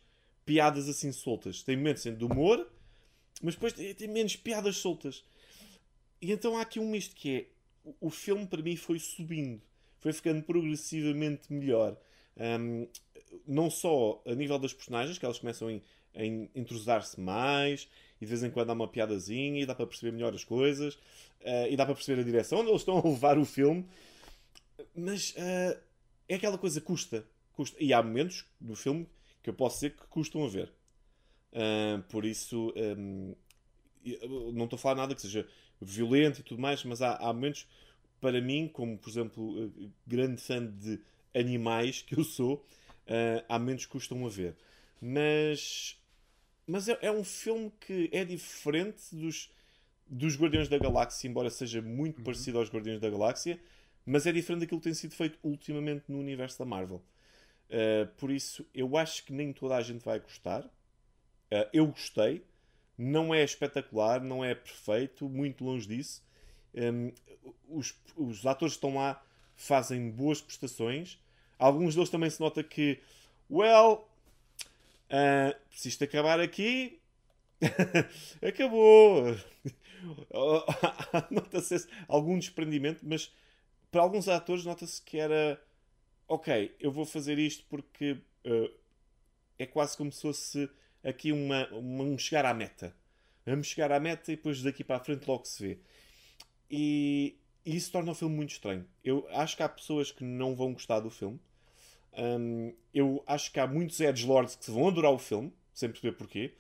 piadas 0.44 0.88
assim 0.88 1.12
soltas. 1.12 1.62
Tem 1.62 1.76
momentos 1.76 2.02
de 2.02 2.24
humor, 2.24 2.66
mas 3.42 3.54
depois 3.54 3.72
tem, 3.72 4.08
menos 4.08 4.34
piadas 4.34 4.78
soltas. 4.78 5.24
E 6.20 6.32
então 6.32 6.56
há 6.56 6.62
aqui 6.62 6.80
um 6.80 6.90
misto 6.90 7.14
que 7.14 7.36
é 7.36 7.46
o 8.00 8.10
filme 8.10 8.46
para 8.46 8.62
mim 8.62 8.76
foi 8.76 8.98
subindo, 8.98 9.62
foi 9.98 10.12
ficando 10.12 10.42
progressivamente 10.42 11.52
melhor. 11.52 11.96
Um, 12.36 12.88
não 13.46 13.70
só 13.70 14.22
a 14.26 14.34
nível 14.34 14.58
das 14.58 14.72
personagens, 14.72 15.18
que 15.18 15.24
elas 15.24 15.38
começam 15.38 15.68
a 15.68 16.24
entrosar-se 16.24 17.20
mais, 17.20 17.88
e 18.20 18.24
de 18.24 18.26
vez 18.26 18.42
em 18.42 18.50
quando 18.50 18.70
há 18.70 18.72
uma 18.72 18.88
piadazinha, 18.88 19.62
e 19.62 19.66
dá 19.66 19.74
para 19.74 19.86
perceber 19.86 20.12
melhor 20.12 20.34
as 20.34 20.44
coisas, 20.44 20.94
uh, 20.94 21.68
e 21.70 21.76
dá 21.76 21.84
para 21.84 21.94
perceber 21.94 22.20
a 22.20 22.24
direção 22.24 22.60
onde 22.60 22.70
eles 22.70 22.82
estão 22.82 22.98
a 22.98 23.02
levar 23.02 23.38
o 23.38 23.44
filme, 23.44 23.86
mas 24.94 25.30
uh, 25.30 25.78
é 26.28 26.34
aquela 26.34 26.58
coisa 26.58 26.80
custa, 26.80 27.24
custa. 27.52 27.76
E 27.80 27.92
há 27.92 28.02
momentos 28.02 28.44
do 28.60 28.74
filme 28.74 29.06
que 29.42 29.50
eu 29.50 29.54
posso 29.54 29.76
dizer 29.76 29.96
que 29.96 30.06
custam 30.08 30.44
a 30.44 30.48
ver. 30.48 30.72
Uh, 31.52 32.02
por 32.10 32.24
isso, 32.24 32.72
um, 32.76 33.34
não 34.52 34.64
estou 34.64 34.76
a 34.76 34.80
falar 34.80 34.96
nada 34.96 35.14
que 35.14 35.22
seja 35.22 35.46
violento 35.80 36.40
e 36.40 36.42
tudo 36.42 36.60
mais, 36.60 36.84
mas 36.84 37.00
há, 37.00 37.16
há 37.16 37.32
momentos, 37.32 37.66
para 38.20 38.40
mim, 38.40 38.68
como 38.68 38.98
por 38.98 39.08
exemplo, 39.08 39.72
grande 40.06 40.42
fã 40.42 40.64
de 40.66 41.00
animais 41.34 42.02
que 42.02 42.18
eu 42.18 42.24
sou, 42.24 42.56
uh, 43.06 43.44
há 43.48 43.58
momentos 43.58 43.86
que 43.86 43.92
custam 43.92 44.24
a 44.26 44.28
ver. 44.28 44.56
Mas, 45.00 45.97
mas 46.68 46.86
é, 46.88 46.98
é, 47.00 47.10
um 47.10 47.24
filme 47.24 47.72
que 47.80 48.10
é 48.12 48.24
diferente 48.24 49.16
dos, 49.16 49.50
dos 50.06 50.36
Guardiões 50.36 50.68
da 50.68 50.76
Galáxia, 50.76 51.26
embora 51.26 51.48
seja 51.48 51.80
muito 51.80 52.18
uhum. 52.18 52.24
parecido 52.24 52.58
aos 52.58 52.70
Guardiões 52.70 53.00
da 53.00 53.08
Galáxia, 53.08 53.58
mas 54.04 54.26
é 54.26 54.32
diferente 54.32 54.60
daquilo 54.60 54.80
que 54.80 54.84
tem 54.84 54.94
sido 54.94 55.14
feito 55.14 55.38
ultimamente 55.42 56.04
no 56.08 56.18
universo 56.18 56.58
da 56.58 56.64
Marvel. 56.66 57.02
Uh, 57.70 58.06
por 58.16 58.30
isso, 58.30 58.66
eu 58.74 58.96
acho 58.96 59.24
que 59.24 59.32
nem 59.32 59.52
toda 59.52 59.76
a 59.76 59.82
gente 59.82 60.04
vai 60.04 60.20
gostar. 60.20 60.64
Uh, 60.64 61.68
eu 61.72 61.86
gostei, 61.86 62.44
não 62.96 63.34
é 63.34 63.42
espetacular, 63.42 64.22
não 64.22 64.44
é 64.44 64.54
perfeito, 64.54 65.28
muito 65.28 65.64
longe 65.64 65.86
disso. 65.86 66.22
Um, 66.74 67.12
os, 67.68 67.94
os 68.16 68.44
atores 68.46 68.74
que 68.74 68.78
estão 68.78 68.96
lá 68.96 69.22
fazem 69.56 70.10
boas 70.10 70.40
prestações. 70.40 71.18
Alguns 71.58 71.94
deles 71.94 72.10
também 72.10 72.30
se 72.30 72.40
nota 72.40 72.62
que, 72.62 73.00
well, 73.50 74.07
uh, 75.10 75.58
se 75.70 76.02
acabar 76.02 76.40
aqui, 76.40 77.00
acabou. 78.46 79.36
Nota-se 81.30 81.88
algum 82.06 82.38
desprendimento, 82.38 83.00
mas 83.02 83.32
para 83.90 84.02
alguns 84.02 84.28
atores 84.28 84.64
nota-se 84.64 85.00
que 85.02 85.18
era 85.18 85.60
ok, 86.26 86.74
eu 86.78 86.92
vou 86.92 87.04
fazer 87.04 87.38
isto 87.38 87.64
porque 87.68 88.12
uh, 88.46 88.70
é 89.58 89.66
quase 89.66 89.96
como 89.96 90.12
se 90.12 90.22
fosse 90.22 90.70
aqui 91.02 91.32
uma, 91.32 91.66
uma, 91.68 92.04
um 92.04 92.18
chegar 92.18 92.44
à 92.44 92.54
meta. 92.54 92.94
Vamos 93.44 93.68
chegar 93.68 93.90
à 93.90 93.98
meta 93.98 94.30
e 94.30 94.36
depois 94.36 94.62
daqui 94.62 94.84
para 94.84 94.96
a 94.96 95.04
frente 95.04 95.26
logo 95.26 95.44
se 95.46 95.66
vê. 95.66 95.78
E, 96.70 97.38
e 97.64 97.76
isso 97.76 97.90
torna 97.90 98.12
o 98.12 98.14
filme 98.14 98.36
muito 98.36 98.50
estranho. 98.50 98.86
Eu 99.02 99.26
acho 99.30 99.56
que 99.56 99.62
há 99.62 99.68
pessoas 99.68 100.12
que 100.12 100.22
não 100.22 100.54
vão 100.54 100.74
gostar 100.74 101.00
do 101.00 101.10
filme. 101.10 101.40
Um, 102.18 102.74
eu 102.92 103.22
acho 103.26 103.52
que 103.52 103.60
há 103.60 103.66
muitos 103.66 104.00
edgelords 104.00 104.56
que 104.56 104.70
vão 104.70 104.88
adorar 104.88 105.12
o 105.12 105.18
filme, 105.18 105.52
sem 105.72 105.88
perceber 105.88 106.16
porquê. 106.16 106.52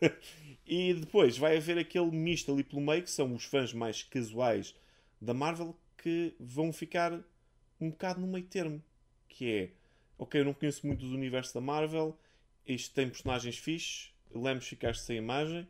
e 0.66 0.94
depois 0.94 1.36
vai 1.36 1.58
haver 1.58 1.76
aquele 1.78 2.10
misto 2.10 2.50
ali 2.50 2.64
pelo 2.64 2.80
meio, 2.80 3.02
que 3.02 3.10
são 3.10 3.34
os 3.34 3.44
fãs 3.44 3.74
mais 3.74 4.02
casuais 4.02 4.74
da 5.20 5.34
Marvel, 5.34 5.76
que 5.98 6.34
vão 6.40 6.72
ficar 6.72 7.12
um 7.80 7.90
bocado 7.90 8.20
no 8.20 8.26
meio 8.26 8.46
termo. 8.46 8.82
Que 9.28 9.52
é, 9.52 9.70
ok, 10.18 10.40
eu 10.40 10.44
não 10.44 10.54
conheço 10.54 10.86
muito 10.86 11.06
do 11.06 11.14
universo 11.14 11.52
da 11.52 11.60
Marvel, 11.60 12.18
isto 12.66 12.94
tem 12.94 13.08
personagens 13.08 13.58
fixes, 13.58 14.10
Lemos 14.34 14.66
ficaste 14.66 15.02
sem 15.02 15.18
imagem. 15.18 15.68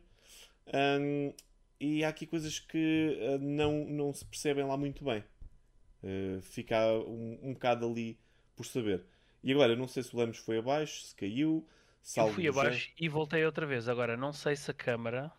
Um, 0.73 1.33
e 1.79 2.03
há 2.03 2.09
aqui 2.09 2.25
coisas 2.25 2.57
que 2.57 3.17
uh, 3.21 3.37
não, 3.37 3.85
não 3.85 4.13
se 4.13 4.25
percebem 4.25 4.65
lá 4.65 4.75
muito 4.77 5.03
bem. 5.03 5.23
Uh, 6.01 6.41
fica 6.41 6.77
um, 6.93 7.37
um 7.43 7.53
bocado 7.53 7.85
ali 7.85 8.17
por 8.55 8.65
saber. 8.65 9.03
E 9.45 9.53
agora, 9.53 9.75
não 9.75 9.87
sei 9.87 10.01
se 10.01 10.13
o 10.15 10.19
Lemos 10.19 10.39
foi 10.39 10.57
abaixo, 10.57 11.03
se 11.03 11.15
caiu. 11.15 11.63
Se 12.01 12.19
eu 12.19 12.33
fui 12.33 12.47
abaixo 12.47 12.91
e 12.99 13.07
voltei 13.07 13.45
outra 13.45 13.63
vez. 13.67 13.87
Agora, 13.87 14.17
não 14.17 14.33
sei 14.33 14.55
se 14.55 14.71
a 14.71 14.73
câmara. 14.73 15.31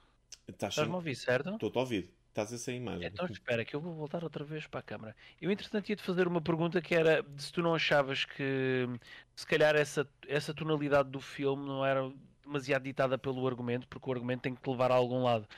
Estás-me 0.46 0.92
a 0.92 0.94
ouvir, 0.94 1.16
certo? 1.16 1.54
Estou-te 1.54 1.76
a 1.76 1.80
ouvir. 1.80 2.10
Estás 2.28 2.52
a 2.52 2.58
sem 2.58 2.76
imagem. 2.76 3.04
Então 3.04 3.26
espera, 3.26 3.64
que 3.64 3.74
eu 3.74 3.80
vou 3.80 3.94
voltar 3.94 4.22
outra 4.22 4.44
vez 4.44 4.64
para 4.68 4.78
a 4.78 4.82
câmara. 4.82 5.16
Eu, 5.42 5.50
entretanto, 5.50 5.88
ia-te 5.90 6.02
fazer 6.02 6.28
uma 6.28 6.40
pergunta 6.40 6.80
que 6.80 6.94
era 6.94 7.24
se 7.36 7.52
tu 7.52 7.60
não 7.62 7.74
achavas 7.74 8.24
que 8.24 8.86
se 9.34 9.44
calhar 9.44 9.74
essa, 9.74 10.08
essa 10.28 10.54
tonalidade 10.54 11.10
do 11.10 11.20
filme 11.20 11.66
não 11.66 11.84
era 11.84 12.08
demasiado 12.44 12.84
ditada 12.84 13.18
pelo 13.18 13.44
argumento, 13.44 13.88
porque 13.88 14.08
o 14.08 14.12
argumento 14.12 14.42
tem 14.42 14.54
que 14.54 14.62
te 14.62 14.70
levar 14.70 14.92
a 14.92 14.94
algum 14.94 15.24
lado. 15.24 15.48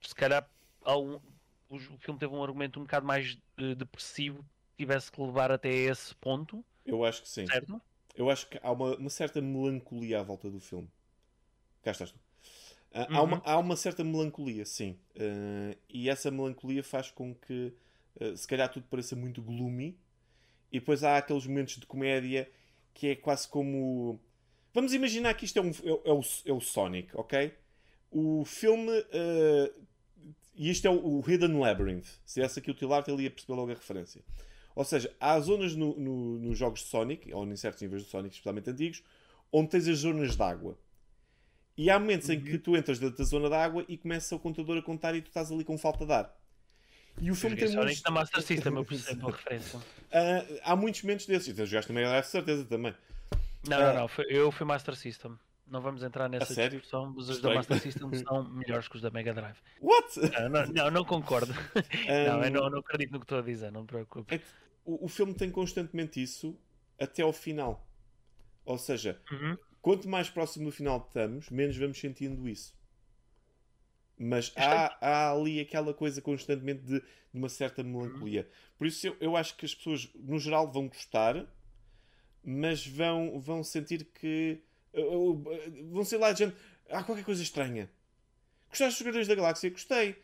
Se 0.00 0.14
calhar 0.14 0.48
algum, 0.82 1.20
o, 1.68 1.76
o 1.76 1.98
filme 1.98 2.18
teve 2.18 2.34
um 2.34 2.42
argumento 2.42 2.80
um 2.80 2.82
bocado 2.82 3.06
mais 3.06 3.38
uh, 3.60 3.74
depressivo, 3.76 4.44
tivesse 4.76 5.12
que 5.12 5.20
levar 5.20 5.52
até 5.52 5.68
esse 5.70 6.12
ponto. 6.16 6.64
Eu 6.84 7.04
acho 7.04 7.22
que 7.22 7.28
sim. 7.28 7.46
Certo? 7.46 7.80
Eu 8.14 8.30
acho 8.30 8.48
que 8.48 8.58
há 8.62 8.70
uma, 8.70 8.96
uma 8.96 9.10
certa 9.10 9.40
melancolia 9.40 10.20
à 10.20 10.22
volta 10.22 10.50
do 10.50 10.60
filme. 10.60 10.88
Cá 11.82 11.90
estás 11.90 12.10
tu. 12.10 12.18
Uh, 12.94 12.98
uhum. 12.98 13.16
há, 13.16 13.22
uma, 13.22 13.42
há 13.44 13.58
uma 13.58 13.76
certa 13.76 14.04
melancolia, 14.04 14.64
sim. 14.64 14.96
Uh, 15.16 15.76
e 15.88 16.08
essa 16.08 16.30
melancolia 16.30 16.82
faz 16.84 17.10
com 17.10 17.34
que, 17.34 17.74
uh, 18.20 18.36
se 18.36 18.46
calhar, 18.46 18.70
tudo 18.70 18.86
pareça 18.88 19.16
muito 19.16 19.42
gloomy. 19.42 19.98
E 20.70 20.78
depois 20.78 21.02
há 21.02 21.16
aqueles 21.16 21.46
momentos 21.46 21.76
de 21.76 21.86
comédia 21.86 22.48
que 22.92 23.08
é 23.08 23.16
quase 23.16 23.48
como. 23.48 24.20
Vamos 24.72 24.92
imaginar 24.94 25.34
que 25.34 25.44
isto 25.44 25.58
é, 25.58 25.62
um, 25.62 25.70
é, 25.70 26.08
é, 26.10 26.12
o, 26.12 26.20
é 26.46 26.52
o 26.52 26.60
Sonic, 26.60 27.10
ok? 27.14 27.52
O 28.10 28.44
filme. 28.44 28.92
e 30.54 30.70
isto 30.70 30.86
é 30.86 30.90
o, 30.90 31.18
o, 31.18 31.24
Hidden 31.28 31.58
Labyrinth. 31.58 32.06
Se 32.24 32.40
essa 32.40 32.60
aqui 32.60 32.70
o 32.70 32.74
Tilar, 32.74 33.04
ele 33.08 33.24
ia 33.24 33.30
perceber 33.30 33.54
logo 33.54 33.70
a 33.72 33.74
referência. 33.74 34.20
Ou 34.74 34.84
seja, 34.84 35.14
há 35.20 35.38
zonas 35.38 35.76
no, 35.76 35.96
no, 35.98 36.38
nos 36.38 36.58
jogos 36.58 36.80
de 36.80 36.86
Sonic, 36.86 37.32
ou 37.32 37.46
em 37.46 37.56
certos 37.56 37.80
níveis 37.82 38.02
de 38.02 38.10
Sonic, 38.10 38.34
especialmente 38.34 38.70
antigos, 38.70 39.02
onde 39.52 39.70
tens 39.70 39.86
as 39.86 39.98
zonas 39.98 40.36
de 40.36 40.42
água. 40.42 40.76
E 41.76 41.90
há 41.90 41.98
momentos 41.98 42.28
uhum. 42.28 42.34
em 42.34 42.40
que 42.40 42.52
uhum. 42.52 42.58
tu 42.58 42.76
entras 42.76 42.98
dentro 42.98 43.18
da 43.18 43.24
zona 43.24 43.48
de 43.48 43.54
água 43.54 43.84
e 43.88 43.96
começa 43.96 44.34
o 44.34 44.38
contador 44.38 44.78
a 44.78 44.82
contar 44.82 45.14
e 45.14 45.22
tu 45.22 45.28
estás 45.28 45.50
ali 45.50 45.64
com 45.64 45.76
falta 45.76 46.04
de 46.06 46.12
ar. 46.12 46.34
E 47.20 47.30
o 47.30 47.34
filme 47.34 47.56
tem 47.56 47.70
muitos... 47.70 48.02
na 48.02 48.10
Master 48.10 48.42
System, 48.42 48.74
eu 48.74 48.84
percebo 48.84 49.28
a 49.28 49.32
referência. 49.32 49.78
Uh, 49.78 50.60
há 50.64 50.74
muitos 50.74 51.02
momentos 51.02 51.26
desses. 51.26 51.48
Então 51.48 51.64
jogaste 51.64 51.88
também 51.88 52.04
a 52.04 52.22
certeza 52.22 52.64
também. 52.64 52.94
Não, 53.68 53.78
uh, 53.78 53.80
não, 53.80 53.94
não. 53.94 54.08
Eu 54.28 54.50
fui 54.50 54.66
Master 54.66 54.96
System. 54.96 55.38
Não 55.66 55.80
vamos 55.80 56.02
entrar 56.02 56.28
nessa 56.28 56.68
discussão, 56.68 57.14
mas 57.16 57.28
os 57.28 57.40
da 57.40 57.54
Master 57.54 57.80
System 57.80 58.12
são 58.22 58.44
melhores 58.50 58.86
que 58.86 58.96
os 58.96 59.02
da 59.02 59.10
Mega 59.10 59.32
Drive. 59.32 59.56
What? 59.80 60.20
Não, 60.20 60.48
não, 60.48 60.66
não, 60.66 60.90
não 60.90 61.04
concordo. 61.04 61.54
Um... 62.06 62.24
Não, 62.26 62.44
eu 62.44 62.50
não, 62.50 62.70
não 62.70 62.78
acredito 62.80 63.12
no 63.12 63.18
que 63.18 63.24
estou 63.24 63.38
a 63.38 63.42
dizer, 63.42 63.72
não 63.72 63.84
te 63.84 63.88
preocupes. 63.88 64.40
O, 64.84 65.06
o 65.06 65.08
filme 65.08 65.34
tem 65.34 65.50
constantemente 65.50 66.22
isso 66.22 66.58
até 66.98 67.22
ao 67.22 67.32
final. 67.32 67.86
Ou 68.64 68.78
seja, 68.78 69.20
uhum. 69.30 69.56
Quanto 69.84 70.08
mais 70.08 70.30
próximo 70.30 70.64
do 70.64 70.72
final 70.72 70.96
estamos, 70.96 71.50
menos 71.50 71.76
vamos 71.76 71.98
sentindo 71.98 72.48
isso. 72.48 72.74
Mas 74.18 74.50
há, 74.56 74.96
há 74.98 75.30
ali 75.30 75.60
aquela 75.60 75.92
coisa 75.92 76.22
constantemente 76.22 76.80
de, 76.80 77.00
de 77.00 77.06
uma 77.34 77.50
certa 77.50 77.82
melancolia. 77.82 78.48
Por 78.78 78.86
isso 78.86 79.06
eu, 79.06 79.16
eu 79.20 79.36
acho 79.36 79.54
que 79.54 79.66
as 79.66 79.74
pessoas, 79.74 80.08
no 80.14 80.38
geral, 80.38 80.72
vão 80.72 80.88
gostar, 80.88 81.46
mas 82.42 82.86
vão, 82.86 83.38
vão 83.38 83.62
sentir 83.62 84.06
que. 84.06 84.58
Uh, 84.94 85.32
uh, 85.32 85.44
vão 85.90 86.02
ser 86.02 86.16
lá 86.16 86.32
de 86.32 86.46
gente. 86.46 86.56
Há 86.88 87.04
qualquer 87.04 87.26
coisa 87.26 87.42
estranha. 87.42 87.90
Gostaste 88.70 89.00
dos 89.00 89.06
Guardiões 89.06 89.28
da 89.28 89.34
Galáxia? 89.34 89.68
Gostei. 89.68 90.16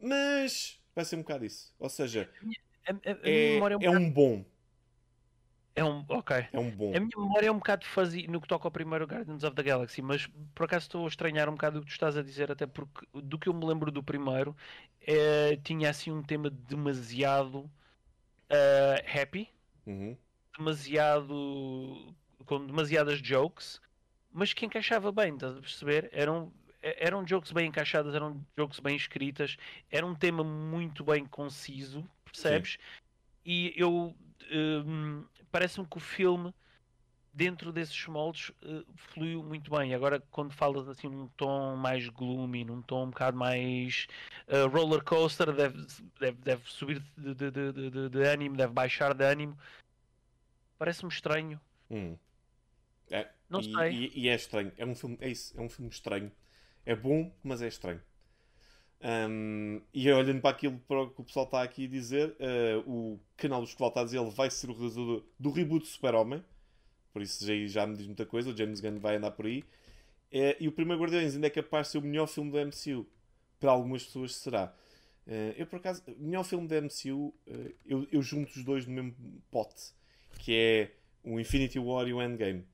Mas 0.00 0.80
vai 0.94 1.04
ser 1.04 1.16
um 1.16 1.22
bocado 1.22 1.44
isso. 1.44 1.74
Ou 1.76 1.88
seja, 1.88 2.30
a, 2.88 2.92
a, 2.92 3.12
a 3.12 3.28
é, 3.28 3.58
é, 3.58 3.60
um, 3.60 3.84
é 3.84 3.90
um 3.90 4.10
bom 4.12 4.44
É 5.74 5.84
um. 5.84 6.04
Ok. 6.08 6.36
É 6.52 6.58
um 6.58 6.70
bom. 6.70 6.92
A 6.96 7.00
minha 7.00 7.10
memória 7.16 7.46
é 7.48 7.52
um 7.52 7.58
bocado 7.58 7.86
fuzzy 7.86 8.26
no 8.26 8.40
que 8.40 8.48
toca 8.48 8.66
ao 8.66 8.72
primeiro 8.72 9.06
Guardians 9.06 9.44
of 9.44 9.54
the 9.54 9.62
Galaxy, 9.62 10.02
mas 10.02 10.26
por 10.54 10.64
acaso 10.64 10.84
estou 10.86 11.04
a 11.04 11.08
estranhar 11.08 11.48
um 11.48 11.52
bocado 11.52 11.78
o 11.78 11.82
que 11.82 11.88
tu 11.88 11.92
estás 11.92 12.16
a 12.16 12.22
dizer, 12.22 12.50
até 12.50 12.66
porque 12.66 13.06
do 13.14 13.38
que 13.38 13.48
eu 13.48 13.54
me 13.54 13.64
lembro 13.64 13.92
do 13.92 14.02
primeiro 14.02 14.56
eh, 15.00 15.56
tinha 15.58 15.90
assim 15.90 16.10
um 16.10 16.22
tema 16.22 16.50
demasiado 16.50 17.70
eh, 18.50 19.04
happy, 19.22 19.50
Uhum. 19.86 20.18
demasiado 20.56 22.14
com 22.46 22.66
demasiadas 22.66 23.20
jokes, 23.20 23.80
mas 24.30 24.52
que 24.52 24.66
encaixava 24.66 25.12
bem, 25.12 25.34
estás 25.34 25.56
a 25.56 25.60
perceber? 25.60 26.08
Eram, 26.12 26.52
eh, 26.82 27.06
eram 27.06 27.26
jokes 27.26 27.52
bem 27.52 27.68
encaixadas, 27.68 28.14
eram 28.14 28.46
jokes 28.56 28.80
bem 28.80 28.96
escritas, 28.96 29.56
era 29.90 30.06
um 30.06 30.14
tema 30.14 30.44
muito 30.44 31.04
bem 31.04 31.26
conciso, 31.26 32.08
percebes? 32.30 32.78
E 33.44 33.72
eu 33.76 34.14
hum, 34.50 35.24
parece-me 35.50 35.86
que 35.86 35.96
o 35.96 36.00
filme 36.00 36.52
dentro 37.32 37.72
desses 37.72 38.06
moldes 38.06 38.50
eh, 38.62 38.82
fluiu 38.96 39.42
muito 39.42 39.70
bem. 39.70 39.94
Agora, 39.94 40.20
quando 40.30 40.52
falas 40.52 40.88
assim 40.88 41.08
num 41.08 41.28
tom 41.28 41.76
mais 41.76 42.08
gloomy, 42.08 42.64
num 42.64 42.82
tom 42.82 43.04
um 43.06 43.10
bocado 43.10 43.36
mais 43.36 44.06
eh, 44.48 44.64
roller 44.64 45.02
coaster, 45.04 45.52
deve, 45.52 45.86
deve, 46.18 46.38
deve 46.38 46.70
subir 46.70 47.00
de, 47.16 47.34
de, 47.34 47.50
de, 47.50 47.72
de- 47.72 47.90
de- 47.90 48.08
de 48.08 48.22
ânimo, 48.22 48.56
deve 48.56 48.72
baixar 48.72 49.14
de 49.14 49.24
ânimo. 49.24 49.56
Parece-me 50.78 51.10
estranho. 51.10 51.60
Hum. 51.90 52.16
É, 53.10 53.28
Não 53.48 53.60
e, 53.60 53.72
sei. 53.74 53.92
E, 53.92 54.20
e 54.22 54.28
é 54.28 54.34
estranho. 54.34 54.72
É 54.76 54.84
um 54.84 54.94
filme, 54.94 55.16
é 55.20 55.28
isso, 55.28 55.58
é 55.58 55.62
um 55.62 55.68
filme 55.68 55.90
estranho. 55.90 56.32
É 56.84 56.94
bom, 56.94 57.32
mas 57.42 57.62
é 57.62 57.68
estranho. 57.68 58.00
Hum, 59.00 59.80
e 59.94 60.10
olhando 60.10 60.40
para 60.40 60.50
aquilo 60.50 60.78
para 60.88 61.02
o 61.02 61.10
que 61.10 61.20
o 61.20 61.24
pessoal 61.24 61.46
está 61.46 61.62
aqui 61.62 61.84
a 61.84 61.88
dizer, 61.88 62.34
eh, 62.40 62.82
o 62.84 63.18
canal 63.36 63.60
dos 63.60 63.72
Covaltados 63.72 64.12
ele 64.12 64.28
vai 64.30 64.50
ser 64.50 64.70
o 64.70 64.72
realizador 64.72 65.22
do 65.38 65.50
reboot 65.50 65.84
do 65.84 65.88
Super-Homem. 65.88 66.44
Por 67.12 67.22
isso 67.22 67.46
já, 67.46 67.54
já 67.66 67.86
me 67.86 67.96
diz 67.96 68.06
muita 68.06 68.26
coisa. 68.26 68.50
O 68.50 68.56
James 68.56 68.80
Gunn 68.80 68.98
vai 68.98 69.16
andar 69.16 69.30
por 69.32 69.46
aí. 69.46 69.64
Eh, 70.32 70.56
e 70.60 70.68
o 70.68 70.72
primeiro 70.72 71.00
Guardiões 71.00 71.34
ainda 71.34 71.46
é 71.46 71.50
capaz 71.50 71.86
de 71.86 71.92
ser 71.92 71.98
o 71.98 72.02
melhor 72.02 72.26
filme 72.26 72.50
do 72.50 72.58
MCU. 72.58 73.06
Para 73.60 73.70
algumas 73.70 74.04
pessoas 74.04 74.34
será. 74.34 74.74
Eh, 75.26 75.54
eu, 75.58 75.66
por 75.66 75.76
acaso, 75.76 76.02
o 76.08 76.24
melhor 76.24 76.44
filme 76.44 76.66
do 76.66 76.74
MCU, 76.74 77.34
eu, 77.86 78.06
eu 78.10 78.22
junto 78.22 78.50
os 78.56 78.64
dois 78.64 78.86
no 78.86 78.92
mesmo 78.92 79.14
pote. 79.50 79.92
Que 80.40 80.54
é 80.54 80.90
o 81.24 81.38
Infinity 81.38 81.78
War 81.78 82.06
e 82.08 82.12
o 82.12 82.22
Endgame. 82.22 82.64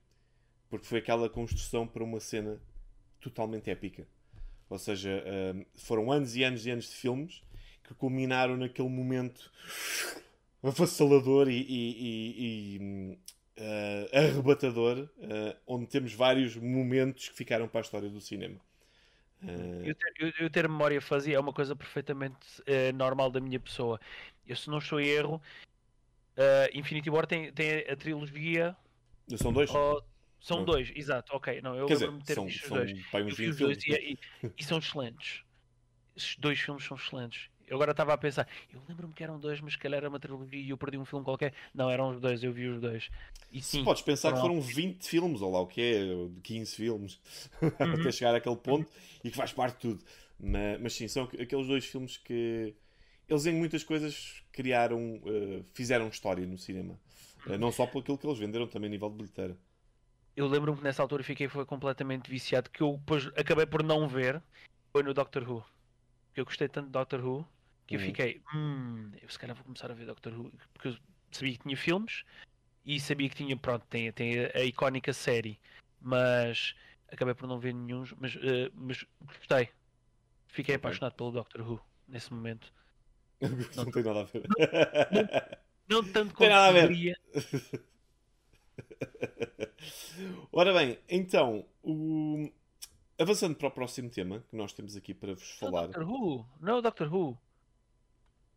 Porque 0.71 0.87
foi 0.87 0.99
aquela 1.01 1.29
construção 1.29 1.87
para 1.87 2.03
uma 2.03 2.21
cena 2.21 2.61
totalmente 3.21 3.71
épica. 3.71 4.07
Ou 4.75 4.79
seja, 4.79 5.23
hum, 5.55 5.65
foram 5.77 6.11
anos 6.11 6.35
e 6.35 6.43
anos 6.43 6.67
e 6.67 6.71
anos 6.73 6.87
de 6.87 6.97
filmes 6.97 7.45
que 7.85 7.95
culminaram 7.95 8.57
naquele 8.57 8.89
momento 8.89 9.53
avassalador 10.61 11.49
e, 11.49 11.61
e- 11.61 11.95
e- 12.01 12.77
e, 12.81 13.19
ah, 14.13 14.19
arrebatador, 14.19 15.09
ah, 15.23 15.57
onde 15.65 15.87
temos 15.87 16.13
vários 16.13 16.57
momentos 16.57 17.29
que 17.29 17.37
ficaram 17.37 17.69
para 17.69 17.81
a 17.81 17.83
história 17.83 18.09
do 18.09 18.21
cinema. 18.21 18.61
Ah, 19.45 19.47
Eu 19.85 19.95
ter, 19.95 20.13
eu- 20.19 20.33
eu 20.41 20.51
ter 20.51 20.69
memória 20.69 21.01
fuzzy 21.01 21.33
é 21.33 21.39
uma 21.39 21.53
coisa 21.53 21.77
perfeitamente 21.77 22.37
eh, 22.67 22.91
normal 22.91 23.31
da 23.31 23.41
minha 23.41 23.61
pessoa. 23.61 24.01
Eu, 24.45 24.57
se 24.57 24.69
não 24.69 24.79
estou 24.79 24.99
erro, 24.99 25.41
eh, 26.37 26.71
Infinity 26.75 27.11
War 27.11 27.27
tem, 27.29 27.53
tem 27.53 27.79
a 27.89 27.95
trilogia. 27.97 28.77
são 29.37 29.53
dois? 29.53 29.71
ou- 29.71 30.03
são 30.47 30.65
dois, 30.65 30.91
exato, 30.95 31.35
ok. 31.37 31.61
Não, 31.63 31.77
eu 31.77 31.89
lembro-me 31.89 32.19
de 32.19 32.25
ter 32.25 32.35
são, 32.35 32.45
visto 32.45 32.67
os 32.67 32.73
dois. 32.73 32.95
Eu 33.27 33.37
vi 33.37 33.49
20 33.49 33.49
os 33.49 33.59
dois 33.59 33.79
e, 33.87 33.93
e- 34.15 34.19
e 34.59 34.65
são 34.65 34.79
excelentes. 34.79 35.43
Esses 36.17 36.37
dois 36.39 36.61
filmes 36.61 36.85
são 36.85 36.97
excelentes. 36.97 37.51
Eu 37.67 37.77
agora 37.77 37.93
estava 37.93 38.13
a 38.15 38.19
pensar, 38.19 38.49
eu 38.73 38.83
lembro-me 38.89 39.15
que 39.15 39.25
eram 39.25 39.41
dois, 39.41 39.61
mas 39.61 39.75
se 39.75 39.79
calhar 39.79 39.99
era 39.99 40.09
uma 40.09 40.21
trilogia 40.21 40.61
e 40.61 40.71
eu 40.71 40.79
perdi 40.79 40.99
um 40.99 41.05
filme 41.05 41.25
qualquer. 41.25 41.55
Não, 41.75 41.91
eram 41.91 42.11
os 42.11 42.21
dois, 42.21 42.43
eu 42.45 42.53
vi 42.53 42.69
os 42.69 42.81
dois. 42.81 43.11
E 43.51 43.61
Se 43.61 43.79
sim, 43.79 43.83
podes 43.83 44.03
pensar 44.03 44.33
que 44.33 44.39
foram 44.39 44.61
foram 44.61 44.61
20 44.61 45.09
filmes, 45.09 45.41
ou 45.41 45.51
lá 45.51 45.61
o 45.61 45.67
que 45.67 45.81
é, 45.81 46.05
ou 46.15 46.29
de 46.29 46.41
15 46.43 46.75
filmes, 46.77 47.19
Uhum. 47.83 47.95
até 47.95 48.13
chegar 48.13 48.35
àquele 48.35 48.57
ponto 48.57 48.91
e 49.23 49.31
que 49.31 49.37
faz 49.37 49.53
parte 49.53 49.75
de 49.77 49.81
tudo. 49.81 50.05
Mas, 50.39 50.81
mas 50.81 50.93
sim, 50.95 51.09
são 51.09 51.25
aqueles 51.25 51.67
dois 51.67 51.85
filmes 51.87 52.17
que 52.19 52.75
eles 53.29 53.47
em 53.47 53.55
muitas 53.55 53.83
coisas 53.85 54.43
criaram, 54.53 55.21
eh, 55.27 55.63
fizeram 55.73 56.09
história 56.09 56.47
no 56.47 56.59
cinema. 56.59 57.01
Eh, 57.47 57.57
não 57.59 57.73
só 57.73 57.87
por 57.87 58.01
aquilo 58.01 58.19
que 58.19 58.27
eles 58.27 58.39
venderam, 58.39 58.67
também 58.67 58.89
a 58.89 58.91
nível 58.91 59.09
de 59.11 59.17
bilheteira. 59.17 59.57
Eu 60.37 60.47
lembro-me 60.47 60.79
que 60.79 60.85
nessa 60.85 61.03
altura 61.03 61.23
fiquei 61.23 61.49
foi 61.49 61.65
completamente 61.65 62.31
viciado 62.31 62.71
que 62.71 62.83
eu 62.83 62.97
depois 62.99 63.27
acabei 63.37 63.67
por 63.67 63.83
não 63.83 64.09
ver 64.09 64.43
foi 64.93 65.03
no 65.03 65.15
Doctor 65.15 65.49
Who 65.49 65.61
porque 66.29 66.41
eu 66.41 66.45
gostei 66.45 66.69
tanto 66.69 66.87
de 66.87 66.93
Doctor 66.93 67.25
Who 67.25 67.47
que 67.87 67.97
eu 67.97 68.01
Uhum. 68.01 68.07
fiquei 68.07 68.43
hum, 68.55 69.13
eu 69.21 69.29
se 69.29 69.39
calhar 69.39 69.55
vou 69.55 69.65
começar 69.65 69.91
a 69.91 69.95
ver 69.95 70.07
Doctor 70.07 70.33
Who 70.33 70.53
porque 70.73 70.89
eu 70.89 70.97
sabia 71.31 71.53
que 71.53 71.63
tinha 71.63 71.77
filmes 71.77 72.25
e 72.85 73.01
sabia 73.01 73.29
que 73.29 73.37
tinha 73.37 73.57
pronto 73.57 73.87
tem, 73.87 74.13
tem 74.13 74.47
a, 74.47 74.59
a 74.59 74.65
icónica 74.65 75.13
série 75.13 75.61
mas 76.01 76.75
acabei 77.11 77.35
por 77.35 77.47
não 77.49 77.59
ver 77.59 77.73
nenhum 77.75 78.05
mas, 78.19 78.37
eh, 78.37 78.71
mas 78.75 79.05
gostei 79.23 79.71
fiquei 80.49 80.75
apaixonado 80.75 81.15
pelo 81.15 81.31
Doctor 81.33 81.61
Who 81.63 81.81
nesse 82.09 82.33
momento 82.33 82.73
não 83.77 83.91
tem 83.91 84.03
nada 84.03 84.21
a 84.21 84.25
ver. 84.25 84.43
não 85.89 86.03
tanto 86.13 86.35
Tem 86.37 86.49
como 86.49 86.49
nada 86.49 86.67
a 86.69 86.73
ver. 86.73 86.89
deveria 86.89 87.15
Ora 90.53 90.73
bem, 90.73 90.99
então, 91.09 91.65
o- 91.83 92.51
avançando 93.19 93.55
para 93.55 93.69
o 93.69 93.71
próximo 93.71 94.11
tema 94.11 94.45
que 94.51 94.57
nós 94.57 94.73
temos 94.73 94.97
aqui 94.97 95.15
para 95.15 95.35
vos 95.35 95.59
não, 95.61 95.71
falar. 95.71 95.87
Doctor 95.87 96.09
Who 96.09 96.47
não 96.61 96.83
Doctor 96.83 97.15
Who 97.15 97.39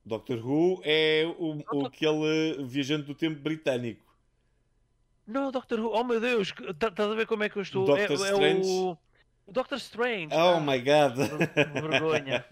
Doctor 0.06 0.38
Who 0.46 0.82
é 0.84 1.26
o, 1.38 1.58
o- 1.76 1.86
aquele 1.86 2.64
viajante 2.66 3.06
do 3.06 3.16
tempo 3.16 3.42
britânico. 3.42 4.06
Não, 5.26 5.52
Doctor 5.52 5.80
Who, 5.80 5.92
oh 5.94 6.04
meu 6.04 6.22
Deus, 6.22 6.54
tá- 6.80 6.88
estás 6.88 7.12
a 7.12 7.16
ver 7.16 7.28
como 7.28 7.44
é 7.44 7.50
que 7.50 7.58
eu 7.58 7.62
estou? 7.62 7.86
Doctor 7.86 8.10
é, 8.10 8.14
é 8.14 8.32
Strange? 8.32 8.70
o... 8.70 8.98
o 9.46 9.52
Doctor 9.52 9.78
Strange. 9.78 10.34
Oh 10.34 10.56
ah, 10.56 10.60
my 10.62 10.80
god! 10.80 11.16
Que 11.54 11.82
vergonha, 11.82 12.46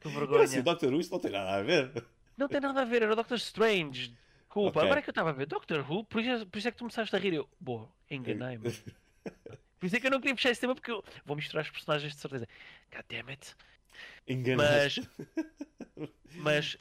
que 0.00 0.08
vergonha. 0.08 0.44
assim, 0.44 0.62
Doctor 0.62 0.92
Who, 0.92 1.00
isto 1.00 1.12
não 1.12 1.20
tem 1.20 1.30
nada 1.30 1.56
a 1.56 1.62
ver. 1.62 2.06
Não 2.36 2.48
tem 2.48 2.60
nada 2.60 2.80
a 2.80 2.84
ver, 2.84 3.02
era 3.02 3.12
o 3.12 3.16
Doctor 3.16 3.36
Strange. 3.36 4.16
Desculpa, 4.54 4.78
Ok. 4.78 4.82
agora 4.82 5.00
é 5.00 5.02
que 5.02 5.10
eu 5.10 5.12
estava 5.12 5.30
a 5.30 5.32
ver 5.32 5.46
Doctor 5.46 5.90
Who, 5.90 6.04
por 6.04 6.22
isso, 6.22 6.46
por 6.46 6.58
isso 6.58 6.68
é 6.68 6.70
que 6.70 6.76
tu 6.76 6.80
começaste 6.84 7.14
a 7.14 7.18
rir. 7.18 7.34
Eu, 7.34 7.48
boa, 7.60 7.90
enganei-me. 8.10 8.64
Por 9.80 9.86
isso 9.86 9.96
é 9.96 10.00
que 10.00 10.06
eu 10.06 10.10
não 10.10 10.18
queria 10.18 10.34
puxar 10.34 10.50
esse 10.50 10.60
tema 10.62 10.74
porque 10.74 10.90
eu 10.90 11.04
vou 11.26 11.36
misturar 11.36 11.62
os 11.62 11.70
personagens 11.70 12.14
de 12.14 12.18
certeza. 12.18 12.48
God 12.90 13.04
damn 13.06 13.28
it. 13.28 13.54
Enganaste. 14.26 15.02
Mas, 15.94 16.06
mas, 16.36 16.78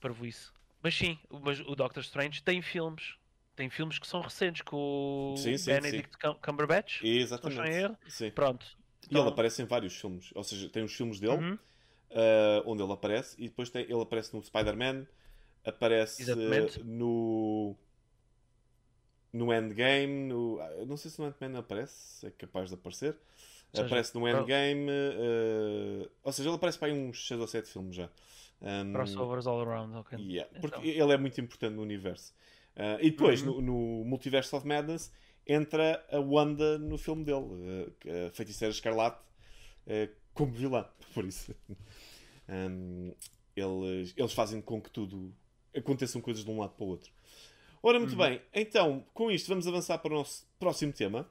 para 0.00 0.14
isso. 0.26 0.54
Mas 0.82 0.94
sim, 0.94 1.18
mas 1.28 1.60
o 1.60 1.74
Doctor 1.74 2.02
Strange 2.02 2.42
tem 2.42 2.62
filmes. 2.62 3.16
Tem 3.54 3.68
filmes 3.68 3.98
que 3.98 4.06
são 4.06 4.22
recentes 4.22 4.62
com 4.62 5.34
o 5.34 5.36
Sim, 5.36 5.58
sim, 5.58 5.70
Benedict 5.70 6.16
Cum- 6.16 6.34
Cumberbatch. 6.42 7.02
Exatamente. 7.02 7.70
Erro? 7.70 7.98
Sim. 8.08 8.30
Pronto. 8.30 8.64
E 9.10 9.12
ele 9.12 9.20
Então, 9.20 9.28
aparece 9.28 9.60
em 9.60 9.66
vários 9.66 9.94
filmes. 10.00 10.30
Ou 10.34 10.42
seja, 10.42 10.70
tem 10.70 10.82
os 10.82 10.94
filmes 10.94 11.20
dele, 11.20 11.34
uhum. 11.34 11.58
ah, 12.12 12.62
onde 12.64 12.82
ele 12.82 12.92
aparece, 12.92 13.36
e 13.38 13.48
depois 13.48 13.68
tem, 13.68 13.82
ele 13.82 14.00
aparece 14.00 14.34
no 14.34 14.42
Spider-Man, 14.42 15.06
aparece 15.64 16.22
Exatamente. 16.22 16.82
no. 16.84 17.76
No 19.32 19.52
Endgame, 19.52 20.26
no. 20.28 20.58
ah, 20.60 20.84
não 20.86 20.96
sei 20.96 21.10
se 21.10 21.20
no 21.20 21.26
Ant-Man 21.26 21.56
aparece, 21.58 22.26
é 22.26 22.30
capaz 22.32 22.68
de 22.68 22.74
aparecer. 22.74 23.16
Seja, 23.72 23.86
aparece 23.86 24.12
no 24.16 24.26
Endgame, 24.28 24.90
ah, 24.90 26.08
ou 26.24 26.32
seja, 26.32 26.48
ele 26.48 26.56
aparece 26.56 26.78
para 26.78 26.88
aí 26.88 26.94
uns 26.94 27.26
6 27.28 27.40
ou 27.40 27.46
7 27.46 27.68
filmes 27.70 27.94
já. 27.94 28.10
Um, 28.60 28.92
Crossovers 28.92 29.46
all 29.46 29.60
around, 29.60 29.96
ok. 29.96 30.18
Yeah, 30.18 30.50
porque 30.60 30.78
Então. 30.90 31.04
ele 31.04 31.12
é 31.12 31.16
muito 31.16 31.40
importante 31.40 31.74
no 31.74 31.82
universo. 31.82 32.34
Ah, 32.76 32.98
e 33.00 33.10
depois, 33.10 33.40
Uhum. 33.42 33.60
no, 33.60 33.62
no 33.62 34.04
Multiverse 34.04 34.54
of 34.54 34.66
Madness, 34.66 35.12
entra 35.46 36.04
a 36.10 36.18
Wanda 36.18 36.76
no 36.78 36.98
filme 36.98 37.24
dele, 37.24 37.94
a 38.26 38.30
Feiticeira 38.32 38.72
Escarlate, 38.72 39.18
como 40.34 40.52
vilã. 40.52 40.86
Por 41.14 41.24
isso, 41.24 41.54
Um, 42.48 43.14
eles, 43.54 44.12
eles 44.16 44.32
fazem 44.32 44.60
com 44.60 44.80
que 44.82 44.90
tudo 44.90 45.32
aconteçam 45.76 46.20
coisas 46.20 46.44
de 46.44 46.50
um 46.50 46.58
lado 46.60 46.72
para 46.74 46.84
o 46.84 46.88
outro. 46.88 47.10
Ora, 47.82 47.98
muito 47.98 48.12
Uhum. 48.12 48.18
bem, 48.18 48.42
então, 48.52 49.04
com 49.14 49.30
isto, 49.30 49.48
vamos 49.48 49.66
avançar 49.66 49.98
para 49.98 50.12
o 50.12 50.16
nosso 50.16 50.46
próximo 50.58 50.92
tema. 50.92 51.26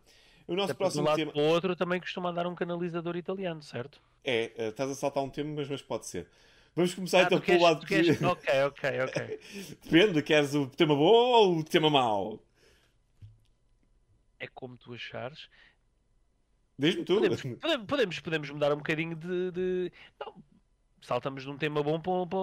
O 0.47 0.55
nosso 0.55 0.71
Até 0.71 0.73
porque 0.73 0.91
de 0.93 0.99
um 0.99 1.03
próximo 1.03 1.05
lado 1.05 1.15
tema 1.17 1.31
para 1.31 1.41
o 1.41 1.45
outro 1.45 1.75
também 1.75 1.99
costuma 1.99 2.31
dar 2.31 2.47
um 2.47 2.55
canalizador 2.55 3.15
italiano, 3.15 3.61
certo? 3.61 4.01
é. 4.23 4.51
ah, 4.57 4.63
estás 4.69 4.89
a 4.89 4.95
saltar 4.95 5.23
um 5.23 5.29
tema, 5.29 5.53
mas, 5.55 5.69
mas 5.69 5.81
pode 5.81 6.05
ser. 6.07 6.27
Vamos 6.75 6.93
começar 6.93 7.19
Ah, 7.19 7.23
então 7.23 7.39
pelo 7.39 7.45
queres- 7.45 7.61
lado 7.63 7.79
tu 7.81 7.85
que. 7.87 7.95
queres- 8.01 8.21
Ok, 8.21 8.63
ok, 8.63 8.89
ok. 9.05 9.39
Depende, 9.83 10.23
queres 10.23 10.55
o 10.55 10.67
tema 10.67 10.95
bom 10.95 11.03
ou 11.03 11.57
o 11.59 11.63
tema 11.63 11.89
mau? 11.89 12.39
É 14.39 14.47
como 14.47 14.77
tu 14.77 14.93
achares. 14.93 15.49
Diz-me 16.77 17.03
tu. 17.03 17.15
Podemos, 17.15 17.41
podemos, 17.87 18.19
podemos, 18.19 18.49
mudar 18.51 18.73
um 18.73 18.77
bocadinho 18.77 19.15
de. 19.15 19.51
de- 19.51 19.91
Não, 20.19 20.33
saltamos 21.01 21.43
de 21.43 21.49
um 21.49 21.57
tema 21.57 21.83
bom 21.83 21.99
para, 21.99 22.25
para 22.27 22.39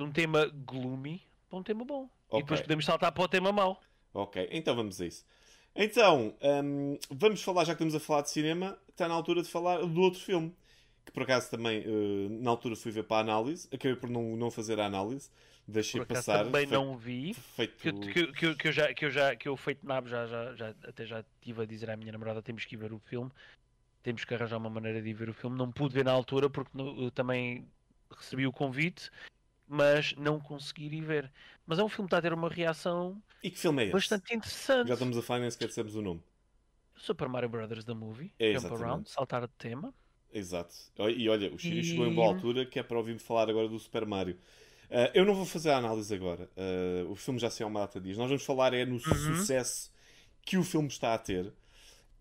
de 0.00 0.04
um 0.04 0.12
tema 0.12 0.46
gloomy 0.66 1.22
para 1.48 1.58
um 1.58 1.62
tema 1.62 1.84
bom. 1.84 2.08
E 2.32 2.38
depois 2.38 2.60
podemos 2.60 2.84
saltar 2.84 3.12
para 3.12 3.22
o 3.22 3.28
tema 3.28 3.52
mau. 3.52 3.80
Ok, 4.14 4.48
então 4.50 4.74
vamos 4.74 5.00
a 5.00 5.06
isso. 5.06 5.24
Então, 5.74 6.34
hum, 6.64 6.98
vamos 7.10 7.42
falar, 7.42 7.64
já 7.64 7.74
que 7.74 7.82
estamos 7.82 7.94
a 7.94 8.00
falar 8.00 8.22
de 8.22 8.30
cinema, 8.30 8.78
está 8.88 9.06
na 9.06 9.14
altura 9.14 9.42
de 9.42 9.48
falar 9.48 9.78
do 9.78 10.00
outro 10.00 10.20
filme. 10.20 10.54
Que 11.04 11.12
por 11.12 11.22
acaso 11.22 11.50
também, 11.50 11.78
eh, 11.84 12.28
na 12.28 12.50
altura 12.50 12.76
fui 12.76 12.92
ver 12.92 13.04
para 13.04 13.18
a 13.18 13.20
análise, 13.20 13.68
acabei 13.72 13.96
por 13.96 14.08
não, 14.10 14.36
não 14.36 14.50
fazer 14.50 14.78
a 14.78 14.84
análise, 14.86 15.30
deixei 15.66 16.04
passar. 16.04 16.44
também 16.44 16.66
Foi- 16.66 16.76
não 16.76 16.96
vi. 16.96 17.34
Feito... 17.34 17.76
Que, 17.78 17.88
eu- 17.88 18.00
que, 18.00 18.32
que, 18.32 18.54
que 18.54 18.68
eu 18.68 18.72
já, 18.72 18.94
que 18.94 19.04
eu 19.06 19.10
já, 19.10 19.34
que 19.36 19.48
eu 19.48 19.56
feito 19.56 19.86
nabo 19.86 20.08
já, 20.08 20.26
já, 20.26 20.54
já, 20.54 20.74
até 20.86 21.06
já 21.06 21.20
estive 21.20 21.62
a 21.62 21.66
dizer 21.66 21.90
à 21.90 21.96
minha 21.96 22.12
namorada 22.12 22.42
temos 22.42 22.64
que 22.64 22.74
ir 22.74 22.78
ver 22.78 22.92
o 22.92 22.98
filme, 22.98 23.30
temos 24.02 24.24
que 24.24 24.34
arranjar 24.34 24.58
uma 24.58 24.68
maneira 24.70 25.00
de 25.00 25.08
ir 25.08 25.14
ver 25.14 25.30
o 25.30 25.34
filme. 25.34 25.56
Não 25.56 25.72
pude 25.72 25.94
ver 25.94 26.04
na 26.04 26.12
altura 26.12 26.50
porque 26.50 26.70
no- 26.74 27.10
também 27.10 27.66
recebi 28.10 28.46
o 28.46 28.52
convite, 28.52 29.10
mas 29.70 30.14
não 30.16 30.40
consegui 30.40 30.86
ir 30.86 31.02
ver. 31.02 31.32
Mas 31.66 31.78
é 31.78 31.84
um 31.84 31.88
filme 31.88 32.06
que 32.08 32.14
está 32.16 32.18
a 32.18 32.22
ter 32.22 32.32
uma 32.34 32.48
reação 32.48 33.22
E 33.42 33.50
que 33.50 33.58
filme 33.58 33.82
é 33.84 33.86
esse? 33.92 34.18
bastante 34.18 34.34
interessante. 34.34 34.88
Já 34.88 34.94
estamos 34.94 35.16
a 35.18 35.22
falar 35.22 35.40
e 35.40 35.42
nem 35.42 35.50
sequer 35.52 35.68
dissemos 35.68 35.94
o 35.96 36.02
nome. 36.02 36.22
Super 36.94 37.28
Mario 37.28 37.48
Brothers 37.48 37.84
da 37.84 37.96
movie, 37.96 38.32
É, 38.38 38.52
Jump 38.52 38.72
exatamente. 38.72 38.74
Around, 38.74 39.10
saltar 39.10 39.42
de 39.48 39.52
tema. 39.58 39.92
Exato. 40.32 40.74
E 41.16 41.28
olha, 41.28 41.52
o 41.52 41.58
Chico 41.58 41.82
chegou 41.82 42.06
em 42.06 42.12
E- 42.12 42.14
boa 42.14 42.26
altura 42.28 42.64
que 42.64 42.78
é 42.78 42.82
para 42.82 42.96
ouvir-me 42.98 43.18
falar 43.18 43.50
agora 43.50 43.68
do 43.68 43.78
Super 43.78 44.06
Mario. 44.06 44.38
Ah, 44.90 45.10
eu 45.14 45.24
não 45.24 45.34
vou 45.34 45.44
fazer 45.44 45.70
a 45.70 45.78
análise 45.78 46.14
agora. 46.14 46.48
Ah, 46.56 47.04
o 47.10 47.16
filme 47.16 47.40
já 47.40 47.50
saiu 47.50 47.66
há 47.66 47.70
uma 47.70 47.80
data 47.80 47.98
de 48.00 48.04
dias. 48.06 48.18
Nós 48.18 48.28
vamos 48.28 48.44
falar 48.44 48.72
é 48.74 48.84
no 48.84 48.98
Uhum. 49.06 49.34
sucesso 49.34 49.92
que 50.42 50.56
o 50.56 50.62
filme 50.64 50.88
está 50.88 51.14
a 51.14 51.18
ter. 51.18 51.52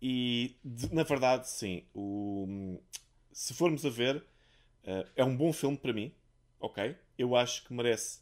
E, 0.02 0.58
de- 0.64 0.93
na 0.93 1.04
verdade, 1.04 1.50
sim. 1.50 1.86
O, 1.93 2.80
se 3.34 3.54
formos 3.54 3.86
a 3.86 3.89
ver, 3.89 4.24
ah, 4.88 5.06
é 5.16 5.24
um 5.26 5.36
bom 5.38 5.54
filme 5.54 5.78
para 5.78 5.93
mim. 5.93 6.14
Ok? 6.60 6.95
Eu 7.18 7.36
acho 7.36 7.64
que 7.66 7.74
merece 7.74 8.20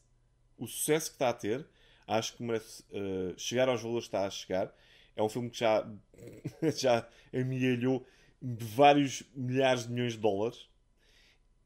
o 0.57 0.67
sucesso 0.67 1.09
que 1.11 1.15
está 1.15 1.29
a 1.29 1.33
ter. 1.33 1.65
Acho 2.07 2.35
que 2.35 2.43
merece 2.43 2.83
ah, 2.93 3.33
chegar 3.37 3.69
aos 3.69 3.81
valores 3.81 4.05
que 4.07 4.15
está 4.15 4.25
a 4.25 4.29
chegar. 4.29 4.75
É 5.15 5.23
um 5.23 5.29
filme 5.29 5.49
que 5.49 5.59
já, 5.59 5.87
já 6.77 7.07
amealhou 7.33 8.05
vários 8.41 9.23
milhares 9.35 9.85
de 9.87 9.91
milhões 9.93 10.13
de 10.13 10.19
dólares. 10.19 10.69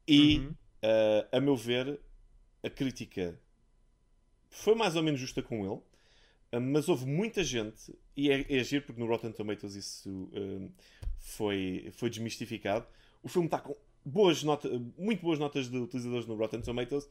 E, 0.06 0.38
Uhum. 0.38 0.54
ah, 0.82 1.28
a 1.36 1.40
meu 1.40 1.56
ver, 1.56 2.00
a 2.62 2.70
crítica 2.70 3.38
foi 4.50 4.74
mais 4.74 4.96
ou 4.96 5.02
menos 5.02 5.20
justa 5.20 5.42
com 5.42 5.64
ele. 5.70 5.80
ah, 6.52 6.60
mas 6.60 6.88
houve 6.88 7.06
muita 7.06 7.42
gente, 7.44 7.94
e 8.16 8.30
é, 8.30 8.46
é 8.60 8.64
giro 8.64 8.84
porque 8.86 9.00
no 9.00 9.06
Rotten 9.06 9.32
Tomatoes 9.32 9.74
isso 9.74 10.30
foi, 11.18 11.90
foi 11.94 12.10
desmistificado. 12.10 12.86
O 13.22 13.28
filme 13.28 13.46
está 13.46 13.58
com 13.60 13.74
boas 14.04 14.42
muito 14.98 15.22
boas 15.22 15.38
notas 15.38 15.68
de 15.68 15.76
utilizadores 15.76 16.26
no 16.26 16.34
Rotten 16.34 16.60
Tomatoes, 16.60 17.08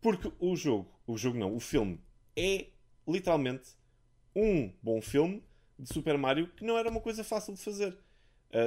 porque 0.00 0.30
o 0.38 0.54
jogo, 0.56 0.88
o 1.06 1.16
jogo 1.16 1.38
não, 1.38 1.54
o 1.54 1.60
filme 1.60 2.00
é 2.36 2.66
literalmente 3.06 3.70
um 4.34 4.70
bom 4.82 5.00
filme 5.00 5.42
de 5.78 5.92
Super 5.92 6.18
Mario 6.18 6.48
que 6.48 6.64
não 6.64 6.76
era 6.76 6.90
uma 6.90 7.00
coisa 7.00 7.24
fácil 7.24 7.54
de 7.54 7.60
fazer. 7.60 7.96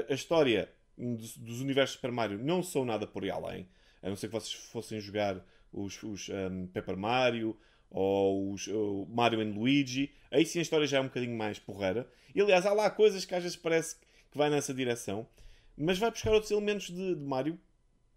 A 0.09 0.13
história 0.13 0.71
dos, 0.97 1.61
universos 1.61 1.95
Super 1.95 2.11
Mario 2.11 2.37
não 2.37 2.61
são 2.61 2.83
nada 2.83 3.07
por 3.07 3.23
aí 3.23 3.29
além, 3.29 3.67
a 4.01 4.09
não 4.09 4.15
ser 4.15 4.27
que 4.27 4.33
vocês 4.33 4.53
fossem 4.53 4.99
jogar 4.99 5.43
os, 5.71 6.01
os 6.03 6.29
um, 6.29 6.67
Paper 6.67 6.97
Mario 6.97 7.57
ou 7.89 8.51
os 8.51 8.67
o 8.67 9.07
Mario 9.09 9.41
and 9.41 9.53
Luigi. 9.53 10.13
Aí 10.31 10.45
sim 10.45 10.59
a 10.59 10.61
história 10.61 10.85
já 10.85 10.97
é 10.97 11.01
um 11.01 11.05
bocadinho 11.05 11.37
mais 11.37 11.57
porreira. 11.57 12.07
E 12.33 12.41
aliás, 12.41 12.65
há 12.65 12.73
lá 12.73 12.89
coisas 12.89 13.25
que 13.25 13.33
às 13.33 13.41
vezes 13.41 13.57
parece 13.57 13.95
que 14.31 14.37
vai 14.37 14.49
nessa 14.49 14.73
direção, 14.73 15.27
mas 15.79 15.97
vai 15.97 16.11
buscar 16.11 16.31
outros 16.31 16.51
elementos 16.51 16.87
de, 16.87 17.15
de 17.15 17.23
Mario 17.23 17.57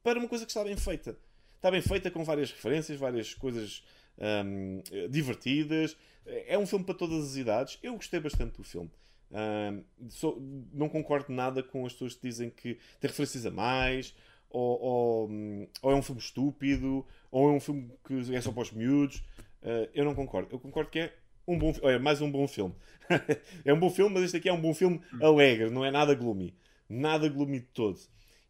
para 0.03 0.19
uma 0.19 0.29
coisa 0.29 0.45
que 0.45 0.51
está 0.51 0.65
bem 0.65 0.77
feita. 0.77 1.17
Está 1.57 1.71
bem 1.71 1.81
feita 1.81 2.11
com 2.11 2.25
várias 2.25 2.51
referências, 2.51 2.99
várias 2.99 3.35
coisas 3.35 3.85
hum, 4.19 4.83
divertidas. 5.09 5.97
É 6.27 6.59
um 6.59 6.67
filme 6.67 6.85
para 6.85 6.95
todas 6.95 7.25
as 7.25 7.37
idades. 7.37 7.79
Eu 7.83 7.95
gostei 7.95 8.19
bastante 8.19 8.57
do 8.57 8.65
filme. 8.65 8.91
Hum, 9.31 9.85
sou- 10.11 10.43
não 10.73 10.89
concordo 10.89 11.33
nada 11.33 11.63
com 11.63 11.87
as 11.87 11.93
pessoas 11.93 12.15
que 12.15 12.23
dizem 12.29 12.51
que 12.51 12.75
tem 13.01 13.09
referências 13.09 13.47
a 13.47 13.51
mais, 13.51 14.15
ou, 14.51 14.81
ou, 14.81 15.29
hum, 15.31 15.69
ou 15.81 15.93
é 15.93 15.95
um 15.95 16.03
filme 16.03 16.21
estúpido, 16.21 17.07
ou 17.31 17.49
é 17.49 17.53
um 17.53 17.61
filme 17.61 17.91
que 18.05 18.35
é 18.35 18.41
só 18.41 18.51
para 18.51 18.63
os 18.63 18.73
miúdos. 18.73 19.19
Uh, 19.63 19.89
eu 19.95 20.05
não 20.05 20.15
concordo. 20.17 20.49
Eu 20.51 20.59
concordo 20.59 20.91
que 20.91 20.99
é 20.99 21.15
um 21.47 21.57
bom 21.57 21.73
é 21.83 21.99
mais 21.99 22.21
um 22.21 22.31
bom 22.31 22.47
filme. 22.49 22.75
é 23.65 23.73
um 23.73 23.79
bom 23.79 23.89
filme, 23.91 24.15
mas 24.15 24.25
este 24.25 24.37
aqui 24.39 24.49
é 24.49 24.53
um 24.53 24.61
bom 24.61 24.75
filme 24.75 25.01
alegre, 25.21 25.71
não 25.71 25.85
é 25.85 25.91
nada 25.91 26.15
gloomy. 26.15 26.55
Nada 26.93 27.29
gloomy 27.29 27.61
de 27.61 27.67
todo. 27.67 27.99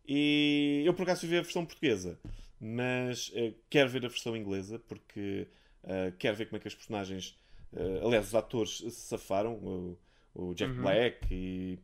E 0.07 0.83
eu 0.85 0.95
por 0.95 1.03
acaso 1.05 1.21
fui 1.21 1.29
ver 1.29 1.39
a 1.39 1.43
versão 1.43 1.65
portuguesa, 1.65 2.19
mas 2.61 3.31
eh, 3.35 3.55
quero 3.71 3.89
ver 3.89 4.05
a 4.05 4.09
versão 4.09 4.37
inglesa 4.37 4.79
porque 4.81 5.49
eh, 5.85 6.13
quero 6.19 6.37
ver 6.37 6.47
como 6.47 6.57
é 6.57 6.61
que 6.61 6.69
as 6.69 6.75
personagens, 6.75 7.39
eh, 7.73 8.01
aliás, 8.05 8.27
os 8.29 8.35
atores 8.35 8.79
se 8.79 8.91
safaram, 8.91 9.55
o, 9.55 9.99
o 10.35 10.55
Jack 10.55 10.75
Uhum. 10.75 10.81
Black 10.81 11.29
e 11.31 11.79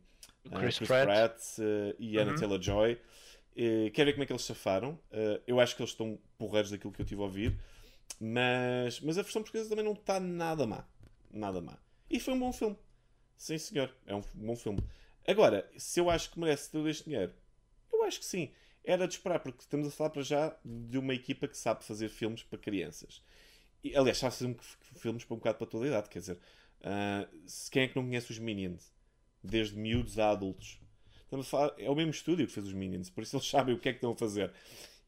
Chris, 0.53 0.79
Chris 0.79 0.91
Pratt. 0.91 1.09
Pratt 1.09 1.41
e 1.97 2.17
Anna 2.17 2.33
Uhum. 2.33 2.33
Taylor-Joy. 2.33 2.97
Eh, 3.55 3.89
quero 3.93 4.07
ver 4.07 4.13
como 4.13 4.23
é 4.23 4.25
que 4.25 4.33
eles 4.33 4.43
safaram. 4.43 4.99
Eu 5.47 5.59
acho 5.59 5.75
que 5.75 5.81
eles 5.81 5.91
estão 5.91 6.19
porreiros 6.37 6.71
daquilo 6.71 6.93
que 6.93 7.01
eu 7.01 7.05
tive 7.05 7.21
a 7.21 7.25
ouvir, 7.25 7.57
mas, 8.19 8.99
mas 9.01 9.17
a 9.17 9.21
versão 9.21 9.41
portuguesa 9.43 9.69
também 9.69 9.85
não 9.85 9.93
está 9.93 10.19
nada 10.19 10.67
má. 10.67 10.85
Nada 11.31 11.61
má. 11.61 11.77
E 12.09 12.19
foi 12.19 12.33
um 12.33 12.39
bom 12.39 12.51
filme. 12.53 12.77
Sim, 13.37 13.57
senhor. 13.57 13.91
É 14.05 14.13
um 14.15 14.21
bom 14.33 14.55
filme. 14.55 14.83
Agora, 15.29 15.69
se 15.77 15.99
eu 15.99 16.09
acho 16.09 16.31
que 16.31 16.39
merece 16.39 16.71
todo 16.71 16.89
este 16.89 17.03
dinheiro, 17.03 17.31
eu 17.93 18.03
acho 18.03 18.19
que 18.19 18.25
sim. 18.25 18.51
Era 18.83 19.07
de 19.07 19.13
esperar, 19.13 19.39
porque 19.39 19.61
estamos 19.61 19.87
a 19.87 19.91
falar 19.91 20.09
para 20.09 20.23
já 20.23 20.57
de 20.65 20.97
uma 20.97 21.13
equipa 21.13 21.47
que 21.47 21.55
sabe 21.55 21.85
fazer 21.85 22.09
filmes 22.09 22.41
para 22.41 22.57
crianças. 22.57 23.21
E, 23.83 23.95
aliás, 23.95 24.17
sabe 24.17 24.33
fazer 24.33 24.57
filmes 24.95 25.23
para 25.23 25.35
um 25.35 25.37
bocado 25.37 25.59
para 25.59 25.67
toda 25.67 25.85
a 25.85 25.87
idade. 25.87 26.09
Quer 26.09 26.19
dizer, 26.19 26.39
se 27.45 27.69
quem 27.69 27.83
é 27.83 27.87
que 27.87 27.95
não 27.95 28.05
conhece 28.05 28.31
os 28.31 28.39
Minions? 28.39 28.91
Desde 29.43 29.77
miúdos 29.77 30.17
a 30.17 30.31
adultos. 30.31 30.79
Estamos 31.25 31.45
a 31.45 31.49
falar, 31.49 31.73
é 31.77 31.87
o 31.87 31.95
mesmo 31.95 32.09
estúdio 32.09 32.47
que 32.47 32.53
fez 32.53 32.65
os 32.65 32.73
Minions, 32.73 33.11
por 33.11 33.21
isso 33.21 33.35
eles 33.35 33.45
sabem 33.47 33.75
o 33.75 33.79
que 33.79 33.87
é 33.87 33.91
que 33.91 33.97
estão 33.97 34.13
a 34.13 34.15
fazer. 34.15 34.51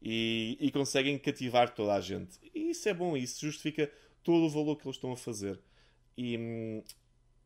E, 0.00 0.56
e 0.60 0.70
conseguem 0.70 1.18
cativar 1.18 1.74
toda 1.74 1.94
a 1.94 2.00
gente. 2.00 2.38
E 2.54 2.70
isso 2.70 2.88
é 2.88 2.94
bom, 2.94 3.16
isso 3.16 3.40
justifica 3.44 3.90
todo 4.22 4.44
o 4.44 4.50
valor 4.50 4.76
que 4.76 4.86
eles 4.86 4.96
estão 4.96 5.10
a 5.10 5.16
fazer. 5.16 5.58
E, 6.16 6.38
hum, 6.38 6.84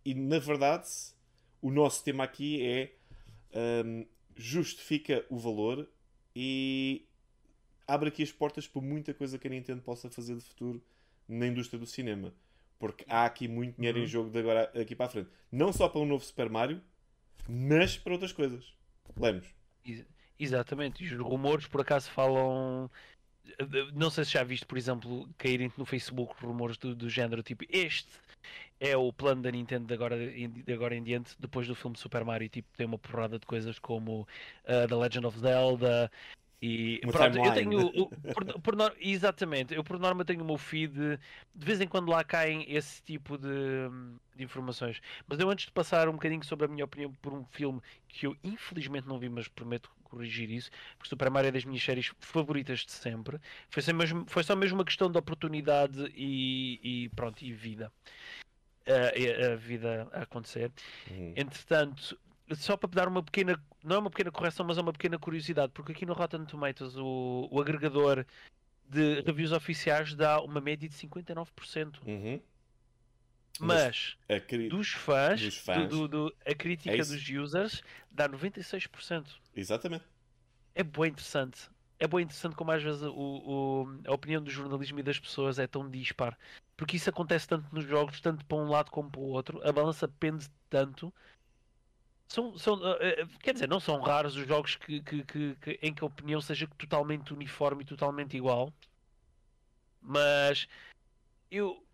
e 0.04 0.14
na 0.14 0.38
verdade, 0.38 0.86
o 1.66 1.70
nosso 1.70 2.04
tema 2.04 2.24
aqui 2.24 2.62
é 2.62 2.92
hum, 3.84 4.06
justifica 4.36 5.24
o 5.30 5.38
valor 5.38 5.88
e 6.34 7.06
abre 7.86 8.08
aqui 8.08 8.22
as 8.22 8.30
portas 8.32 8.66
para 8.68 8.82
muita 8.82 9.12
coisa 9.14 9.38
que 9.38 9.46
a 9.46 9.50
Nintendo 9.50 9.82
possa 9.82 10.10
fazer 10.10 10.34
de 10.36 10.42
futuro 10.42 10.82
na 11.28 11.46
indústria 11.46 11.78
do 11.78 11.86
cinema. 11.86 12.32
Porque 12.78 13.04
há 13.08 13.24
aqui 13.24 13.48
muito 13.48 13.76
dinheiro 13.76 13.98
em 13.98 14.02
Uhum. 14.02 14.06
jogo 14.06 14.30
de 14.30 14.38
agora 14.38 14.70
aqui 14.80 14.94
para 14.94 15.06
a 15.06 15.08
frente. 15.08 15.30
Não 15.50 15.72
só 15.72 15.88
para 15.88 16.00
um 16.00 16.06
novo 16.06 16.22
Super 16.24 16.50
Mario, 16.50 16.82
mas 17.48 17.96
para 17.96 18.12
outras 18.12 18.32
coisas. 18.32 18.74
Lemos. 19.18 19.46
Ex- 19.84 20.04
Exatamente, 20.38 21.02
e 21.02 21.06
os 21.06 21.18
rumores 21.18 21.66
por 21.66 21.80
acaso 21.80 22.10
falam. 22.10 22.90
Não 23.94 24.10
sei 24.10 24.24
se 24.24 24.32
já 24.32 24.42
viste, 24.44 24.66
por 24.66 24.76
exemplo, 24.76 25.26
caírem 25.38 25.72
no 25.78 25.86
Facebook 25.86 26.34
rumores 26.44 26.76
do, 26.76 26.94
do 26.94 27.08
género 27.08 27.42
tipo 27.42 27.64
este 27.70 28.10
é 28.80 28.96
o 28.96 29.12
plano 29.12 29.42
da 29.42 29.50
Nintendo 29.50 29.86
de 29.86 29.94
agora, 29.94 30.16
de 30.16 30.72
agora 30.72 30.94
em 30.94 31.02
diante, 31.02 31.34
depois 31.38 31.66
do 31.66 31.74
filme 31.74 31.96
Super 31.96 32.24
Mario, 32.24 32.48
tipo, 32.48 32.68
tem 32.76 32.86
uma 32.86 32.98
porrada 32.98 33.38
de 33.38 33.46
coisas 33.46 33.78
como 33.78 34.22
uh, 34.22 34.88
The 34.88 34.94
Legend 34.94 35.26
of 35.26 35.38
Zelda 35.38 36.10
e 36.60 37.00
Uma 37.04 37.12
pronto, 37.12 37.36
eu 37.36 37.42
timeline. 37.42 37.70
tenho 37.70 37.86
o- 38.04 38.10
por, 38.34 38.60
por 38.62 38.76
nor- 38.76 38.96
exatamente, 38.98 39.74
eu 39.74 39.84
por 39.84 39.98
norma 39.98 40.24
tenho 40.24 40.42
o 40.42 40.46
meu 40.46 40.56
feed, 40.56 40.92
de 41.54 41.66
vez 41.66 41.80
em 41.80 41.86
quando 41.86 42.10
lá 42.10 42.24
caem 42.24 42.64
esse 42.68 43.02
tipo 43.02 43.36
de, 43.36 43.48
de 44.34 44.42
informações. 44.44 45.00
Mas 45.26 45.38
eu 45.38 45.50
antes 45.50 45.66
de 45.66 45.72
passar 45.72 46.08
um 46.08 46.12
bocadinho 46.12 46.44
sobre 46.44 46.64
a 46.66 46.68
minha 46.68 46.84
opinião 46.84 47.12
por 47.20 47.32
um 47.32 47.44
filme 47.44 47.80
que 48.08 48.26
eu 48.26 48.36
infelizmente 48.42 49.06
não 49.06 49.18
vi, 49.18 49.28
mas 49.28 49.48
prometo 49.48 49.90
corrigir 50.04 50.50
isso, 50.50 50.70
porque 50.96 51.08
Super 51.08 51.30
Mario 51.30 51.48
é 51.48 51.52
das 51.52 51.64
minhas 51.64 51.82
séries 51.82 52.12
favoritas 52.20 52.80
de 52.80 52.92
sempre. 52.92 53.38
Foi 53.68 53.82
só 53.82 53.92
mesmo, 53.92 54.24
foi 54.28 54.42
só 54.44 54.56
mesmo 54.56 54.78
uma 54.78 54.84
questão 54.84 55.10
de 55.10 55.18
oportunidade 55.18 56.10
e, 56.14 56.80
e 57.04 57.08
pronto, 57.10 57.42
e 57.44 57.52
vida. 57.52 57.92
A, 58.86 59.18
e 59.18 59.28
a 59.52 59.56
vida 59.56 60.08
a 60.12 60.22
acontecer. 60.22 60.70
Uhum. 61.10 61.32
Entretanto, 61.34 62.16
só 62.54 62.76
para 62.76 62.90
dar 62.90 63.08
uma 63.08 63.22
pequena, 63.22 63.60
não 63.82 63.96
é 63.96 63.98
uma 63.98 64.10
pequena 64.10 64.30
correção, 64.30 64.64
mas 64.66 64.78
é 64.78 64.80
uma 64.80 64.92
pequena 64.92 65.18
curiosidade, 65.18 65.72
porque 65.72 65.92
aqui 65.92 66.06
no 66.06 66.12
Rotten 66.12 66.44
Tomatoes 66.44 66.96
o, 66.96 67.48
o 67.50 67.60
agregador 67.60 68.24
de 68.88 69.20
reviews 69.22 69.52
oficiais 69.52 70.14
dá 70.14 70.40
uma 70.40 70.60
média 70.60 70.88
de 70.88 70.94
59%. 70.94 72.00
Uhum. 72.06 72.40
Mas 73.58 74.16
A 74.28 74.38
cri- 74.38 74.68
dos 74.68 74.88
fãs, 74.92 75.40
dos 75.40 75.56
fãs. 75.56 75.88
do- 75.88 76.06
do- 76.06 76.28
do- 76.28 76.36
a 76.44 76.54
crítica 76.54 76.94
É 76.94 76.98
dos 76.98 77.28
users 77.30 77.82
dá 78.10 78.28
96%. 78.28 79.40
Exatamente. 79.54 80.04
É 80.74 80.82
bem 80.84 81.06
interessante. 81.10 81.70
É 81.98 82.06
bem 82.06 82.20
interessante 82.20 82.54
como 82.54 82.70
às 82.70 82.82
vezes 82.82 83.00
o, 83.02 83.14
o- 83.14 84.00
a 84.06 84.12
opinião 84.12 84.42
do 84.42 84.50
jornalismo 84.50 84.98
e 85.00 85.02
das 85.02 85.18
pessoas 85.18 85.58
é 85.58 85.66
tão 85.66 85.88
dispar. 85.88 86.38
Porque 86.76 86.96
isso 86.98 87.08
acontece 87.08 87.48
tanto 87.48 87.74
nos 87.74 87.86
jogos, 87.86 88.20
tanto 88.20 88.44
para 88.44 88.58
um 88.58 88.68
lado 88.68 88.90
como 88.90 89.10
para 89.10 89.20
o 89.20 89.24
outro. 89.30 89.66
A 89.66 89.72
balança 89.72 90.06
pende 90.06 90.46
tanto. 90.68 91.12
São, 92.28 92.58
são, 92.58 92.80
eh, 93.00 93.20
eh, 93.20 93.26
quer 93.40 93.52
dizer, 93.54 93.68
não 93.68 93.78
são 93.78 94.00
raros 94.00 94.36
os 94.36 94.46
jogos 94.46 94.74
que, 94.76 95.00
que- 95.00 95.24
que- 95.24 95.54
que- 95.56 95.78
em 95.80 95.94
que 95.94 96.02
a 96.02 96.06
opinião 96.06 96.40
seja 96.40 96.66
totalmente 96.76 97.32
uniforme 97.32 97.82
e 97.82 97.86
totalmente 97.86 98.36
igual. 98.36 98.72
Mas 100.00 100.66
eu, 101.50 101.84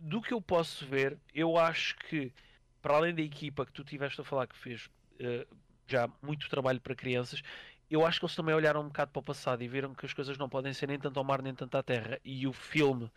do 0.00 0.20
que 0.22 0.32
eu 0.32 0.40
posso 0.40 0.86
ver, 0.86 1.18
eu 1.34 1.56
acho 1.58 1.96
que 1.98 2.32
para 2.80 2.96
além 2.96 3.14
da 3.14 3.22
equipa 3.22 3.64
que 3.64 3.72
tu 3.72 3.84
tiveste 3.84 4.20
a 4.20 4.24
falar 4.24 4.46
que 4.46 4.56
fez 4.56 4.88
eh, 5.20 5.46
já 5.86 6.08
muito 6.22 6.48
trabalho 6.48 6.80
para 6.80 6.94
crianças, 6.94 7.42
eu 7.90 8.04
acho 8.06 8.18
que 8.18 8.24
eles 8.24 8.34
também 8.34 8.54
olharam 8.54 8.80
um 8.80 8.86
bocado 8.88 9.10
para 9.12 9.20
o 9.20 9.22
passado 9.22 9.62
e 9.62 9.68
viram 9.68 9.94
que 9.94 10.06
as 10.06 10.14
coisas 10.14 10.38
não 10.38 10.48
podem 10.48 10.72
ser 10.72 10.88
nem 10.88 10.98
tanto 10.98 11.18
ao 11.18 11.24
mar 11.24 11.42
nem 11.42 11.54
tanto 11.54 11.76
à 11.76 11.82
terra. 11.82 12.18
E 12.24 12.46
o 12.46 12.52
filme 12.52 13.10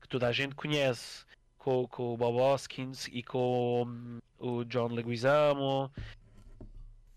que 0.00 0.08
toda 0.08 0.28
a 0.28 0.32
gente 0.32 0.54
conhece, 0.54 1.24
com, 1.64 1.88
com 1.88 2.12
o 2.12 2.16
Bob 2.18 2.38
Hoskins 2.38 3.08
e 3.10 3.22
com 3.22 3.84
hum, 3.86 4.18
o 4.38 4.64
John 4.64 4.88
Leguizamo, 4.88 5.90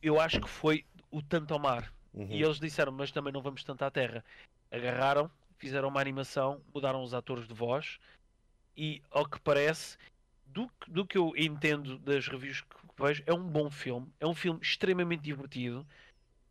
eu 0.01 0.21
acho 0.21 0.39
que 0.39 0.47
foi 0.47 0.85
o 1.11 1.21
tanto 1.21 1.53
ao 1.53 1.59
mar. 1.59 1.93
Uhum. 2.13 2.27
E 2.29 2.41
eles 2.41 2.57
disseram, 2.57 2.93
mas 2.93 3.11
também 3.11 3.33
não 3.33 3.41
vamos 3.41 3.61
tanto 3.65 3.83
à 3.83 3.91
terra. 3.91 4.23
Agarraram, 4.71 5.29
fizeram 5.57 5.89
uma 5.89 5.99
animação, 5.99 6.61
mudaram 6.73 7.03
os 7.03 7.13
atores 7.13 7.45
de 7.45 7.53
voz 7.53 7.99
e, 8.75 9.01
ao 9.11 9.27
que 9.27 9.37
parece, 9.41 9.97
do, 10.45 10.71
do 10.87 11.05
que 11.05 11.17
eu 11.17 11.33
entendo 11.35 11.99
das 11.99 12.29
reviews 12.29 12.61
que 12.61 13.03
vejo, 13.03 13.23
é 13.25 13.33
um 13.33 13.43
bom 13.43 13.69
filme. 13.69 14.07
É 14.17 14.25
um 14.25 14.33
filme 14.33 14.61
extremamente 14.61 15.23
divertido. 15.23 15.85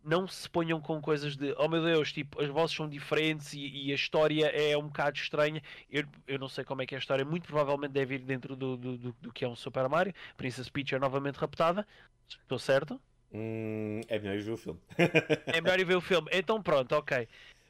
Não 0.07 0.29
se 0.29 0.49
ponham 0.49 0.81
com 0.81 1.01
coisas 1.03 1.37
de, 1.37 1.53
oh 1.59 1.67
meu 1.69 1.83
Deus, 1.83 2.13
tipo, 2.13 2.41
as 2.41 2.49
vozes 2.49 2.77
são 2.77 2.89
diferentes 2.89 3.53
e, 3.53 3.67
e 3.89 3.93
a 3.93 3.95
história 3.97 4.47
é 4.47 4.77
um 4.79 4.85
bocado 4.87 5.19
estranha. 5.19 5.61
Eu, 5.91 6.05
eu 6.29 6.39
não 6.39 6.49
sei 6.49 6.63
como 6.65 6.81
é 6.81 6.87
que 6.87 6.95
é 6.95 6.99
a 6.99 7.01
história, 7.01 7.25
muito 7.25 7.49
provavelmente 7.49 7.91
deve 7.91 8.15
ir 8.15 8.21
dentro 8.21 8.55
do, 8.55 8.77
do, 8.77 8.97
do, 8.97 9.13
do 9.21 9.33
que 9.33 9.45
é 9.45 9.49
um 9.49 9.57
Super 9.57 9.89
Mario. 9.89 10.15
Princess 10.37 10.69
Peach 10.69 10.95
é 10.95 10.99
novamente 11.01 11.37
raptada. 11.37 11.85
Estou 12.29 12.57
certo? 12.59 13.01
Hum, 13.33 14.01
é 14.07 14.17
melhor 14.21 14.37
ir 14.37 14.43
ver 14.43 14.53
o 14.53 14.57
filme. 14.57 14.81
É 15.47 15.61
melhor 15.61 15.81
ir 15.81 15.85
ver 15.85 15.97
o 15.97 16.01
filme. 16.01 16.29
Então 16.33 16.63
pronto, 16.63 16.93
ok. 16.95 17.27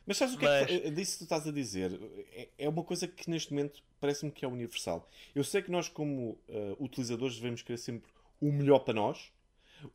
Mas 0.07 0.19
sabes 0.19 0.35
o 0.35 0.39
que 0.39 0.45
é 0.47 0.61
Mas- 0.61 0.67
que 0.67 0.91
disso 0.91 1.13
que 1.13 1.19
tu 1.21 1.23
estás 1.25 1.47
a 1.49 1.53
dizer? 1.53 1.99
É- 2.35 2.49
É 2.59 2.69
uma 2.69 2.85
coisa 2.85 3.09
que 3.09 3.31
neste 3.31 3.53
momento 3.53 3.83
parece-me 3.99 4.31
que 4.31 4.45
é 4.45 4.49
universal. 4.49 5.09
Eu 5.35 5.43
sei 5.43 5.63
que 5.63 5.71
nós, 5.71 5.89
como 5.89 6.39
eh, 6.49 6.77
utilizadores, 6.79 7.37
devemos 7.37 7.63
querer 7.63 7.79
sempre 7.79 8.11
o 8.41 8.53
melhor 8.53 8.81
para 8.81 8.93
nós, 8.95 9.33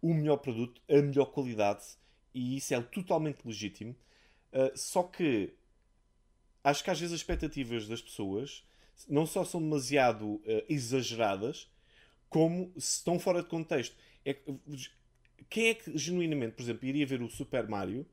o 0.01 0.11
melhor 0.13 0.37
produto, 0.37 0.81
a 0.89 0.95
melhor 1.01 1.25
qualidade, 1.27 1.83
e 2.33 2.57
isso 2.57 2.73
é 2.73 2.81
totalmente 2.81 3.39
legítimo. 3.45 3.95
Eh, 4.53 4.73
só 4.75 5.03
que 5.03 5.53
acho 6.63 6.83
que 6.83 6.89
às 6.89 6.99
vezes 6.99 7.13
as 7.13 7.19
expectativas 7.19 7.87
das 7.87 8.01
pessoas 8.01 8.63
não 9.07 9.25
só 9.25 9.43
são 9.43 9.61
demasiado 9.61 10.41
eh, 10.45 10.65
exageradas, 10.69 11.67
como 12.29 12.71
estão 12.75 13.19
fora 13.19 13.41
de 13.41 13.49
contexto. 13.49 13.95
É 14.25 14.33
que- 14.33 14.53
quem 15.49 15.69
é 15.69 15.73
que 15.75 15.97
genuinamente, 15.97 16.55
por 16.55 16.61
exemplo, 16.63 16.85
iria 16.87 17.05
ver 17.05 17.21
o 17.21 17.29
Super 17.29 17.67
Mario 17.67 18.05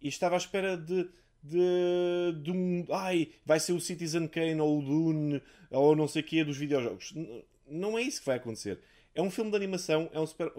e 0.00 0.08
estava 0.08 0.34
à 0.36 0.38
espera 0.38 0.76
de, 0.76 1.08
de, 1.42 2.42
de 2.42 2.50
um. 2.50 2.86
Ai, 2.92 3.32
vai 3.46 3.60
ser 3.60 3.72
o 3.72 3.80
Citizen 3.80 4.28
Kane 4.28 4.60
ou 4.60 4.78
o 4.80 4.82
Dune 4.82 5.42
ou 5.70 5.96
não 5.96 6.08
sei 6.08 6.22
o 6.22 6.24
que 6.24 6.44
dos 6.44 6.56
videojogos. 6.58 7.12
N- 7.12 7.44
Não 7.68 7.98
é 7.98 8.02
isso 8.02 8.20
que 8.20 8.26
vai 8.26 8.36
acontecer. 8.36 8.80
É 9.14 9.22
um 9.22 9.30
filme 9.30 9.50
de 9.50 9.56
animação, 9.56 10.10
é 10.12 10.20
um 10.20 10.26
super. 10.26 10.52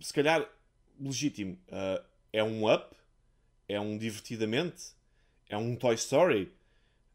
Se 0.00 0.12
calhar 0.12 0.48
legítimo. 0.98 1.58
Ah, 1.70 2.04
é 2.32 2.42
um 2.42 2.72
up, 2.72 2.94
é 3.68 3.80
um 3.80 3.96
divertidamente, 3.96 4.92
é 5.48 5.56
um 5.56 5.76
Toy 5.76 5.94
Story. 5.94 6.52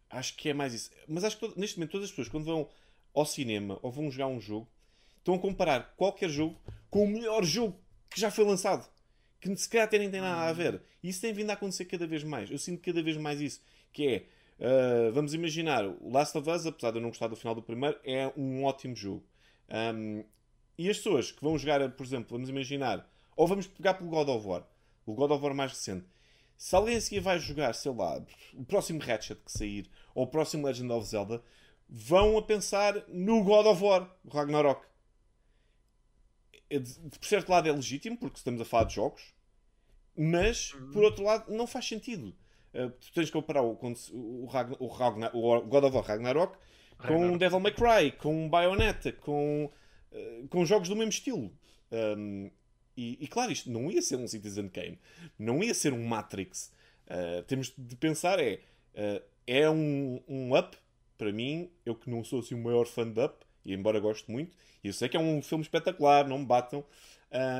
Acho 0.09 0.35
que 0.35 0.49
é 0.49 0.53
mais 0.53 0.73
isso. 0.73 0.91
Mas 1.07 1.23
acho 1.23 1.37
que 1.37 1.59
neste 1.59 1.77
momento 1.77 1.91
todas 1.91 2.05
as 2.05 2.11
pessoas, 2.11 2.29
quando 2.29 2.45
vão 2.45 2.69
ao 3.13 3.25
cinema 3.25 3.79
ou 3.81 3.91
vão 3.91 4.09
jogar 4.11 4.27
um 4.27 4.39
jogo, 4.39 4.67
estão 5.17 5.35
a 5.35 5.39
comparar 5.39 5.93
qualquer 5.97 6.29
jogo 6.29 6.59
com 6.89 7.05
o 7.05 7.07
melhor 7.07 7.43
jogo 7.43 7.79
que 8.09 8.19
já 8.19 8.29
foi 8.29 8.45
lançado. 8.45 8.87
Que 9.39 9.55
se 9.55 9.69
calhar 9.69 9.85
até 9.85 9.97
nem 9.97 10.09
tem 10.09 10.21
nada 10.21 10.49
a 10.49 10.53
ver. 10.53 10.81
E 11.03 11.09
isso 11.09 11.21
tem 11.21 11.33
vindo 11.33 11.49
a 11.49 11.53
acontecer 11.53 11.85
cada 11.85 12.07
vez 12.07 12.23
mais. 12.23 12.49
Eu 12.49 12.57
sinto 12.57 12.81
cada 12.81 13.01
vez 13.01 13.17
mais 13.17 13.41
isso. 13.41 13.61
Que 13.91 14.07
é, 14.07 14.25
ah, 14.59 15.11
vamos 15.13 15.33
imaginar, 15.33 15.85
o 15.85 16.11
Last 16.11 16.37
of 16.37 16.49
Us, 16.49 16.65
apesar 16.65 16.91
de 16.91 16.97
eu 16.97 17.01
não 17.01 17.09
gostar 17.09 17.27
do 17.27 17.35
final 17.35 17.55
do 17.55 17.61
primeiro, 17.61 17.99
é 18.03 18.31
um 18.37 18.63
ótimo 18.63 18.95
jogo. 18.95 19.23
Ahm, 19.69 20.23
e 20.77 20.89
as 20.89 20.97
pessoas 20.97 21.31
que 21.31 21.41
vão 21.41 21.57
jogar, 21.57 21.89
por 21.91 22.05
exemplo, 22.05 22.27
vamos 22.31 22.49
imaginar, 22.49 23.09
ou 23.35 23.47
vamos 23.47 23.67
pegar 23.67 23.95
pelo 23.95 24.09
God 24.09 24.29
of 24.29 24.47
War, 24.47 24.67
o 25.05 25.13
God 25.13 25.31
of 25.31 25.43
War 25.43 25.53
mais 25.53 25.71
recente. 25.71 26.05
Se 26.57 26.75
alguém 26.75 26.95
a 26.95 27.01
seguir 27.01 27.19
vai 27.19 27.37
jogar, 27.37 27.73
sei 27.73 27.93
lá, 27.93 28.23
o 28.53 28.63
próximo 28.63 28.99
Ratchet 28.99 29.39
que 29.43 29.51
sair, 29.51 29.89
ou 30.13 30.23
o 30.23 30.27
próximo 30.27 30.65
Legend 30.65 30.91
of 30.91 31.07
Zelda, 31.07 31.43
vão 31.87 32.37
a 32.37 32.41
pensar 32.41 33.03
no 33.07 33.43
God 33.43 33.65
of 33.67 33.83
War, 33.83 34.09
o 34.23 34.29
Ragnarok. 34.29 34.85
É 36.69 36.79
Por 36.79 37.25
certo 37.25 37.49
lado 37.49 37.67
é 37.69 37.71
legítimo, 37.71 38.17
porque 38.17 38.37
estamos 38.37 38.59
a 38.61 38.65
falar 38.65 38.85
de 38.85 38.95
jogos, 38.95 39.33
mas 40.17 40.71
por 40.93 41.03
outro 41.03 41.23
lado 41.23 41.53
não 41.53 41.67
faz 41.67 41.87
sentido. 41.87 42.35
Uh, 42.73 42.89
tu 42.89 43.11
tens 43.13 43.27
que 43.27 43.31
comparar 43.31 43.61
o, 43.61 43.73
o, 43.73 44.45
o 44.45 44.45
o 44.45 45.61
God 45.61 45.83
of 45.83 45.95
War 45.95 46.05
Ragnarok 46.05 46.57
com 46.97 47.03
Ragnarok. 47.03 47.37
Devil 47.37 47.59
May 47.59 47.73
Cry, 47.73 48.11
com 48.11 48.49
Bayonetta, 48.49 49.11
com, 49.11 49.71
uh, 50.11 50.47
com 50.49 50.65
jogos 50.65 50.89
do 50.89 50.95
mesmo 50.95 51.09
estilo. 51.09 51.51
Um, 51.91 52.51
e, 52.97 53.17
e 53.21 53.27
claro, 53.27 53.51
isto 53.51 53.69
não 53.69 53.91
ia 53.91 54.01
ser 54.01 54.15
um 54.17 54.27
Citizen 54.27 54.69
Kane, 54.69 54.99
não 55.37 55.63
ia 55.63 55.73
ser 55.73 55.93
um 55.93 56.05
Matrix. 56.05 56.71
Uh, 57.07 57.43
temos 57.43 57.73
de 57.77 57.95
pensar 57.95 58.39
é 58.39 58.61
uh, 58.95 59.23
é 59.45 59.69
um, 59.69 60.21
um 60.27 60.57
up 60.57 60.77
para 61.17 61.31
mim, 61.31 61.69
eu 61.85 61.95
que 61.95 62.09
não 62.09 62.23
sou 62.23 62.39
assim 62.39 62.55
o 62.55 62.57
maior 62.57 62.85
fã 62.85 63.09
de 63.09 63.23
up, 63.23 63.45
e 63.63 63.73
embora 63.73 63.99
goste 63.99 64.29
muito, 64.29 64.55
eu 64.83 64.91
sei 64.91 65.07
que 65.07 65.15
é 65.15 65.19
um 65.19 65.41
filme 65.41 65.63
espetacular, 65.63 66.27
não 66.27 66.39
me 66.39 66.45
batam, 66.45 66.79
uh, 66.79 66.85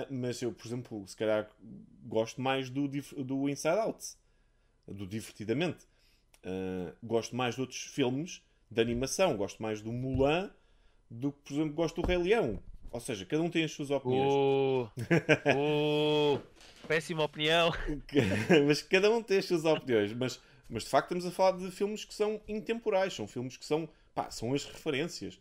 mas 0.10 0.42
eu, 0.42 0.52
por 0.52 0.68
exemplo, 0.68 1.08
se 1.08 1.16
calhar 1.16 1.50
gosto 2.06 2.42
mais 2.42 2.70
do, 2.70 2.88
do 2.88 3.50
Inside 3.50 3.80
Out, 3.80 4.06
do 4.88 5.06
Divertidamente. 5.06 5.86
Gosto 7.04 7.36
mais 7.36 7.56
de 7.56 7.62
outros 7.62 7.82
filmes 7.82 8.44
de 8.70 8.80
animação, 8.80 9.36
gosto 9.36 9.64
mais 9.64 9.82
do 9.82 9.92
Mulan 9.92 10.52
do 11.10 11.32
que, 11.32 11.40
por 11.40 11.54
exemplo, 11.54 11.74
gosto 11.74 12.02
do 12.02 12.08
Rei 12.08 12.18
Leão. 12.18 12.60
Ou 12.96 13.02
seja, 13.02 13.26
cada 13.26 13.44
um 13.44 13.50
tem 13.50 13.66
as 13.66 13.74
suas 13.74 13.92
opiniões. 13.92 14.32
Oh, 14.34 14.88
oh, 15.54 16.40
péssima 16.88 17.26
opinião. 17.26 17.70
mas 18.66 18.82
cada 18.84 19.12
um 19.12 19.22
tem 19.22 19.40
as 19.40 19.46
suas 19.46 19.66
opiniões. 19.66 20.14
Mas, 20.14 20.42
mas 20.70 20.84
de 20.84 20.90
facto 20.90 21.08
estamos 21.08 21.26
a 21.26 21.32
falar 21.32 21.58
de 21.58 21.70
filmes 21.72 22.06
que 22.06 22.14
são 22.14 22.40
intemporais, 22.48 23.14
são 23.14 23.28
filmes 23.28 23.58
que 23.58 23.66
são, 23.66 23.90
pá, 24.14 24.32
são 24.32 24.54
as 24.54 24.64
referências. 24.64 25.38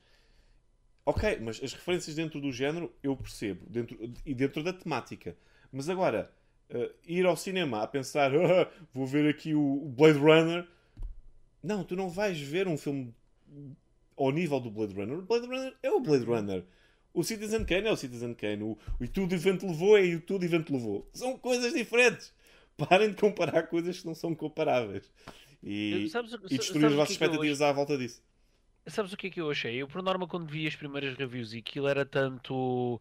Ok, 1.06 1.38
mas 1.42 1.62
as 1.62 1.72
referências 1.72 2.16
dentro 2.16 2.40
do 2.40 2.50
género 2.50 2.92
eu 3.00 3.16
percebo, 3.16 3.64
dentro, 3.70 3.96
e 4.26 4.34
dentro 4.34 4.60
da 4.64 4.72
temática. 4.72 5.36
Mas 5.70 5.88
agora, 5.88 6.32
eh, 6.70 6.90
ir 7.06 7.24
ao 7.24 7.36
cinema 7.36 7.84
a 7.84 7.86
pensar, 7.86 8.32
"Ah, 8.34 8.68
vou 8.92 9.06
ver 9.06 9.30
aqui 9.30 9.54
o 9.54 9.84
o 9.84 9.88
Blade 9.90 10.18
Runner. 10.18 10.66
Não, 11.62 11.84
tu 11.84 11.94
não 11.94 12.08
vais 12.08 12.40
ver 12.40 12.66
um 12.66 12.76
filme 12.76 13.14
ao 14.16 14.32
nível 14.32 14.58
do 14.58 14.72
Blade 14.72 14.92
Runner. 14.92 15.18
O 15.18 15.22
Blade 15.22 15.46
Runner 15.46 15.72
é 15.84 15.90
o 15.92 16.00
Blade 16.00 16.24
Runner. 16.24 16.64
O 17.14 17.22
Citizen 17.22 17.64
Kane 17.64 17.86
é 17.86 17.92
o 17.92 17.96
Citizen 17.96 18.34
Kane. 18.34 18.64
O, 18.64 18.76
o 18.98 19.04
E 19.04 19.08
Tudo 19.08 19.34
e 19.34 19.38
Vento 19.38 19.66
Levou 19.66 19.96
é 19.96 20.04
e 20.04 20.16
o 20.16 20.20
Tudo 20.20 20.44
e 20.44 20.48
Vento 20.48 20.72
Levou. 20.72 21.08
São 21.14 21.38
coisas 21.38 21.72
diferentes. 21.72 22.34
Parem 22.76 23.10
de 23.10 23.16
comparar 23.16 23.62
coisas 23.68 24.00
que 24.00 24.06
não 24.06 24.16
são 24.16 24.34
comparáveis. 24.34 25.08
E, 25.62 26.08
Sabes 26.10 26.32
e 26.50 26.58
destruir 26.58 26.86
as 26.86 26.92
vossas 26.92 27.10
é 27.10 27.12
expectativas 27.12 27.62
à 27.62 27.72
volta 27.72 27.96
disso. 27.96 28.20
Sabes 28.88 29.12
o 29.12 29.16
que 29.16 29.28
é 29.28 29.30
que 29.30 29.40
eu 29.40 29.48
achei? 29.48 29.76
Eu, 29.76 29.86
por 29.86 30.02
norma, 30.02 30.26
quando 30.26 30.50
vi 30.50 30.66
as 30.66 30.74
primeiras 30.74 31.16
reviews 31.16 31.54
e 31.54 31.58
aquilo 31.58 31.86
era 31.86 32.04
tanto. 32.04 33.00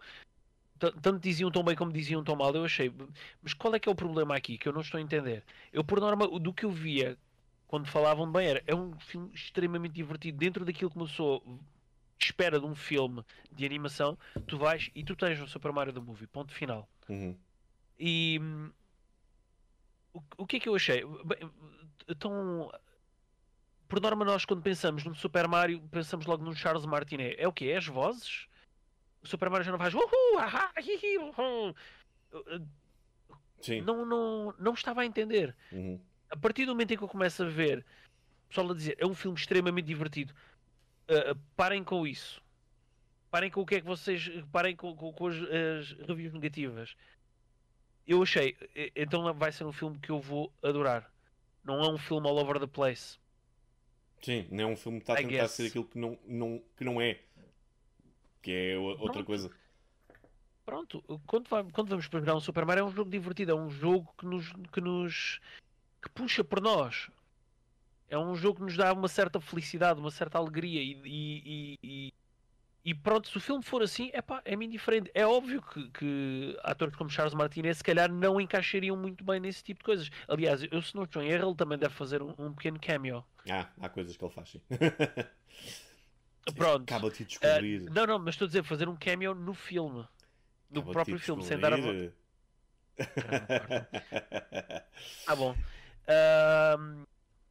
Tanto 0.78 1.20
diziam 1.20 1.50
tão 1.50 1.64
bem 1.64 1.76
como 1.76 1.92
diziam 1.92 2.24
tão 2.24 2.36
mal, 2.36 2.54
eu 2.54 2.66
achei. 2.66 2.94
Mas 3.42 3.54
qual 3.54 3.74
é 3.74 3.80
que 3.80 3.90
é 3.90 3.92
o 3.92 3.96
problema 3.96 4.36
aqui 4.36 4.58
que 4.58 4.68
eu 4.68 4.74
não 4.74 4.82
estou 4.82 5.00
a 5.00 5.02
entender? 5.02 5.44
Eu, 5.72 5.84
por 5.84 6.00
norma, 6.00 6.28
do 6.40 6.54
que 6.54 6.66
eu 6.66 6.72
via 6.72 7.18
quando 7.68 7.88
falavam 7.88 8.32
bem 8.32 8.48
era. 8.48 8.64
É 8.68 8.76
um 8.76 8.94
filme 9.00 9.32
extremamente 9.34 9.94
divertido. 9.94 10.38
Dentro 10.38 10.64
daquilo 10.64 10.92
que 10.92 10.98
uma 10.98 11.08
pessoa 11.08 11.42
espera 12.20 12.60
de 12.60 12.66
um 12.66 12.76
filme 12.76 13.24
de 13.52 13.66
animação, 13.66 14.18
tu 14.48 14.58
vais 14.58 14.90
e 14.96 15.04
tu 15.04 15.16
tens 15.16 15.40
o 15.40 15.48
Super 15.48 15.72
Mario 15.72 15.94
The 15.94 16.00
Movie. 16.00 16.28
Ponto 16.28 16.54
final. 16.54 16.88
Uhum. 17.10 17.38
E 18.00 18.40
hum, 18.42 18.72
o, 20.14 20.22
o 20.38 20.48
que 20.48 20.58
é 20.58 20.60
que 20.60 20.70
eu 20.70 20.76
achei? 20.76 21.04
Bem, 21.26 21.50
Então, 22.08 22.72
por 23.88 24.02
norma, 24.02 24.24
nós 24.24 24.46
quando 24.46 24.62
pensamos 24.62 25.04
num 25.04 25.14
Super 25.14 25.48
Mario, 25.48 25.82
pensamos 25.92 26.26
logo 26.26 26.44
num 26.44 26.56
Charles 26.56 26.86
Martinet. 26.86 27.36
É 27.38 27.48
o 27.48 27.54
quê? 27.54 27.68
É 27.68 27.78
as 27.78 27.88
vozes? 27.88 28.48
O 29.22 29.28
Super 29.28 29.50
Mario 29.50 29.66
já 29.66 29.72
não 29.72 29.80
faz 29.80 29.94
uhul, 29.94 30.40
ahá, 30.40 30.72
hihi. 30.78 31.18
Sim. 33.62 33.82
Não, 33.82 34.06
não, 34.06 34.54
não 34.60 34.74
estava 34.74 35.02
a 35.02 35.06
entender. 35.06 35.56
Uhum. 35.72 36.00
A 36.30 36.36
partir 36.38 36.66
do 36.66 36.74
momento 36.74 36.94
em 36.94 36.98
que 36.98 37.04
eu 37.04 37.08
começo 37.08 37.44
a 37.44 37.48
ver 37.48 37.86
o 38.46 38.48
pessoal 38.50 38.72
a 38.72 38.74
dizer 38.76 38.96
é 39.00 39.06
um 39.06 39.14
filme 39.14 39.38
extremamente 39.38 39.86
divertido, 39.86 40.34
ah, 41.08 41.32
ah, 41.32 41.36
parem 41.56 41.84
com 41.84 42.06
isso. 42.08 42.42
Parem 43.32 43.50
com 43.50 43.62
o 43.62 43.66
que 43.66 43.76
é 43.76 43.82
que 43.82 43.88
vocês. 43.88 44.30
Parem 44.52 44.76
com, 44.76 44.96
com- 44.96 45.12
com 45.14 45.28
as, 45.28 45.36
as 45.36 45.92
reviews 46.08 46.34
negativas. 46.34 46.96
Eu 48.06 48.22
achei, 48.22 48.56
então 48.96 49.34
vai 49.34 49.52
ser 49.52 49.64
um 49.64 49.72
filme 49.72 49.98
que 49.98 50.10
eu 50.10 50.20
vou 50.20 50.52
adorar. 50.62 51.10
Não 51.64 51.82
é 51.82 51.90
um 51.90 51.98
filme 51.98 52.28
all 52.28 52.38
over 52.38 52.60
the 52.60 52.68
place. 52.68 53.18
Sim, 54.22 54.48
não 54.52 54.64
é 54.66 54.68
um 54.68 54.76
filme 54.76 55.00
que 55.00 55.04
está 55.04 55.14
a 55.14 55.22
I 55.22 55.26
tentar 55.26 55.44
guess. 55.44 55.52
ser 55.52 55.68
aquilo 55.68 55.86
que 55.86 55.98
não, 55.98 56.18
não, 56.26 56.62
que 56.78 56.84
não 56.84 57.02
é. 57.02 57.20
Que 58.42 58.52
é 58.52 58.78
o- 58.78 58.84
outra 58.84 59.06
Pronto. 59.14 59.26
coisa. 59.26 59.52
Pronto, 60.66 61.02
quando, 61.26 61.48
vai- 61.50 61.64
quando 61.72 61.90
vamos 61.90 62.08
para 62.08 62.20
jogar 62.20 62.36
um 62.36 62.40
Super 62.40 62.66
Mario 62.66 62.82
é 62.82 62.86
um 62.86 62.92
jogo 62.92 63.10
divertido, 63.10 63.52
é 63.52 63.56
um 63.56 63.70
jogo 63.70 64.14
que 64.18 64.26
nos, 64.26 64.52
que 64.72 64.80
nos 64.82 65.40
que 66.02 66.10
puxa 66.10 66.44
por 66.44 66.62
nós. 66.62 67.10
É 68.14 68.18
um 68.18 68.36
jogo 68.36 68.58
que 68.60 68.62
nos 68.66 68.78
dá 68.78 68.94
uma 68.94 69.08
certa 69.08 69.42
felicidade, 69.42 70.00
uma 70.00 70.12
certa 70.12 70.38
alegria 70.38 70.80
e, 70.84 71.02
e, 71.04 71.78
e, 71.84 72.14
e- 72.86 72.94
pronto, 72.94 73.28
se 73.28 73.36
o 73.36 73.42
filme 73.42 73.64
for 73.64 73.82
assim, 73.82 74.12
epá, 74.14 74.40
é-me 74.46 74.68
indiferente. 74.68 75.10
É 75.16 75.26
óbvio 75.26 75.64
que, 75.64 75.90
que 75.90 76.56
atores 76.62 76.96
como 76.96 77.10
Charles 77.10 77.34
Martinez 77.34 77.78
se 77.78 77.84
calhar 77.84 78.12
não 78.14 78.40
encaixariam 78.40 78.96
muito 78.96 79.24
bem 79.24 79.40
nesse 79.40 79.64
tipo 79.64 79.80
de 79.80 79.86
coisas. 79.86 80.12
Aliás, 80.28 80.62
eu 80.72 80.80
se 80.80 80.94
não 80.96 81.06
estou 81.06 81.24
em 81.24 81.30
erro, 81.32 81.48
ele 81.50 81.56
também 81.58 81.76
deve 81.76 81.96
fazer 81.96 82.22
um, 82.22 82.36
um 82.38 82.54
pequeno 82.54 82.80
cameo. 82.80 83.26
Ah, 83.50 83.68
há 83.82 83.90
coisas 83.90 84.16
que 84.16 84.24
ele 84.24 84.32
faz, 84.32 84.50
sim. 84.50 84.62
Pronto. 86.56 86.84
Acaba-te 86.84 87.24
de 87.24 87.26
descobrir. 87.26 87.90
não, 87.90 88.06
não, 88.06 88.20
mas 88.20 88.36
estou 88.36 88.46
a 88.46 88.48
dizer 88.48 88.64
fazer 88.64 88.88
um 88.88 88.96
cameo 88.96 89.34
no 89.34 89.56
filme. 89.56 90.06
No 90.70 90.82
Acaba-te 90.82 90.94
próprio 90.94 91.18
de 91.18 91.24
filme, 91.24 91.42
sem 91.44 91.58
dar 91.58 91.74
a 91.74 91.78
vo- 91.78 91.92
descobrir. 91.92 92.14
Ah, 95.26 95.36
bom. 95.36 95.56
Ahm, 96.08 97.06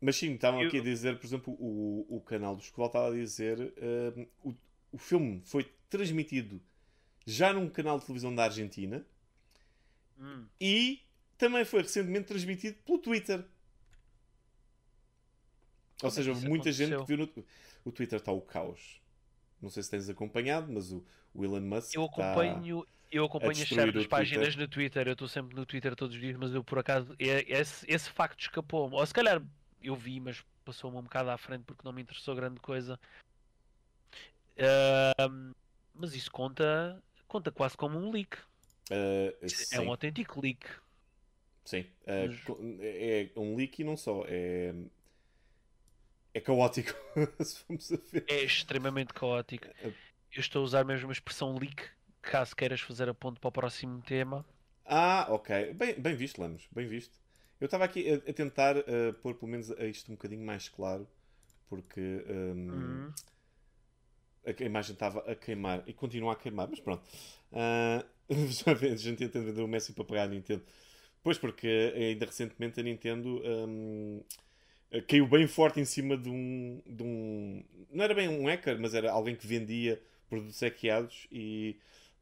Mas 0.05 0.17
sim, 0.17 0.35
estavam 0.35 0.61
Eu- 0.61 0.67
aqui 0.67 0.79
a 0.79 0.83
dizer, 0.83 1.17
por 1.17 1.25
exemplo, 1.25 1.55
o, 1.61 2.17
o 2.17 2.21
canal 2.21 2.57
do 2.57 2.61
Escoval 2.61 2.89
estava 2.89 3.09
a 3.09 3.13
dizer 3.13 3.73
hum, 4.17 4.27
o, 4.43 4.55
o 4.91 4.99
filme 4.99 5.41
foi 5.45 5.73
transmitido 5.89 6.61
já 7.25 7.53
num 7.53 7.71
canal 7.71 8.01
de 8.01 8.07
televisão 8.07 8.35
da 8.35 8.43
Argentina 8.43 9.07
hum, 10.19 10.45
e 10.61 11.01
também 11.39 11.65
foi 11.65 11.83
recentemente 11.83 12.27
transmitido 12.27 12.77
pelo 12.85 12.99
Twitter. 12.99 13.45
Ou 16.03 16.11
seja, 16.11 16.33
que 16.33 16.37
houve 16.37 16.49
muita 16.49 16.73
gente 16.73 16.89
que 16.89 16.95
aconteceu? 16.95 17.17
viu 17.17 17.33
no... 17.37 17.45
O 17.85 17.93
Twitter 17.93 18.19
está 18.19 18.33
o 18.33 18.41
caos. 18.41 19.01
Não 19.61 19.71
sei 19.71 19.85
se 19.85 19.91
tens 19.91 20.09
acompanhado, 20.09 20.73
mas 20.73 20.91
o, 20.91 21.05
o 21.33 21.45
Elon 21.45 21.61
Musk 21.61 21.95
eu 21.95 22.07
está... 22.07 22.33
acompanho, 22.33 22.85
eu 23.09 23.25
acompanho 23.25 23.53
as 23.53 23.69
certas 23.69 24.07
páginas 24.09 24.49
Twitter. 24.49 24.61
no 24.61 24.69
Twitter. 24.69 25.07
Eu 25.07 25.13
estou 25.13 25.29
sempre 25.29 25.55
no 25.55 25.65
Twitter 25.65 25.95
todos 25.95 26.17
os 26.17 26.21
dias, 26.21 26.37
mas 26.37 26.53
eu 26.53 26.65
por 26.65 26.81
acaso 26.81 27.15
é- 27.21 27.45
esse, 27.47 27.87
esse 27.89 28.11
facto 28.11 28.41
escapou-me. 28.41 28.97
Ou 28.97 29.07
se 29.07 29.15
calhar 29.15 29.41
eu 29.83 29.97
vi, 29.97 30.21
mas 30.21 30.43
passou-me 30.65 30.97
um 30.99 31.03
bocado 31.03 31.31
à 31.31 31.39
frente 31.39 31.65
porque 31.65 31.83
não 31.85 31.93
me 31.93 32.03
interessou 32.03 32.35
grande 32.35 32.61
coisa. 32.61 32.99
Ahm, 34.59 35.53
mas 35.95 36.15
isso 36.15 36.31
conta, 36.31 37.03
conta 37.27 37.51
quase 37.51 37.77
como 37.77 37.99
um 37.99 38.11
leak. 38.11 38.37
Ah, 38.91 39.33
É 39.71 39.81
um 39.81 39.91
autêntico 39.91 40.41
leak. 40.41 40.67
sim. 41.65 41.87
Ah, 42.07 42.27
Mas- 42.29 42.41
co- 42.41 42.59
é 42.81 43.31
um 43.37 43.57
leak 43.57 43.81
e 43.81 43.85
não 43.85 43.97
só. 43.97 44.25
É, 44.27 44.75
é 46.35 46.41
caótico, 46.41 46.93
se 47.45 47.59
formos 47.61 47.93
a 47.93 47.97
ver. 47.97 48.25
É 48.29 48.43
extremamente 48.43 49.13
caótico. 49.13 49.67
É. 49.67 49.87
Eu 49.87 50.41
estou 50.41 50.63
a 50.63 50.65
usar 50.65 50.85
mesmo 50.85 51.11
a 51.11 51.13
expressão 51.13 51.57
leak, 51.59 51.91
caso 52.23 52.57
queiras 52.57 52.81
fazer 52.81 53.09
a 53.09 53.15
ponto 53.15 53.39
para 53.41 53.49
o 53.49 53.53
próximo 53.53 54.01
tema. 54.03 54.47
Ah, 54.85 55.27
ok. 55.31 55.75
Bem, 55.75 56.01
bem 56.01 56.15
visto, 56.17 56.41
Lemos. 56.41 56.67
Bem 56.73 56.87
visto. 56.87 57.22
Eu 57.63 57.67
estava 57.67 57.85
aqui 57.85 58.11
a, 58.11 58.17
a 58.17 58.33
tentar 58.33 58.77
ah, 58.77 59.13
pôr 59.23 59.35
pelo 59.37 59.51
menos 59.51 59.71
isto 59.71 60.11
um 60.11 60.17
bocadinho 60.17 60.45
mais 60.45 60.69
claro, 60.69 61.07
porque 61.69 62.01
hum, 62.29 63.09
Hum. 63.09 63.13
a, 64.45 64.51
a 64.51 64.67
imagem 64.67 64.95
estava 64.95 65.21
a 65.31 65.35
queimar 65.35 65.83
e 65.87 65.93
continua 65.93 66.33
a 66.33 66.37
queimar, 66.37 66.69
mas 66.69 66.81
pronto. 66.81 67.03
Ah, 67.53 68.05
já 68.49 68.75
vê, 68.75 68.89
a 68.91 68.97
gente 68.97 69.19
tenta 69.19 69.41
vender 69.41 69.63
o 69.63 69.69
Messi 69.69 69.93
para 69.93 70.05
pagar 70.05 70.25
a 70.25 70.29
Nintendo. 70.29 70.65
Pois, 71.23 71.39
porque 71.39 71.93
ainda 71.97 72.27
recentemente 72.27 72.81
a 72.81 72.83
Nintendo 72.83 73.41
hum, 73.69 74.23
caiu 75.09 75.27
bem 75.29 75.47
forte 75.47 75.81
em 75.81 75.85
cima 75.85 76.17
de 76.17 76.29
um, 76.29 76.83
de 76.87 77.03
um. 77.03 77.65
Não 77.91 78.05
era 78.05 78.15
bem 78.15 78.29
um 78.29 78.47
hacker, 78.47 78.79
mas 78.81 78.95
era 78.95 79.13
alguém 79.13 79.37
que 79.37 79.47
vendia 79.47 80.03
produtos 80.29 80.61
hackeados 80.61 81.27
e 81.31 81.77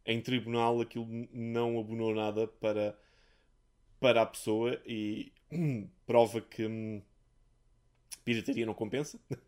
em 0.07 0.21
tribunal 0.21 0.81
aquilo 0.81 1.07
não 1.33 1.79
abonou 1.81 2.15
nada 2.15 2.47
para, 2.47 2.97
para 4.01 4.23
a 4.23 4.27
pessoa 4.27 4.81
e 4.87 5.33
hum, 5.53 5.89
prova 6.07 6.41
que 6.41 6.67
hum, 6.67 7.03
pirataria 8.25 8.67
não 8.67 8.75
compensa. 8.75 9.19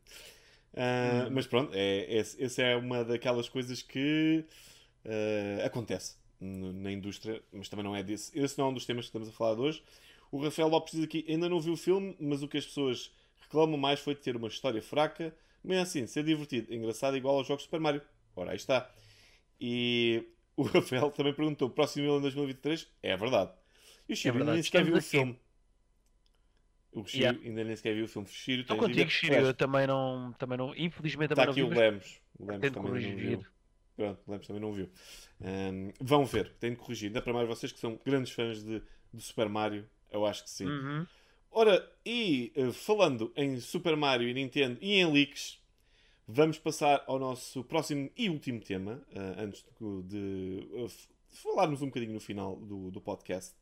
Ah, 0.74 1.28
Hum. 1.28 1.34
Mas 1.34 1.46
pronto, 1.46 1.70
é, 1.74 2.16
é, 2.16 2.18
essa 2.18 2.62
é 2.62 2.74
uma 2.76 3.04
daquelas 3.04 3.46
coisas 3.46 3.82
que 3.82 4.42
ah, 5.04 5.66
acontece 5.66 6.16
na 6.40 6.90
indústria, 6.90 7.42
mas 7.52 7.68
também 7.68 7.84
não 7.84 7.94
é 7.94 8.02
desse. 8.02 8.36
Esse 8.38 8.58
não 8.58 8.66
é 8.66 8.68
um 8.70 8.74
dos 8.74 8.86
temas 8.86 9.04
que 9.04 9.08
estamos 9.10 9.28
a 9.28 9.32
falar 9.32 9.54
de 9.54 9.60
hoje. 9.60 9.82
O 10.30 10.42
Rafael 10.42 10.68
Lopes 10.68 10.94
diz 10.94 11.04
aqui: 11.04 11.24
ainda 11.28 11.48
não 11.48 11.60
viu 11.60 11.74
o 11.74 11.76
filme, 11.76 12.16
mas 12.18 12.42
o 12.42 12.48
que 12.48 12.58
as 12.58 12.66
pessoas 12.66 13.12
reclamam 13.40 13.76
mais 13.78 14.00
foi 14.00 14.14
de 14.14 14.22
ter 14.22 14.34
uma 14.36 14.48
história 14.48 14.82
fraca, 14.82 15.34
mas 15.62 15.78
assim, 15.78 16.06
ser 16.06 16.24
divertido, 16.24 16.72
engraçado, 16.74 17.16
igual 17.16 17.36
aos 17.38 17.46
jogos 17.46 17.62
de 17.62 17.66
Super 17.66 17.80
Mario. 17.80 18.02
Ora, 18.34 18.52
aí 18.52 18.56
está. 18.56 18.90
E 19.60 20.24
o 20.56 20.62
Rafael 20.64 21.10
também 21.10 21.34
perguntou: 21.34 21.70
próximo 21.70 22.08
ano 22.08 22.18
em 22.18 22.22
2023? 22.22 22.88
É 23.02 23.16
verdade. 23.16 23.52
E 24.08 24.12
o 24.12 24.16
Shiro 24.16 24.34
ainda 24.34 24.44
verdade, 24.44 24.56
nem 24.56 24.62
sequer 24.62 24.84
viu 24.84 24.94
o 24.94 24.98
aqui. 24.98 25.06
filme. 25.08 25.40
O 26.92 27.04
Shiro 27.06 27.22
Yeah. 27.24 27.40
ainda 27.48 27.64
nem 27.64 27.76
sequer 27.76 27.94
viu 27.94 28.04
o 28.04 28.08
filme. 28.08 28.28
Shiro, 28.28 28.62
Estou 28.62 28.76
contigo. 28.76 29.10
Shiro. 29.10 29.34
Eu 29.34 29.54
também 29.54 29.86
não, 29.86 30.32
também 30.38 30.58
não. 30.58 30.74
Infelizmente 30.76 31.32
Está 31.32 31.46
também 31.46 31.52
aqui 31.52 31.60
não 31.62 31.68
o 31.68 31.70
vi, 31.70 31.76
mas 31.76 31.84
Lemos. 31.84 32.20
O 32.38 32.44
Lemos 32.46 32.60
tento 32.60 32.74
também 32.74 32.92
não 32.92 33.16
viu. 33.16 33.46
Pronto, 33.96 34.22
o 34.26 34.30
Lemos 34.30 34.46
também 34.46 34.62
não 34.62 34.72
viu. 34.72 34.90
Ahm, 35.40 35.90
vão 36.00 36.24
ver, 36.24 36.52
tenho 36.60 36.74
de 36.74 36.80
corrigir. 36.80 37.06
Ainda 37.08 37.22
para 37.22 37.32
mais 37.32 37.48
vocês 37.48 37.72
que 37.72 37.78
são 37.78 37.98
grandes 38.04 38.32
fãs 38.32 38.62
de, 38.62 38.82
de 39.12 39.22
Super 39.22 39.48
Mario, 39.48 39.88
eu 40.10 40.26
acho 40.26 40.44
que 40.44 40.50
sim. 40.50 40.66
Uhum. 40.66 41.06
Ora, 41.50 41.90
e 42.04 42.52
eh, 42.56 42.72
falando 42.72 43.32
em 43.36 43.58
Super 43.60 43.96
Mario 43.96 44.28
e 44.28 44.34
Nintendo 44.34 44.78
e 44.80 44.94
em 44.94 45.10
leaks, 45.12 45.60
vamos 46.26 46.58
passar 46.58 47.04
ao 47.06 47.18
nosso 47.18 47.62
próximo 47.64 48.10
e 48.16 48.30
último 48.30 48.58
tema, 48.60 49.02
eh, 49.14 49.34
antes 49.38 49.64
de, 49.78 50.02
de, 50.04 50.68
eh, 50.74 50.86
falarmos 51.28 51.82
um 51.82 51.86
bocadinho 51.86 52.14
no 52.14 52.20
final 52.20 52.56
do, 52.56 52.90
do 52.90 53.00
podcast. 53.00 53.54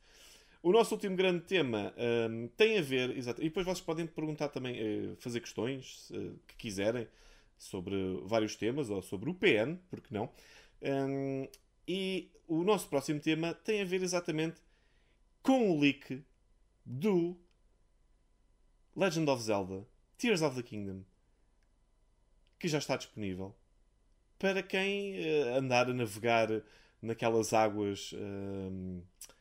O 0.63 0.73
nosso 0.73 0.95
último 0.95 1.17
grande 1.17 1.45
tema 1.45 1.95
ehm, 1.97 2.49
tem 2.49 2.79
a 2.79 2.83
ver, 2.83 3.17
exato, 3.17 3.41
e 3.41 3.45
depois 3.45 3.65
vocês 3.65 3.81
podem 3.81 4.07
perguntar 4.07 4.49
também, 4.51 4.77
eh, 4.79 5.17
fazer 5.19 5.41
questões 5.41 6.11
eh, 6.13 6.33
que 6.47 6.57
quiserem 6.57 7.09
sobre 7.57 7.95
vários 8.25 8.57
temas 8.57 8.91
ou 8.91 9.01
sobre 9.01 9.31
o 9.31 9.35
PN, 9.35 9.79
porque 9.89 10.15
não? 10.15 10.31
Ehm, 10.83 11.49
e 11.89 12.31
o 12.47 12.63
nosso 12.63 12.89
próximo 12.89 13.21
tema 13.21 13.55
tem 13.55 13.81
a 13.81 13.85
ver 13.85 14.03
exatamente 14.03 14.61
com 15.43 15.71
o 15.71 15.81
leak 15.81 16.23
do 16.85 17.37
Legend 18.95 19.31
of 19.31 19.43
Zelda 19.43 19.87
Tears 20.19 20.43
of 20.43 20.57
the 20.57 20.63
Kingdom 20.63 21.03
que 22.59 22.69
já 22.69 22.79
está 22.79 22.97
disponível 22.97 23.55
para 24.39 24.63
quem 24.63 25.17
eh, 25.17 25.57
andar 25.57 25.89
a 25.89 25.95
navegar 25.95 26.49
naquelas 27.01 27.53
águas 27.53 28.13
ehm, 28.15 29.01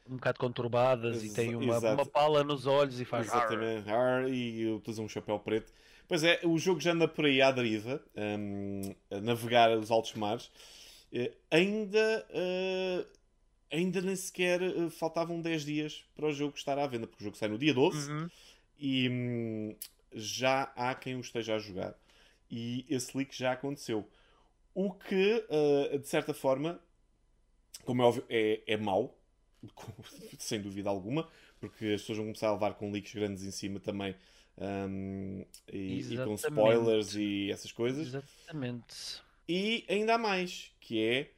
Um 0.10 0.16
bocado 0.16 0.40
conturbadas 0.40 1.22
e 1.22 1.28
Exa- 1.28 1.36
tem 1.36 1.56
uma, 1.56 1.78
uma 1.78 2.06
pala 2.06 2.44
nos 2.44 2.66
olhos 2.66 3.00
e 3.00 3.06
faz. 3.06 3.28
exatamente 3.28 3.90
ar, 3.90 4.28
e 4.30 4.66
utiliza 4.72 5.02
um 5.02 5.08
chapéu 5.10 5.38
preto 5.40 5.72
pois 6.08 6.24
é, 6.24 6.40
o 6.44 6.58
jogo 6.58 6.80
já 6.80 6.92
anda 6.94 7.08
por 7.08 7.26
aí 7.26 7.42
à 7.42 7.52
deriva 7.52 8.02
ehm, 8.16 8.96
a 9.12 9.20
navegar 9.22 9.78
os 9.78 9.92
altos 9.92 10.14
mares 10.16 10.52
Eh, 11.12 11.32
ainda 11.50 12.28
eh, 12.30 13.06
ainda 13.72 14.00
nem 14.00 14.16
sequer 14.16 14.62
eh, 14.62 14.90
faltavam 14.92 15.42
10 15.42 15.66
dias 15.66 16.06
para 16.16 16.28
o 16.28 16.32
jogo 16.32 16.56
estar 16.56 16.78
à 16.78 16.86
venda 16.86 17.08
porque 17.08 17.24
o 17.24 17.26
jogo 17.26 17.36
sai 17.38 17.50
no 17.50 17.58
dia 17.58 17.74
12 17.74 18.12
Uhum. 18.12 18.30
e 18.78 19.10
hum, 19.10 19.76
já 20.14 20.72
há 20.76 20.94
quem 20.96 21.16
o 21.16 21.20
esteja 21.22 21.56
a 21.56 21.60
jogar. 21.60 21.96
E 22.50 22.86
esse 22.90 23.16
leak 23.18 23.36
já 23.36 23.52
aconteceu. 23.54 24.08
O 24.74 24.92
que, 24.94 25.46
uh, 25.50 25.98
de 26.00 26.08
certa 26.08 26.34
forma, 26.34 26.80
como 27.86 28.02
é 28.02 28.06
óbvio, 28.06 28.24
é, 28.30 28.62
é 28.68 28.78
mau, 28.78 29.19
sem 30.38 30.62
dúvida 30.62 30.90
alguma, 30.90 31.28
porque 31.60 31.88
as 31.88 32.02
pessoas 32.02 32.18
vão 32.18 32.28
começar 32.28 32.50
a 32.50 32.54
levar 32.54 32.76
com 32.76 32.92
leaks 32.92 33.14
grandes 33.14 33.44
em 33.44 33.52
cima 33.52 33.80
também 33.80 34.16
hum, 34.58 35.46
e, 35.72 36.14
e 36.14 36.18
com 36.24 36.34
spoilers 36.36 37.16
e 37.16 37.52
essas 37.52 37.72
coisas. 37.72 38.08
Exatamente. 38.08 39.22
E 39.48 39.84
ainda 39.90 40.16
há 40.16 40.18
mais, 40.18 40.72
que 40.80 41.04
é 41.04 41.32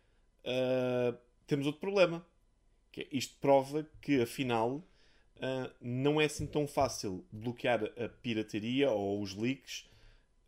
uh, 0.46 1.18
temos 1.48 1.66
outro 1.66 1.82
problema. 1.82 2.26
Que 2.92 3.02
é, 3.02 3.08
isto 3.12 3.36
prova 3.40 3.88
que 4.02 4.22
afinal 4.22 4.76
uh, 4.76 5.72
não 5.80 6.20
é 6.20 6.26
assim 6.26 6.46
tão 6.46 6.68
fácil 6.68 7.26
bloquear 7.32 7.84
a 7.84 8.10
pirataria 8.10 8.92
ou 8.92 9.22
os 9.22 9.34
leaks 9.34 9.90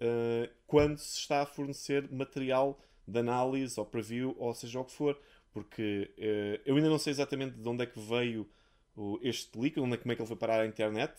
uh, 0.01 0.49
quando 0.67 0.97
se 0.97 1.19
está 1.19 1.41
a 1.41 1.45
fornecer 1.45 2.11
material 2.11 2.80
de 3.07 3.19
análise 3.19 3.80
ou 3.80 3.86
preview 3.86 4.36
ou 4.38 4.53
seja 4.53 4.80
o 4.80 4.86
que 4.86 4.91
for. 4.91 5.17
Porque 5.54 6.14
uh, 6.18 6.62
eu 6.66 6.76
ainda 6.78 6.89
não 6.89 6.99
sei 6.99 7.12
exatamente 7.12 7.58
de 7.58 7.70
onde 7.70 7.84
é 7.84 7.88
que 7.88 7.99
veio 7.99 8.49
o- 8.95 9.20
este 9.24 9.58
leak, 9.60 9.80
onde 9.80 9.95
é, 9.95 9.97
como 9.97 10.12
é 10.14 10.16
que 10.16 10.22
ele 10.22 10.28
foi 10.28 10.38
parar 10.38 10.62
à 10.62 10.66
internet, 10.68 11.14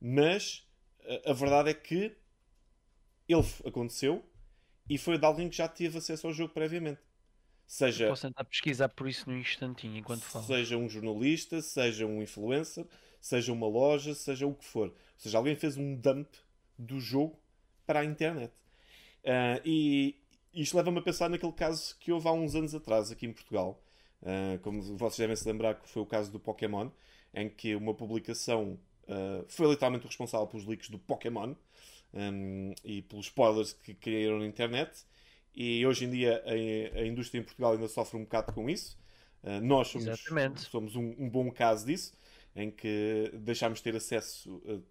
mas 0.00 0.66
uh, 1.04 1.30
a 1.30 1.34
verdade 1.34 1.70
é 1.70 1.74
que 1.74 2.16
ele 3.28 3.42
aconteceu 3.66 4.24
e 4.88 4.98
foi 4.98 5.18
de 5.18 5.24
alguém 5.26 5.48
que 5.50 5.56
já 5.56 5.68
teve 5.68 5.98
acesso 5.98 6.26
ao 6.26 6.32
jogo 6.32 6.52
previamente. 6.54 7.00
Seja, 7.66 8.08
Posso 8.10 8.22
tentar 8.28 8.44
pesquisar 8.44 8.88
por 8.90 9.08
isso 9.08 9.28
num 9.28 9.38
instantinho 9.38 9.96
enquanto 9.96 10.22
falo. 10.24 10.44
seja 10.46 10.76
um 10.76 10.88
jornalista, 10.88 11.60
seja 11.62 12.06
um 12.06 12.22
influencer, 12.22 12.86
seja 13.20 13.52
uma 13.52 13.66
loja, 13.68 14.14
seja 14.14 14.46
o 14.46 14.54
que 14.54 14.64
for. 14.64 14.88
Ou 14.88 14.94
seja, 15.16 15.38
alguém 15.38 15.56
fez 15.56 15.76
um 15.76 15.94
dump 15.96 16.28
do 16.78 17.00
jogo 17.00 17.38
para 17.86 18.00
a 18.00 18.04
internet. 18.04 18.52
Ah, 19.26 19.60
e 19.64 20.16
isto 20.54 20.76
leva-me 20.76 20.98
a 20.98 21.02
pensar 21.02 21.28
naquele 21.28 21.52
caso 21.52 21.96
que 21.98 22.12
houve 22.12 22.28
há 22.28 22.32
uns 22.32 22.54
anos 22.54 22.74
atrás 22.74 23.10
aqui 23.10 23.26
em 23.26 23.32
Portugal. 23.32 23.82
Ah, 24.24 24.58
como 24.62 24.82
vocês 24.96 25.18
devem 25.18 25.36
se 25.36 25.46
lembrar 25.48 25.74
que 25.80 25.88
foi 25.88 26.02
o 26.02 26.06
caso 26.06 26.30
do 26.30 26.38
Pokémon, 26.40 26.90
em 27.34 27.48
que 27.48 27.74
uma 27.74 27.94
publicação 27.94 28.78
ah, 29.08 29.44
foi 29.48 29.68
literalmente 29.68 30.04
o 30.06 30.08
responsável 30.08 30.46
pelos 30.46 30.66
leaks 30.66 30.88
do 30.90 30.98
Pokémon 30.98 31.54
um, 32.14 32.74
e 32.84 33.02
pelos 33.02 33.26
spoilers 33.26 33.72
que 33.72 33.94
caíram 33.94 34.38
na 34.38 34.46
internet. 34.46 35.04
E 35.54 35.84
hoje 35.86 36.04
em 36.06 36.10
dia 36.10 36.42
a, 36.46 36.98
a 37.00 37.06
indústria 37.06 37.40
em 37.40 37.44
Portugal 37.44 37.72
ainda 37.72 37.88
sofre 37.88 38.16
um 38.18 38.22
bocado 38.24 38.52
com 38.52 38.68
isso. 38.70 38.98
Uh, 39.42 39.60
nós 39.60 39.88
somos, 39.88 40.08
Exatamente. 40.08 40.62
somos 40.70 40.96
um, 40.96 41.14
um 41.18 41.28
bom 41.28 41.50
caso 41.50 41.86
disso, 41.86 42.12
em 42.54 42.70
que 42.70 43.30
deixámos 43.34 43.78
de 43.78 43.84
ter 43.84 43.96
acesso 43.96 44.56
uh, 44.64 44.82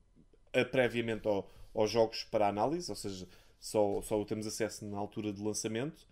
a- 0.54 0.66
previamente 0.66 1.28
ao- 1.28 1.50
aos 1.74 1.90
jogos 1.90 2.24
para 2.26 2.48
análise, 2.48 2.90
ou 2.92 2.96
seja, 2.96 3.28
só, 3.62 4.02
só 4.02 4.26
temos 4.26 4.48
acesso 4.48 4.84
na 4.86 4.98
altura 4.98 5.32
de 5.32 5.42
lançamento. 5.42 6.06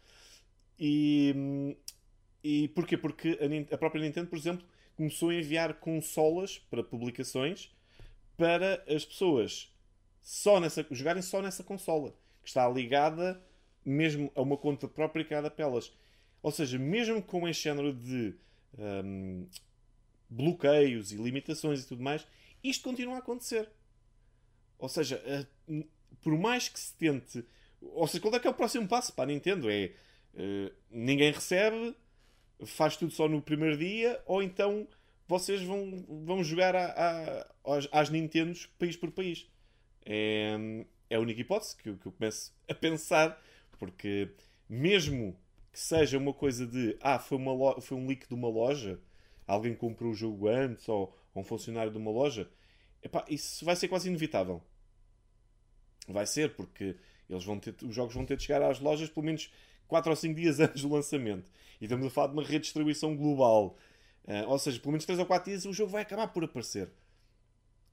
E, 0.79 1.75
e 2.43 2.67
porquê? 2.69 2.95
Porque 2.95 3.37
a, 3.41 3.75
a 3.75 3.77
própria 3.77 4.01
Nintendo, 4.01 4.29
por 4.29 4.37
exemplo, 4.37 4.65
começou 4.95 5.29
a 5.29 5.35
enviar 5.35 5.73
consolas 5.79 6.59
para 6.59 6.83
publicações 6.83 7.75
para 8.37 8.81
as 8.87 9.03
pessoas 9.03 9.73
só 10.21 10.59
nessa, 10.59 10.85
jogarem 10.91 11.21
só 11.21 11.41
nessa 11.41 11.63
consola, 11.63 12.13
que 12.43 12.49
está 12.49 12.69
ligada 12.69 13.43
mesmo 13.83 14.31
a 14.35 14.41
uma 14.41 14.55
conta 14.55 14.87
própria 14.87 15.25
criada 15.25 15.49
pelas. 15.49 15.91
Ou 16.43 16.51
seja, 16.51 16.77
mesmo 16.77 17.21
com 17.21 17.47
este 17.47 17.63
género 17.63 17.91
de 17.93 18.35
hum, 18.77 19.47
bloqueios 20.29 21.11
e 21.11 21.15
limitações 21.15 21.81
e 21.81 21.87
tudo 21.87 22.03
mais, 22.03 22.25
isto 22.63 22.83
continua 22.83 23.15
a 23.15 23.19
acontecer. 23.19 23.69
Ou 24.77 24.87
seja, 24.87 25.21
por 26.21 26.37
mais 26.37 26.69
que 26.69 26.79
se 26.79 26.93
tente. 26.95 27.45
Ou 27.81 28.07
seja, 28.07 28.21
qual 28.21 28.35
é 28.35 28.39
que 28.39 28.47
é 28.47 28.51
o 28.51 28.53
próximo 28.53 28.87
passo 28.87 29.13
para 29.13 29.25
a 29.25 29.27
Nintendo? 29.33 29.69
É 29.69 29.91
eh, 30.35 30.71
ninguém 30.91 31.31
recebe, 31.31 31.95
faz 32.65 32.97
tudo 32.97 33.11
só 33.11 33.27
no 33.27 33.41
primeiro 33.41 33.77
dia, 33.77 34.21
ou 34.25 34.43
então 34.43 34.87
vocês 35.27 35.61
vão, 35.63 36.05
vão 36.25 36.43
jogar 36.43 36.75
a- 36.75 36.93
a- 37.65 37.75
às, 37.77 37.87
às 37.91 38.09
Nintendos 38.09 38.65
país 38.79 38.95
por 38.97 39.11
país. 39.11 39.47
É, 40.05 40.85
é 41.09 41.15
a 41.15 41.19
única 41.19 41.41
hipótese 41.41 41.75
que, 41.77 41.89
eu- 41.89 41.97
que 41.97 42.07
eu 42.07 42.11
começo 42.11 42.53
a 42.69 42.73
pensar, 42.73 43.41
porque 43.79 44.29
mesmo 44.69 45.37
que 45.71 45.79
seja 45.79 46.17
uma 46.17 46.33
coisa 46.33 46.65
de 46.67 46.97
ah, 47.01 47.19
foi, 47.19 47.37
uma 47.37 47.81
foi 47.81 47.97
um 47.97 48.07
leak 48.07 48.27
de 48.27 48.33
uma 48.33 48.49
loja, 48.49 48.99
alguém 49.47 49.75
comprou 49.75 50.11
o 50.11 50.15
jogo 50.15 50.47
antes, 50.47 50.87
ou, 50.89 51.15
ou 51.33 51.41
um 51.41 51.45
funcionário 51.45 51.91
de 51.91 51.97
uma 51.97 52.11
loja, 52.11 52.49
epá, 53.03 53.25
isso 53.29 53.65
vai 53.65 53.75
ser 53.75 53.87
quase 53.87 54.09
inevitável. 54.09 54.61
Vai 56.13 56.25
ser, 56.25 56.55
porque 56.55 56.95
eles 57.29 57.43
vão 57.43 57.59
ter, 57.59 57.75
os 57.83 57.93
jogos 57.93 58.13
vão 58.13 58.25
ter 58.25 58.35
de 58.37 58.43
chegar 58.43 58.61
às 58.63 58.79
lojas 58.79 59.09
pelo 59.09 59.25
menos 59.25 59.51
4 59.87 60.09
ou 60.09 60.15
5 60.15 60.35
dias 60.35 60.59
antes 60.61 60.81
do 60.81 60.89
lançamento. 60.89 61.51
E 61.79 61.85
estamos 61.85 62.05
a 62.05 62.09
falar 62.09 62.27
de 62.27 62.33
uma 62.33 62.43
redistribuição 62.43 63.15
global. 63.15 63.77
Ah, 64.27 64.45
ou 64.47 64.59
seja, 64.59 64.79
pelo 64.79 64.91
menos 64.91 65.05
3 65.05 65.19
ou 65.19 65.25
4 65.25 65.49
dias 65.51 65.65
o 65.65 65.73
jogo 65.73 65.91
vai 65.91 66.01
acabar 66.01 66.27
por 66.27 66.43
aparecer. 66.43 66.89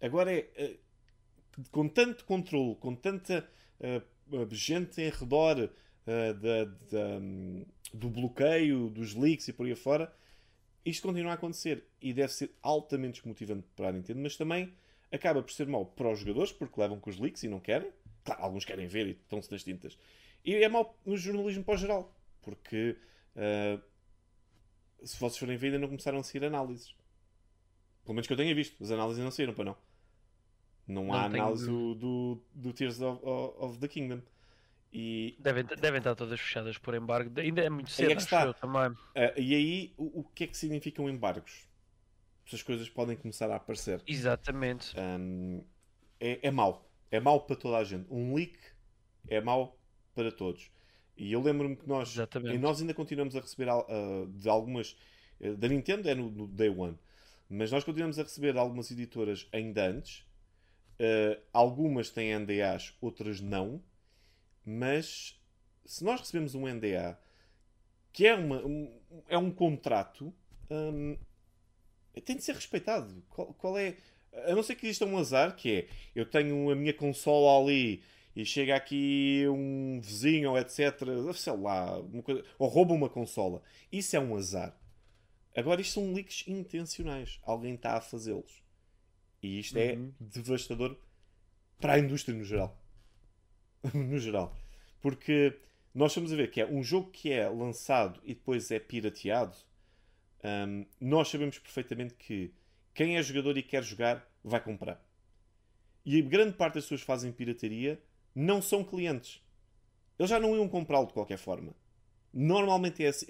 Agora 0.00 0.32
é. 0.32 0.48
ah, 0.58 1.60
com 1.70 1.88
tanto 1.88 2.24
controle, 2.24 2.76
com 2.76 2.94
tanta 2.94 3.48
ah, 3.80 4.02
gente 4.50 5.00
em 5.00 5.10
redor 5.10 5.70
da- 6.06 6.64
da, 6.64 7.18
hum, 7.20 7.64
do 7.92 8.08
bloqueio, 8.08 8.88
dos 8.90 9.14
leaks 9.14 9.48
e 9.48 9.52
por 9.52 9.66
aí 9.66 9.72
afora, 9.72 10.12
isto 10.84 11.02
continua 11.06 11.32
a 11.32 11.34
acontecer. 11.34 11.84
E 12.00 12.12
deve 12.12 12.32
ser 12.32 12.50
altamente 12.62 13.20
desmotivante 13.20 13.66
para 13.74 13.88
a 13.88 13.92
Nintendo, 13.92 14.20
mas 14.20 14.36
também 14.36 14.72
acaba 15.10 15.42
por 15.42 15.50
ser 15.52 15.66
mau 15.66 15.84
para 15.84 16.10
os 16.12 16.20
jogadores, 16.20 16.52
porque 16.52 16.80
levam 16.80 17.00
com 17.00 17.10
os 17.10 17.18
leaks 17.18 17.42
e 17.42 17.48
não 17.48 17.58
querem. 17.58 17.90
Claro, 18.26 18.42
alguns 18.42 18.64
querem 18.64 18.86
ver 18.86 19.06
e 19.06 19.10
estão-se 19.12 19.50
nas 19.50 19.62
tintas. 19.64 19.98
E 20.44 20.54
é 20.56 20.68
mau 20.68 20.98
no 21.06 21.16
jornalismo 21.16 21.64
para 21.64 21.74
o 21.74 21.78
geral, 21.78 22.14
porque 22.42 22.96
ah, 23.36 23.80
se 25.04 25.18
vocês 25.18 25.38
forem 25.38 25.56
ver, 25.56 25.68
ainda 25.68 25.78
não 25.78 25.88
começaram 25.88 26.18
a 26.18 26.22
sair 26.22 26.44
análises. 26.44 26.94
Pelo 28.04 28.14
menos 28.14 28.26
que 28.26 28.32
eu 28.32 28.36
tenha 28.36 28.54
visto, 28.54 28.82
as 28.82 28.90
análises 28.90 29.22
não 29.22 29.30
saíram, 29.30 29.54
para 29.54 29.64
não. 29.64 29.76
Não, 30.86 31.04
Não 31.04 31.14
há 31.14 31.24
análise 31.24 31.66
do, 31.66 31.94
do, 31.96 32.42
do 32.54 32.72
Tears 32.72 33.00
of, 33.00 33.20
of- 33.24 33.78
the 33.78 33.88
Kingdom. 33.88 34.20
E, 34.92 35.36
Devem, 35.40 35.64
devem 35.64 35.98
estar 35.98 36.14
todas 36.14 36.38
fechadas 36.40 36.78
por 36.78 36.94
embargo. 36.94 37.38
Ainda 37.40 37.60
é 37.62 37.68
muito 37.68 37.88
Aí 37.88 37.92
cedo, 37.94 38.12
é 38.12 38.14
que 38.14 38.22
está. 38.22 38.54
também. 38.54 38.96
ah, 39.16 39.32
e 39.36 39.54
aí, 39.54 39.94
o, 39.96 40.20
o 40.20 40.24
que 40.24 40.44
é 40.44 40.46
que 40.46 40.56
significam 40.56 41.10
embargos? 41.10 41.66
Essas 42.46 42.62
coisas 42.62 42.88
podem 42.88 43.16
começar 43.16 43.50
a 43.50 43.56
aparecer. 43.56 44.00
Exatamente. 44.06 44.94
Hum, 44.96 45.64
é, 46.20 46.46
é 46.46 46.50
mau. 46.52 46.85
É 47.10 47.20
mau 47.20 47.40
para 47.40 47.56
toda 47.56 47.78
a 47.78 47.84
gente. 47.84 48.06
Um 48.10 48.34
leak 48.34 48.58
é 49.28 49.40
mau 49.40 49.78
para 50.14 50.32
todos. 50.32 50.70
E 51.16 51.32
eu 51.32 51.40
lembro-me 51.40 51.76
que 51.76 51.88
nós, 51.88 52.12
Exatamente. 52.12 52.54
e 52.54 52.58
nós 52.58 52.80
ainda 52.80 52.92
continuamos 52.92 53.34
a 53.36 53.40
receber 53.40 53.68
ah, 53.68 53.84
de 54.28 54.48
algumas. 54.48 54.96
eh, 55.40 55.54
da 55.54 55.68
Nintendo 55.68 56.08
é 56.08 56.14
no, 56.14 56.30
no 56.30 56.46
Day 56.46 56.68
One. 56.68 56.98
Mas 57.48 57.70
nós 57.70 57.84
continuamos 57.84 58.18
a 58.18 58.22
receber 58.22 58.52
de 58.52 58.58
algumas 58.58 58.90
editoras 58.90 59.48
ainda 59.52 59.86
antes. 59.86 60.26
Ah, 60.98 61.38
algumas 61.52 62.10
têm 62.10 62.38
NDAs, 62.38 62.94
outras 63.00 63.40
não. 63.40 63.82
Mas 64.64 65.40
se 65.84 66.04
nós 66.04 66.20
recebemos 66.20 66.54
um 66.54 66.66
NDA 66.66 67.18
que 68.12 68.26
é, 68.26 68.34
uma, 68.34 68.64
um, 68.64 68.98
é 69.28 69.36
um 69.36 69.50
contrato, 69.50 70.32
hum, 70.70 71.18
tem 72.24 72.36
de 72.36 72.42
ser 72.42 72.54
respeitado. 72.54 73.22
Qual, 73.28 73.52
qual 73.54 73.78
é. 73.78 73.96
A 74.46 74.54
não 74.54 74.62
ser 74.62 74.74
que 74.76 74.86
exista 74.86 75.04
um 75.06 75.16
azar, 75.18 75.56
que 75.56 75.70
é 75.72 75.88
eu 76.14 76.26
tenho 76.26 76.70
a 76.70 76.74
minha 76.76 76.92
consola 76.92 77.60
ali 77.62 78.02
e 78.34 78.44
chega 78.44 78.76
aqui 78.76 79.44
um 79.48 80.00
vizinho 80.00 80.50
ou 80.50 80.58
etc. 80.58 80.94
Sei 81.34 81.56
lá, 81.56 82.02
coisa, 82.22 82.44
ou 82.58 82.68
rouba 82.68 82.92
uma 82.94 83.08
consola. 83.08 83.62
Isso 83.90 84.14
é 84.16 84.20
um 84.20 84.36
azar. 84.36 84.76
Agora, 85.56 85.80
isto 85.80 85.94
são 85.94 86.12
leaks 86.12 86.44
intencionais. 86.46 87.40
Alguém 87.42 87.74
está 87.74 87.94
a 87.96 88.00
fazê-los. 88.00 88.62
E 89.42 89.58
isto 89.58 89.76
é 89.78 89.94
Uhum. 89.94 90.12
devastador 90.20 90.96
para 91.80 91.94
a 91.94 91.98
indústria 91.98 92.36
no 92.36 92.44
geral. 92.44 92.78
no 93.94 94.18
geral. 94.18 94.54
Porque 95.00 95.58
nós 95.94 96.10
estamos 96.12 96.32
a 96.32 96.36
ver 96.36 96.50
que 96.50 96.60
é 96.60 96.66
um 96.66 96.82
jogo 96.82 97.10
que 97.10 97.32
é 97.32 97.48
lançado 97.48 98.20
e 98.24 98.34
depois 98.34 98.70
é 98.70 98.78
pirateado. 98.78 99.56
hum, 100.44 100.84
nós 101.00 101.28
sabemos 101.28 101.58
perfeitamente 101.58 102.14
que 102.14 102.52
quem 102.96 103.18
é 103.18 103.22
jogador 103.22 103.58
e 103.58 103.62
quer 103.62 103.84
jogar 103.84 104.26
vai 104.42 104.58
comprar. 104.58 104.98
E 106.04 106.22
grande 106.22 106.54
parte 106.54 106.76
das 106.76 106.84
pessoas 106.84 107.02
que 107.02 107.06
fazem 107.06 107.30
pirataria 107.30 108.00
não 108.34 108.62
são 108.62 108.82
clientes. 108.82 109.42
Eles 110.18 110.30
já 110.30 110.40
não 110.40 110.56
iam 110.56 110.66
comprá-lo 110.66 111.06
de 111.06 111.12
qualquer 111.12 111.36
forma. 111.36 111.74
Normalmente 112.32 113.04
é 113.04 113.08
assim. 113.08 113.26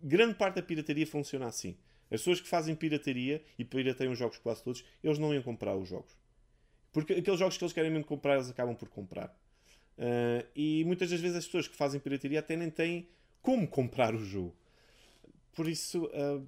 Grande 0.00 0.34
parte 0.34 0.54
da 0.54 0.62
pirataria 0.62 1.04
funciona 1.04 1.46
assim. 1.46 1.76
As 2.04 2.20
pessoas 2.20 2.40
que 2.40 2.48
fazem 2.48 2.76
pirataria 2.76 3.42
e 3.58 3.64
pirateiam 3.64 4.12
os 4.12 4.18
jogos 4.18 4.38
quase 4.38 4.62
todos, 4.62 4.84
eles 5.02 5.18
não 5.18 5.34
iam 5.34 5.42
comprar 5.42 5.74
os 5.74 5.88
jogos. 5.88 6.16
Porque 6.92 7.14
aqueles 7.14 7.40
jogos 7.40 7.58
que 7.58 7.64
eles 7.64 7.72
querem 7.72 7.90
mesmo 7.90 8.06
comprar, 8.06 8.36
eles 8.36 8.48
acabam 8.48 8.76
por 8.76 8.88
comprar. 8.88 9.36
Ah, 9.98 10.46
e 10.54 10.84
muitas 10.84 11.10
das 11.10 11.20
vezes 11.20 11.38
as 11.38 11.44
pessoas 11.44 11.66
que 11.66 11.76
fazem 11.76 11.98
pirataria 11.98 12.38
até 12.38 12.56
nem 12.56 12.70
têm 12.70 13.08
como 13.42 13.66
comprar 13.66 14.14
o 14.14 14.24
jogo. 14.24 14.54
Por 15.52 15.68
isso 15.68 16.08
ah, 16.14 16.40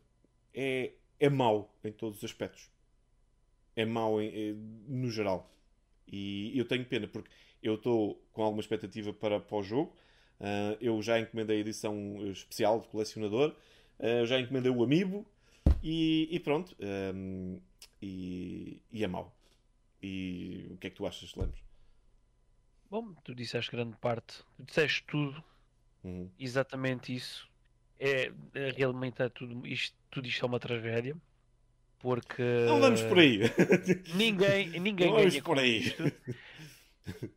é, 0.54 0.92
é 1.20 1.28
mau 1.30 1.72
em 1.84 1.92
todos 1.92 2.18
os 2.18 2.24
aspectos. 2.24 2.70
É 3.76 3.84
mau 3.84 4.20
em- 4.20 4.50
eh, 4.50 4.54
no 4.88 5.10
geral. 5.10 5.50
E 6.06 6.52
eu 6.58 6.66
tenho 6.66 6.84
pena 6.86 7.06
porque 7.08 7.30
eu 7.62 7.74
estou 7.76 8.16
com 8.32 8.42
alguma 8.42 8.60
expectativa 8.62 9.12
para, 9.12 9.40
para 9.40 9.56
o 9.58 9.62
jogo. 9.62 9.96
Ah, 10.40 10.76
eu 10.80 11.00
já 11.02 11.20
encomendei 11.20 11.58
a 11.58 11.60
edição 11.60 11.94
especial 12.32 12.80
de 12.80 12.88
colecionador. 12.88 13.54
Eu 13.98 14.26
já 14.26 14.40
encomendei 14.40 14.72
o 14.72 14.82
Amiibo. 14.82 15.26
E, 15.82 16.28
e 16.30 16.40
pronto. 16.40 16.76
ahm, 16.82 17.58
e, 18.02 18.82
e 18.92 19.04
é 19.04 19.08
mau. 19.08 19.34
E 20.02 20.68
o 20.72 20.78
que 20.78 20.88
é 20.88 20.90
que 20.90 20.96
tu 20.96 21.06
achas, 21.06 21.34
Lemos? 21.36 21.60
Bom, 22.90 23.14
tu 23.24 23.34
disseste 23.34 23.70
grande 23.70 23.96
parte. 23.96 24.44
Tu 24.56 24.64
disseste 24.64 25.02
tudo. 25.06 25.42
Uhum. 26.04 26.30
exatamente 26.38 27.14
isso. 27.14 27.48
É, 27.98 28.32
é 28.54 28.70
realmente 28.72 29.22
é 29.22 29.28
tudo 29.28 29.66
isto, 29.66 29.96
tudo 30.10 30.26
isto 30.28 30.44
é 30.44 30.48
uma 30.48 30.58
tragédia. 30.60 31.16
Porque 31.98 32.42
Não 32.66 32.80
vamos 32.80 33.02
por 33.02 33.18
aí. 33.18 33.40
ninguém, 34.14 34.70
ninguém 34.80 35.10
vamos 35.10 35.32
ganha 35.32 35.42
por 35.42 35.58
aí. 35.58 35.78
isto. 35.80 36.02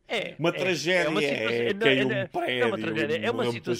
É, 0.06 0.36
Uma 0.38 0.50
é- 0.50 0.52
tragédia 0.52 1.10
uma 1.10 1.22
é, 1.22 1.28
situação- 1.28 2.10
é- 2.12 2.24
um 2.24 2.28
prédio. 2.28 2.62
é 2.62 2.66
uma 2.66 2.78
tragédia, 2.78 3.16
é 3.16 3.30
uma, 3.30 3.52
situa 3.52 3.74
é, 3.74 3.76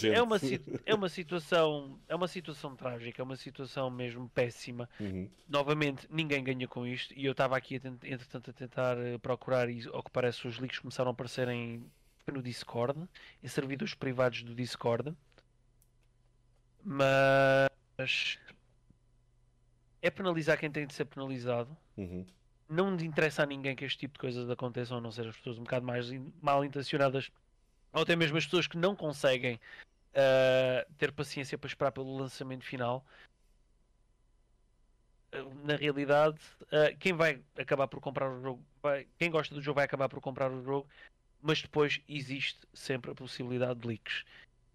é 1.07 1.09
situação, 1.09 2.01
é 2.09 2.14
uma 2.14 2.28
situação 2.28 2.74
trágica, 2.76 3.22
é 3.22 3.24
uma 3.24 3.36
situação 3.36 3.90
mesmo 3.90 4.28
péssima. 4.28 4.88
Uhum. 4.99 5.28
Novamente, 5.49 6.07
ninguém 6.11 6.42
ganha 6.42 6.66
com 6.66 6.86
isto. 6.86 7.14
E 7.16 7.24
eu 7.24 7.32
estava 7.32 7.57
aqui, 7.57 7.76
entretanto, 7.76 8.51
a 8.51 8.53
tentar 8.53 8.99
eh, 8.99 9.18
procurar 9.18 9.68
e 9.70 9.86
ao 9.92 10.03
que 10.03 10.11
parece 10.11 10.47
os 10.49 10.59
leaks 10.59 10.80
começaram 10.80 11.11
a 11.11 11.12
aparecer 11.12 11.49
em, 11.49 11.84
no 12.32 12.42
Discord, 12.42 13.09
em 13.42 13.49
servidores 13.49 13.95
privados 13.95 14.42
do 14.42 14.55
Discord. 14.55 15.14
Mas 16.82 18.38
é 20.05 20.11
penalizar 20.11 20.59
quem 20.59 20.70
tem 20.70 20.86
de 20.86 20.92
ser 20.92 21.07
penalizado. 21.07 21.74
Uhum. 21.96 22.26
Não 22.68 22.94
interessa 22.96 23.42
a 23.42 23.46
ninguém 23.46 23.74
que 23.74 23.84
este 23.86 23.98
tipo 23.98 24.14
de 24.14 24.18
coisas 24.20 24.48
aconteçam, 24.50 24.98
a 24.98 25.00
não 25.00 25.11
ser 25.11 25.26
as 25.26 25.36
pessoas 25.36 25.59
um 25.59 25.62
bocado 25.64 25.86
mais 25.86 26.11
mal 26.42 26.62
intencionadas 26.62 27.30
ou 27.92 28.02
até 28.02 28.14
mesmo 28.14 28.36
as 28.36 28.44
pessoas 28.44 28.66
que 28.66 28.76
não 28.76 28.94
conseguem 28.94 29.59
ah, 30.14 30.86
ter 30.98 31.11
paciência 31.11 31.57
para 31.57 31.68
esperar 31.68 31.90
pelo 31.92 32.16
lançamento 32.18 32.64
final. 32.64 33.02
Ah, 35.32 35.38
Na 35.64 35.76
realidade, 35.76 36.38
ah, 36.70 36.92
quem 36.98 37.14
vai 37.14 37.42
acabar 37.59 37.88
por 37.88 38.00
comprar 38.00 38.30
o 38.30 38.42
jogo, 38.42 38.62
vai- 38.82 39.07
quem 39.18 39.30
gosta 39.30 39.55
do 39.55 39.62
jogo 39.62 39.76
vai 39.76 39.84
acabar 39.86 40.09
por 40.11 40.20
comprar 40.20 40.50
o 40.52 40.62
jogo, 40.62 40.86
mas 41.40 41.62
depois 41.62 42.00
existe 42.07 42.61
sempre 42.74 43.11
a 43.11 43.14
possibilidade 43.14 43.80
de 43.80 43.88
leaks. 43.88 44.24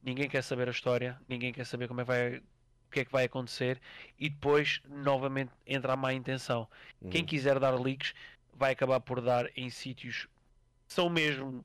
ninguém 0.01 0.29
quer 0.29 0.41
saber 0.43 0.67
a 0.67 0.71
história, 0.71 1.19
ninguém 1.27 1.51
quer 1.53 1.65
saber 1.65 1.87
como 1.87 1.99
é 2.01 2.03
que 2.03 2.07
vai, 2.07 2.41
o 2.89 2.91
que 2.91 3.01
é 3.01 3.05
que 3.05 3.11
vai 3.11 3.25
acontecer 3.25 3.79
e 4.17 4.29
depois 4.29 4.81
novamente 4.89 5.51
entra 5.65 5.93
a 5.93 5.95
má 5.95 6.11
intenção. 6.11 6.67
Quem 7.11 7.21
Uhum. 7.21 7.27
quiser 7.27 7.59
dar 7.59 7.79
leaks 7.79 8.13
vai 8.53 8.71
acabar 8.73 8.99
por 8.99 9.21
dar 9.21 9.47
em 9.55 9.69
sítios 9.69 10.27
que 10.87 10.93
são 10.93 11.07
mesmo 11.09 11.63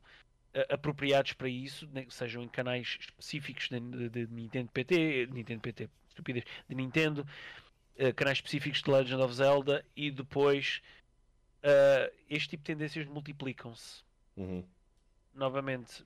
eh, 0.53 0.67
apropriados 0.71 1.33
para 1.33 1.49
isso, 1.49 1.89
né, 1.93 2.07
sejam 2.11 2.43
em 2.43 2.49
canais 2.49 2.97
específicos 3.01 3.69
de, 3.69 3.81
de- 3.81 4.09
de 4.27 4.33
Nintendo 4.33 4.71
PT, 4.71 5.27
Nintendo 5.33 5.61
PT, 5.63 5.89
estupidez, 6.09 6.45
de 6.69 6.75
Nintendo, 6.77 7.27
eh, 7.97 8.13
canais 8.13 8.39
específicos 8.39 8.81
de 8.83 8.89
Legend 8.91 9.21
of 9.23 9.35
Zelda 9.35 9.85
e 9.97 10.11
depois 10.13 10.81
eh, 11.63 12.13
este 12.31 12.51
tipo 12.51 12.63
de 12.63 12.67
tendências 12.67 13.07
multiplicam-se. 13.07 14.05
Uhum. 14.37 14.63
Novamente, 15.35 16.05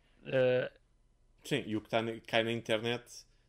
Sim, 1.44 1.62
e 1.66 1.76
o 1.76 1.80
que 1.80 1.88
tá 1.88 2.00
na- 2.02 2.18
cai 2.26 2.42
na 2.44 2.52
internet 2.52 3.04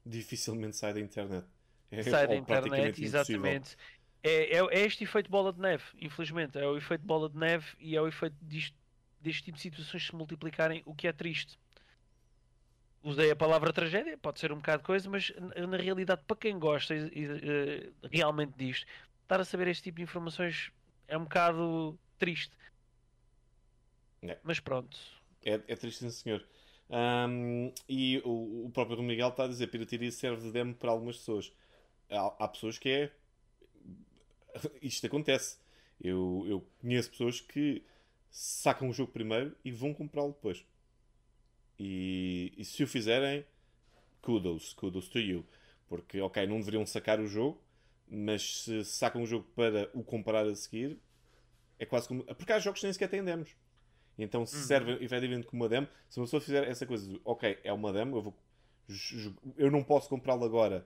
dificilmente 0.05 0.75
sai 0.75 0.93
da 0.93 0.99
internet. 0.99 1.45
É, 1.91 2.03
sai 2.03 2.27
da 2.27 2.35
internet, 2.35 3.03
exatamente. 3.03 3.75
É, 4.21 4.57
é, 4.57 4.59
é 4.59 4.85
este 4.85 5.03
efeito 5.03 5.29
bola 5.29 5.51
de 5.53 5.59
neve, 5.59 5.83
infelizmente. 5.99 6.57
É 6.57 6.65
o 6.67 6.77
efeito 6.77 7.05
bola 7.05 7.29
de 7.29 7.37
neve 7.37 7.67
e 7.79 7.95
é 7.95 8.01
o 8.01 8.07
efeito 8.07 8.35
disto, 8.41 8.75
deste 9.21 9.43
tipo 9.43 9.55
de 9.55 9.61
situações 9.61 10.05
se 10.05 10.15
multiplicarem, 10.15 10.83
o 10.85 10.93
que 10.93 11.07
é 11.07 11.13
triste. 11.13 11.57
Usei 13.01 13.31
a 13.31 13.35
palavra 13.35 13.71
tragédia, 13.71 14.17
pode 14.17 14.39
ser 14.39 14.51
um 14.51 14.57
bocado 14.57 14.79
de 14.79 14.85
coisa, 14.85 15.09
mas 15.09 15.31
na, 15.69 15.77
realidade, 15.77 16.21
para 16.27 16.35
quem 16.35 16.59
gosta 16.59 16.93
e- 16.93 17.07
e, 17.15 17.25
eh, 17.25 17.91
realmente 18.11 18.53
disto, 18.57 18.85
estar 19.21 19.39
a 19.39 19.45
saber 19.45 19.69
este 19.69 19.83
tipo 19.83 19.97
de 19.97 20.03
informações 20.03 20.69
é 21.07 21.17
um 21.17 21.23
bocado 21.23 21.97
triste. 22.17 22.51
É. 24.21 24.37
Mas 24.43 24.59
pronto. 24.59 24.97
É, 25.43 25.53
é 25.53 25.75
triste, 25.77 25.99
sim, 25.99 26.09
senhor. 26.09 26.45
Ahm, 26.89 27.71
e 27.87 28.21
o, 28.25 28.65
o 28.65 28.71
próprio 28.71 29.01
Miguel 29.01 29.29
está 29.29 29.45
a 29.45 29.47
dizer: 29.47 29.67
pirataria 29.67 30.11
serve 30.11 30.41
de 30.41 30.51
demo 30.51 30.75
para 30.75 30.91
algumas 30.91 31.17
pessoas. 31.17 31.53
Há, 32.09 32.35
há 32.45 32.47
pessoas 32.47 32.77
que 32.77 32.89
é. 32.89 33.11
Isto 34.81 35.05
acontece. 35.07 35.57
Eu, 36.01 36.43
eu 36.47 36.65
conheço 36.81 37.11
pessoas 37.11 37.39
que 37.41 37.83
sacam 38.31 38.89
o 38.89 38.93
jogo 38.93 39.11
primeiro 39.11 39.55
e 39.63 39.71
vão 39.71 39.93
comprá-lo 39.93 40.29
depois. 40.31 40.65
E, 41.77 42.53
e 42.57 42.65
se 42.65 42.83
o 42.83 42.87
fizerem, 42.87 43.45
kudos, 44.21 44.73
kudos 44.73 45.07
to 45.09 45.19
you. 45.19 45.45
Porque, 45.87 46.19
ok, 46.21 46.45
não 46.47 46.59
deveriam 46.59 46.85
sacar 46.85 47.19
o 47.19 47.27
jogo, 47.27 47.61
mas 48.07 48.63
se 48.63 48.83
sacam 48.85 49.23
o 49.23 49.25
jogo 49.25 49.47
para 49.55 49.89
o 49.93 50.03
comprar 50.03 50.45
a 50.45 50.55
seguir, 50.55 50.99
é 51.79 51.85
quase 51.85 52.07
como. 52.07 52.23
Porque 52.23 52.51
há 52.53 52.59
jogos 52.59 52.79
que 52.81 52.85
nem 52.85 52.93
sequer 52.93 53.09
têm 53.09 53.23
demos. 53.23 53.55
Então 54.17 54.45
se 54.45 54.57
Uhum. 54.57 54.63
serve 54.63 54.93
efetivamente 55.03 55.47
como 55.47 55.63
uma 55.63 55.69
demo. 55.69 55.87
Se 56.09 56.19
uma 56.19 56.25
pessoa 56.25 56.41
fizer 56.41 56.67
essa 56.67 56.85
coisa 56.85 57.19
ok, 57.23 57.57
é 57.63 57.71
uma 57.73 57.93
demo, 57.93 58.17
eu, 58.17 58.21
vou, 58.21 58.37
eu 59.57 59.71
não 59.71 59.83
posso 59.83 60.09
comprá-lo 60.09 60.43
agora, 60.45 60.85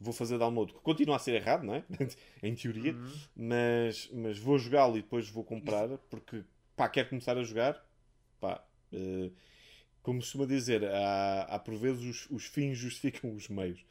vou 0.00 0.12
fazer 0.12 0.38
download, 0.38 0.72
que 0.74 0.80
continua 0.80 1.16
a 1.16 1.18
ser 1.18 1.34
errado, 1.34 1.64
não 1.64 1.74
é? 1.74 1.84
em 2.42 2.54
teoria, 2.54 2.92
Uhum. 2.92 3.12
mas, 3.36 4.08
mas 4.12 4.38
vou 4.38 4.58
jogá-lo 4.58 4.96
e 4.98 5.02
depois 5.02 5.28
vou 5.28 5.44
comprar, 5.44 5.88
porque 6.10 6.44
pá, 6.76 6.88
quero 6.88 7.08
começar 7.08 7.36
a 7.38 7.42
jogar, 7.42 7.82
pá, 8.40 8.62
eh, 8.92 9.30
como 10.02 10.20
se 10.22 10.26
costuma 10.28 10.46
dizer, 10.46 10.84
há, 10.84 11.42
há 11.42 11.58
por 11.58 11.74
vezes 11.74 12.02
os, 12.04 12.30
os 12.30 12.44
fins 12.46 12.78
justificam 12.78 13.34
os 13.34 13.48
meios, 13.48 13.84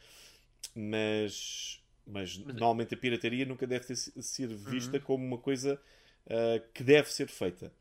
mas, 0.76 1.82
mas 2.06 2.38
Mas- 2.38 2.56
normalmente 2.56 2.94
a 2.94 2.98
pirataria 2.98 3.46
nunca 3.46 3.66
deve 3.68 3.86
ter, 3.86 3.96
ser 3.96 4.48
vista 4.56 4.98
Uhum. 4.98 5.04
como 5.04 5.26
uma 5.26 5.38
coisa 5.38 5.82
ah, 6.30 6.62
que 6.74 6.84
deve 6.84 7.12
ser 7.12 7.28
feita. 7.28 7.72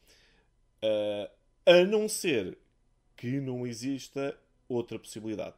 Ah, 0.82 1.30
a 1.66 1.84
não 1.84 2.08
ser 2.08 2.58
que 3.16 3.40
não 3.40 3.66
exista 3.66 4.36
outra 4.68 4.98
possibilidade. 4.98 5.54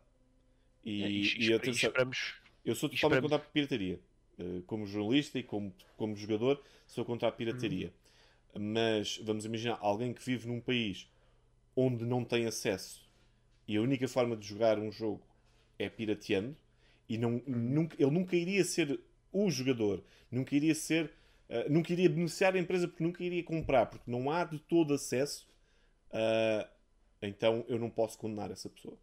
E, 0.85 1.03
É, 1.03 1.09
e, 1.09 1.21
e 1.21 1.51
e 1.65 1.71
esperamos 1.71 2.35
eu 2.67 2.75
sou 2.75 2.89
totalmente 2.89 3.23
contra 3.23 3.37
a 3.37 3.41
pirataria. 3.41 4.01
Uh, 4.39 4.63
Como 4.63 4.87
jornalista 4.87 5.39
e 5.39 5.43
como, 5.43 5.73
como 5.97 6.15
jogador, 6.15 6.63
sou 6.87 7.05
contra 7.05 7.29
a 7.29 7.33
pirataria. 7.33 7.93
Uhum. 8.55 8.73
Mas 8.73 9.19
vamos 9.19 9.45
imaginar 9.45 9.79
alguém 9.81 10.13
que 10.13 10.23
vive 10.23 10.47
num 10.47 10.61
país 10.61 11.09
onde 11.75 12.05
não 12.05 12.25
tem 12.25 12.47
acesso 12.47 13.07
e 13.69 13.77
a 13.77 13.83
única 13.83 14.07
forma 14.07 14.37
de 14.37 14.47
jogar 14.47 14.79
um 14.79 14.91
jogo 14.93 15.23
é 15.79 15.89
pirateando 15.89 16.57
e 17.09 17.19
não, 17.19 17.43
nunca, 17.47 17.97
ele 18.01 18.11
nunca 18.11 18.37
iria 18.37 18.65
ser 18.65 18.99
o 19.33 19.51
jogador, 19.51 20.03
nunca 20.31 20.55
iria 20.55 20.75
ser, 20.75 21.13
uh, 21.49 21.71
nunca 21.71 21.93
iria 21.93 22.09
beneficiar 22.09 22.55
a 22.55 22.59
empresa 22.59 22.89
porque 22.89 23.03
nunca 23.03 23.23
iria 23.23 23.43
comprar, 23.43 23.87
porque 23.87 24.11
não 24.11 24.31
há 24.31 24.45
de 24.45 24.59
todo 24.59 24.95
acesso. 24.95 25.47
uh, 26.11 26.67
então 27.21 27.65
eu 27.69 27.79
não 27.79 27.91
posso 27.91 28.19
condenar 28.19 28.51
essa 28.51 28.69
pessoa. 28.69 28.97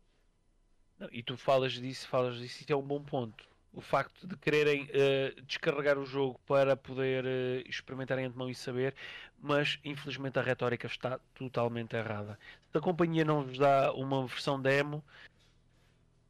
Não, 1.00 1.10
e 1.12 1.22
tu 1.22 1.36
falas 1.36 1.74
disso, 1.74 2.08
falas 2.08 2.38
disso, 2.38 2.64
e 2.68 2.72
é 2.72 2.76
um 2.76 2.82
bom 2.82 3.04
ponto. 3.04 3.48
O 3.74 3.82
facto 3.82 4.28
de 4.28 4.38
quererem 4.38 4.88
eh, 4.92 5.34
descarregar 5.48 5.98
o 5.98 6.06
jogo 6.06 6.40
para 6.46 6.78
poder 6.78 7.26
eh, 7.26 7.64
experimentar 7.68 8.20
em 8.20 8.26
antemão 8.26 8.48
e 8.48 8.54
saber, 8.54 8.94
mas 9.42 9.80
infelizmente 9.84 10.38
a 10.38 10.44
retórica 10.44 10.86
está 10.86 11.20
totalmente 11.34 11.96
errada. 11.96 12.38
Se 12.72 12.78
a 12.78 12.82
companhia 12.82 13.26
não 13.26 13.44
vos 13.44 13.58
dá 13.58 13.92
uma 13.94 14.28
versão 14.28 14.62
demo, 14.62 15.04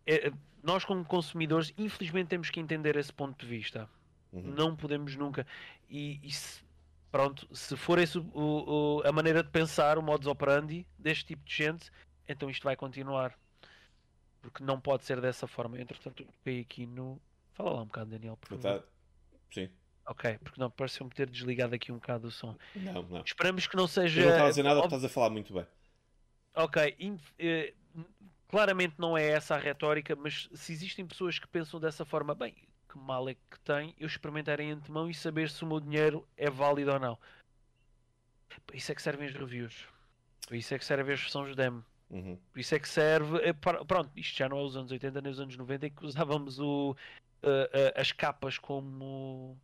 é- 0.07 0.31
nós 0.63 0.85
como 0.85 1.03
consumidores, 1.03 1.73
infelizmente 1.77 2.29
temos 2.29 2.49
que 2.49 2.59
entender 2.61 2.95
esse 2.95 3.11
ponto 3.11 3.37
de 3.37 3.45
vista. 3.45 3.89
Uhum. 4.31 4.41
Não 4.41 4.75
podemos 4.75 5.13
nunca. 5.17 5.45
E, 5.89 6.19
e 6.23 6.31
se, 6.31 6.63
pronto, 7.11 7.45
se 7.53 7.75
for 7.75 7.99
esse 7.99 8.17
o- 8.17 8.31
o- 8.33 9.01
a 9.05 9.11
maneira 9.11 9.43
de 9.43 9.49
pensar, 9.49 9.97
o 9.97 10.01
modus 10.01 10.27
operandi 10.27 10.87
deste 10.97 11.25
tipo 11.25 11.43
de 11.43 11.53
gente, 11.53 11.91
então 12.27 12.49
isto 12.49 12.63
vai 12.63 12.77
continuar. 12.77 13.37
Porque 14.41 14.63
não 14.63 14.79
pode 14.79 15.03
ser 15.03 15.19
dessa 15.19 15.45
forma. 15.45 15.79
Entretanto, 15.79 16.23
eu 16.23 16.27
fiquei 16.37 16.61
aqui 16.61 16.85
no. 16.85 17.21
Fala 17.53 17.71
lá 17.71 17.81
um 17.81 17.85
bocado, 17.85 18.09
Daniel, 18.11 18.37
por 18.37 18.49
favor. 18.49 18.87
Sim. 19.51 19.69
Ok, 20.05 20.37
porque 20.43 20.59
não 20.59 20.69
pareceu-me 20.69 21.11
ter 21.13 21.29
desligado 21.29 21.73
aqui 21.75 21.91
um 21.91 21.95
bocado 21.95 22.27
o 22.27 22.31
som. 22.31 22.57
Não, 22.75 23.03
não. 23.03 23.21
Esperamos 23.23 23.67
que 23.67 23.75
não 23.75 23.87
seja. 23.87 24.19
Eu 24.21 24.25
não 24.25 24.31
estava 24.31 24.47
a 24.47 24.49
dizer 24.49 24.63
nada 24.63 24.75
porque 24.75 24.85
óbvio- 24.87 24.97
estás 24.97 25.11
a 25.11 25.13
falar 25.13 25.29
muito 25.29 25.53
bem. 25.53 25.65
Ok, 26.55 26.95
in- 26.99 27.19
eh, 27.39 27.73
claramente 28.49 28.95
não 28.97 29.17
é 29.17 29.25
essa 29.29 29.55
a 29.55 29.57
retórica, 29.57 30.15
mas 30.15 30.49
se 30.53 30.73
existem 30.73 31.05
pessoas 31.05 31.39
que 31.39 31.47
pensam 31.47 31.79
dessa 31.79 32.03
forma, 32.03 32.35
bem, 32.35 32.53
que 32.89 32.97
mal 32.97 33.29
é 33.29 33.33
que 33.35 33.59
tem 33.63 33.95
eu 33.97 34.05
experimentar 34.07 34.59
em 34.59 34.71
antemão 34.71 35.09
e 35.09 35.13
saber 35.13 35.49
se 35.49 35.63
o 35.63 35.67
meu 35.67 35.79
dinheiro 35.79 36.27
é 36.35 36.49
válido 36.49 36.91
ou 36.91 36.99
não. 36.99 37.17
Para 38.67 38.75
isso 38.75 38.91
é 38.91 38.95
que 38.95 39.01
servem 39.01 39.27
as 39.27 39.33
reviews. 39.33 39.87
Para 40.47 40.57
isso 40.57 40.73
é 40.73 40.77
que 40.79 40.85
servem 40.85 41.13
as 41.13 41.19
versões 41.21 41.55
demo. 41.55 41.83
Uhum. 42.09 42.37
Por 42.51 42.59
isso 42.59 42.75
é 42.75 42.79
que 42.79 42.87
serve. 42.89 43.53
para- 43.55 43.83
pronto, 43.85 44.11
isto 44.15 44.37
já 44.37 44.47
não 44.49 44.59
é 44.59 44.61
os 44.63 44.75
anos 44.75 44.91
80 44.91 45.21
nem 45.21 45.31
os 45.31 45.39
anos 45.39 45.55
90 45.57 45.87
em 45.87 45.89
que 45.89 46.05
usávamos 46.05 46.59
o, 46.59 46.95
eh, 47.43 47.93
as 47.95 48.11
capas 48.11 48.57
como, 48.57 49.59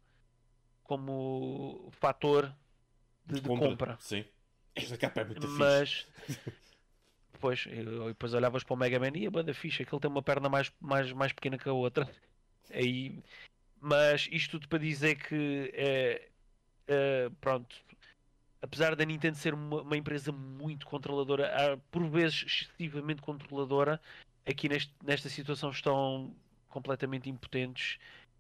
como 0.84 1.90
fator 1.94 2.54
de, 3.26 3.42
de 3.42 3.48
compra. 3.48 3.98
Sim. 4.00 4.26
Esta 4.76 4.98
capa 4.98 5.22
é 5.22 5.26
muito 5.26 5.42
fixe. 5.42 5.58
Mas 5.58 6.08
depois, 7.34 7.66
eu, 7.70 8.08
depois 8.08 8.34
olhavas 8.34 8.64
para 8.64 8.74
o 8.74 8.78
Mega 8.78 9.00
Man 9.00 9.12
e 9.16 9.28
a 9.28 9.32
banda 9.32 9.54
ficha, 9.54 9.86
que 9.86 9.94
ele 9.94 10.02
tem 10.02 10.12
uma 10.12 10.22
perna 10.22 10.50
mais, 10.50 10.72
mais, 10.80 11.12
mais 11.14 11.32
pequena 11.32 11.58
que 11.58 11.70
a 11.70 11.74
outra. 11.74 12.10
Aí, 12.72 13.24
mas 13.80 14.28
isto 14.32 14.52
tudo 14.52 14.68
para 14.68 14.80
dizer 14.80 15.16
que 15.16 15.72
é, 15.74 16.30
é, 16.88 17.32
pronto, 17.42 17.76
apesar 18.62 18.96
da 18.96 19.06
Nintendo 19.06 19.38
ser 19.38 19.54
uma, 19.54 19.82
uma 19.82 19.98
empresa 19.98 20.32
muito 20.32 20.86
controladora, 20.86 21.80
por 21.90 22.08
vezes 22.08 22.44
excessivamente 22.46 23.22
controladora, 23.22 24.00
aqui 24.46 24.70
neste, 24.70 24.94
nesta 25.04 25.30
situação 25.30 25.72
estão 25.72 26.36
completamente 26.70 27.30
impotentes 27.30 27.98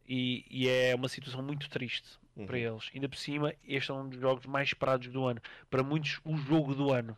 e, 0.07 0.45
e 0.49 0.67
é 0.69 0.95
uma 0.95 1.09
situação 1.09 1.41
muito 1.43 1.69
triste 1.69 2.17
Uhum. 2.35 2.45
para 2.45 2.57
eles. 2.57 2.89
Ainda 2.95 3.09
por 3.09 3.17
cima, 3.17 3.53
este 3.67 3.91
é 3.91 3.93
um 3.93 4.07
dos 4.07 4.17
jogos 4.19 4.45
mais 4.45 4.69
esperados 4.69 5.09
do 5.09 5.25
ano. 5.25 5.41
Para 5.69 5.83
muitos, 5.83 6.21
o 6.23 6.37
jogo 6.37 6.73
do 6.73 6.93
ano. 6.93 7.17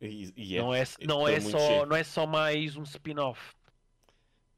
E, 0.00 0.32
e 0.36 0.56
é. 0.56 0.60
Não 0.62 0.74
é, 0.74 0.84
não, 1.06 1.28
é 1.28 1.40
só, 1.40 1.84
não 1.84 1.96
é 1.96 2.04
só 2.04 2.26
mais 2.26 2.76
um 2.76 2.82
spin-off. 2.84 3.54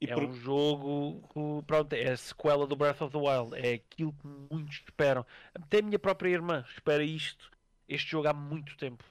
É 0.01 0.15
por- 0.15 0.25
um 0.25 0.33
jogo, 0.33 1.23
que, 1.29 1.67
pronto, 1.67 1.93
é 1.93 2.11
a 2.13 2.17
sequela 2.17 2.67
do 2.67 2.77
Breath 2.77 3.03
of 3.03 3.13
the 3.13 3.19
Wild. 3.19 3.55
É 3.57 3.75
aquilo 3.75 4.13
que 4.13 4.27
muitos 4.27 4.77
esperam. 4.77 5.27
Até 5.55 5.79
a 5.79 5.83
minha 5.83 5.99
própria 5.99 6.31
irmã 6.31 6.65
espera 6.75 7.03
isto, 7.03 7.51
este 7.89 8.11
jogo 8.13 8.29
há 8.29 8.33
muito 8.33 8.77
tempo. 8.77 9.05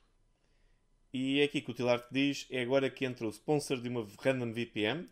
E 1.14 1.42
é 1.42 1.44
aqui 1.44 1.62
que 1.62 1.72
o 1.72 1.74
Tilar 1.74 2.00
te 2.00 2.14
diz: 2.14 2.48
é 2.50 2.62
agora 2.62 2.90
que 2.90 3.06
entra 3.06 3.26
o 3.26 3.30
sponsor 3.30 3.82
de 3.82 3.90
uma 3.90 4.08
random 4.20 4.54
VPN. 4.54 5.08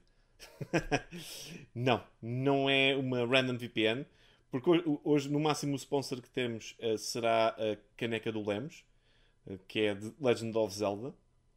não, 1.76 2.03
não 2.22 2.69
é 2.69 2.95
uma 2.95 3.26
random 3.26 3.57
VPN, 3.57 4.05
porque 4.51 4.69
ho- 4.69 5.01
hoje, 5.03 5.30
no 5.30 5.39
máximo, 5.39 5.73
o 5.73 5.77
sponsor 5.77 6.22
que 6.22 6.30
temos 6.30 6.76
eh, 6.80 6.97
será 6.97 7.49
a 7.49 7.77
caneca 7.97 8.31
do 8.31 8.45
Lemos, 8.45 8.84
eh, 9.47 9.57
que 9.68 9.81
é 9.81 9.95
de 9.95 10.14
Legend 10.22 10.57
of 10.57 10.76
Zelda. 10.76 11.14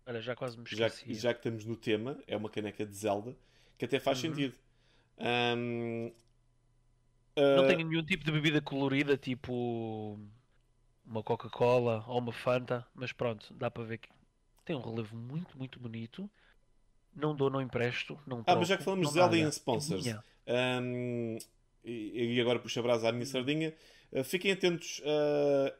Olha, 0.07 0.20
já 0.20 0.36
quase 0.36 0.59
me 0.59 0.65
Já, 0.70 0.90
esqueci. 0.90 1.09
já 1.09 1.32
que 1.35 1.40
estamos 1.40 1.65
no 1.65 1.77
tema, 1.77 2.23
é 2.27 2.36
uma 2.36 2.48
caneca 2.48 2.86
de 2.86 2.94
Zelda, 2.94 3.36
que 3.77 3.85
até 3.85 3.98
faz 3.98 4.19
Uhum. 4.19 4.19
sentido. 4.19 4.55
Ahm, 5.19 6.12
Não 7.52 7.65
ah, 7.65 7.65
tenho 7.65 7.86
nenhum 7.86 8.05
tipo 8.05 8.24
de 8.24 8.32
bebida 8.32 8.61
colorida, 8.61 9.16
tipo 9.16 10.19
uma 11.05 11.23
Coca-Cola 11.23 12.05
ou 12.09 12.19
uma 12.19 12.32
Fanta, 12.32 12.86
mas 12.94 13.12
pronto, 13.12 13.52
dá 13.55 13.70
para 13.70 13.85
ver 13.85 13.98
que 13.98 14.09
tem 14.65 14.77
um 14.77 14.81
relevo 14.82 15.16
muito, 15.16 15.59
muito 15.59 15.81
bonito. 15.81 16.31
Não 17.15 17.35
dou, 17.35 17.51
não 17.51 17.61
empresto. 17.61 18.19
Não 18.27 18.43
Ah, 18.47 18.55
mas 18.57 18.69
já 18.69 18.77
que 18.77 18.85
falamos 18.85 19.05
não 19.07 19.11
de 19.12 19.19
Zelda 19.19 19.37
nada. 19.37 19.47
em 19.49 19.51
sponsors, 19.51 20.07
É. 20.07 20.19
Ahm, 20.47 21.39
e, 21.85 22.35
e 22.37 22.41
agora 22.41 22.59
puxa 22.59 22.81
a 22.81 22.82
brasa 22.82 23.09
à 23.09 23.12
minha 23.12 23.27
sardinha. 23.27 23.74
Uh, 24.12 24.24
fiquem 24.24 24.53
atentos 24.53 25.01
uh, 25.01 25.73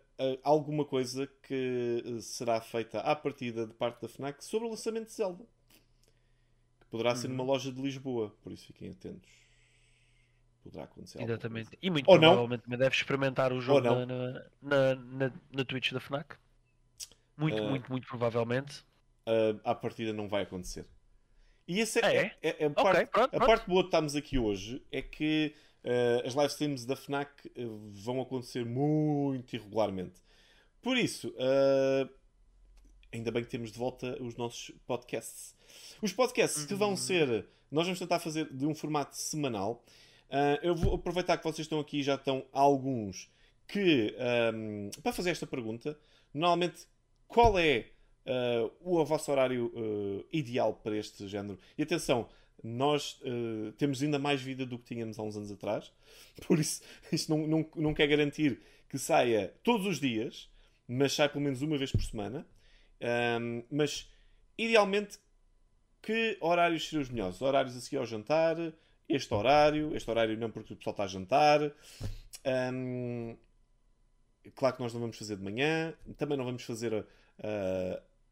a 0.44 0.48
alguma 0.48 0.85
coisa 0.85 1.27
que 1.43 2.02
uh, 2.07 2.20
será 2.20 2.61
feita 2.61 3.01
à 3.01 3.15
partida 3.16 3.66
de 3.66 3.74
parte 3.74 4.01
da 4.02 4.09
FNAC 4.09 4.44
sobre 4.44 4.66
o 4.69 4.70
lançamento 4.70 5.07
de 5.07 5.12
Zelda. 5.15 5.44
Que 6.81 6.86
poderá 6.86 7.15
ser 7.16 7.27
Uhum. 7.28 7.35
numa 7.36 7.44
loja 7.44 7.73
de 7.73 7.81
Lisboa, 7.81 8.35
por 8.43 8.52
isso 8.52 8.66
fiquem 8.66 8.90
atentos. 8.90 9.31
Poderá 10.62 10.85
acontecer 10.85 11.23
Exatamente. 11.23 11.70
E 11.81 11.90
muito 11.90 12.09
Ou 12.09 12.16
não. 12.16 12.28
provavelmente 12.31 12.62
também 12.65 12.78
deves 12.78 12.98
experimentar 12.98 13.52
o 13.52 13.61
jogo 13.61 13.81
não. 13.81 14.07
na, 14.07 14.32
na, 14.62 14.94
na, 14.94 15.32
na 15.52 15.65
Twitch 15.65 15.93
da 15.93 16.01
FNAC. 16.01 16.36
Muito, 17.36 17.62
Ah. 17.62 17.69
muito, 17.70 17.90
muito 17.90 18.07
provavelmente. 18.07 18.85
Uh, 19.27 19.59
à 19.65 19.74
partida 19.74 20.12
não 20.12 20.28
vai 20.28 20.43
acontecer. 20.43 20.86
E 21.71 21.81
essa 21.81 22.01
Ah, 22.03 22.13
é, 22.13 22.17
é? 22.17 22.37
é- 22.43 22.57
é 22.65 22.67
a 22.67 22.71
Ok, 22.71 22.83
parte, 22.83 23.07
pronto, 23.11 23.27
a 23.27 23.29
pronto. 23.39 23.47
parte 23.47 23.69
boa 23.69 23.83
de 23.83 23.87
estarmos 23.87 24.17
aqui 24.17 24.39
hoje 24.39 24.83
é 24.91 25.01
que 25.01 25.55
uh, 25.85 26.27
as 26.27 26.35
live 26.35 26.51
streams 26.53 26.85
da 26.85 26.97
FNAC 26.97 27.31
uh, 27.47 27.79
vão 27.93 28.21
acontecer 28.21 28.65
muito 28.67 29.55
irregularmente. 29.55 30.21
Por 30.83 30.97
isso, 30.99 31.29
uh, 31.29 32.11
ainda 33.13 33.31
bem 33.31 33.45
que 33.45 33.51
temos 33.51 33.71
de 33.71 33.79
volta 33.79 34.21
os 34.21 34.35
nossos 34.35 34.73
podcasts. 34.85 35.55
Os 36.03 36.13
podcasts 36.13 36.65
que 36.67 36.75
vão 36.75 36.91
Uhum. 36.91 36.97
ser, 36.97 37.47
nós 37.71 37.85
vamos 37.87 38.01
tentar 38.01 38.19
fazer 38.19 38.53
de 38.53 38.67
um 38.67 38.75
formato 38.75 39.17
semanal. 39.17 39.85
Eu 40.63 40.75
vou 40.77 40.95
aproveitar 40.95 41.37
que 41.39 41.45
vocês 41.45 41.67
estão 41.67 41.79
aqui 41.81 41.99
e 42.01 42.03
já 42.03 42.15
estão 42.17 42.45
alguns 42.53 43.29
que 43.69 44.15
um, 44.55 44.91
para 45.03 45.13
fazer 45.13 45.31
esta 45.31 45.47
pergunta, 45.47 45.99
normalmente 46.35 46.87
qual 47.29 47.57
é 47.59 47.87
uh, 48.27 48.71
o 48.81 49.05
vosso 49.05 49.31
horário 49.31 49.73
uh, 49.75 50.25
ideal 50.33 50.75
para 50.75 50.97
este 50.97 51.27
género? 51.29 51.59
E 51.77 51.83
atenção, 51.83 52.29
nós 52.63 53.21
uh, 53.23 53.73
temos 53.73 54.03
ainda 54.03 54.19
mais 54.19 54.41
vida 54.41 54.67
do 54.67 54.79
que 54.79 54.95
tínhamos 54.95 55.19
há 55.19 55.23
uns 55.23 55.37
anos 55.37 55.51
atrás, 55.51 55.93
por 56.47 56.59
isso 56.59 56.83
isto 57.13 57.35
não, 57.35 57.47
não, 57.47 57.67
não 57.77 57.95
quer 57.95 58.07
garantir 58.07 58.61
que 58.89 58.99
saia 58.99 59.55
todos 59.63 59.87
os 59.87 60.01
dias, 60.01 60.51
mas 60.87 61.13
sai 61.13 61.29
pelo 61.29 61.45
menos 61.45 61.63
uma 61.63 61.79
vez 61.79 61.93
por 61.93 62.03
semana. 62.03 62.47
Um, 63.01 63.63
mas 63.71 64.11
idealmente, 64.59 65.19
que 66.03 66.37
horários 66.41 66.89
seriam 66.89 67.03
os 67.03 67.09
melhores? 67.09 67.41
Horários 67.41 67.77
a 67.77 67.81
seguir 67.81 67.99
ao 67.99 68.07
jantar, 68.07 68.57
este 69.09 69.33
horário, 69.33 69.95
este 69.97 70.11
horário 70.11 70.37
não 70.37 70.51
porque 70.51 70.73
o 70.73 70.77
pessoal 70.77 70.93
está 70.93 71.05
a 71.05 71.09
jantar. 71.09 71.61
Um, 72.75 73.37
claro 74.55 74.77
que 74.77 74.83
nós 74.83 74.93
não 74.93 75.01
vamos 75.01 75.17
fazer 75.17 75.37
de 75.37 75.43
manhã, 75.43 75.95
também 76.17 76.37
não 76.37 76.45
vamos 76.45 76.63
fazer 76.63 76.93
uh, 76.93 77.05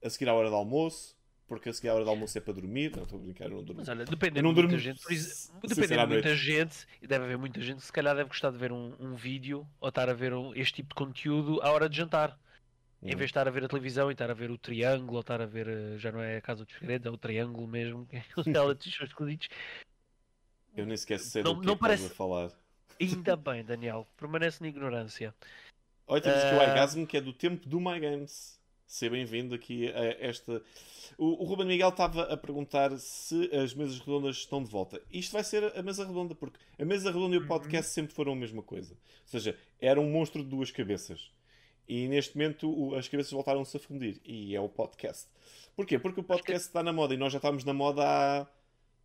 a 0.04 0.10
seguir 0.10 0.28
à 0.28 0.34
hora 0.34 0.48
do 0.48 0.54
almoço, 0.56 1.16
porque 1.46 1.68
a 1.68 1.72
seguir 1.72 1.88
à 1.88 1.94
hora 1.94 2.04
do 2.04 2.10
almoço 2.10 2.36
é 2.36 2.40
para 2.40 2.52
dormir. 2.54 2.94
Não 2.96 3.02
estou 3.04 3.18
a 3.18 3.22
brincar, 3.22 3.44
eu 3.46 3.50
não 3.56 3.62
durmo. 3.64 3.80
Mas 3.80 3.88
olha, 3.88 4.04
dependendo 4.04 4.42
não 4.48 4.54
de 4.54 4.62
muita 4.62 4.78
gente, 4.78 5.00
dependendo 5.66 6.00
de 6.02 6.12
muita 6.14 6.34
gente, 6.36 6.86
e 7.02 7.06
deve 7.06 7.24
haver 7.24 7.38
muita 7.38 7.60
gente 7.60 7.78
que 7.80 7.86
se 7.86 7.92
calhar 7.92 8.14
deve 8.14 8.28
gostar 8.28 8.50
de 8.50 8.58
ver 8.58 8.72
um, 8.72 8.94
um 9.00 9.14
vídeo 9.14 9.66
ou 9.80 9.88
estar 9.88 10.08
a 10.08 10.14
ver 10.14 10.32
um- 10.34 10.54
este 10.54 10.74
tipo 10.74 10.90
de 10.90 10.94
conteúdo 10.94 11.60
à 11.62 11.70
hora 11.70 11.88
de 11.88 11.96
jantar. 11.96 12.38
Em 13.00 13.12
Uhum. 13.12 13.16
vez 13.18 13.18
de 13.20 13.24
estar 13.26 13.46
a 13.46 13.50
ver 13.52 13.64
a 13.64 13.68
televisão 13.68 14.10
e 14.10 14.12
estar 14.12 14.28
a 14.28 14.34
ver 14.34 14.50
o 14.50 14.58
triângulo, 14.58 15.14
ou 15.14 15.20
estar 15.20 15.40
a 15.40 15.46
ver, 15.46 15.68
eh, 15.68 15.98
já 15.98 16.10
não 16.10 16.20
é 16.20 16.38
a 16.38 16.40
Casa 16.42 16.64
dos 16.64 16.74
Segredos, 16.74 17.06
é 17.06 17.10
o 17.10 17.16
triângulo 17.16 17.68
mesmo, 17.68 18.04
que 18.06 18.16
é 18.16 18.24
os 18.36 18.44
realities 18.44 18.92
shows 18.92 19.10
escondidos. 19.10 19.48
Eu 20.76 20.84
nem 20.84 20.96
sequer 20.96 21.20
sei 21.20 21.42
Não- 21.44 21.54
do 21.54 21.60
que 21.60 21.66
não 21.66 21.74
é 21.74 21.76
parece- 21.76 22.06
a 22.06 22.10
falar. 22.10 22.50
Ainda 23.00 23.36
bem, 23.36 23.64
Daniel, 23.64 24.04
permanece 24.16 24.60
na 24.60 24.68
ignorância. 24.68 25.32
Olha, 26.08 26.20
temos 26.20 26.42
aqui 26.42 26.54
o 26.56 26.60
Ah. 26.60 26.72
iGasm, 26.72 27.04
que 27.06 27.16
é 27.16 27.20
do 27.20 27.32
tempo 27.32 27.68
do 27.68 27.80
My 27.80 28.00
Games. 28.00 28.57
Seja 28.88 29.10
bem-vindo 29.10 29.54
aqui 29.54 29.88
a 29.92 30.04
esta. 30.26 30.62
O, 31.18 31.42
o 31.42 31.46
Ruben 31.46 31.66
Miguel 31.66 31.90
estava 31.90 32.22
a 32.22 32.36
perguntar 32.38 32.96
se 32.98 33.54
as 33.54 33.74
mesas 33.74 33.98
redondas 33.98 34.36
estão 34.36 34.64
de 34.64 34.70
volta. 34.70 34.98
Isto 35.12 35.32
vai 35.32 35.44
ser 35.44 35.76
a 35.78 35.82
mesa 35.82 36.06
redonda, 36.06 36.34
porque 36.34 36.58
a 36.78 36.84
mesa 36.86 37.10
redonda 37.10 37.34
e 37.36 37.38
o 37.38 37.42
Uhum. 37.42 37.48
podcast 37.48 37.92
sempre 37.92 38.14
foram 38.14 38.32
a 38.32 38.36
mesma 38.36 38.62
coisa. 38.62 38.94
Ou 38.94 39.28
seja, 39.28 39.54
era 39.78 40.00
um 40.00 40.10
monstro 40.10 40.42
de 40.42 40.48
duas 40.48 40.70
cabeças. 40.70 41.30
E 41.86 42.08
neste 42.08 42.34
momento 42.36 42.94
as 42.94 43.06
cabeças 43.08 43.30
voltaram-se 43.32 43.76
a 43.76 43.80
fundir. 43.80 44.20
E 44.24 44.56
é 44.56 44.60
o 44.60 44.70
podcast. 44.70 45.28
Porquê? 45.76 45.98
Porque 45.98 46.20
o 46.20 46.24
podcast 46.24 46.66
está 46.68 46.82
na 46.82 46.92
moda 46.92 47.12
e 47.12 47.18
nós 47.18 47.30
já 47.32 47.36
estávamos 47.38 47.64
na 47.64 47.74
moda 47.74 48.02
há 48.02 48.46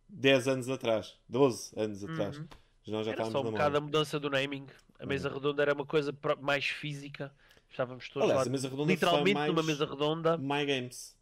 10 0.08 0.48
anos 0.48 0.68
atrás. 0.70 1.14
12 1.28 1.72
anos 1.78 2.02
atrás. 2.02 2.38
Uhum. 2.38 2.48
Nós 2.86 3.04
já 3.06 3.12
Era 3.12 3.22
estávamos 3.22 3.32
só 3.32 3.40
um 3.40 3.44
na 3.44 3.50
bocado 3.50 3.70
moda. 3.72 3.78
a 3.78 3.80
mudança 3.82 4.18
do 4.18 4.30
naming. 4.30 4.66
A 4.98 5.04
mesa 5.04 5.28
redonda 5.28 5.60
era 5.62 5.74
uma 5.74 5.84
coisa 5.86 6.16
mais 6.40 6.64
física. 6.66 7.30
Estávamos 7.74 8.08
todos 8.08 8.30
Aliás, 8.30 8.46
lá, 8.46 8.84
literalmente 8.84 9.36
foi 9.36 9.46
numa 9.48 9.62
mesa 9.64 9.84
redonda. 9.84 10.38
My 10.38 10.64
Games. 10.64 11.12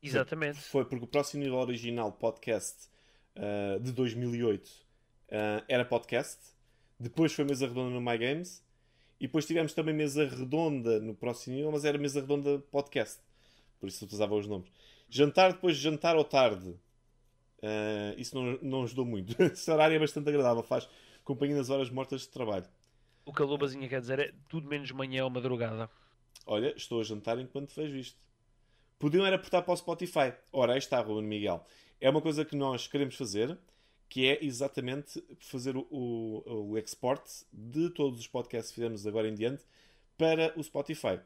Exatamente. 0.00 0.60
Foi 0.60 0.84
porque 0.84 1.04
o 1.04 1.08
próximo 1.08 1.42
nível 1.42 1.58
original 1.58 2.12
podcast 2.12 2.88
uh, 3.34 3.80
de 3.80 3.90
2008 3.90 4.68
uh, 4.68 5.64
era 5.66 5.84
podcast. 5.84 6.38
Depois 7.00 7.32
foi 7.32 7.44
mesa 7.44 7.66
redonda 7.66 7.90
no 7.90 8.00
My 8.00 8.16
Games. 8.16 8.62
E 9.18 9.26
depois 9.26 9.44
tivemos 9.44 9.74
também 9.74 9.92
mesa 9.92 10.24
redonda 10.24 11.00
no 11.00 11.16
próximo 11.16 11.56
nível, 11.56 11.72
mas 11.72 11.84
era 11.84 11.98
mesa 11.98 12.20
redonda 12.20 12.60
podcast. 12.70 13.18
Por 13.80 13.88
isso 13.88 14.04
utilizava 14.04 14.36
os 14.36 14.46
nomes. 14.46 14.70
Jantar 15.08 15.54
depois 15.54 15.76
de 15.76 15.82
jantar 15.82 16.14
ou 16.14 16.22
tarde. 16.22 16.68
Uh, 17.58 18.14
isso 18.16 18.36
não, 18.36 18.56
não 18.62 18.84
ajudou 18.84 19.04
muito. 19.04 19.34
Esse 19.42 19.68
horário 19.68 19.96
é 19.96 19.98
bastante 19.98 20.28
agradável. 20.28 20.62
Faz 20.62 20.88
companhia 21.24 21.56
nas 21.56 21.70
horas 21.70 21.90
mortas 21.90 22.20
de 22.20 22.28
trabalho. 22.28 22.66
O 23.24 23.32
que 23.32 23.42
a 23.42 23.44
Lubazinha 23.44 23.88
quer 23.88 24.00
dizer 24.00 24.18
é 24.18 24.32
tudo 24.48 24.68
menos 24.68 24.90
manhã 24.92 25.24
ou 25.24 25.30
madrugada. 25.30 25.90
Olha, 26.46 26.74
estou 26.76 27.00
a 27.00 27.04
jantar 27.04 27.38
enquanto 27.38 27.74
vejo 27.74 27.96
isto. 27.96 28.18
Podiam 28.98 29.24
era 29.24 29.38
portar 29.38 29.62
para 29.62 29.72
o 29.72 29.76
Spotify. 29.76 30.32
Ora, 30.52 30.72
aí 30.72 30.78
está, 30.78 31.00
Ruben 31.00 31.24
Miguel. 31.26 31.64
É 32.00 32.08
uma 32.10 32.20
coisa 32.20 32.44
que 32.44 32.56
nós 32.56 32.86
queremos 32.86 33.14
fazer, 33.14 33.56
que 34.08 34.26
é 34.26 34.44
exatamente 34.44 35.22
fazer 35.38 35.76
o, 35.76 35.86
o, 35.90 36.70
o 36.72 36.78
export 36.78 37.22
de 37.52 37.90
todos 37.90 38.18
os 38.20 38.26
podcasts 38.26 38.70
que 38.70 38.76
fizemos 38.76 39.06
agora 39.06 39.28
em 39.28 39.34
diante 39.34 39.62
para 40.18 40.52
o 40.58 40.62
Spotify. 40.62 41.20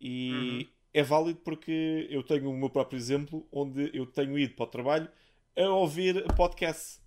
E 0.00 0.30
Uhum. 0.32 0.66
é 0.94 1.02
válido 1.02 1.40
porque 1.40 2.06
eu 2.10 2.22
tenho 2.22 2.50
o 2.50 2.56
meu 2.56 2.70
próprio 2.70 2.96
exemplo 2.96 3.46
onde 3.50 3.90
eu 3.92 4.06
tenho 4.06 4.38
ido 4.38 4.54
para 4.54 4.64
o 4.64 4.68
trabalho 4.68 5.08
a 5.56 5.68
ouvir 5.70 6.24
podcasts. 6.34 7.00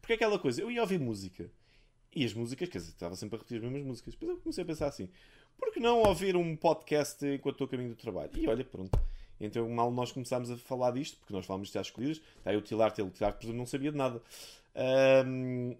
Porque 0.00 0.14
é 0.14 0.16
aquela 0.16 0.38
coisa, 0.38 0.62
eu 0.62 0.70
ia 0.70 0.80
ouvir 0.80 0.98
música. 0.98 1.50
E 2.14 2.24
as 2.24 2.32
músicas, 2.32 2.68
quer 2.68 2.78
dizer, 2.78 2.90
estava 2.90 3.16
sempre 3.16 3.36
a 3.36 3.38
repetir 3.38 3.56
as 3.56 3.62
mesmas 3.62 3.82
músicas. 3.82 4.14
Depois 4.14 4.30
eu 4.30 4.38
comecei 4.38 4.62
a 4.62 4.66
pensar 4.66 4.86
assim: 4.86 5.08
por 5.58 5.72
que 5.72 5.80
não 5.80 6.02
ouvir 6.02 6.36
um 6.36 6.56
podcast 6.56 7.24
enquanto 7.26 7.54
estou 7.54 7.66
a 7.66 7.70
caminho 7.70 7.90
do 7.90 7.96
trabalho? 7.96 8.30
E 8.34 8.46
olha, 8.46 8.64
pronto. 8.64 8.98
Então, 9.40 9.68
mal 9.68 9.90
nós 9.90 10.12
começámos 10.12 10.50
a 10.50 10.56
falar 10.56 10.92
disto, 10.92 11.18
porque 11.18 11.32
nós 11.32 11.44
falámos 11.44 11.70
de 11.70 11.78
às 11.78 11.86
escolhidas, 11.88 12.20
está 12.38 12.50
aí 12.50 12.56
o 12.56 12.60
Tilar, 12.60 12.92
o 12.92 13.10
Tilar, 13.10 13.32
por 13.32 13.44
exemplo, 13.44 13.58
não 13.58 13.66
sabia 13.66 13.90
de 13.90 13.98
nada. 13.98 14.22
Ahm, 14.74 15.74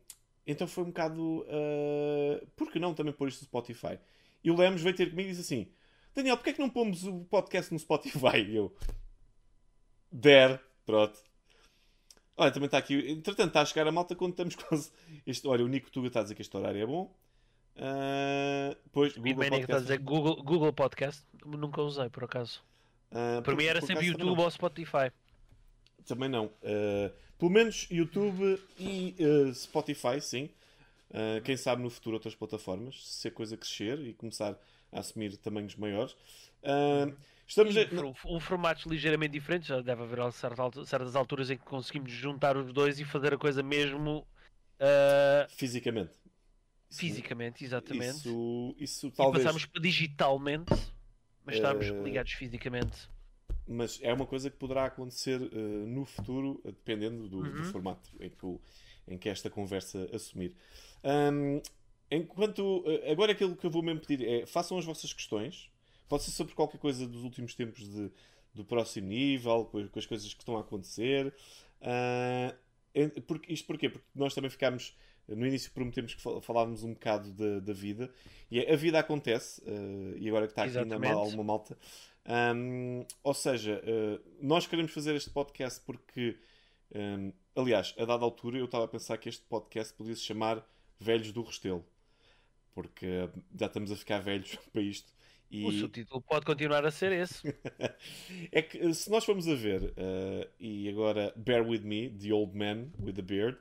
então 0.46 0.66
foi 0.66 0.84
um 0.84 0.88
bocado. 0.88 1.46
ah, 1.48 2.44
por 2.56 2.70
que 2.70 2.78
não 2.78 2.94
também 2.94 3.12
pôr 3.12 3.28
isto 3.28 3.40
no 3.40 3.46
Spotify? 3.46 3.98
E 4.42 4.50
o 4.50 4.56
Lemos 4.56 4.82
veio 4.82 4.94
ter 4.94 5.10
comigo 5.10 5.28
e 5.28 5.32
disse 5.32 5.42
assim: 5.42 5.68
Daniel, 6.14 6.36
porquê 6.36 6.50
é 6.50 6.52
que 6.52 6.60
não 6.60 6.70
pomos 6.70 7.04
o 7.04 7.24
podcast 7.24 7.72
no 7.72 7.78
Spotify? 7.78 8.42
E 8.48 8.56
eu. 8.56 8.74
Der, 10.12 10.60
pronto. 10.86 11.18
Olha, 12.36 12.50
também 12.50 12.66
está 12.66 12.78
aqui. 12.78 12.94
Entretanto, 13.10 13.48
está 13.48 13.60
a 13.62 13.64
chegar 13.64 13.86
a 13.86 13.92
malta 13.92 14.14
quando 14.14 14.32
estamos 14.32 14.54
quase. 14.62 14.90
Este, 15.26 15.46
olha, 15.46 15.64
o 15.64 15.68
Nico 15.68 15.90
Tuga 15.90 16.08
está 16.08 16.20
a 16.20 16.22
dizer 16.22 16.34
que 16.34 16.42
este 16.42 16.56
horário 16.56 16.82
é 16.82 16.86
bom. 16.86 17.14
Depois, 18.84 19.14
E 19.16 19.18
Google 19.20 19.36
Manic 19.36 19.62
está 19.62 19.74
a 19.74 19.76
Podcast. 19.76 19.82
dizer 19.82 19.98
Google, 19.98 20.42
Google 20.42 20.72
Podcast. 20.72 21.22
Nunca 21.44 21.82
usei, 21.82 22.08
por 22.08 22.24
acaso. 22.24 22.62
Ah, 23.10 23.40
Para 23.42 23.54
mim 23.54 23.64
era 23.64 23.80
sempre 23.80 24.06
YouTube 24.06 24.40
ou 24.40 24.50
Spotify. 24.50 25.10
Também 26.06 26.28
não. 26.28 26.46
Uh, 26.46 27.10
pelo 27.38 27.50
menos 27.50 27.86
YouTube 27.90 28.60
e 28.78 29.14
uh, 29.20 29.54
Spotify, 29.54 30.20
sim. 30.20 30.50
Uh, 31.10 31.40
quem 31.42 31.56
sabe 31.56 31.82
no 31.82 31.88
futuro 31.90 32.16
outras 32.16 32.34
plataformas, 32.34 33.06
se 33.06 33.28
a 33.28 33.30
coisa 33.30 33.56
crescer 33.56 33.98
e 34.00 34.12
começar 34.12 34.58
a 34.92 35.00
assumir 35.00 35.36
tamanhos 35.36 35.76
maiores. 35.76 36.12
Uh, 36.62 37.14
estamos 37.46 37.74
E 37.76 37.88
um 38.26 38.40
formatos 38.40 38.84
ligeiramente 38.86 39.32
diferentes. 39.32 39.68
Já 39.68 39.80
deve 39.80 40.02
haver 40.02 40.32
certas 40.32 40.58
altu- 40.60 40.84
certas 40.86 41.16
alturas 41.16 41.50
em 41.50 41.56
que 41.56 41.64
conseguimos 41.64 42.10
juntar 42.12 42.56
os 42.56 42.72
dois 42.72 42.98
e 43.00 43.04
fazer 43.04 43.34
a 43.34 43.38
coisa 43.38 43.62
mesmo 43.62 44.26
ah, 44.80 45.46
fisicamente. 45.50 46.12
Fisicamente, 46.90 47.64
exatamente. 47.64 48.16
Isso, 48.18 48.76
isso 48.78 49.06
E 49.08 49.10
talvez. 49.10 49.42
passamos 49.44 49.66
para 49.66 49.82
digitalmente, 49.82 50.72
mas 51.44 51.56
estamos 51.56 51.86
Eh, 51.86 52.02
ligados 52.04 52.32
fisicamente. 52.32 53.08
Mas 53.66 53.98
é 54.02 54.12
uma 54.12 54.26
coisa 54.26 54.50
que 54.50 54.56
poderá 54.56 54.84
acontecer 54.84 55.40
uh, 55.40 55.86
no 55.86 56.04
futuro, 56.04 56.60
uh, 56.64 56.70
dependendo 56.72 57.28
do, 57.28 57.42
do 57.42 57.58
Uhum. 57.58 57.64
formato 57.64 58.10
em 58.20 58.28
que, 58.30 58.44
o- 58.46 58.60
em 59.08 59.16
que 59.18 59.28
esta 59.28 59.48
conversa 59.50 60.08
assumir. 60.12 60.54
Um, 61.02 61.60
enquanto. 62.10 62.60
uh, 62.86 63.10
agora 63.10 63.32
aquilo 63.32 63.56
que 63.56 63.66
eu 63.66 63.70
vou 63.70 63.82
mesmo 63.82 64.00
pedir 64.00 64.26
é 64.26 64.46
façam 64.46 64.78
as 64.78 64.84
vossas 64.84 65.12
questões. 65.12 65.70
Pode 66.08 66.22
ser 66.24 66.30
sobre 66.32 66.54
qualquer 66.54 66.78
coisa 66.78 67.06
dos 67.06 67.22
últimos 67.24 67.54
tempos 67.54 67.88
de, 67.88 68.10
do 68.54 68.64
próximo 68.64 69.08
nível, 69.08 69.64
com, 69.66 69.78
as 69.98 70.06
coisas 70.06 70.32
que 70.32 70.40
estão 70.40 70.56
a 70.56 70.60
acontecer. 70.60 71.34
Uh, 71.80 72.54
em- 72.94 73.08
porque, 73.22 73.52
isto 73.52 73.66
porquê? 73.66 73.88
Porque 73.88 74.06
nós 74.14 74.34
também 74.34 74.50
ficámos. 74.50 74.96
No 75.26 75.46
início 75.46 75.72
prometemos 75.72 76.12
que 76.14 76.20
fal- 76.20 76.40
falávamos 76.42 76.82
um 76.84 76.92
bocado 76.92 77.32
da, 77.32 77.58
da 77.58 77.72
vida 77.72 78.12
e 78.50 78.60
a 78.60 78.76
vida 78.76 78.98
acontece, 78.98 79.62
uh, 79.62 80.18
e 80.18 80.28
agora 80.28 80.46
que 80.46 80.52
está 80.52 80.64
aqui 80.64 80.76
ainda 80.76 80.94
Exatamente. 80.96 81.14
mal, 81.14 81.24
alguma 81.24 81.44
malta, 81.44 81.78
Um, 82.26 83.06
ou 83.22 83.32
seja, 83.34 83.82
uh, 83.84 84.20
nós 84.40 84.66
queremos 84.66 84.92
fazer 84.92 85.14
este 85.14 85.30
podcast 85.30 85.80
porque, 85.84 86.38
um, 86.94 87.32
aliás, 87.56 87.94
a 87.98 88.04
dada 88.04 88.22
altura 88.22 88.58
eu 88.58 88.66
estava 88.66 88.84
a 88.84 88.88
pensar 88.88 89.16
que 89.16 89.28
este 89.30 89.42
podcast 89.46 89.94
podia 89.94 90.14
se 90.14 90.22
chamar 90.22 90.62
Velhos 91.00 91.32
do 91.32 91.42
Restelo, 91.42 91.84
porque 92.74 93.06
já 93.58 93.64
estamos 93.66 93.90
a 93.92 93.96
ficar 93.96 94.18
velhos 94.20 94.56
para 94.72 94.82
isto. 94.82 95.10
E... 95.50 95.64
O 95.64 95.72
subtítulo 95.72 96.20
pode 96.20 96.44
continuar 96.44 96.84
a 96.84 96.90
ser 96.90 97.12
esse. 97.12 97.54
é 98.50 98.62
que 98.62 98.92
se 98.92 99.10
nós 99.10 99.24
formos 99.24 99.48
a 99.48 99.54
ver, 99.54 99.82
uh, 99.82 100.48
e 100.58 100.88
agora 100.88 101.32
Bear 101.36 101.66
With 101.66 101.80
Me, 101.80 102.10
The 102.10 102.32
Old 102.32 102.56
Man 102.56 102.88
with 103.00 103.14
the 103.14 103.22
Beard, 103.22 103.56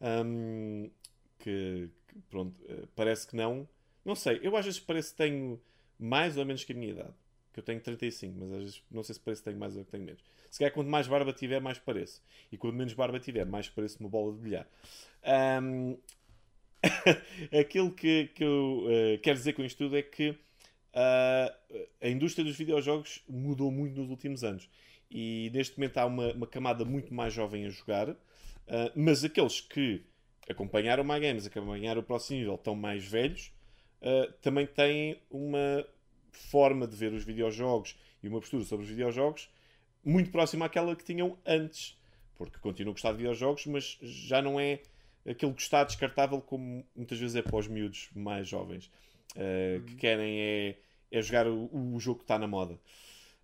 um, 0.00 0.90
que, 1.38 1.88
que, 2.08 2.18
pronto, 2.30 2.54
uh, 2.64 2.86
parece 2.94 3.26
que 3.26 3.36
não. 3.36 3.68
Não 4.04 4.14
sei, 4.14 4.40
eu 4.42 4.56
às 4.56 4.64
vezes 4.64 4.80
parece 4.80 5.12
que 5.12 5.16
tenho 5.16 5.60
mais 5.98 6.36
ou 6.36 6.44
menos 6.44 6.64
que 6.64 6.72
a 6.72 6.76
minha 6.76 6.90
idade. 6.90 7.14
Que 7.52 7.60
eu 7.60 7.62
tenho 7.62 7.80
35, 7.80 8.34
mas 8.38 8.52
às 8.52 8.58
vezes 8.58 8.82
não 8.90 9.02
sei 9.02 9.14
se 9.14 9.20
parece 9.20 9.42
que 9.42 9.50
tenho 9.50 9.58
mais 9.58 9.76
ou 9.76 9.84
que 9.84 9.90
tenho 9.90 10.04
menos. 10.04 10.22
Se 10.50 10.58
calhar 10.58 10.72
quanto 10.72 10.88
mais 10.88 11.06
barba 11.06 11.32
tiver, 11.32 11.60
mais 11.60 11.78
pareço. 11.78 12.22
E 12.50 12.56
quanto 12.56 12.74
menos 12.74 12.94
barba 12.94 13.18
tiver, 13.20 13.46
mais 13.46 13.68
pareço 13.68 13.98
uma 14.00 14.08
bola 14.08 14.32
de 14.32 14.38
bilhar. 14.38 14.66
Um, 15.62 15.96
aquilo 17.58 17.92
que, 17.92 18.28
que 18.34 18.44
eu 18.44 18.84
uh, 18.86 19.18
quero 19.22 19.38
dizer 19.38 19.52
com 19.52 19.62
isto 19.62 19.78
tudo 19.78 19.96
é 19.96 20.02
que 20.02 20.36
uh, 20.92 21.78
a 22.00 22.08
indústria 22.08 22.44
dos 22.44 22.56
videojogos 22.56 23.22
mudou 23.28 23.70
muito 23.70 24.00
nos 24.00 24.10
últimos 24.10 24.44
anos. 24.44 24.68
E 25.10 25.50
neste 25.52 25.78
momento 25.78 25.98
há 25.98 26.06
uma, 26.06 26.32
uma 26.32 26.46
camada 26.46 26.84
muito 26.84 27.12
mais 27.12 27.32
jovem 27.32 27.66
a 27.66 27.68
jogar, 27.68 28.10
uh, 28.10 28.16
mas 28.94 29.24
aqueles 29.24 29.60
que 29.60 30.02
acompanharam 30.48 31.04
My 31.04 31.20
Games, 31.20 31.46
acompanharam 31.46 32.00
o 32.00 32.04
próximo 32.04 32.38
nível, 32.38 32.54
estão 32.54 32.74
mais 32.74 33.04
velhos, 33.04 33.52
uh, 34.00 34.32
também 34.40 34.66
têm 34.66 35.20
uma 35.30 35.86
forma 36.30 36.86
de 36.86 36.96
ver 36.96 37.12
os 37.12 37.24
videojogos 37.24 37.96
e 38.22 38.28
uma 38.28 38.40
postura 38.40 38.64
sobre 38.64 38.84
os 38.84 38.90
videojogos 38.90 39.50
muito 40.04 40.30
próxima 40.30 40.66
àquela 40.66 40.96
que 40.96 41.04
tinham 41.04 41.38
antes. 41.46 41.98
Porque 42.36 42.58
continuam 42.58 42.92
a 42.92 42.94
gostar 42.94 43.12
de 43.12 43.18
videojogos, 43.18 43.66
mas 43.66 43.98
já 44.00 44.40
não 44.40 44.58
é 44.58 44.80
aquele 45.28 45.52
gostar 45.52 45.84
descartável 45.84 46.40
como 46.40 46.84
muitas 46.96 47.18
vezes 47.18 47.36
é 47.36 47.42
para 47.42 47.56
os 47.56 47.68
miúdos 47.68 48.10
mais 48.14 48.48
jovens 48.48 48.90
uh, 49.36 49.82
que 49.84 49.96
querem 49.96 50.40
é, 50.40 50.76
é 51.10 51.22
jogar 51.22 51.46
o, 51.46 51.94
o, 51.94 51.98
jogo 52.00 52.18
que 52.18 52.24
está 52.24 52.38
na 52.38 52.46
moda. 52.46 52.78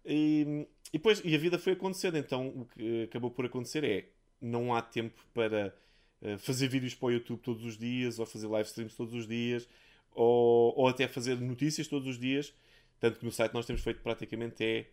E, 0.05 0.67
e, 0.93 0.99
depois, 0.99 1.21
e 1.25 1.35
a 1.35 1.39
vida 1.39 1.59
foi 1.59 1.75
acontecendo, 1.75 2.17
então 2.17 2.49
o 2.49 2.65
que 2.67 3.05
acabou 3.05 3.31
por 3.31 3.45
acontecer 3.45 3.85
é 3.85 4.09
não 4.41 4.75
há 4.75 4.81
tempo 4.81 5.21
para 5.35 5.75
uh, 6.23 6.39
fazer 6.39 6.69
vídeos 6.69 6.95
para 6.95 7.07
o 7.07 7.11
YouTube 7.13 7.41
todos 7.41 7.65
os 7.65 7.77
dias, 7.77 8.19
ou 8.19 8.27
fazer 8.27 8.47
live 8.47 8.69
streams 8.69 8.97
todos 8.97 9.15
os 9.15 9.27
dias, 9.27 9.69
ou, 10.13 10.75
ou 10.77 10.89
até 10.89 11.07
fazer 11.07 11.37
notícias 11.41 11.87
todos 11.87 12.09
os 12.09 12.19
dias. 12.19 12.55
Tanto 13.01 13.19
que 13.19 13.25
no 13.25 13.33
site 13.33 13.53
nós 13.53 13.67
temos 13.67 13.83
feito 13.83 14.01
praticamente 14.01 14.65
é 14.65 14.87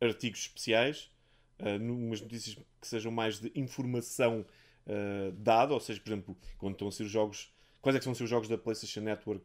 artigos 0.00 0.40
especiais, 0.40 1.10
uh, 1.58 1.82
umas 1.82 2.20
notícias 2.20 2.56
que 2.80 2.86
sejam 2.86 3.10
mais 3.10 3.40
de 3.40 3.50
informação 3.54 4.44
uh, 4.86 5.32
dada, 5.32 5.74
ou 5.74 5.80
seja, 5.80 6.00
por 6.00 6.12
exemplo, 6.12 6.36
quando 6.58 6.74
estão 6.74 6.88
a 6.88 6.92
ser 6.92 7.04
os 7.04 7.10
jogos, 7.10 7.52
quais 7.80 7.96
é 7.96 7.98
que 7.98 8.04
são 8.04 8.12
os 8.12 8.18
seus 8.18 8.30
jogos 8.30 8.48
da 8.48 8.58
PlayStation 8.58 9.00
Network 9.00 9.44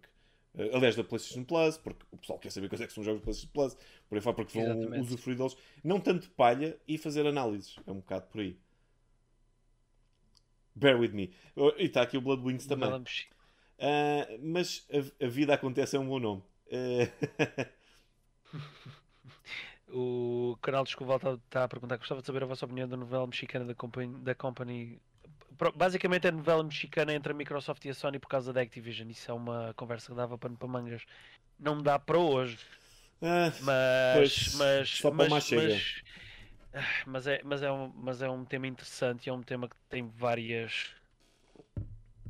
Uh, 0.53 0.75
aliás, 0.75 0.95
da 0.95 1.03
PlayStation 1.03 1.43
Plus, 1.43 1.77
porque 1.77 2.05
o 2.11 2.17
pessoal 2.17 2.39
quer 2.39 2.51
saber 2.51 2.69
quais 2.69 2.81
é 2.81 2.87
que 2.87 2.93
são 2.93 3.01
os 3.01 3.05
jogos 3.05 3.21
da 3.21 3.25
PlayStation 3.25 3.51
Plus, 3.53 3.77
por 4.07 4.15
aí 4.15 4.21
fora, 4.21 4.35
porque 4.35 4.59
vão 4.59 4.71
Exatamente. 4.71 5.01
usufruir 5.01 5.37
deles. 5.37 5.55
Não 5.83 5.99
tanto 5.99 6.29
palha 6.31 6.77
e 6.87 6.97
fazer 6.97 7.25
análises. 7.25 7.77
É 7.85 7.91
um 7.91 7.97
bocado 7.97 8.27
por 8.27 8.41
aí. 8.41 8.57
Bear 10.75 10.99
with 10.99 11.11
me. 11.11 11.33
Oh, 11.55 11.73
e 11.77 11.85
está 11.85 12.01
aqui 12.01 12.17
o 12.17 12.21
Blood 12.21 12.41
Wings 12.43 12.65
também. 12.65 12.89
Uh, 12.91 13.03
mas 14.41 14.85
a, 14.91 15.25
a, 15.25 15.27
vida 15.27 15.53
acontece 15.53 15.95
é 15.95 15.99
um 15.99 16.07
bom 16.07 16.19
nome. 16.19 16.43
Uh... 16.67 17.07
o 20.53 20.57
canal 20.61 20.83
de 20.83 20.91
está, 20.91 21.33
está 21.33 21.63
a 21.63 21.67
perguntar: 21.67 21.97
gostava 21.97 22.21
de 22.21 22.27
saber 22.27 22.43
a 22.43 22.47
vossa 22.47 22.65
opinião 22.65 22.87
da 22.87 22.97
novela 22.97 23.25
mexicana 23.27 23.65
da 23.65 23.75
Company, 23.75 24.13
da 24.19 24.35
company 24.35 24.99
basicamente 25.75 26.25
é 26.25 26.29
a 26.29 26.33
novela 26.33 26.63
mexicana 26.63 27.13
entre 27.13 27.31
a 27.31 27.35
Microsoft 27.35 27.83
e 27.85 27.89
a 27.89 27.93
Sony 27.93 28.19
por 28.19 28.27
causa 28.27 28.53
da 28.53 28.61
Activision. 28.61 29.09
Isso 29.09 29.29
é 29.29 29.33
uma 29.33 29.73
conversa 29.75 30.09
que 30.09 30.15
dava 30.15 30.37
pano 30.37 30.55
para 30.57 30.67
mangas. 30.67 31.03
Não 31.59 31.81
dá 31.81 31.99
para 31.99 32.17
hoje. 32.17 32.57
Ah, 33.21 33.51
mas, 33.61 34.17
pois, 34.17 34.55
mas, 34.55 34.89
só 34.89 35.11
mas, 35.11 35.29
mas, 35.29 35.51
mas, 35.51 36.03
ah, 36.73 37.03
mas, 37.05 37.27
é, 37.27 37.41
mas, 37.43 37.61
é 37.61 37.71
um, 37.71 37.91
mas 37.95 38.21
é 38.21 38.29
um 38.29 38.45
tema 38.45 38.67
interessante 38.67 39.27
e 39.27 39.29
é 39.29 39.33
um 39.33 39.43
tema 39.43 39.67
que 39.67 39.75
tem 39.89 40.07
várias 40.07 40.95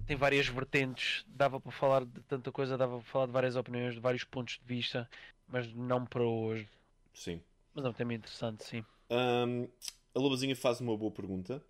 tem 0.07 0.18
várias 0.18 0.47
vertentes. 0.47 1.23
Dava 1.27 1.60
para 1.60 1.72
falar 1.72 2.03
de 2.03 2.19
tanta 2.22 2.51
coisa, 2.51 2.76
dava 2.76 2.97
para 2.97 3.06
falar 3.06 3.26
de 3.27 3.31
várias 3.31 3.56
opiniões, 3.56 3.93
de 3.93 3.99
vários 3.99 4.23
pontos 4.23 4.56
de 4.56 4.65
vista, 4.65 5.07
mas 5.47 5.72
não 5.72 6.03
para 6.03 6.23
hoje. 6.23 6.68
Sim. 7.14 7.39
Mas 7.76 7.85
é 7.85 7.89
um 7.89 7.93
tema 7.93 8.15
interessante, 8.15 8.64
sim. 8.64 8.84
Um, 9.11 9.68
a 10.15 10.19
Lobazinha 10.19 10.56
faz 10.56 10.81
uma 10.81 10.97
boa 10.97 11.11
pergunta 11.11 11.64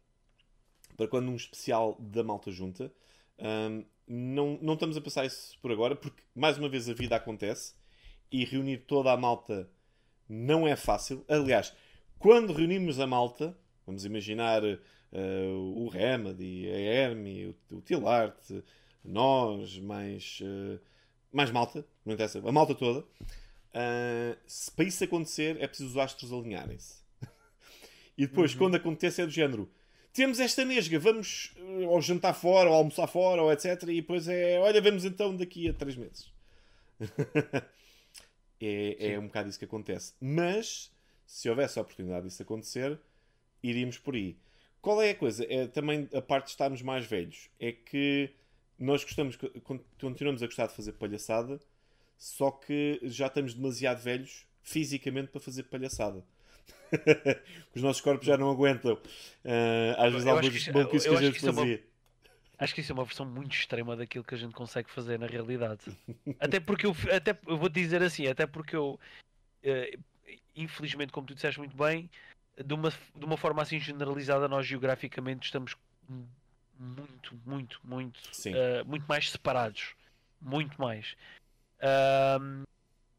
para 1.00 1.08
quando 1.08 1.32
um 1.32 1.36
especial 1.38 1.96
da 1.98 2.22
malta 2.22 2.52
junta. 2.52 2.92
Um, 3.40 3.86
não, 4.06 4.60
não 4.62 4.74
estamos 4.74 4.98
a 4.98 5.02
passar 5.02 5.26
isso 5.26 5.58
por 5.62 5.72
agora, 5.72 5.96
porque 5.96 6.22
mais 6.36 6.58
uma 6.58 6.68
vez 6.68 6.90
a 6.90 6.94
vida 6.94 7.16
acontece 7.16 7.74
e 8.30 8.44
reunir 8.44 8.80
toda 8.80 9.10
a 9.10 9.16
malta 9.16 9.70
não 10.28 10.68
é 10.68 10.76
fácil. 10.76 11.24
Aliás, 11.30 11.74
quando 12.18 12.52
reunimos 12.52 13.00
a 13.00 13.08
malta, 13.08 13.58
vamos 13.86 14.04
imaginar 14.04 14.62
uh, 14.62 14.78
o 15.78 15.88
Remedy, 15.88 16.70
a 16.70 16.78
Hermie, 16.78 17.56
o, 17.72 17.78
o 17.78 17.82
Tilart, 17.82 18.38
nós, 19.02 19.80
mais, 19.80 20.42
uh, 20.42 20.82
mais 21.32 21.50
malta, 21.50 21.86
não 22.06 22.14
interessa, 22.14 22.40
a 22.40 22.52
malta 22.52 22.76
toda. 22.76 23.00
Uh, 23.00 24.36
se 24.46 24.70
para 24.70 24.84
isso 24.84 25.02
acontecer 25.02 25.56
é 25.62 25.68
preciso 25.68 25.92
os 25.92 25.98
astros 25.98 26.34
alinharem-se. 26.34 27.02
e 28.18 28.28
depois, 28.28 28.52
uhum. 28.52 28.58
quando 28.58 28.76
acontece, 28.76 29.22
é 29.22 29.26
do 29.26 29.32
género 29.32 29.72
temos 30.14 30.40
esta 30.40 30.66
nesga, 30.66 31.00
vamos 31.00 31.54
eh, 31.58 31.88
ou 31.88 32.02
jantar 32.02 32.34
fora, 32.34 32.70
ou 32.70 32.76
almoçar 32.76 33.08
fora, 33.08 33.42
ou 33.42 33.52
etc. 33.52 33.84
E 33.84 34.02
depois 34.02 34.28
é, 34.28 34.60
olha, 34.60 34.82
vemos 34.82 35.06
então 35.06 35.36
daqui 35.36 35.70
a 35.70 35.74
3 35.74 35.96
meses. 35.96 36.32
é, 38.60 39.14
é 39.14 39.20
um 39.20 39.28
bocado 39.28 39.50
isso 39.50 39.60
que 39.60 39.66
acontece. 39.66 40.14
Mas, 40.20 40.92
se 41.26 41.50
houvesse 41.50 41.80
a 41.80 41.82
oportunidade 41.82 42.28
disso 42.28 42.42
acontecer, 42.42 43.00
iríamos 43.62 43.98
por 43.98 44.16
aí. 44.16 44.38
Qual 44.82 45.02
é 45.02 45.12
a 45.12 45.16
coisa? 45.16 45.46
É 45.50 45.68
também 45.68 46.08
a 46.14 46.22
parte 46.22 46.46
de 46.46 46.52
estarmos 46.52 46.82
mais 46.82 47.06
velhos. 47.06 47.50
É 47.60 47.72
que 47.72 48.32
nós 48.78 49.04
gostamos, 49.04 49.38
continuamos 50.00 50.42
a 50.42 50.46
gostar 50.46 50.68
de 50.68 50.74
fazer 50.74 50.94
palhaçada, 50.94 51.60
só 52.18 52.50
que 52.50 53.00
já 53.04 53.28
estamos 53.28 53.54
demasiado 53.54 54.02
velhos 54.02 54.46
fisicamente 54.62 55.30
para 55.30 55.42
fazer 55.42 55.64
palhaçada. 55.64 56.24
Os 57.76 57.82
nossos 57.82 58.02
corpos 58.02 58.26
já 58.26 58.38
não 58.38 58.50
aguentam. 58.50 58.94
Uh, 58.94 59.94
às 59.98 60.12
vezes 60.12 60.28
há 60.28 60.32
alguns 60.32 60.68
maluquices 60.70 61.08
que 61.08 61.16
a 61.16 61.22
gente 61.22 61.40
que 61.40 61.46
fazia. 61.46 61.62
É 61.62 61.78
uma, 61.78 61.80
acho 62.60 62.76
que 62.76 62.82
isso 62.82 62.92
é 62.92 62.96
uma 62.96 63.06
versão 63.06 63.26
muito 63.26 63.56
extrema 63.56 63.96
daquilo 63.96 64.24
que 64.24 64.36
a 64.36 64.38
gente 64.38 64.54
consegue 64.54 64.90
fazer 64.90 65.20
na 65.20 65.28
realidade. 65.28 65.82
até 66.40 66.60
porque 66.60 66.86
eu, 66.86 66.96
até, 67.16 67.38
eu 67.48 67.58
vou 67.58 67.70
dizer 67.70 68.02
assim, 68.02 68.28
até 68.28 68.46
porque 68.46 68.76
eu, 68.76 69.00
uh, 69.64 70.00
infelizmente, 70.56 71.12
como 71.12 71.28
tu 71.28 71.36
disseste 71.36 71.60
muito 71.60 71.76
bem, 71.76 72.10
de 72.64 72.74
uma, 72.74 72.90
de 72.90 73.26
uma 73.26 73.38
forma 73.38 73.62
assim 73.62 73.80
generalizada, 73.80 74.48
nós 74.48 74.66
geograficamente 74.66 75.46
estamos 75.46 75.76
muito, 76.78 77.40
muito, 77.46 77.80
muito, 77.84 78.18
uh, 78.18 78.86
muito 78.86 79.06
mais 79.08 79.30
separados. 79.30 79.96
Muito 80.42 80.80
mais. 80.80 81.16
Uh, 81.80 82.66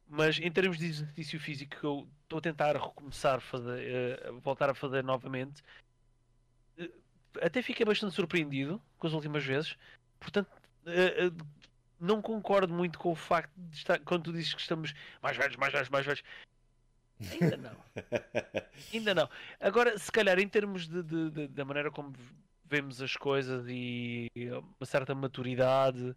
mas 0.08 0.38
em 0.38 0.50
termos 0.50 0.78
de 0.78 0.86
exercício 0.86 1.38
físico 1.38 1.78
que 1.78 1.84
eu 1.84 2.08
estou 2.30 2.38
a 2.38 2.42
tentar 2.42 2.76
recomeçar 2.76 3.36
a 3.36 3.40
fazer, 3.40 4.30
uh, 4.30 4.40
voltar 4.40 4.70
a 4.70 4.74
fazer 4.74 5.02
novamente, 5.02 5.62
uh, 6.78 6.92
até 7.42 7.60
fiquei 7.60 7.84
bastante 7.84 8.14
surpreendido 8.14 8.80
com 8.98 9.06
as 9.08 9.12
últimas 9.12 9.44
vezes. 9.44 9.76
Portanto, 10.20 10.48
uh, 10.86 11.46
não 11.98 12.22
concordo 12.22 12.72
muito 12.72 12.98
com 12.98 13.10
o 13.10 13.16
facto 13.16 13.52
de 13.56 13.76
estar, 13.76 13.98
quando 14.00 14.24
tu 14.24 14.32
dizes 14.32 14.54
que 14.54 14.60
estamos 14.60 14.94
mais 15.20 15.36
velhos, 15.36 15.56
mais 15.56 15.72
velhos, 15.72 15.88
mais 15.88 16.06
velhos. 16.06 16.22
Ainda 17.32 17.56
não. 17.56 17.76
Ainda 18.94 19.14
não. 19.14 19.28
Agora, 19.58 19.98
se 19.98 20.10
calhar, 20.10 20.38
em 20.38 20.48
termos 20.48 20.88
de, 20.88 21.02
de, 21.02 21.30
de, 21.30 21.48
da 21.48 21.64
maneira 21.64 21.90
como 21.90 22.14
vemos 22.64 23.02
as 23.02 23.16
coisas 23.16 23.66
e 23.68 24.30
uma 24.78 24.86
certa 24.86 25.14
maturidade 25.14 26.16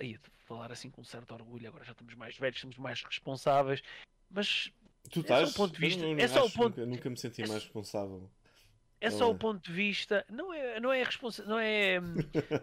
e, 0.00 0.18
falar 0.46 0.72
assim 0.72 0.90
com 0.90 1.02
um 1.02 1.04
certo 1.04 1.32
orgulho, 1.32 1.68
agora 1.68 1.84
já 1.84 1.92
estamos 1.92 2.14
mais 2.14 2.36
velhos, 2.36 2.58
somos 2.58 2.78
mais 2.78 3.00
responsáveis, 3.04 3.80
mas 4.28 4.72
tu 5.10 5.20
estás, 5.20 5.48
é 5.48 5.52
só 5.52 5.52
o 5.52 5.54
ponto 5.54 5.74
de 5.74 5.80
vista. 5.80 6.02
Não, 6.02 6.14
não, 6.14 6.20
é 6.20 6.28
só 6.28 6.44
o 6.44 6.50
ponto... 6.50 6.80
nunca, 6.80 6.86
nunca 6.86 7.10
me 7.10 7.16
senti 7.16 7.42
é 7.42 7.46
mais 7.46 7.62
responsável. 7.62 8.30
É 9.00 9.10
só 9.10 9.30
o 9.30 9.34
ponto 9.34 9.64
de 9.64 9.72
vista, 9.72 10.26
não 10.28 10.52
é, 10.52 10.78
não 10.78 10.92
é 10.92 11.02
responsa... 11.02 11.42
não 11.46 11.58
é 11.58 11.98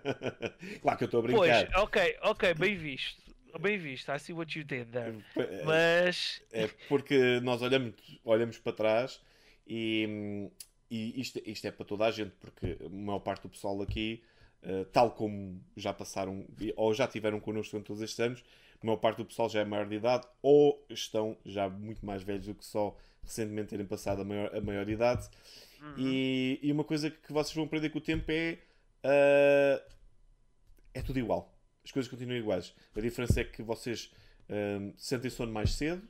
Claro 0.82 0.98
que 0.98 1.04
eu 1.04 1.08
estou 1.08 1.20
a 1.20 1.24
brincar. 1.24 1.72
Pois, 1.72 1.84
ok, 1.84 2.18
ok, 2.22 2.54
bem 2.54 2.76
visto. 2.76 3.20
Bem 3.60 3.78
visto, 3.80 4.12
I 4.12 4.20
see 4.20 4.34
what 4.34 4.58
you 4.58 4.64
did 4.64 4.92
there. 4.92 5.18
É, 5.36 5.64
mas 5.64 6.44
é 6.52 6.68
porque 6.88 7.40
nós 7.40 7.64
olhamos, 7.64 7.96
olhamos 8.24 8.60
para 8.60 8.72
trás 8.74 9.20
e, 9.66 10.48
e 10.92 11.20
isto, 11.20 11.42
isto 11.44 11.66
é 11.66 11.72
para 11.72 11.86
toda 11.86 12.06
a 12.06 12.12
gente, 12.12 12.36
porque 12.40 12.78
a 12.86 12.90
maior 12.90 13.20
parte 13.20 13.44
do 13.44 13.50
pessoal 13.50 13.82
aqui 13.82 14.22
uh, 14.64 14.86
tal 14.86 15.12
como 15.12 15.60
já 15.76 15.92
passaram 15.92 16.46
ou 16.76 16.94
já 16.94 17.08
tiveram 17.08 17.40
connosco 17.40 17.72
durante 17.72 17.88
todos 17.88 18.04
estes 18.04 18.20
anos. 18.20 18.44
A 18.82 18.86
maior 18.86 18.98
parte 18.98 19.18
do 19.18 19.26
pessoal 19.26 19.50
já 19.50 19.62
é 19.62 19.66
maior 19.66 19.88
de 19.88 19.96
idade 19.96 20.28
ou 20.42 20.86
estão 20.90 21.38
já 21.46 21.68
muito 21.68 22.06
mais 22.06 22.24
velhos 22.24 22.46
do 22.46 22.56
que 22.56 22.66
só 22.66 22.96
recentemente 23.24 23.70
terem 23.70 23.86
passado 23.86 24.22
a 24.22 24.26
maior, 24.26 24.56
a 24.56 24.62
maior 24.62 24.88
idade. 24.90 25.28
Uhum. 25.82 25.94
E, 25.98 26.60
e, 26.62 26.72
uma 26.72 26.84
coisa 26.84 27.10
que 27.10 27.32
vocês 27.32 27.54
vão 27.54 27.66
aprender 27.66 27.90
com 27.90 28.00
o 28.00 28.02
tempo 28.02 28.26
é. 28.32 28.60
Uh, 29.04 29.98
é 30.94 31.02
tudo 31.02 31.20
igual. 31.20 31.54
As 31.84 31.92
coisas 31.92 32.10
continuam 32.10 32.38
iguais. 32.38 32.74
A 32.96 33.00
diferença 33.00 33.42
é 33.42 33.44
que 33.44 33.62
vocês 33.62 34.12
uh, 34.50 34.94
sentem 34.98 35.30
sono 35.30 35.52
mais 35.52 35.72
cedo. 35.72 36.02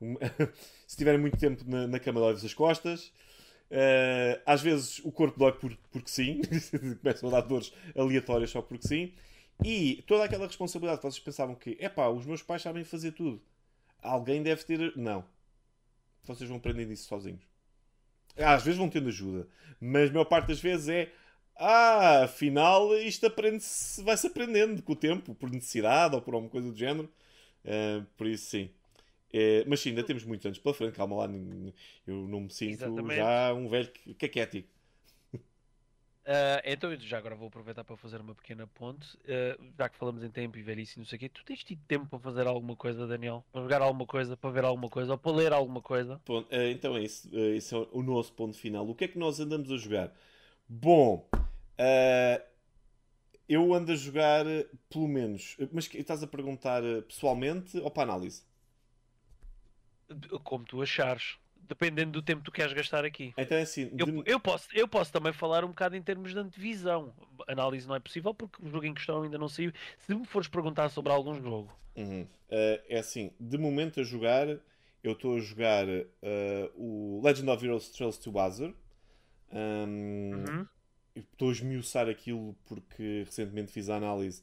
Se 0.86 0.96
tiverem 0.96 1.20
muito 1.20 1.36
tempo 1.36 1.64
na, 1.66 1.86
na 1.86 1.98
cama, 1.98 2.20
dói 2.20 2.34
as 2.34 2.54
costas. 2.54 3.12
Uh, 3.70 4.40
às 4.44 4.60
vezes 4.60 4.98
o 4.98 5.10
corpo 5.10 5.38
dói 5.38 5.52
por, 5.52 5.76
porque 5.90 6.10
sim. 6.10 6.40
Começam 7.02 7.28
a 7.28 7.32
dar 7.32 7.40
dores 7.42 7.72
aleatórias 7.96 8.50
só 8.50 8.62
porque 8.62 8.86
sim. 8.86 9.12
E 9.64 10.02
toda 10.06 10.24
aquela 10.24 10.46
responsabilidade 10.46 11.00
que 11.00 11.06
vocês 11.06 11.22
pensavam 11.22 11.54
que, 11.54 11.76
é 11.80 11.88
pá, 11.88 12.08
os 12.08 12.26
meus 12.26 12.42
pais 12.42 12.62
sabem 12.62 12.84
fazer 12.84 13.12
tudo. 13.12 13.40
Alguém 14.00 14.42
deve 14.42 14.64
ter. 14.64 14.96
Não. 14.96 15.24
Vocês 16.24 16.48
vão 16.48 16.58
aprendendo 16.58 16.92
isso 16.92 17.08
sozinhos. 17.08 17.42
Às 18.36 18.64
vezes 18.64 18.78
vão 18.78 18.88
tendo 18.88 19.08
ajuda, 19.08 19.46
mas 19.80 20.08
a 20.08 20.12
maior 20.12 20.24
parte 20.24 20.48
das 20.48 20.60
vezes 20.60 20.88
é. 20.88 21.12
Ah, 21.54 22.24
afinal 22.24 22.96
isto 22.96 23.26
aprende-se, 23.26 24.02
vai-se 24.02 24.26
aprendendo 24.26 24.82
com 24.82 24.94
o 24.94 24.96
tempo, 24.96 25.34
por 25.34 25.50
necessidade 25.50 26.14
ou 26.14 26.22
por 26.22 26.32
alguma 26.32 26.50
coisa 26.50 26.70
do 26.70 26.76
género. 26.76 27.12
Uh, 27.64 28.04
por 28.16 28.26
isso, 28.26 28.46
sim. 28.46 28.70
É, 29.32 29.64
mas 29.66 29.80
sim, 29.80 29.90
ainda 29.90 30.02
temos 30.02 30.24
muitos 30.24 30.44
anos 30.44 30.58
pela 30.58 30.74
frente, 30.74 30.94
calma 30.94 31.16
lá, 31.16 31.24
eu 32.06 32.28
não 32.28 32.42
me 32.42 32.50
sinto 32.50 32.84
Exatamente. 32.84 33.16
já 33.16 33.54
um 33.54 33.68
velho 33.68 33.90
caquético. 34.18 34.68
Uh, 36.22 36.62
então, 36.64 36.94
já 37.00 37.18
agora 37.18 37.34
vou 37.34 37.48
aproveitar 37.48 37.82
para 37.82 37.96
fazer 37.96 38.20
uma 38.20 38.34
pequena 38.34 38.66
ponte. 38.66 39.16
Uh, 39.18 39.72
já 39.76 39.88
que 39.88 39.98
falamos 39.98 40.22
em 40.22 40.30
tempo 40.30 40.56
e 40.56 40.62
velhice 40.62 40.96
e 40.96 40.98
não 41.00 41.06
sei 41.06 41.16
o 41.16 41.18
quê, 41.20 41.28
tu 41.28 41.44
tens 41.44 41.64
tido 41.64 41.82
tempo 41.86 42.06
para 42.06 42.18
fazer 42.20 42.46
alguma 42.46 42.76
coisa, 42.76 43.06
Daniel? 43.06 43.44
Para 43.50 43.62
jogar 43.62 43.82
alguma 43.82 44.06
coisa, 44.06 44.36
para 44.36 44.50
ver 44.50 44.64
alguma 44.64 44.88
coisa 44.88 45.12
ou 45.12 45.18
para 45.18 45.32
ler 45.32 45.52
alguma 45.52 45.82
coisa? 45.82 46.20
Bom, 46.24 46.42
uh, 46.42 46.46
então 46.70 46.96
é 46.96 47.02
isso. 47.02 47.28
esse 47.36 47.74
é 47.74 47.78
o 47.90 48.02
nosso 48.02 48.32
ponto 48.34 48.56
final. 48.56 48.88
O 48.88 48.94
que 48.94 49.04
é 49.04 49.08
que 49.08 49.18
nós 49.18 49.40
andamos 49.40 49.70
a 49.70 49.76
jogar? 49.76 50.12
Bom, 50.68 51.28
eu 53.48 53.74
ando 53.74 53.92
a 53.92 53.96
jogar 53.96 54.44
pelo 54.88 55.08
menos. 55.08 55.56
Mas 55.72 55.92
estás 55.92 56.22
a 56.22 56.26
perguntar 56.26 56.82
pessoalmente 57.08 57.78
ou 57.78 57.90
para 57.90 58.04
análise? 58.04 58.44
Como 60.44 60.64
tu 60.64 60.80
achares 60.80 61.36
dependendo 61.72 62.12
do 62.12 62.22
tempo 62.22 62.40
que 62.40 62.46
tu 62.46 62.52
queres 62.52 62.72
gastar 62.72 63.04
aqui. 63.04 63.32
Então 63.36 63.56
é 63.56 63.62
assim. 63.62 63.90
Eu, 63.96 64.06
de... 64.06 64.22
eu, 64.30 64.38
posso, 64.38 64.68
eu 64.74 64.86
posso 64.86 65.10
também 65.10 65.32
falar 65.32 65.64
um 65.64 65.68
bocado 65.68 65.96
em 65.96 66.02
termos 66.02 66.32
de 66.32 66.38
antevisão. 66.38 67.12
Análise 67.48 67.88
não 67.88 67.94
é 67.94 68.00
possível 68.00 68.34
porque 68.34 68.64
o 68.64 68.68
jogo 68.68 68.84
em 68.84 68.94
questão 68.94 69.22
ainda 69.22 69.38
não 69.38 69.48
saiu. 69.48 69.72
Se 69.98 70.14
me 70.14 70.26
fores 70.26 70.48
perguntar 70.48 70.88
sobre 70.90 71.12
algum 71.12 71.34
jogo. 71.34 71.72
Uhum. 71.96 72.22
Uh, 72.22 72.80
é 72.88 72.98
assim, 72.98 73.32
de 73.40 73.58
momento 73.58 74.00
a 74.00 74.02
jogar, 74.02 74.46
eu 75.02 75.12
estou 75.12 75.36
a 75.36 75.40
jogar 75.40 75.86
uh, 75.88 76.70
o 76.76 77.20
Legend 77.24 77.50
of 77.50 77.64
Heroes 77.64 77.90
Trails 77.90 78.18
to 78.18 78.30
Buzzer. 78.30 78.74
Um, 79.50 80.44
uhum. 80.48 80.66
Estou 81.14 81.50
a 81.50 81.52
esmiuçar 81.52 82.08
aquilo 82.08 82.56
porque 82.66 83.24
recentemente 83.26 83.70
fiz 83.70 83.90
a 83.90 83.96
análise 83.96 84.42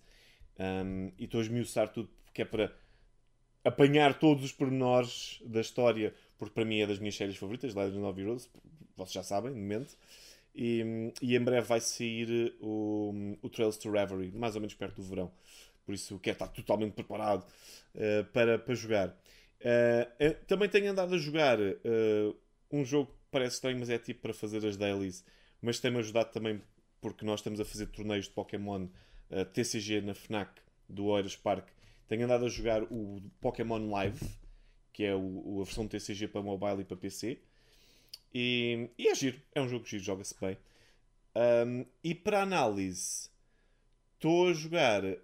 um, 0.60 1.12
e 1.18 1.24
estou 1.26 1.40
a 1.40 1.44
esmiuçar 1.44 1.88
tudo 1.90 2.10
porque 2.24 2.44
é 2.44 2.46
para 2.46 2.72
apanhar 3.64 4.20
todos 4.20 4.44
os 4.44 4.52
pormenores 4.52 5.42
da 5.46 5.62
história 5.62 6.14
porque 6.40 6.54
para 6.54 6.66
mim 6.66 6.80
é 6.80 6.88
das 6.88 6.98
minhas 6.98 7.16
séries 7.16 7.36
favoritas, 7.36 7.76
Legend 7.76 8.06
of 8.06 8.20
Heroes, 8.20 8.50
vocês 8.96 9.14
já 9.14 9.24
sabem, 9.24 9.54
de 9.54 9.60
momento. 9.60 9.96
E, 10.56 11.14
e 11.22 11.36
em 11.36 11.40
breve 11.40 11.68
vai 11.68 11.80
sair 11.80 12.56
o, 12.60 13.38
o 13.42 13.50
Trails 13.50 13.78
to 13.78 13.92
Reverie, 13.92 14.32
mais 14.32 14.56
ou 14.56 14.62
menos 14.62 14.74
perto 14.74 14.96
do 14.96 15.04
verão. 15.04 15.32
Por 15.86 15.94
isso 15.94 16.18
quero 16.20 16.36
estar 16.36 16.48
totalmente 16.48 16.94
preparado 16.94 17.46
uh, 17.96 18.24
para, 18.32 18.58
para 18.58 18.74
jogar. 18.74 19.10
Uh, 19.60 20.46
também 20.48 20.70
tenho 20.70 20.90
andado 20.90 21.14
a 21.14 21.18
jogar 21.18 21.60
uh, 21.60 22.36
um 22.72 22.86
jogo 22.86 23.12
que 23.12 23.18
parece 23.30 23.56
estranho, 23.56 23.78
mas 23.78 23.90
é 23.90 24.00
tipo 24.00 24.22
para 24.22 24.34
fazer 24.34 24.66
as 24.66 24.78
dailies. 24.78 25.26
Mas 25.62 25.80
tem-me 25.80 26.00
ajudado 26.00 26.32
também 26.32 26.62
porque 27.02 27.26
nós 27.26 27.42
estamos 27.42 27.60
a 27.60 27.66
fazer 27.66 27.88
torneios 27.88 28.26
de 28.26 28.32
Pokémon 28.32 28.88
TCG 29.54 30.02
na 30.02 30.14
FNAC 30.14 30.52
do 30.88 31.06
Oeiras 31.06 31.36
Park. 31.36 31.68
Tenho 32.08 32.26
andado 32.26 32.46
a 32.46 32.50
jogar 32.50 32.84
o 32.84 33.22
Pokémon 33.40 33.90
Live 33.90 34.20
que 35.00 35.06
é 35.06 35.16
o, 35.16 35.62
a 35.62 35.64
versão 35.64 35.88
TCG 35.88 36.28
para 36.28 36.42
mobile 36.42 36.82
e 36.82 36.84
para 36.84 36.98
PC. 36.98 37.40
E, 38.34 38.90
e 38.98 39.08
é 39.08 39.16
giro, 39.16 39.42
é 39.56 39.62
um 39.62 39.70
jogo 39.70 39.86
giro, 39.86 40.04
joga-se 40.04 40.36
bem. 40.38 40.58
Um, 41.34 41.86
e 42.04 42.14
para 42.14 42.42
análise, 42.42 43.30
estou 44.16 44.50
a 44.50 44.54
jogar 44.54 45.06
uh, 45.06 45.18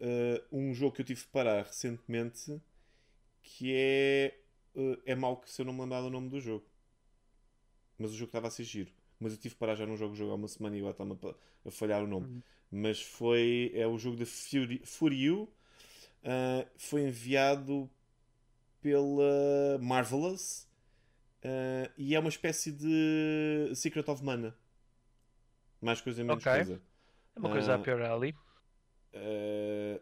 um 0.49 0.73
jogo 0.73 0.95
que 0.95 1.01
eu 1.01 1.05
tive 1.05 1.19
que 1.23 1.27
parar 1.27 1.65
recentemente 1.65 2.57
que 3.43 3.73
é. 3.75 4.39
Uh, 4.73 4.97
é 5.05 5.13
mau 5.13 5.35
que 5.35 5.51
se 5.51 5.61
eu 5.61 5.65
não 5.65 5.73
me 5.73 5.81
lembrar 5.81 6.03
do 6.03 6.09
nome 6.09 6.29
do 6.29 6.39
jogo. 6.39 6.63
Mas 7.97 8.11
o 8.11 8.15
jogo 8.15 8.29
estava 8.29 8.47
a 8.47 8.51
ser 8.51 8.63
giro. 8.63 8.93
Mas 9.19 9.33
eu 9.33 9.37
tive 9.37 9.55
que 9.55 9.59
parar 9.59 9.75
já 9.75 9.85
num 9.85 9.97
jogo 9.97 10.15
há 10.31 10.35
uma 10.35 10.47
semana 10.47 10.77
e 10.77 10.79
agora 10.79 10.93
está-me 10.93 11.19
a, 11.21 11.67
a, 11.67 11.71
falhar 11.71 12.01
o 12.01 12.07
nome. 12.07 12.27
Uhum. 12.27 12.41
Mas 12.71 13.01
foi. 13.01 13.73
É 13.75 13.85
o 13.85 13.97
jogo 13.97 14.15
de 14.15 14.25
Fury, 14.25 14.81
Fury 14.85 15.29
uh, 15.31 15.49
foi 16.77 17.01
enviado 17.01 17.89
pela 18.85 19.79
Marvelous 19.81 20.67
uh, 21.43 21.91
e 21.97 22.13
é 22.13 22.19
uma 22.19 22.29
espécie 22.29 22.71
de 22.71 23.71
Secret 23.73 24.07
of 24.07 24.23
Mana. 24.23 24.55
Mais 25.81 25.99
coisa, 25.99 26.23
menos 26.23 26.45
okay. 26.45 26.57
coisa. 26.57 26.81
É 27.35 27.39
uma 27.39 27.49
coisa 27.49 27.71
uh, 27.71 27.75
a 27.75 27.79
pior 27.79 27.99
ali. 28.03 28.35
Uh, 29.11 29.99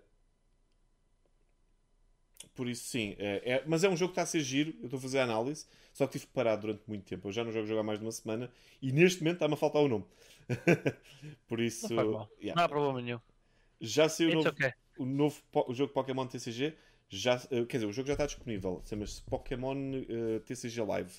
por 2.54 2.68
isso, 2.68 2.84
sim. 2.84 3.16
É, 3.18 3.54
é, 3.54 3.64
mas 3.66 3.86
é 3.86 3.90
um 3.90 3.96
jogo 3.96 4.12
que 4.12 4.20
está 4.20 4.24
a 4.24 4.26
ser 4.26 4.42
giro. 4.42 4.74
Eu 4.80 4.86
estou 4.86 4.98
a 4.98 5.02
fazer 5.02 5.20
a 5.20 5.24
análise. 5.24 5.66
Só 5.94 6.06
que 6.06 6.20
tive 6.20 6.28
parar 6.28 6.58
durante 6.58 6.84
muito 6.86 7.06
tempo. 7.06 7.30
Eu 7.30 7.32
já 7.32 7.42
não 7.42 7.54
jogo 7.54 7.66
jogar 7.66 7.84
mais 7.84 8.00
de 8.00 8.06
uma 8.06 8.12
semana. 8.12 8.52
E 8.82 8.92
neste 8.92 9.22
momento 9.22 9.36
está-me 9.36 9.54
a 9.54 9.58
faltar 9.58 9.82
o 9.82 9.88
nome. 9.88 10.06
por 11.48 11.62
isso. 11.62 11.94
Não, 11.94 12.28
yeah. 12.38 12.54
não 12.54 12.64
há 12.66 12.68
problema 12.68 13.02
nenhum. 13.02 13.20
Já 13.80 14.10
saiu 14.10 14.32
o 14.32 14.34
novo, 14.34 14.50
okay. 14.50 14.74
o 14.98 15.06
novo 15.06 15.42
o 15.68 15.74
jogo 15.74 15.94
Pokémon 15.94 16.28
TCG 16.28 16.76
já, 17.18 17.35
uh, 17.35 17.65
quer 17.65 17.77
dizer, 17.77 17.85
o 17.85 17.91
jogo 17.91 18.07
já 18.07 18.14
está 18.14 18.26
disponível. 18.26 18.81
Chama-se 18.85 19.22
Pokémon 19.23 19.76
uh, 19.76 20.40
TCG 20.41 20.81
Live. 20.81 21.14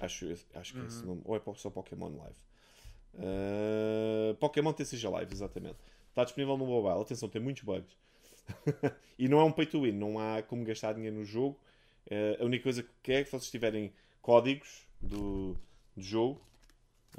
Acho, 0.00 0.26
acho 0.54 0.72
que 0.72 0.78
uhum. 0.78 0.84
é 0.84 0.88
esse 0.88 1.00
uhum. 1.00 1.06
nome. 1.06 1.22
Ou 1.24 1.36
é 1.36 1.42
só 1.56 1.70
Pokémon 1.70 2.16
Live. 2.16 2.36
Uh, 3.14 4.34
Pokémon 4.36 4.72
TCG 4.72 5.08
Live, 5.08 5.32
exatamente. 5.32 5.78
Está 6.08 6.24
disponível 6.24 6.56
no 6.56 6.66
mobile. 6.66 7.02
Atenção, 7.02 7.28
tem 7.28 7.42
muitos 7.42 7.62
bugs. 7.62 7.96
e 9.18 9.28
não 9.28 9.40
é 9.40 9.44
um 9.44 9.52
pay 9.52 9.66
to 9.66 9.82
win. 9.82 9.92
Não 9.92 10.18
há 10.18 10.42
como 10.42 10.64
gastar 10.64 10.92
dinheiro 10.92 11.16
no 11.16 11.24
jogo. 11.24 11.58
Uh, 12.06 12.42
a 12.42 12.44
única 12.44 12.62
coisa 12.62 12.86
que 13.02 13.12
é 13.12 13.24
que 13.24 13.30
vocês 13.30 13.50
tiverem 13.50 13.92
códigos 14.22 14.86
do, 15.00 15.56
do 15.96 16.02
jogo, 16.02 16.40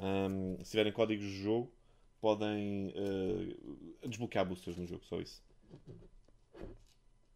um, 0.00 0.56
se 0.64 0.70
tiverem 0.70 0.92
códigos 0.92 1.26
do 1.26 1.32
jogo, 1.32 1.72
podem 2.20 2.92
desbloquear 4.06 4.44
boosters 4.44 4.76
no 4.76 4.86
jogo. 4.86 5.04
Só 5.04 5.20
isso. 5.20 5.42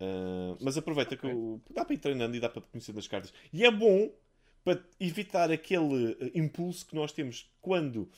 Uh, 0.00 0.56
mas 0.60 0.76
aproveita 0.76 1.14
okay. 1.14 1.30
que 1.30 1.36
o, 1.36 1.60
dá 1.70 1.84
para 1.84 1.94
ir 1.94 1.98
treinando 1.98 2.36
e 2.36 2.40
dá 2.40 2.48
para 2.48 2.62
conhecer 2.62 2.92
das 2.92 3.06
cartas. 3.06 3.32
E 3.52 3.64
é 3.64 3.70
bom 3.70 4.12
para 4.64 4.82
evitar 4.98 5.50
aquele 5.50 6.12
uh, 6.12 6.30
impulso 6.34 6.86
que 6.86 6.94
nós 6.94 7.12
temos 7.12 7.50
quando 7.60 8.08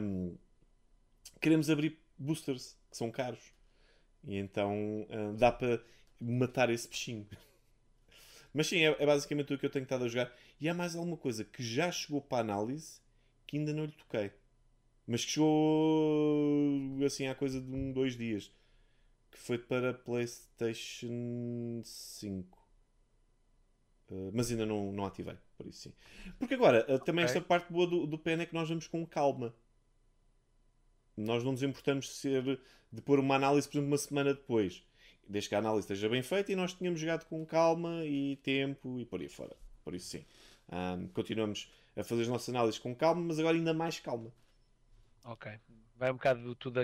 um, 0.00 0.36
queremos 1.40 1.70
abrir 1.70 1.98
boosters 2.16 2.76
que 2.90 2.96
são 2.96 3.10
caros. 3.10 3.52
E 4.24 4.36
então 4.36 5.06
uh, 5.10 5.34
dá 5.36 5.50
para 5.50 5.82
matar 6.20 6.70
esse 6.70 6.86
peixinho. 6.86 7.26
Mas 8.54 8.66
sim, 8.68 8.84
é, 8.84 8.96
é, 8.98 9.06
basicamente 9.06 9.52
o 9.52 9.58
que 9.58 9.66
eu 9.66 9.70
tenho 9.70 9.84
estado 9.84 10.04
a 10.04 10.08
jogar. 10.08 10.32
E 10.60 10.68
há 10.68 10.74
mais 10.74 10.94
alguma 10.94 11.16
coisa 11.16 11.44
que 11.44 11.62
já 11.62 11.90
chegou 11.90 12.20
para 12.20 12.38
análise 12.38 13.00
que 13.46 13.56
ainda 13.56 13.72
não 13.72 13.86
lhe 13.86 13.92
toquei. 13.92 14.30
Mas 15.06 15.24
que 15.24 15.32
chegou 15.32 17.04
assim 17.04 17.26
há 17.26 17.34
coisa 17.34 17.60
de 17.60 17.74
um, 17.74 17.92
dois 17.92 18.16
dias 18.16 18.52
que 19.32 19.38
foi 19.38 19.58
para 19.58 19.94
PlayStation 19.94 21.80
5. 21.82 22.58
Uh, 24.10 24.30
mas 24.34 24.50
ainda 24.50 24.66
não, 24.66 24.92
não 24.92 25.06
ativei, 25.06 25.36
por 25.56 25.66
isso 25.66 25.88
sim. 25.88 25.92
Porque 26.38 26.54
agora, 26.54 26.84
uh, 26.84 26.98
também 26.98 27.24
okay. 27.24 27.36
esta 27.36 27.40
parte 27.40 27.72
boa 27.72 27.86
do, 27.86 28.06
do 28.06 28.18
PN 28.18 28.42
é 28.42 28.46
que 28.46 28.54
nós 28.54 28.68
vamos 28.68 28.86
com 28.86 29.06
calma. 29.06 29.54
Nós 31.16 31.42
não 31.42 31.52
nos 31.52 31.62
importamos 31.62 32.06
de 32.06 32.12
ser 32.12 32.60
de 32.92 33.00
pôr 33.00 33.18
uma 33.18 33.34
análise, 33.36 33.66
por 33.66 33.78
exemplo, 33.78 33.88
uma 33.88 33.98
semana 33.98 34.34
depois. 34.34 34.84
Desde 35.26 35.48
que 35.48 35.54
a 35.54 35.58
análise 35.58 35.84
esteja 35.84 36.08
bem 36.08 36.22
feita 36.22 36.52
e 36.52 36.56
nós 36.56 36.74
tínhamos 36.74 37.00
jogado 37.00 37.24
com 37.24 37.44
calma 37.46 38.04
e 38.04 38.36
tempo 38.36 39.00
e 39.00 39.06
por 39.06 39.20
aí 39.20 39.28
fora. 39.28 39.56
Por 39.82 39.94
isso 39.94 40.10
sim. 40.10 40.24
Um, 40.70 41.08
continuamos 41.08 41.72
a 41.96 42.04
fazer 42.04 42.22
as 42.22 42.28
nossas 42.28 42.48
análises 42.50 42.78
com 42.78 42.94
calma, 42.94 43.22
mas 43.22 43.38
agora 43.38 43.56
ainda 43.56 43.72
mais 43.72 43.98
calma. 43.98 44.30
Ok. 45.24 45.52
Vai 45.96 46.10
um 46.10 46.14
bocado 46.14 46.54
tudo 46.56 46.80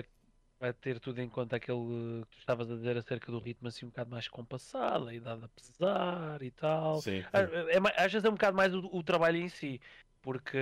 vai 0.59 0.73
ter 0.73 0.99
tudo 0.99 1.19
em 1.21 1.29
conta 1.29 1.55
aquele 1.55 2.23
que 2.25 2.35
tu 2.35 2.39
estavas 2.39 2.69
a 2.69 2.75
dizer 2.75 2.97
acerca 2.97 3.31
do 3.31 3.39
ritmo 3.39 3.67
assim 3.67 3.85
um 3.85 3.89
bocado 3.89 4.11
mais 4.11 4.27
compassado, 4.27 5.07
a 5.07 5.13
idade 5.13 5.45
a 5.45 5.47
pesar 5.47 6.41
e 6.41 6.51
tal. 6.51 7.01
Sim, 7.01 7.21
sim. 7.21 7.27
É, 7.33 7.77
é, 7.77 8.03
às 8.05 8.11
vezes 8.11 8.25
é 8.25 8.29
um 8.29 8.33
bocado 8.33 8.57
mais 8.57 8.73
o, 8.75 8.79
o 8.91 9.01
trabalho 9.03 9.37
em 9.37 9.47
si, 9.49 9.79
porque 10.21 10.57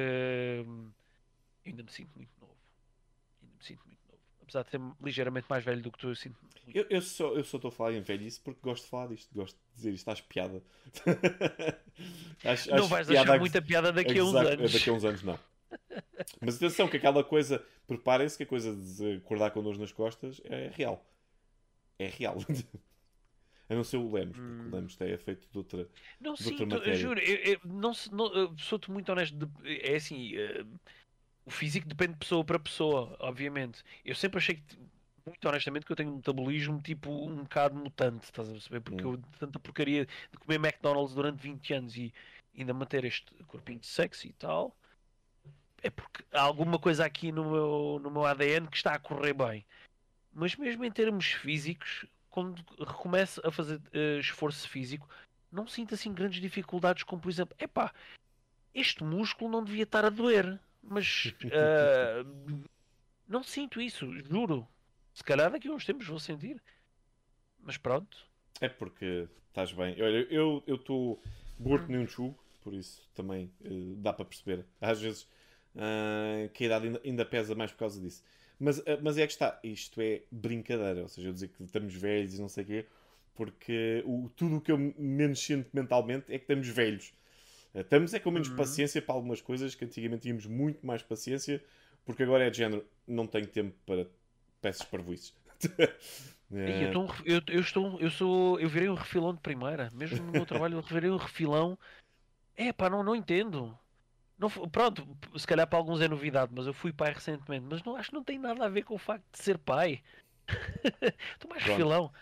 hum, 0.68 0.92
ainda 1.66 1.84
me 1.84 1.92
sinto 1.92 2.12
muito 2.16 2.32
novo. 2.40 2.56
Ainda 3.42 3.56
me 3.58 3.64
sinto 3.66 3.82
muito 3.86 4.00
novo. 4.08 4.22
apesar 4.44 4.64
de 4.64 4.70
ser 4.70 4.80
ligeiramente 5.04 5.48
mais 5.50 5.64
velho 5.66 5.82
do 5.82 5.92
que 5.92 5.98
tu, 5.98 6.10
eu 6.10 6.16
sinto. 6.16 6.38
Eu, 6.74 6.86
eu 6.90 7.02
só 7.02 7.34
eu 7.34 7.44
só 7.44 7.58
estou 7.58 7.70
a 7.70 7.72
falar 7.72 7.94
em 7.94 8.02
velhice 8.02 8.40
porque 8.42 8.60
gosto 8.62 8.84
de 8.84 8.90
falar 8.90 9.08
disto, 9.08 9.34
gosto 9.34 9.56
de 9.58 9.76
dizer 9.76 9.94
isto, 9.94 10.10
acho 10.12 10.24
piada. 10.26 10.62
acho, 12.44 12.70
não 12.70 12.78
acho 12.78 12.88
vais 12.90 13.10
achar 13.10 13.34
que- 13.34 13.40
muita 13.40 13.62
piada 13.62 13.92
daqui 13.92 14.20
a 14.20 14.24
uns 14.24 14.36
anos. 14.36 14.74
Daqui 14.74 14.90
a 14.90 14.94
uns 14.94 15.06
anos 15.06 15.24
não. 15.24 15.40
Mas 16.42 16.56
atenção, 16.56 16.88
que 16.88 16.98
aquela 16.98 17.24
coisa, 17.24 17.64
preparem-se 17.88 18.38
que 18.38 18.44
a 18.44 18.48
coisa 18.48 18.76
de 18.76 19.18
acordar 19.18 19.52
com 19.52 19.64
dores 19.64 19.80
nas 19.80 19.92
costas 19.92 20.42
é 20.46 20.70
real. 20.74 21.04
É 22.00 22.08
real. 22.08 22.38
A 23.70 23.76
não 23.76 23.84
ser 23.84 23.98
o 23.98 24.10
Lemos, 24.10 24.38
porque 24.38 24.42
Hum. 24.50 24.70
o 24.72 24.76
Lemos 24.76 25.02
é 25.02 25.18
feito 25.18 25.48
de 25.52 25.58
outra. 25.58 25.88
Não 26.22 26.34
de 26.36 26.44
sinto, 26.44 26.62
outra 26.62 26.78
matéria. 26.78 26.96
juro, 26.96 27.20
eu, 27.20 27.36
eu 27.54 27.60
não, 27.66 27.92
não, 28.14 28.58
sou-te 28.58 28.90
muito 28.90 29.12
honesto. 29.12 29.36
de- 29.36 29.80
é 29.82 29.96
assim, 29.96 30.36
eh, 30.38 30.64
o 31.46 31.52
físico 31.52 31.88
depende 31.88 32.14
de 32.14 32.20
pessoa 32.20 32.46
para 32.46 32.60
pessoa, 32.60 33.18
obviamente. 33.20 33.84
Eu 34.06 34.16
sempre 34.16 34.38
achei 34.38 34.56
que, 34.56 34.78
muito 35.26 35.48
honestamente, 35.50 35.86
que 35.86 35.92
eu 35.92 35.96
tenho 35.98 36.12
um 36.12 36.16
metabolismo 36.18 36.82
tipo 36.82 37.12
um 37.12 37.44
bocado 37.44 37.76
mutante, 37.76 38.24
estás 38.26 38.48
a 38.50 38.54
perceber? 38.54 38.80
Porque 38.82 39.06
Hum. 39.06 39.12
eu, 39.12 39.18
de 39.18 39.28
tanta 39.40 39.60
porcaria 39.60 40.06
de 40.06 40.38
comer 40.38 40.56
McDonald's 40.56 41.14
durante 41.14 41.42
20 41.42 41.74
anos 41.74 41.98
e 41.98 42.14
ainda 42.58 42.74
manter 42.74 43.04
este 43.06 43.34
corpinho 43.48 43.84
sexy 43.84 44.30
e 44.30 44.34
tal, 44.34 44.76
é 45.82 45.90
porque 45.90 46.24
há 46.32 46.42
alguma 46.42 46.80
coisa 46.80 47.06
aqui 47.06 47.32
no 47.32 47.52
meu, 47.52 48.00
no 48.02 48.12
meu 48.12 48.26
ADN 48.26 48.68
que 48.68 48.78
está 48.78 48.94
a 48.94 49.00
correr 49.00 49.34
bem. 49.34 49.66
Mas 50.34 50.56
mesmo 50.56 50.84
em 50.84 50.92
termos 50.92 51.26
físicos, 51.26 52.06
quando 52.30 52.64
recomeço 52.80 53.42
a 53.46 53.52
fazer 53.52 53.82
eh, 53.94 54.20
esforço 54.20 54.68
físico, 54.70 55.10
não 55.52 55.68
sinto 55.68 55.94
assim 55.96 56.14
grandes 56.14 56.42
dificuldades, 56.42 57.04
como 57.04 57.22
por 57.22 57.30
exemplo, 57.30 57.56
epá, 57.60 57.94
este 58.74 59.04
músculo 59.04 59.52
não 59.52 59.64
devia 59.64 59.84
estar 59.84 60.06
a 60.06 60.10
doer, 60.10 60.60
mas 60.84 61.34
eh, 61.52 62.24
não 63.28 63.44
sinto 63.44 63.82
isso, 63.82 64.12
juro. 64.24 64.68
Se 65.14 65.24
calhar 65.24 65.52
daqui 65.52 65.68
a 65.68 65.72
uns 65.72 65.86
tempos 65.86 66.06
vou 66.08 66.20
sentir. 66.20 66.62
Mas 67.60 67.78
pronto. 67.78 68.18
É 68.62 68.70
porque 68.70 69.28
estás 69.48 69.72
bem. 69.72 70.00
Olha, 70.02 70.28
eu 70.30 70.64
estou 70.68 71.22
gordo 71.60 71.88
nem 71.88 72.02
um 72.02 72.08
chugo, 72.08 72.38
por 72.62 72.74
isso 72.74 73.02
também 73.16 73.52
eh, 73.64 73.96
dá 73.98 74.14
para 74.14 74.26
perceber. 74.26 74.66
Às 74.80 75.02
vezes 75.02 75.28
ah, 75.78 76.50
que 76.54 76.64
a 76.64 76.68
idade 76.68 76.88
ainda, 76.88 77.02
ainda 77.06 77.26
pesa 77.26 77.56
mais 77.56 77.72
por 77.72 77.80
causa 77.80 78.02
disso. 78.02 78.24
Mas, 78.60 78.80
ah, 78.80 79.00
mas 79.02 79.18
é 79.18 79.26
que 79.28 79.34
está, 79.34 79.60
isto 79.64 80.02
é 80.02 80.24
brincadeira, 80.32 81.02
ou 81.04 81.08
seja, 81.10 81.30
eu 81.30 81.34
dizer 81.34 81.50
que 81.50 81.64
estamos 81.64 81.94
velhos 81.96 82.36
e 82.36 82.42
não 82.42 82.50
sei 82.50 82.64
o 82.64 82.68
quê, 82.68 82.86
porque 83.36 84.04
o, 84.06 84.30
tudo 84.36 84.58
o 84.58 84.62
que 84.62 84.72
eu 84.72 84.78
menos 84.98 85.40
sinto 85.40 85.70
mentalmente 85.74 86.26
é 86.34 86.38
que 86.38 86.44
estamos 86.46 86.68
velhos. 86.68 87.14
Ah, 87.76 87.82
Estamos 87.82 88.14
é 88.14 88.20
com 88.20 88.32
menos 88.32 88.50
Uhum. 88.50 88.56
paciência 88.56 89.02
para 89.02 89.16
algumas 89.16 89.42
coisas 89.42 89.76
que 89.76 89.86
antigamente 89.86 90.24
tínhamos 90.24 90.46
muito 90.46 90.86
mais 90.86 91.04
paciência, 91.04 91.64
porque 92.06 92.24
agora 92.24 92.46
é 92.46 92.50
de 92.50 92.58
género, 92.58 92.86
não 93.08 93.28
tenho 93.28 93.48
tempo 93.48 93.76
para 93.86 94.08
peças 94.62 94.84
parvoices. 94.86 95.34
É, 96.52 96.84
Eu, 96.84 96.92
tô 96.92 97.06
ref- 97.06 97.22
eu, 97.26 97.42
eu 97.48 97.62
estou, 97.62 98.00
eu 98.00 98.12
sou, 98.12 98.60
eu 98.60 98.68
virei 98.70 98.90
um 98.90 98.94
refilão 98.96 99.34
de 99.34 99.40
primeira, 99.42 99.90
mesmo 99.94 100.24
no 100.24 100.34
meu 100.34 100.46
trabalho 100.46 100.78
eu 100.78 100.82
virei 100.82 101.10
um 101.10 101.18
refilão. 101.18 101.78
É 102.56 102.74
pá, 102.74 102.90
não, 102.90 103.04
não 103.04 103.16
entendo. 103.16 103.78
Não, 104.38 104.50
pronto, 104.50 105.18
se 105.36 105.48
calhar 105.48 105.68
para 105.68 105.80
alguns 105.80 106.00
é 106.00 106.08
novidade, 106.08 106.52
mas 106.56 106.68
eu 106.68 106.74
fui 106.74 106.94
pai 106.94 107.12
recentemente, 107.14 107.66
mas 107.70 107.84
não, 107.84 107.96
acho 107.96 108.10
que 108.10 108.16
não 108.16 108.24
tem 108.24 108.38
nada 108.38 108.66
a 108.66 108.70
ver 108.70 108.84
com 108.84 108.94
o 108.96 109.00
facto 109.00 109.26
de 109.32 109.40
ser 109.40 109.58
pai. 109.58 110.04
Estou 111.34 111.50
mais 111.50 111.64
Pronto. 111.64 111.78
refilão. 111.78 112.14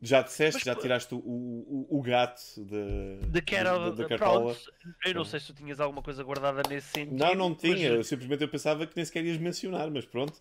Já 0.00 0.20
disseste, 0.20 0.54
Mas, 0.58 0.62
já 0.64 0.74
tiraste 0.74 1.14
o, 1.14 1.18
o, 1.18 1.98
o 1.98 2.02
gato 2.02 2.40
De 2.64 3.40
da, 3.40 4.18
pronto, 4.18 4.56
eu 5.06 5.14
não 5.14 5.24
sei 5.24 5.40
se 5.40 5.46
tu 5.46 5.54
tinhas 5.54 5.80
alguma 5.80 6.02
coisa 6.02 6.22
guardada 6.22 6.62
nesse 6.68 6.88
sentido. 6.88 7.16
Não, 7.16 7.34
não 7.34 7.50
mas- 7.50 7.58
tinha. 7.58 7.88
Eu 7.88 8.04
simplesmente 8.04 8.42
eu 8.42 8.48
pensava 8.48 8.86
que 8.86 8.94
nem 8.96 9.04
sequer 9.04 9.24
ias 9.24 9.38
mencionar, 9.38 9.90
mas 9.90 10.04
pronto. 10.04 10.34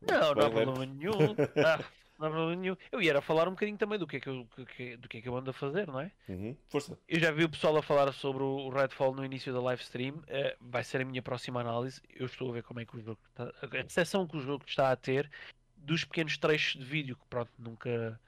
Não, 0.00 0.16
não 0.16 0.18
há 0.18 0.26
Spoiler. 0.26 0.50
problema 0.64 0.86
nenhum. 0.86 1.34
Ah, 1.64 1.84
não 2.20 2.26
há 2.28 2.30
problema 2.30 2.60
nenhum. 2.60 2.76
Eu 2.92 3.00
ia 3.02 3.20
falar 3.22 3.48
um 3.48 3.52
bocadinho 3.52 3.78
também 3.78 3.98
do 3.98 4.06
que 4.06 4.16
é 4.16 4.20
que 4.20 4.28
eu, 4.28 4.46
que- 4.76 4.96
do 4.98 5.08
que 5.08 5.18
é 5.18 5.20
que 5.22 5.28
eu 5.28 5.36
ando 5.36 5.50
a 5.50 5.54
fazer, 5.54 5.86
não 5.86 5.98
é? 5.98 6.12
Uhum. 6.28 6.54
Força. 6.68 6.98
Eu 7.08 7.18
já 7.18 7.32
vi 7.32 7.44
o 7.44 7.48
pessoal 7.48 7.76
a 7.78 7.82
falar 7.82 8.12
sobre 8.12 8.42
o 8.42 8.68
Redfall 8.68 9.14
no 9.14 9.24
início 9.24 9.52
da 9.52 9.60
live 9.60 9.82
stream. 9.82 10.22
eh, 10.26 10.56
vai 10.60 10.84
ser 10.84 11.00
a 11.00 11.04
minha 11.04 11.22
próxima 11.22 11.60
análise. 11.60 12.00
Eu 12.14 12.26
estou 12.26 12.50
a 12.50 12.52
ver 12.52 12.62
como 12.62 12.78
é 12.80 12.84
que 12.84 12.96
o 12.96 13.00
jogo 13.00 13.18
está. 13.30 13.44
A 13.62 13.82
recepção 13.82 14.26
que 14.26 14.36
o 14.36 14.40
jogo 14.40 14.64
está 14.66 14.92
a 14.92 14.96
ter 14.96 15.30
dos 15.76 16.04
pequenos 16.04 16.36
trechos 16.36 16.78
de 16.78 16.84
vídeo 16.84 17.16
que, 17.16 17.24
pronto, 17.30 17.50
nunca, 17.58 18.20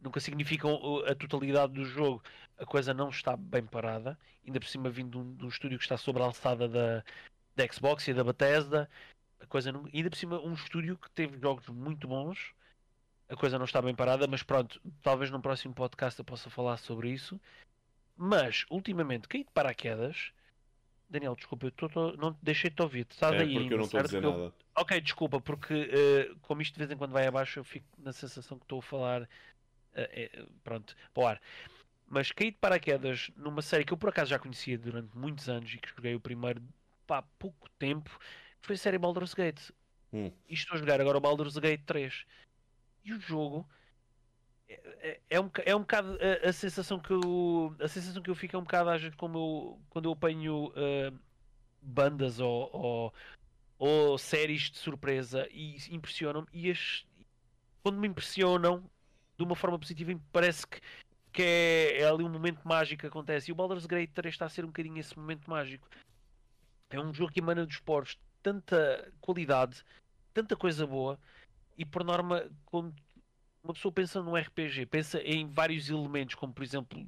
nunca 0.00 0.20
significam 0.20 0.78
a 1.06 1.14
totalidade 1.14 1.72
do 1.72 1.84
jogo. 1.84 2.22
A 2.58 2.66
coisa 2.66 2.92
não 2.92 3.08
está 3.08 3.36
bem 3.36 3.64
parada. 3.64 4.18
Ainda 4.46 4.60
por 4.60 4.68
cima, 4.68 4.90
vindo 4.90 5.10
de 5.10 5.18
um, 5.18 5.34
de 5.36 5.44
um 5.46 5.48
estúdio 5.48 5.78
que 5.78 5.84
está 5.84 5.96
sobre 5.96 6.22
a 6.22 6.26
alçada 6.26 6.68
da, 6.68 7.02
da 7.56 7.72
Xbox 7.72 8.06
e 8.08 8.12
da 8.14 8.22
Bethesda. 8.22 8.88
A 9.40 9.46
coisa 9.46 9.70
não, 9.72 9.88
ainda 9.94 10.10
por 10.10 10.16
cima, 10.16 10.40
um 10.40 10.52
estúdio 10.52 10.98
que 10.98 11.10
teve 11.10 11.38
jogos 11.38 11.66
muito 11.68 12.06
bons. 12.08 12.52
A 13.28 13.36
coisa 13.36 13.58
não 13.58 13.64
está 13.66 13.82
bem 13.82 13.94
parada, 13.94 14.26
mas 14.26 14.42
pronto, 14.42 14.80
talvez 15.02 15.30
num 15.30 15.40
próximo 15.40 15.74
podcast 15.74 16.18
eu 16.18 16.24
possa 16.24 16.48
falar 16.48 16.78
sobre 16.78 17.10
isso. 17.10 17.38
Mas, 18.16 18.64
ultimamente, 18.70 19.28
caí 19.28 19.44
de 19.44 19.50
paraquedas. 19.50 20.32
Daniel, 21.10 21.34
desculpa, 21.36 21.66
eu 21.66 21.70
tô, 21.70 21.88
tô- 21.88 22.12
não 22.16 22.36
deixei 22.42 22.68
de 22.70 22.76
te 22.76 22.82
ouvir. 22.82 23.04
Tu 23.04 23.12
estás 23.12 23.34
É 23.34 23.38
aí 23.40 23.46
porque 23.46 23.58
ainda, 23.62 23.74
eu 23.74 23.78
não 23.78 23.84
estou 23.84 24.00
a 24.00 24.02
dizer 24.02 24.24
eu- 24.24 24.30
nada. 24.30 24.54
Ok, 24.76 25.00
desculpa, 25.00 25.40
porque 25.40 25.74
eh, 25.90 26.34
como 26.42 26.62
isto 26.62 26.74
de 26.74 26.78
vez 26.78 26.90
em 26.90 26.96
quando 26.96 27.12
vai 27.12 27.26
abaixo, 27.26 27.58
eu 27.58 27.64
fico 27.64 27.86
na 27.98 28.12
sensação 28.12 28.58
que 28.58 28.64
estou 28.64 28.78
a 28.78 28.82
falar. 28.82 29.28
eh, 29.94 30.30
eh, 30.32 30.46
pronto, 30.62 30.94
para 31.12 31.22
o 31.22 31.26
ar. 31.26 31.40
Mas 32.06 32.30
caí 32.30 32.50
de 32.52 32.58
paraquedas 32.58 33.30
numa 33.36 33.60
série 33.62 33.84
que 33.84 33.92
eu 33.92 33.96
por 33.96 34.10
acaso 34.10 34.30
já 34.30 34.38
conhecia 34.38 34.78
durante 34.78 35.16
muitos 35.16 35.48
anos 35.48 35.72
e 35.74 35.78
que 35.78 35.88
joguei 35.94 36.14
o 36.14 36.20
primeiro 36.20 36.62
há 37.08 37.22
pouco 37.38 37.68
tempo, 37.78 38.16
foi 38.60 38.74
a 38.76 38.78
série 38.78 38.98
Baldur's 38.98 39.34
Gate. 39.34 39.70
Hum. 40.12 40.30
E 40.48 40.54
estou 40.54 40.76
a 40.76 40.78
jogar 40.78 41.00
agora 41.00 41.18
o 41.18 41.20
Baldur's 41.20 41.56
Gate 41.56 41.82
3. 41.84 42.24
E 43.04 43.12
o 43.12 43.20
jogo 43.20 43.66
é, 44.68 44.74
é- 45.00 45.20
é 45.30 45.40
um, 45.40 45.50
é 45.64 45.74
um 45.74 45.80
bocado 45.80 46.18
a, 46.44 46.48
a 46.48 46.52
sensação 46.52 46.98
que 46.98 47.12
eu 47.12 47.74
a 47.80 47.88
sensação 47.88 48.22
que 48.22 48.30
eu 48.30 48.34
fico 48.34 48.56
é 48.56 48.58
um 48.58 48.62
bocado 48.62 48.90
às 48.90 49.00
vezes 49.00 49.16
como 49.16 49.38
eu, 49.38 49.80
quando 49.90 50.06
eu 50.06 50.12
apanho 50.12 50.72
eh, 50.76 51.12
bandas 51.82 52.38
ou, 52.40 52.70
ou, 52.72 53.14
ou 53.78 54.18
séries 54.18 54.70
de 54.70 54.78
surpresa 54.78 55.48
e 55.50 55.76
impressionam-me 55.90 56.48
e 56.52 56.70
as, 56.70 57.06
quando 57.82 57.98
me 57.98 58.08
impressionam 58.08 58.88
de 59.36 59.44
uma 59.44 59.56
forma 59.56 59.78
positiva 59.78 60.18
parece 60.32 60.66
que, 60.66 60.80
que 61.32 61.42
é, 61.42 62.00
é 62.02 62.08
ali 62.08 62.24
um 62.24 62.28
momento 62.28 62.66
mágico 62.66 63.00
que 63.00 63.06
acontece. 63.06 63.50
E 63.50 63.52
o 63.52 63.54
Baldur's 63.54 63.86
Gate 63.86 64.10
3 64.12 64.34
está 64.34 64.46
a 64.46 64.48
ser 64.48 64.64
um 64.64 64.68
bocadinho 64.68 64.98
esse 64.98 65.16
momento 65.18 65.48
mágico. 65.48 65.88
É 66.90 67.00
um 67.00 67.14
jogo 67.14 67.32
que 67.32 67.40
emana 67.40 67.64
dos 67.66 67.78
poros 67.80 68.18
tanta 68.42 69.12
qualidade 69.20 69.84
tanta 70.32 70.56
coisa 70.56 70.86
boa 70.86 71.18
e 71.78 71.86
por 71.86 72.04
norma 72.04 72.50
quando 72.66 72.94
uma 73.64 73.72
pessoa 73.72 73.92
pensa 73.92 74.22
num 74.22 74.36
RPG 74.36 74.86
pensa 74.86 75.22
em 75.22 75.46
vários 75.46 75.88
elementos 75.88 76.34
como 76.34 76.52
por 76.52 76.62
exemplo 76.62 77.06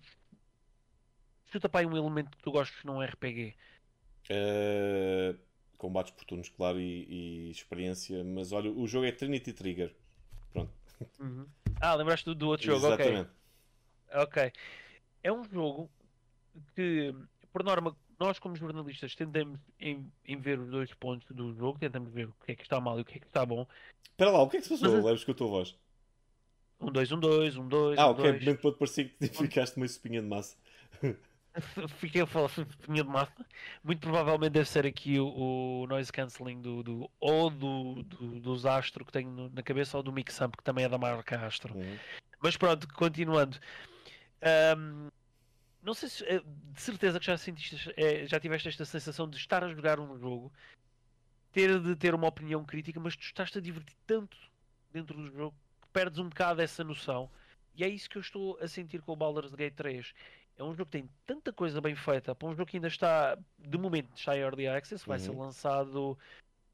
chuta 1.46 1.68
para 1.68 1.80
aí 1.80 1.86
um 1.86 1.96
elemento 1.96 2.30
que 2.30 2.42
tu 2.42 2.50
gostes 2.50 2.82
num 2.84 3.02
RPG 3.02 3.54
Uh, 4.30 5.36
combates 5.76 6.12
por 6.12 6.24
turnos, 6.24 6.48
claro, 6.48 6.78
e, 6.78 7.06
e 7.08 7.50
experiência. 7.50 8.22
Mas 8.22 8.52
olha, 8.52 8.70
o 8.70 8.86
jogo 8.86 9.06
é 9.06 9.12
Trinity 9.12 9.52
Trigger. 9.52 9.94
Pronto. 10.52 10.72
ah 11.80 11.94
lembraste 11.94 12.26
do, 12.26 12.34
do 12.34 12.48
outro 12.48 12.66
jogo 12.66 12.86
ok 12.86 13.06
Exatamente. 13.06 13.30
Ok. 14.12 14.52
É 15.22 15.32
um 15.32 15.44
jogo 15.44 15.90
que, 16.74 17.14
por 17.52 17.64
norma, 17.64 17.96
nós 18.20 18.38
como 18.38 18.54
jornalistas 18.54 19.14
tentamos 19.14 19.58
em, 19.80 20.12
em 20.26 20.36
ver 20.36 20.58
os 20.60 20.70
dois 20.70 20.92
pontos 20.92 21.26
do 21.34 21.54
jogo, 21.54 21.78
tentamos 21.78 22.12
ver 22.12 22.28
o 22.28 22.34
que 22.44 22.52
é 22.52 22.54
que 22.54 22.62
está 22.62 22.78
mal 22.78 22.98
e 22.98 23.02
o 23.02 23.04
que 23.04 23.16
é 23.16 23.20
que 23.20 23.26
está 23.26 23.46
bom. 23.46 23.66
Espera 24.10 24.30
lá, 24.30 24.42
o 24.42 24.48
que 24.48 24.58
é 24.58 24.60
que 24.60 24.66
se 24.66 24.74
passou? 24.74 24.94
Mas- 24.96 25.04
Leves 25.04 25.24
com 25.24 25.32
a 25.32 25.34
tua 25.34 25.48
voz. 25.48 25.76
Um, 26.78 26.90
dois, 26.92 27.10
um, 27.10 27.18
dois, 27.18 27.56
um, 27.56 27.66
dois, 27.68 27.98
Ah, 27.98 28.08
um, 28.08 28.10
ok, 28.12 28.24
dois. 28.24 28.44
momento 28.44 28.60
todo 28.60 28.76
parecia 28.76 29.06
que 29.08 29.28
ficaste 29.28 29.76
uma 29.76 29.86
espinha 29.86 30.20
de 30.20 30.28
massa. 30.28 30.56
Fiquei 31.98 32.20
a 32.22 32.26
falar 32.26 32.48
pinha 32.86 33.02
de 33.02 33.08
massa. 33.10 33.44
Muito 33.82 34.00
provavelmente 34.00 34.52
deve 34.52 34.68
ser 34.68 34.86
aqui 34.86 35.18
o, 35.18 35.82
o 35.82 35.86
noise 35.88 36.12
cancelling 36.12 36.60
do, 36.60 36.82
do 36.82 37.10
ou 37.18 37.50
do, 37.50 38.02
do, 38.04 38.40
dos 38.40 38.64
Astro 38.64 39.04
que 39.04 39.10
tenho 39.12 39.50
na 39.52 39.62
cabeça 39.62 39.96
ou 39.96 40.02
do 40.02 40.12
Mixamp 40.12 40.56
que 40.56 40.62
também 40.62 40.84
é 40.84 40.88
da 40.88 40.96
marca 40.96 41.44
Astro. 41.44 41.74
Uhum. 41.74 41.98
Mas 42.40 42.56
pronto, 42.56 42.86
continuando. 42.94 43.58
Ahm, 44.40 45.08
não 45.82 45.94
sei 45.94 46.08
se 46.08 46.24
eh, 46.24 46.40
de 46.44 46.80
certeza 46.80 47.18
que 47.18 47.26
já 47.26 47.36
sentiste, 47.36 47.92
eh, 47.96 48.26
já 48.26 48.38
tiveste 48.40 48.68
esta 48.68 48.84
sensação 48.84 49.28
de 49.28 49.36
estar 49.36 49.62
a 49.64 49.68
jogar 49.68 49.98
um 50.00 50.18
jogo, 50.18 50.52
ter 51.52 51.80
de 51.80 51.96
ter 51.96 52.14
uma 52.14 52.28
opinião 52.28 52.64
crítica, 52.64 53.00
mas 53.00 53.16
tu 53.16 53.22
estás-te 53.22 53.58
a 53.58 53.60
divertir 53.60 53.96
tanto 54.06 54.36
dentro 54.92 55.16
do 55.16 55.30
jogo 55.30 55.56
que 55.82 55.88
perdes 55.88 56.18
um 56.18 56.28
bocado 56.28 56.60
essa 56.62 56.84
noção. 56.84 57.30
E 57.74 57.84
é 57.84 57.88
isso 57.88 58.10
que 58.10 58.18
eu 58.18 58.22
estou 58.22 58.58
a 58.60 58.68
sentir 58.68 59.00
com 59.00 59.12
o 59.12 59.16
Baldur's 59.16 59.54
Gate 59.54 59.74
3. 59.74 60.12
É 60.56 60.62
um 60.62 60.74
jogo 60.74 60.86
que 60.90 60.98
tem 60.98 61.08
tanta 61.26 61.52
coisa 61.52 61.80
bem 61.80 61.94
feita 61.94 62.34
para 62.34 62.48
um 62.48 62.54
jogo 62.54 62.70
que 62.70 62.76
ainda 62.76 62.88
está, 62.88 63.38
de 63.58 63.78
momento, 63.78 64.10
está 64.16 64.36
em 64.36 64.40
Early 64.40 64.68
Access, 64.68 65.06
vai 65.06 65.18
ser 65.18 65.30
Uhum. 65.30 65.38
lançado 65.38 66.18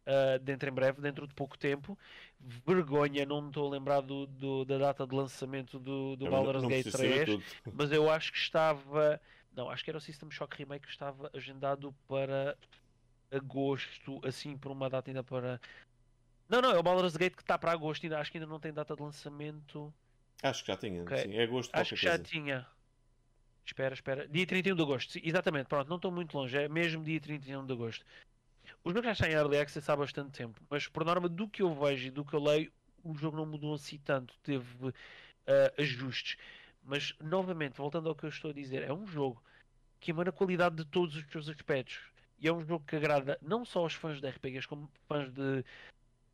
ah, 0.06 0.38
dentro 0.38 0.68
em 0.68 0.72
breve, 0.72 1.00
dentro 1.02 1.26
de 1.26 1.34
pouco 1.34 1.58
tempo. 1.58 1.98
Vergonha, 2.40 3.26
não 3.26 3.42
me 3.42 3.48
estou 3.48 3.66
a 3.66 3.70
lembrar 3.70 4.00
do, 4.00 4.26
do- 4.26 4.64
da 4.64 4.78
data 4.78 5.06
de 5.06 5.14
lançamento 5.14 5.78
do, 5.78 6.16
do 6.16 6.24
Não- 6.24 6.30
Baldur's 6.30 6.62
não 6.62 6.68
Gate 6.70 6.84
preciso 6.84 6.96
saber 7.02 7.24
3, 7.24 7.44
tudo. 7.44 7.44
mas 7.74 7.92
eu 7.92 8.10
acho 8.10 8.32
que 8.32 8.38
estava. 8.38 9.20
Não, 9.54 9.68
acho 9.70 9.82
que 9.82 9.90
era 9.90 9.98
o 9.98 10.00
System 10.00 10.30
Shock 10.30 10.56
Remake 10.58 10.86
que 10.86 10.92
estava 10.92 11.30
agendado 11.34 11.94
para 12.06 12.56
agosto, 13.30 14.20
assim, 14.24 14.56
por 14.56 14.70
uma 14.70 14.88
data 14.88 15.10
ainda 15.10 15.24
para 15.24 15.60
Não, 16.48 16.60
não, 16.60 16.70
é 16.70 16.78
o 16.78 16.82
Baldur's 16.82 17.16
Gate 17.16 17.34
que 17.34 17.42
está 17.42 17.58
para 17.58 17.72
agosto, 17.72 18.04
ainda, 18.04 18.18
acho 18.20 18.30
que 18.30 18.38
ainda 18.38 18.46
não 18.48 18.60
tem 18.60 18.72
data 18.72 18.94
de 18.94 19.02
lançamento. 19.02 19.92
Acho 20.42 20.62
que 20.64 20.70
já 20.72 20.76
tinha, 20.76 21.02
Ok. 21.02 21.16
sim. 21.18 21.34
É 21.34 21.42
agosto 21.42 21.70
Acho 21.74 21.94
que 21.96 22.02
já 22.02 22.10
coisa. 22.18 22.24
tinha. 22.24 22.66
Espera, 23.64 23.94
espera. 23.94 24.28
Dia 24.28 24.46
31 24.46 24.76
de 24.76 24.82
agosto, 24.82 25.12
sim, 25.12 25.20
exatamente, 25.24 25.66
pronto, 25.66 25.88
não 25.88 25.96
estou 25.96 26.12
muito 26.12 26.36
longe, 26.36 26.56
é 26.56 26.68
mesmo 26.68 27.02
dia 27.02 27.20
31 27.20 27.66
de 27.66 27.72
agosto. 27.72 28.04
O 28.86 28.92
jogo 28.92 29.02
já 29.02 29.10
está 29.10 29.28
em 29.28 29.32
Early 29.32 29.58
Access 29.58 29.90
há 29.90 29.96
bastante 29.96 30.30
tempo, 30.30 30.60
mas 30.70 30.86
por 30.86 31.04
norma 31.04 31.28
do 31.28 31.48
que 31.48 31.60
eu 31.60 31.74
vejo 31.74 32.06
e 32.06 32.10
do 32.12 32.24
que 32.24 32.34
eu 32.34 32.40
leio, 32.40 32.70
o 33.02 33.16
jogo 33.16 33.36
não 33.36 33.44
mudou 33.44 33.74
assim 33.74 33.98
tanto, 33.98 34.32
teve 34.44 34.64
ah, 35.44 35.72
ajustes. 35.76 36.36
Mas, 36.84 37.12
novamente, 37.20 37.78
voltando 37.78 38.08
ao 38.08 38.14
que 38.14 38.22
eu 38.22 38.28
estou 38.28 38.52
a 38.52 38.54
dizer, 38.54 38.84
é 38.84 38.92
um 38.92 39.04
jogo 39.04 39.42
que 39.98 40.12
emana 40.12 40.30
qualidade 40.30 40.76
de 40.76 40.84
todos 40.84 41.16
os 41.16 41.24
seus 41.32 41.48
aspectos. 41.48 41.98
E 42.38 42.46
é 42.46 42.52
um 42.52 42.64
jogo 42.64 42.84
que 42.86 42.94
agrada 42.94 43.36
não 43.42 43.64
só 43.64 43.80
aos 43.80 43.94
fãs 43.94 44.20
de 44.20 44.28
RPGs, 44.28 44.68
como 44.68 44.88
fãs 45.08 45.32
de, 45.32 45.64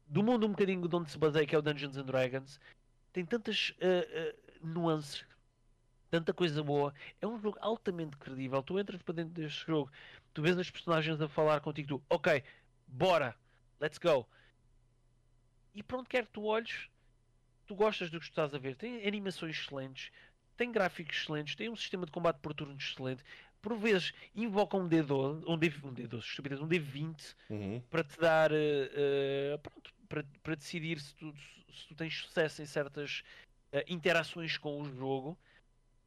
do 0.07 0.23
mundo 0.23 0.47
um 0.47 0.51
bocadinho 0.51 0.87
de 0.87 0.95
onde 0.95 1.11
se 1.11 1.17
baseia, 1.17 1.47
que 1.47 1.55
é 1.55 1.59
o 1.59 1.63
Dungeons 1.63 1.97
and 1.97 2.05
Dragons. 2.05 2.61
Tem 3.15 3.25
tantas 3.25 3.73
ah, 3.81 4.07
ah, 4.15 4.35
nuances, 4.63 5.25
tanta 6.11 6.35
coisa 6.35 6.63
boa. 6.63 6.93
É 7.19 7.27
um 7.27 7.41
jogo 7.41 7.57
altamente 7.63 8.19
credível. 8.19 8.63
Tu 8.63 8.79
entras 8.79 9.01
para 9.01 9.15
dentro 9.15 9.33
deste 9.33 9.67
jogo, 9.67 9.91
tu 10.33 10.43
vês 10.43 10.59
as 10.59 10.71
personagens 10.71 11.21
a 11.21 11.29
falar 11.29 11.61
contigo, 11.61 11.99
tu, 11.99 12.05
ok, 12.09 12.43
bora, 12.87 13.37
let's 13.81 13.99
go. 13.99 14.27
E 15.75 15.83
pronto, 15.83 16.09
quer 16.09 16.27
que 16.27 16.33
tu 16.33 16.45
olhes, 16.45 16.89
tu 17.67 17.75
gostas 17.75 18.11
do 18.11 18.19
que 18.21 18.27
estás 18.27 18.55
a 18.55 18.59
ver. 18.59 18.77
Tem 18.77 19.07
animações 19.07 19.57
excelentes, 19.57 20.11
tem 20.57 20.71
gráficos 20.71 21.17
excelentes, 21.17 21.55
tem 21.55 21.69
um 21.69 21.77
sistema 21.77 22.05
de 22.05 22.13
combate 22.13 22.39
por 22.41 22.53
turnos 22.55 22.83
excelente. 22.83 23.25
Por 23.61 23.77
vezes 23.79 24.13
invoca 24.35 24.77
um 24.77 24.89
D12, 24.89 25.45
um, 25.47 25.57
D, 25.57 25.73
um 25.85 25.95
D12, 25.95 26.19
estupidez, 26.21 26.61
um 26.61 26.69
D20 26.69 27.35
Uhum. 27.49 27.81
para 27.91 28.03
te 28.03 28.19
dar 28.19 28.51
eh, 28.53 29.59
pronto, 29.63 29.93
para, 30.09 30.25
para 30.43 30.57
decidir 30.57 30.99
se 30.99 31.15
tu, 31.15 31.33
se 31.73 31.87
tu 31.89 31.95
tens 31.95 32.17
sucesso 32.17 32.61
em 32.61 32.67
certas 32.67 33.23
eh, 33.71 33.85
interações 33.89 34.59
com 34.59 34.81
o 34.83 34.85
jogo. 34.85 35.39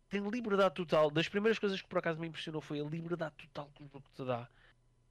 Tem 0.09 0.21
liberdade 0.29 0.75
total. 0.75 1.09
Das 1.09 1.27
primeiras 1.27 1.59
coisas 1.59 1.81
que 1.81 1.87
por 1.87 1.99
acaso 1.99 2.19
me 2.19 2.27
impressionou 2.27 2.61
foi 2.61 2.79
a 2.79 2.83
liberdade 2.83 3.35
total 3.37 3.69
que 3.73 3.83
o 3.83 3.87
jogo 3.87 4.05
te 4.13 4.23
dá. 4.23 4.47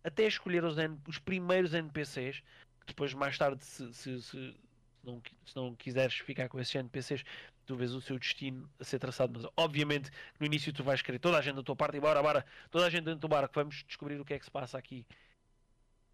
Até 0.02 0.24
escolher 0.24 0.64
os, 0.64 0.76
os 1.08 1.18
primeiros 1.18 1.74
NPCs, 1.74 2.42
que 2.80 2.88
depois 2.88 3.14
mais 3.14 3.36
tarde, 3.36 3.64
se, 3.64 3.92
se, 3.94 4.22
se 4.22 4.54
não, 5.02 5.22
se 5.44 5.56
não 5.56 5.74
quiseres 5.74 6.14
ficar 6.14 6.48
com 6.48 6.60
esses 6.60 6.74
NPCs, 6.74 7.24
tu 7.66 7.76
vês 7.76 7.92
o 7.92 8.00
seu 8.00 8.18
destino 8.18 8.70
a 8.78 8.84
ser 8.84 8.98
traçado. 8.98 9.38
Mas 9.38 9.50
obviamente 9.56 10.10
no 10.38 10.46
início 10.46 10.72
tu 10.72 10.84
vais 10.84 11.02
querer 11.02 11.18
toda 11.18 11.38
a 11.38 11.42
gente 11.42 11.56
da 11.56 11.62
tua 11.62 11.76
parte 11.76 11.96
e 11.96 12.00
bora, 12.00 12.22
bora, 12.22 12.44
toda 12.70 12.86
a 12.86 12.90
gente 12.90 13.04
dentro 13.04 13.20
do 13.20 13.28
barco, 13.28 13.54
vamos 13.54 13.82
descobrir 13.84 14.20
o 14.20 14.24
que 14.24 14.34
é 14.34 14.38
que 14.38 14.44
se 14.44 14.50
passa 14.50 14.78
aqui. 14.78 15.06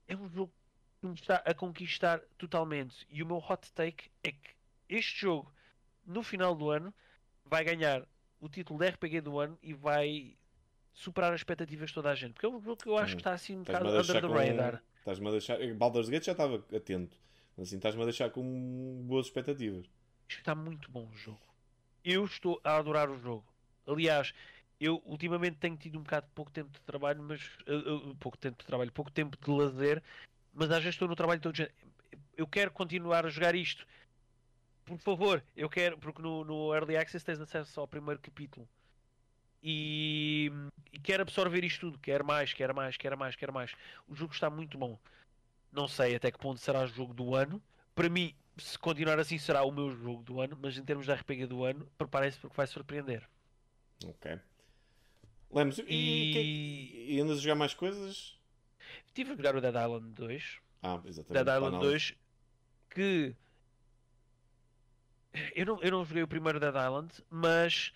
É 0.06 0.16
um 0.16 0.28
jogo 0.28 0.52
que 1.00 1.06
me 1.06 1.14
está 1.14 1.36
a 1.36 1.54
conquistar 1.54 2.20
totalmente. 2.36 3.06
E 3.08 3.22
o 3.22 3.26
meu 3.26 3.38
hot 3.38 3.72
take 3.72 4.10
é 4.22 4.32
que 4.32 4.54
este 4.88 5.20
jogo, 5.20 5.52
no 6.04 6.22
final 6.22 6.54
do 6.54 6.70
ano, 6.70 6.92
vai 7.44 7.64
ganhar 7.64 8.06
o 8.40 8.48
título 8.48 8.78
de 8.78 8.88
RPG 8.88 9.20
do 9.20 9.38
ano 9.38 9.58
e 9.62 9.72
vai 9.74 10.36
superar 10.92 11.32
as 11.32 11.40
expectativas 11.40 11.90
de 11.90 11.94
toda 11.94 12.10
a 12.10 12.14
gente. 12.14 12.32
Porque 12.32 12.46
é 12.46 12.48
um 12.48 12.60
jogo 12.60 12.82
que 12.82 12.88
eu 12.88 12.96
acho 12.96 13.14
que 13.14 13.20
está 13.20 13.32
assim 13.32 13.56
um 13.56 13.62
bocado 13.62 13.88
under 13.88 14.04
the 14.06 14.20
radar. 14.20 14.82
Estás-me 14.98 15.28
a 15.28 15.30
deixar... 15.30 15.74
Baldur's 15.74 16.08
Gate 16.08 16.24
já 16.24 16.32
estava 16.32 16.64
atento. 16.74 17.16
Mas 17.56 17.68
assim, 17.68 17.76
estás-me 17.76 18.02
a 18.02 18.04
deixar 18.04 18.30
com 18.30 19.02
boas 19.04 19.26
expectativas. 19.26 19.86
Isto 20.28 20.38
está 20.38 20.54
muito 20.54 20.90
bom 20.90 21.08
o 21.12 21.16
jogo. 21.16 21.40
Eu 22.04 22.24
estou 22.24 22.60
a 22.64 22.76
adorar 22.76 23.10
o 23.10 23.18
jogo. 23.18 23.44
Aliás, 23.86 24.32
eu 24.80 25.02
ultimamente 25.04 25.56
tenho 25.56 25.76
tido 25.76 25.98
um 25.98 26.02
bocado 26.02 26.26
pouco 26.34 26.50
tempo 26.50 26.70
de 26.70 26.80
trabalho, 26.80 27.22
mas 27.22 27.42
uh, 27.66 28.10
uh, 28.10 28.16
pouco 28.16 28.38
tempo 28.38 28.58
de 28.58 28.66
trabalho, 28.66 28.90
pouco 28.92 29.10
tempo 29.10 29.36
de 29.36 29.50
lazer, 29.50 30.02
mas 30.54 30.70
às 30.70 30.78
vezes 30.78 30.94
estou 30.94 31.08
no 31.08 31.16
trabalho 31.16 31.40
todo. 31.40 31.54
Eu 32.36 32.46
quero 32.46 32.70
continuar 32.70 33.26
a 33.26 33.28
jogar 33.28 33.54
isto. 33.54 33.86
Por 34.84 34.98
favor, 34.98 35.42
eu 35.56 35.68
quero, 35.68 35.96
porque 35.98 36.20
no, 36.22 36.44
no 36.44 36.74
Early 36.74 36.96
Access 36.96 37.24
tens 37.24 37.40
acesso 37.40 37.80
ao 37.80 37.86
primeiro 37.88 38.20
capítulo. 38.20 38.68
E, 39.62 40.50
e 40.92 40.98
quero 40.98 41.22
absorver 41.22 41.62
isto 41.64 41.80
tudo, 41.80 41.98
quero 41.98 42.24
mais, 42.24 42.52
quero 42.52 42.74
mais, 42.74 42.96
quero 42.96 43.16
mais, 43.16 43.36
quero 43.36 43.52
mais. 43.52 43.72
O 44.08 44.14
jogo 44.14 44.32
está 44.32 44.48
muito 44.48 44.78
bom. 44.78 44.98
Não 45.70 45.86
sei 45.86 46.16
até 46.16 46.30
que 46.30 46.38
ponto 46.38 46.60
será 46.60 46.82
o 46.82 46.86
jogo 46.88 47.12
do 47.14 47.34
ano. 47.34 47.62
Para 47.94 48.08
mim, 48.08 48.34
se 48.56 48.78
continuar 48.78 49.18
assim, 49.18 49.38
será 49.38 49.62
o 49.62 49.70
meu 49.70 49.90
jogo 49.96 50.22
do 50.22 50.40
ano, 50.40 50.58
mas 50.60 50.76
em 50.76 50.84
termos 50.84 51.06
de 51.06 51.12
RPG 51.12 51.46
do 51.46 51.62
ano, 51.64 51.86
preparem-se 51.98 52.38
porque 52.38 52.56
vai 52.56 52.66
surpreender. 52.66 53.28
Ok. 54.04 54.38
Lemos, 55.52 55.78
e, 55.80 55.84
E- 55.88 57.14
e 57.16 57.20
andas 57.20 57.38
a 57.38 57.40
jogar 57.42 57.54
mais 57.56 57.74
coisas? 57.74 58.38
Estive 59.06 59.32
a 59.32 59.36
jogar 59.36 59.54
o 59.56 59.60
Dead 59.60 59.74
Island 59.74 60.12
2. 60.14 60.58
Ah, 60.82 61.00
exatamente. 61.04 61.44
Dead 61.44 61.54
Island 61.56 61.76
análise. 61.76 61.90
2 61.90 62.14
que 62.88 63.36
eu 65.54 65.66
não, 65.66 65.82
eu 65.82 65.90
não 65.90 66.04
joguei 66.04 66.22
o 66.22 66.28
primeiro 66.28 66.60
Dead 66.60 66.74
Island, 66.74 67.12
mas 67.30 67.92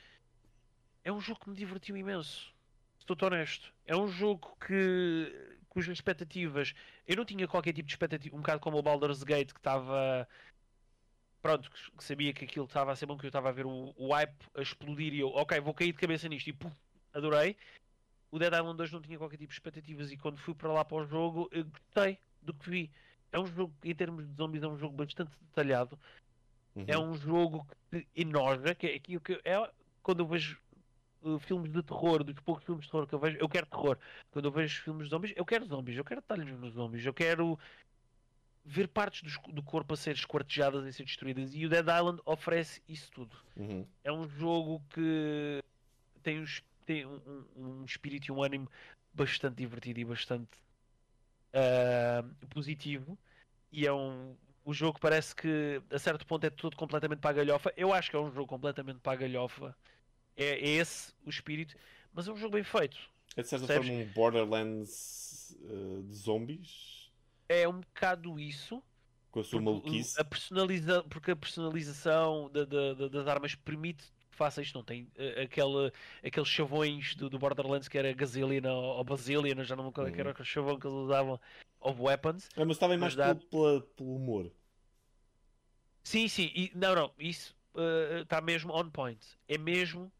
é 1.03 1.13
um 1.13 1.21
jogo 1.21 1.41
que 1.41 1.51
me 1.51 1.57
divertiu 1.57 1.97
imenso. 1.97 2.53
Estou 2.99 3.17
honesto. 3.27 3.73
É 3.87 3.97
um 3.97 4.09
jogo 4.09 4.57
que 4.67 5.59
cujas 5.69 5.99
expectativas 5.99 6.73
eu 7.07 7.17
não 7.17 7.25
tinha 7.25 7.49
qualquer 7.49 7.73
tipo 7.73 7.87
de 7.87 7.93
expectativa, 7.93 8.37
um 8.37 8.41
bocado 8.41 8.61
como 8.61 8.79
o 8.79 8.83
Baldur's 8.83 9.25
Gate 9.25 9.53
que 9.53 9.59
estava 9.59 10.27
pronto, 11.43 11.71
que 11.71 12.03
sabia 12.03 12.33
que 12.33 12.47
aquilo 12.47 12.65
estava 12.65 12.91
a 12.91 12.97
ser 12.97 13.05
bom, 13.05 13.19
que 13.19 13.27
eu 13.27 13.29
estava 13.29 13.51
a 13.51 13.53
ver 13.53 13.67
o, 13.67 13.93
o 13.99 14.15
hype 14.15 14.35
a 14.57 14.63
explodir 14.63 15.13
e 15.13 15.21
eu, 15.21 15.29
ok, 15.29 15.61
vou 15.61 15.75
cair 15.75 15.93
de 15.93 15.99
cabeça 15.99 16.27
nisto 16.27 16.49
e 16.49 16.55
pum, 16.55 16.71
adorei. 17.13 17.55
O 18.31 18.39
Dead 18.39 18.53
Island 18.53 18.79
2 18.79 18.93
não 18.93 19.03
tinha 19.03 19.19
qualquer 19.19 19.37
tipo 19.37 19.51
de 19.51 19.55
expectativas 19.55 20.11
e 20.11 20.17
quando 20.17 20.39
fui 20.39 20.55
para 20.55 20.73
lá 20.73 20.85
para 20.85 20.97
o 20.97 21.05
jogo, 21.05 21.49
eu 21.53 21.67
gostei 21.67 22.19
do 22.41 22.55
que 22.55 22.71
vi. 22.71 22.91
É 23.31 23.39
um 23.39 23.47
jogo, 23.47 23.75
em 23.85 23.95
termos 23.95 24.27
de 24.27 24.35
zombies, 24.35 24.63
é 24.63 24.69
um 24.69 24.79
jogo 24.79 24.97
bastante 24.97 25.33
detalhado. 25.43 25.99
Uhum. 26.75 26.85
É 26.87 26.99
um 26.99 27.15
jogo 27.15 27.67
que 27.91 28.07
enoja, 28.17 28.75
que 28.75 28.87
é 28.87 28.95
aquilo 28.95 29.21
que 29.21 29.41
é 29.45 29.71
quando 30.03 30.21
eu 30.21 30.27
vejo 30.27 30.59
uh, 31.23 31.39
filmes 31.39 31.73
de 31.73 31.83
terror, 31.83 32.23
dos 32.23 32.39
poucos 32.41 32.65
filmes 32.65 32.85
de 32.85 32.91
terror 32.91 33.07
que 33.07 33.15
eu 33.15 33.19
vejo, 33.19 33.39
eu 33.39 33.49
quero 33.49 33.67
terror. 33.67 33.99
Quando 34.31 34.45
eu 34.47 34.53
vejo 34.53 34.83
filmes 34.83 35.05
de 35.05 35.11
zombies, 35.11 35.33
eu 35.37 35.45
quero 35.45 35.65
zombies, 35.67 35.97
eu 35.97 36.05
quero 36.05 36.21
detalhes 36.21 36.59
nos 36.59 36.75
zombies, 36.75 37.05
eu 37.05 37.15
quero 37.15 37.59
ver 38.65 38.89
partes 38.89 39.23
do, 39.23 39.53
do 39.53 39.63
corpo 39.63 39.95
a 39.95 39.97
ser 39.97 40.15
esquartejadas 40.15 40.85
e 40.87 40.89
a 40.89 40.93
ser 40.93 41.05
destruídas. 41.05 41.55
E 41.55 41.67
o 41.67 41.69
Dead 41.69 41.87
Island 41.87 42.21
oferece 42.25 42.83
isso 42.89 43.11
tudo. 43.13 43.37
Uhum. 43.57 43.87
É 44.03 44.13
um 44.13 44.29
jogo 44.29 44.83
que 44.91 45.63
tem, 46.23 46.41
um, 46.41 46.47
tem 46.87 47.07
um, 47.07 47.45
um- 47.57 47.85
espírito 47.85 48.29
e 48.29 48.33
um 48.33 48.43
ânimo 48.43 48.69
bastante 49.13 49.57
divertido 49.57 50.01
e 50.01 50.05
bastante 50.05 50.59
ah, 51.53 52.25
positivo. 52.51 53.19
E 53.71 53.87
é 53.87 53.93
um. 53.93 54.35
O 54.65 54.73
jogo 54.73 54.99
parece 54.99 55.35
que 55.37 55.83
a 55.91 55.99
certo 55.99 56.27
ponto 56.27 56.45
é 56.45 56.51
tudo 56.51 56.77
completamente 56.77 57.21
para 57.21 57.31
a 57.31 57.35
galhofa. 57.35 57.73
Eu 57.77 57.93
acho 57.93 58.11
que 58.11 58.17
é 58.17 58.21
um 58.21 58.33
jogo 58.33 58.47
completamente 58.49 59.01
para 59.01 59.13
a 59.13 59.17
galhofa. 59.17 59.77
É, 60.37 60.45
é 60.59 60.69
esse 60.77 61.13
o 61.25 61.31
espírito, 61.31 61.77
mas 62.13 62.27
é 62.29 62.33
um 62.33 62.37
jogo 62.37 62.55
bem 62.55 62.65
feito. 62.65 62.99
É 63.37 63.43
de 63.43 63.49
certa 63.49 63.67
Percebes? 63.67 63.89
forma 63.89 63.93
um 63.93 64.05
Borderlands 64.07 65.57
uh, 65.61 66.03
de 66.05 66.15
zombies, 66.15 67.13
É 67.49 67.69
um 67.69 67.81
bocado 67.81 68.39
isso. 68.41 68.83
com 69.31 69.41
a 69.41 69.45
sua 69.45 69.61
Porque, 69.63 69.65
maluquice. 69.65 70.21
a 70.21 70.25
personaliza... 70.25 71.03
porque 71.05 71.31
a 71.33 71.37
personalização 71.37 72.51
da- 72.51 72.65
da- 72.65 72.95
da- 72.95 73.09
das 73.09 73.27
armas 73.29 73.55
permite 73.55 74.05
que 74.31 74.37
faça 74.37 74.63
isto. 74.63 74.75
Não 74.77 74.85
tem 74.85 75.11
eh, 75.17 75.43
aquele, 75.43 75.93
aqueles 76.25 76.49
chavões 76.49 77.15
do, 77.17 77.29
do 77.31 77.39
Borderlands 77.39 77.89
que 77.89 77.99
era 77.99 78.13
Gazillion 78.15 78.65
ou, 78.67 78.97
ou 78.99 79.05
Basilian, 79.05 79.57
eu 79.59 79.65
já 79.65 79.77
não 79.77 79.85
me 79.85 79.89
lembro 79.89 79.95
qual 79.95 80.07
é 80.07 80.13
que 80.13 80.21
era 80.21 80.31
Uhum. 80.31 80.37
o 80.41 80.45
chavão 80.45 80.79
que 80.79 80.87
eles 80.87 80.97
usavam, 80.97 81.41
of 81.85 82.01
weapons. 82.03 82.49
Ah, 82.57 82.65
mas 82.65 82.77
estava 82.77 82.97
mais 82.97 83.15
dá- 83.15 83.35
pelo, 83.35 83.83
pelo 83.83 84.17
humor. 84.17 84.51
Sim, 86.03 86.29
sim, 86.29 86.51
e, 86.55 86.71
não, 86.75 86.95
não, 86.95 87.13
isso 87.19 87.55
está 88.23 88.41
mesmo 88.41 88.73
on 88.73 88.91
point. 88.91 89.21
É 89.49 89.57
mesmo 89.57 90.13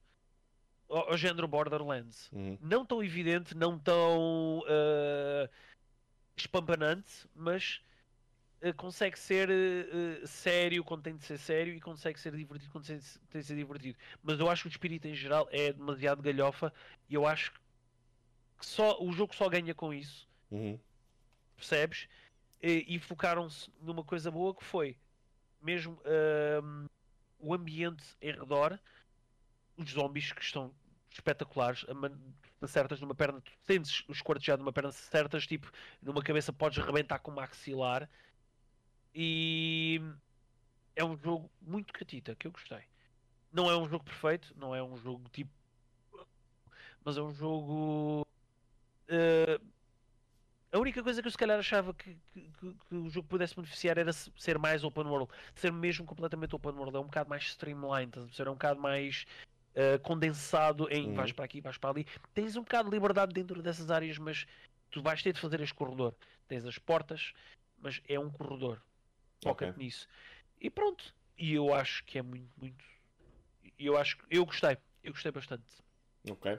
ao, 0.89 1.11
ao 1.11 1.17
género 1.17 1.47
Borderlands. 1.49 2.31
Uhum. 2.33 2.57
Não 2.61 2.85
tão 2.87 3.03
evidente, 3.03 3.55
não 3.57 3.79
tão 3.79 4.63
eh, 4.67 5.51
espampanante, 6.37 7.29
mas 7.35 7.81
eh, 8.63 8.73
consegue 8.73 9.19
ser 9.19 9.51
eh, 9.51 10.23
eh, 10.23 10.27
sério 10.27 10.83
quando 10.83 11.03
tem 11.03 11.17
de 11.17 11.25
ser 11.25 11.39
sério 11.39 11.75
e 11.75 11.81
consegue 11.81 12.19
ser 12.19 12.35
divertido 12.35 12.73
quando 12.73 12.87
tem 12.87 12.97
de 12.99 13.05
se- 13.05 13.19
tem 13.31 13.41
de 13.43 13.47
ser 13.47 13.57
divertido. 13.57 13.99
Mas 14.23 14.41
eu 14.41 14.49
acho 14.51 14.63
que 14.63 14.69
o 14.69 14.71
espírito 14.71 15.07
em 15.07 15.15
geral 15.15 15.47
é 15.51 15.73
demasiado 15.73 16.23
galhofa 16.23 16.73
e 17.09 17.15
eu 17.15 17.27
acho 17.27 17.53
que 18.59 18.67
só, 18.67 18.99
o 19.03 19.13
jogo 19.13 19.35
só 19.35 19.49
ganha 19.49 19.75
com 19.75 19.93
isso, 19.93 20.27
Uhum. 20.51 20.79
Percebes? 21.55 22.09
E, 22.63 22.85
e 22.95 22.99
focaram-se 22.99 23.71
numa 23.81 24.03
coisa 24.05 24.31
boa 24.31 24.55
que 24.55 24.65
foi 24.65 24.97
mesmo 25.61 25.99
ahm, 26.05 26.87
o 27.39 27.55
ambiente 27.55 28.05
em 28.21 28.33
redor, 28.33 28.79
os 29.77 29.91
zombies 29.91 30.33
que 30.33 30.43
estão 30.43 30.75
espetaculares, 31.11 31.87
acertas 32.61 33.01
numa 33.01 33.15
perna, 33.15 33.41
tu 33.41 33.53
os 34.09 34.21
cortes 34.21 34.57
numa 34.59 34.73
perna, 34.73 34.93
certas, 34.93 35.47
tipo, 35.47 35.71
numa 36.03 36.23
cabeça 36.23 36.53
podes 36.53 36.85
rebentar 36.85 37.19
com 37.21 37.31
o 37.31 37.35
maxilar 37.35 38.09
e 39.15 40.01
é 40.97 41.05
um 41.05 41.17
jogo 41.17 41.51
muito 41.61 41.93
catita 41.93 42.35
que 42.35 42.47
eu 42.47 42.53
gostei. 42.53 42.83
Não 43.53 43.71
é 43.71 43.77
um 43.77 43.89
jogo 43.89 44.05
perfeito, 44.05 44.53
não 44.57 44.75
é 44.75 44.83
um 44.83 44.97
jogo 44.97 45.29
tipo, 45.31 45.51
mas 47.05 47.17
é 47.17 47.23
um 47.23 47.33
jogo 47.33 48.27
eh, 49.09 49.61
A 50.75 50.79
única 50.81 51.05
coisa 51.05 51.23
que 51.23 51.29
eu 51.29 51.31
se 51.31 51.39
calhar 51.39 51.57
achava 51.57 51.95
que, 51.95 52.17
que- 52.33 52.51
que- 52.89 52.95
o 52.97 53.09
jogo 53.09 53.29
pudesse 53.29 53.55
beneficiar 53.55 53.97
era 53.97 54.13
se- 54.13 54.33
ser 54.37 54.59
mais 54.59 54.83
open 54.83 55.05
world. 55.05 55.31
Ser 55.55 55.71
mesmo 55.71 56.05
completamente 56.05 56.53
open 56.57 56.73
world. 56.73 56.97
É 56.97 56.99
um 56.99 57.05
bocado 57.05 57.31
mais 57.31 57.45
streamlined, 57.45 58.11
perceber? 58.11 58.49
É 58.49 58.51
um 58.51 58.55
bocado 58.55 58.81
mais 58.81 59.25
uh, 59.77 60.01
condensado 60.03 60.89
em 60.91 61.07
Uhum. 61.11 61.15
vais 61.15 61.31
para 61.31 61.45
aqui, 61.45 61.61
vais 61.61 61.79
para 61.79 61.91
ali. 61.91 62.05
Tens 62.35 62.57
um 62.57 62.63
bocado 62.63 62.91
de 62.91 62.97
liberdade 62.97 63.33
dentro 63.33 63.63
dessas 63.63 63.89
áreas, 63.89 64.19
mas 64.19 64.47
tu 64.91 65.01
vais 65.01 65.23
ter 65.23 65.33
de 65.33 65.39
fazer 65.41 65.61
este 65.61 65.75
corredor. 65.77 66.13
Tens 66.49 66.67
as 66.67 66.77
portas, 66.77 67.33
mas 67.79 68.03
é 68.09 68.19
um 68.19 68.29
corredor. 68.29 68.83
Foca-te 69.45 69.71
Ok. 69.75 69.85
nisso. 69.85 70.09
E 70.61 70.69
pronto. 70.69 71.15
E 71.39 71.55
eu 71.55 71.73
acho 71.73 72.03
que 72.05 72.19
é 72.19 72.23
muito, 72.23 72.51
muito. 72.59 72.85
Eu 73.79 73.97
acho 73.97 74.17
que 74.19 74.25
eu 74.29 74.45
gostei. 74.45 74.77
Eu 75.05 75.13
gostei 75.13 75.31
bastante. 75.31 75.63
Ok. 76.29 76.59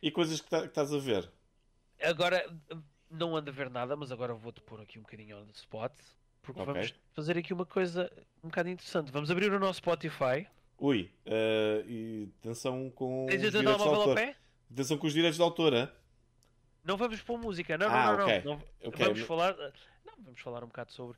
E 0.00 0.10
coisas 0.10 0.40
que, 0.40 0.48
tá- 0.48 0.62
que 0.62 0.68
estás 0.68 0.94
a 0.94 0.98
ver? 0.98 1.30
Agora 2.02 2.42
não 3.14 3.36
ando 3.36 3.50
a 3.50 3.54
ver 3.54 3.70
nada, 3.70 3.96
mas 3.96 4.10
agora 4.12 4.34
vou-te 4.34 4.60
pôr 4.60 4.80
aqui 4.80 4.98
um 4.98 5.02
bocadinho 5.02 5.38
on 5.38 5.46
the 5.46 5.52
spot. 5.54 5.92
Porque 6.42 6.60
Ok. 6.60 6.72
vamos 6.74 6.94
fazer 7.14 7.38
aqui 7.38 7.52
uma 7.54 7.64
coisa 7.64 8.10
um 8.42 8.48
bocado 8.48 8.68
interessante. 8.68 9.10
Vamos 9.10 9.30
abrir 9.30 9.50
o 9.52 9.58
nosso 9.58 9.78
Spotify. 9.78 10.46
Ui, 10.78 11.10
eh, 11.24 11.84
e 11.86 12.28
atenção 12.40 12.90
com 12.90 13.24
os 13.24 13.30
Tens 13.30 13.38
o 13.38 13.50
teu 13.50 13.60
direitos 13.60 13.82
de 13.82 13.88
autor. 13.88 14.18
Atenção 14.70 14.98
com 14.98 15.06
os 15.06 15.12
direitos 15.14 15.36
de 15.36 15.42
autor, 15.42 15.72
hein? 15.72 15.88
Não 16.84 16.96
vamos 16.98 17.22
pôr 17.22 17.38
música, 17.38 17.78
não, 17.78 17.88
não, 17.88 17.94
Ah, 17.96 18.04
não, 18.12 18.16
não. 18.18 18.24
ok. 18.26 18.42
não. 18.44 18.62
Ok, 18.88 19.04
Vamos 19.06 19.20
falar. 19.20 19.56
Não, 20.04 20.12
vamos 20.18 20.40
falar 20.40 20.62
um 20.62 20.66
bocado 20.66 20.92
sobre. 20.92 21.16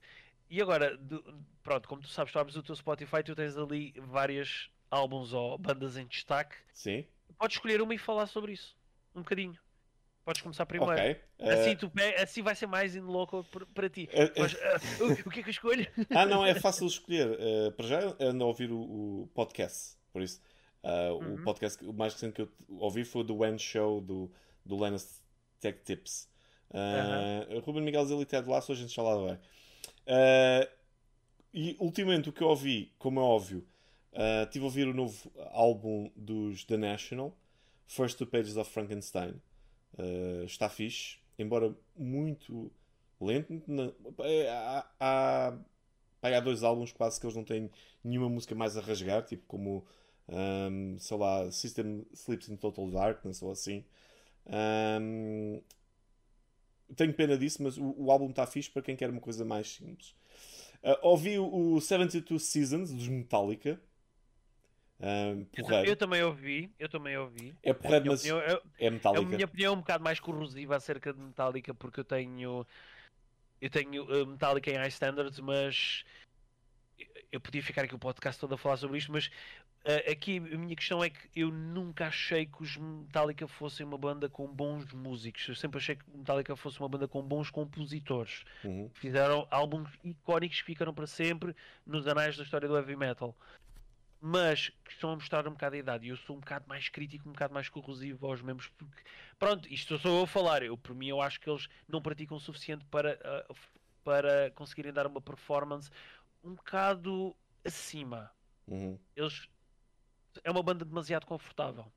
E 0.49 0.63
agora, 0.63 0.97
de- 0.97 1.21
pronto, 1.65 1.89
como 1.89 2.03
tu 2.03 2.09
sabes, 2.09 2.33
tu 2.33 2.39
abres 2.39 2.55
o 2.57 2.63
teu 2.63 2.77
Spotify, 2.77 3.25
tu 3.25 3.35
tens 3.35 3.57
ali 3.57 3.93
várias 3.99 4.71
álbuns 4.89 5.33
ou 5.33 5.59
bandas 5.59 5.97
em 5.97 6.07
destaque. 6.07 6.55
Sim. 6.73 7.05
Podes 7.37 7.57
escolher 7.57 7.83
uma 7.83 7.93
e 7.95 7.99
falar 7.99 8.27
sobre 8.27 8.53
isso. 8.53 8.77
Um 9.13 9.23
bocadinho. 9.23 9.59
Podes 10.27 10.43
começar 10.43 10.67
primeiro. 10.67 10.93
Ok. 10.93 11.17
Eh, 11.39 11.53
Assim, 11.55 11.77
tu 11.77 11.89
pe- 11.89 12.15
assim 12.17 12.43
vai 12.43 12.55
ser 12.57 12.67
mais 12.67 12.97
in 12.97 13.01
loco 13.03 13.45
para, 13.73 13.89
ti. 13.89 14.09
eh, 14.13 14.33
Mas, 14.37 14.55
ah, 14.61 15.05
o, 15.05 15.29
o 15.29 15.31
que 15.31 15.39
é 15.39 15.43
que 15.45 15.49
eu 15.49 15.53
escolho? 15.53 15.87
Ah, 16.11 16.27
não, 16.27 16.45
é 16.45 16.53
fácil 16.57 16.85
escolher. 16.89 17.37
Eh, 17.39 17.71
para 17.71 17.87
já 17.87 18.01
ando 18.19 18.43
a 18.43 18.47
ouvir 18.49 18.73
o, 18.73 18.77
o 19.23 19.31
podcast, 19.33 19.97
por 20.13 20.21
isso. 20.21 20.41
ah, 20.83 21.13
O 21.13 21.19
Uhum. 21.23 21.45
podcast, 21.45 21.83
o 21.87 21.93
mais 21.93 22.13
recente 22.13 22.33
que 22.35 22.43
eu 22.43 22.49
ouvi 22.71 23.05
foi 23.05 23.21
o 23.21 23.25
do 23.25 23.37
When 23.37 23.57
Show, 23.57 24.01
do, 24.01 24.29
do 24.65 24.85
Linus 24.85 25.23
Tech 25.61 25.79
Tips. 25.85 26.29
Uh, 26.71 27.61
Ruben 27.61 27.83
Miguel 27.85 28.05
Zil 28.07 28.21
e 28.21 28.27
Ted 28.27 28.49
Lasso, 28.51 28.73
a 28.73 28.75
gente 28.75 28.93
já 28.93 29.01
lá 29.01 29.15
vai. 29.17 29.39
E 31.55 31.77
ultimamente 31.79 32.29
o 32.29 32.33
que 32.33 32.43
eu 32.43 32.49
ouvi, 32.49 32.93
como 32.99 33.21
é 33.21 33.23
óbvio, 33.23 33.65
estive 34.45 34.65
a 34.65 34.67
ouvir 34.67 34.89
o 34.89 34.93
novo 34.93 35.31
álbum 35.53 36.11
dos 36.17 36.65
The 36.65 36.77
National, 36.77 37.33
First 37.87 38.19
Two 38.19 38.27
Pages 38.27 38.57
of 38.57 38.69
Frankenstein. 38.71 39.41
Ah, 39.99 40.45
está 40.45 40.69
fixe, 40.69 41.19
embora 41.39 41.75
muito 41.97 42.71
lento. 43.21 43.63
é, 44.21 44.51
há, 44.51 44.87
há, 45.01 45.59
há 46.23 46.41
dois 46.41 46.63
álbuns 46.63 46.93
quase 46.93 47.21
que 47.21 47.27
eles 47.27 47.37
não 47.37 47.45
têm 47.45 47.71
nenhuma 48.05 48.29
música 48.29 48.55
mais 48.55 48.77
a 48.77 48.81
rasgar, 48.81 49.25
tipo 49.25 49.45
como, 49.47 49.87
ahm, 50.29 50.97
sei 50.99 51.17
lá, 51.17 51.51
System 51.51 52.05
Sleeps 52.13 52.49
in 52.49 52.57
Total 52.57 52.91
Darkness 52.91 53.43
ou 53.43 53.51
assim. 53.53 53.85
Ahm, 54.47 55.61
tenho 56.95 57.13
pena 57.15 57.37
disso, 57.37 57.63
mas 57.63 57.77
o, 57.79 57.95
o 57.99 58.11
álbum 58.11 58.31
está 58.31 58.47
fixe 58.47 58.71
para 58.71 58.83
quem 58.83 58.97
quer 58.97 59.11
uma 59.11 59.21
coisa 59.21 59.45
mais 59.45 59.69
simples. 59.69 60.15
Ah, 60.83 60.99
ouvi 61.03 61.39
o, 61.39 61.75
o 61.75 61.81
72 61.81 62.45
Seasons 62.45 62.93
dos 62.93 63.09
Metallica. 63.09 63.81
Ahm, 65.01 65.41
Eu, 65.41 65.47
ta- 65.47 65.63
porreiro. 65.63 65.91
eu 65.91 65.97
também 65.97 66.23
ouvi, 66.23 66.71
eu 66.79 66.89
também 66.89 67.17
ouvi. 67.19 67.55
É 67.63 67.75
porreiro, 67.75 68.05
minha 68.05 68.13
mas 68.13 68.21
opinião- 68.21 68.41
eu- 68.41 68.63
é 68.79 68.87
É 68.87 68.91
Metallica. 68.91 69.23
a 69.23 69.29
minha 69.29 69.45
opinião 69.45 69.75
um 69.75 69.79
bocado 69.79 70.03
mais 70.03 70.19
corrosiva 70.21 70.75
acerca 70.77 71.13
de 71.13 71.21
Metallica, 71.21 71.75
porque 71.75 72.01
eu 72.01 72.05
tenho. 72.05 72.67
Eu 73.61 73.71
tenho 73.71 74.05
uh, 74.05 74.27
Metallica 74.27 74.71
em 74.71 74.77
high 74.77 74.89
standards, 74.89 75.39
mas. 75.41 76.05
Eu 77.31 77.41
podia 77.41 77.63
ficar 77.63 77.83
aqui 77.85 77.95
o 77.95 77.99
podcast 77.99 78.41
todo 78.41 78.55
a 78.55 78.59
falar 78.59 78.77
sobre 78.79 78.97
isto, 78.97 79.13
mas 79.13 79.27
uh, 79.27 80.11
aqui 80.11 80.39
a 80.39 80.57
minha 80.57 80.75
questão 80.75 81.05
é 81.05 81.11
que 81.11 81.29
eu 81.35 81.51
nunca 81.51 82.07
achei 82.07 82.47
que 82.47 82.63
os 82.63 82.77
Metallica 82.79 83.47
fossem 83.47 83.85
uma 83.85 83.99
banda 83.99 84.31
com 84.31 84.47
bons 84.47 84.91
músicos. 84.95 85.47
Eu 85.49 85.55
sempre 85.57 85.79
achei 85.79 85.97
que 85.97 86.05
Metallica 86.15 86.57
fosse 86.57 86.79
uma 86.81 86.89
banda 86.89 87.07
com 87.07 87.21
bons 87.23 87.51
compositores. 87.51 88.45
Uhum. 88.65 88.89
Fizeram 88.95 89.47
álbuns 89.51 89.91
icónicos 90.03 90.61
que 90.61 90.67
ficaram 90.67 90.95
para 90.95 91.07
sempre 91.07 91.55
nos 91.85 92.07
anais 92.07 92.37
da 92.37 92.45
história 92.45 92.67
do 92.69 92.77
heavy 92.77 92.97
metal. 92.97 93.37
Mas 94.21 94.71
que 94.85 94.93
estão 94.93 95.11
a 95.13 95.15
mostrar 95.15 95.47
um 95.47 95.53
bocado 95.53 95.77
a 95.77 95.79
idade. 95.79 96.07
E 96.07 96.09
eu 96.09 96.17
sou 96.17 96.37
um 96.37 96.41
bocado 96.41 96.67
mais 96.69 96.89
crítico, 96.89 97.29
um 97.29 97.33
bocado 97.33 97.53
mais 97.53 97.69
corrosivo 97.69 98.27
aos 98.27 98.41
membros. 98.43 98.69
Porque, 98.69 99.03
pronto, 99.39 99.73
isto 99.73 99.99
sou 99.99 100.19
eu 100.19 100.25
a 100.25 100.27
falar. 100.27 100.63
Eu, 100.63 100.77
por 100.77 100.95
mim, 100.95 101.09
eu 101.09 101.21
acho 101.21 101.41
que 101.41 101.49
eles 101.49 101.69
não 101.87 102.01
praticam 102.01 102.37
o 102.37 102.41
suficiente 102.41 102.85
para, 102.87 103.19
ah, 103.23 103.55
para 104.03 104.51
conseguirem 104.53 104.93
dar 104.93 105.07
uma 105.07 105.21
performance 105.21 105.91
um 106.43 106.55
bocado 106.55 107.37
acima. 107.65 108.31
Uhum. 108.67 108.99
Eles. 109.15 109.49
É 110.45 110.51
uma 110.51 110.63
banda 110.63 110.85
demasiado 110.85 111.27
confortável. 111.27 111.91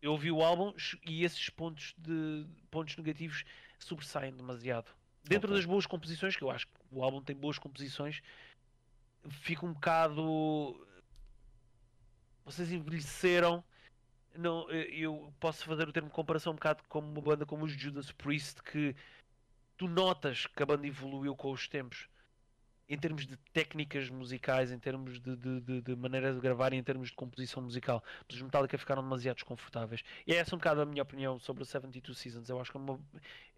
Eu 0.00 0.12
ouvi 0.12 0.30
o 0.30 0.42
álbum 0.42 0.74
e 1.06 1.24
esses 1.24 1.48
pontos, 1.48 1.94
de, 1.96 2.46
pontos 2.70 2.94
negativos 2.96 3.44
sobressaem 3.78 4.36
demasiado. 4.36 4.94
Dentro 5.24 5.48
Ok. 5.48 5.56
das 5.56 5.64
boas 5.64 5.86
composições, 5.86 6.36
que 6.36 6.44
eu 6.44 6.50
acho 6.50 6.66
que 6.66 6.74
o 6.90 7.02
álbum 7.02 7.22
tem 7.22 7.34
boas 7.34 7.58
composições, 7.58 8.20
fica 9.30 9.64
um 9.64 9.72
bocado. 9.72 10.86
Vocês 12.44 12.70
envelheceram. 12.72 13.64
Não, 14.36 14.68
eu- 14.70 15.14
eu 15.22 15.32
posso 15.38 15.64
fazer 15.64 15.88
o 15.88 15.92
termo 15.92 16.08
de 16.08 16.14
comparação 16.14 16.52
um 16.52 16.56
bocado 16.56 16.82
como 16.88 17.06
uma 17.08 17.20
banda 17.20 17.46
como 17.46 17.64
os 17.64 17.72
Judas 17.72 18.10
Priest, 18.12 18.62
que 18.62 18.94
tu 19.76 19.86
notas 19.88 20.46
que 20.46 20.62
a 20.62 20.66
banda 20.66 20.86
evoluiu 20.86 21.34
com 21.36 21.50
os 21.52 21.68
tempos 21.68 22.08
em 22.86 22.98
termos 22.98 23.26
de 23.26 23.36
técnicas 23.54 24.10
musicais, 24.10 24.70
em 24.70 24.78
termos 24.78 25.18
de, 25.18 25.34
de, 25.36 25.60
de- 25.62 25.80
de 25.80 25.96
maneira 25.96 26.34
de 26.34 26.40
gravar 26.40 26.72
em 26.74 26.82
termos 26.82 27.08
de 27.08 27.14
composição 27.14 27.62
musical. 27.62 28.04
Mas 28.28 28.36
os 28.36 28.42
Metallica 28.42 28.76
ficaram 28.76 29.02
demasiado 29.02 29.36
desconfortáveis. 29.36 30.02
E 30.26 30.34
é 30.34 30.36
essa 30.36 30.54
um 30.54 30.58
bocado 30.58 30.82
a 30.82 30.84
minha 30.84 31.02
opinião 31.02 31.38
sobre 31.38 31.62
o 31.62 31.66
72 31.66 32.18
Seasons. 32.18 32.48
Eu 32.50 32.60
acho 32.60 32.70
que 32.70 32.76
é, 32.76 32.80
uma- 32.80 33.00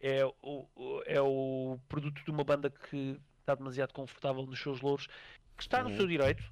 é 0.01 0.25
o, 0.43 0.69
o- 0.77 1.03
é 1.07 1.21
o 1.21 1.77
produto 1.89 2.23
de 2.23 2.31
uma 2.31 2.45
banda 2.45 2.71
que 2.71 3.19
está 3.41 3.55
demasiado 3.57 3.93
confortável 3.93 4.47
nos 4.47 4.61
seus 4.61 4.81
louros, 4.81 5.09
que 5.57 5.63
está 5.63 5.83
no 5.83 5.91
Uhum. 5.91 5.97
seu 5.97 6.07
direito, 6.07 6.45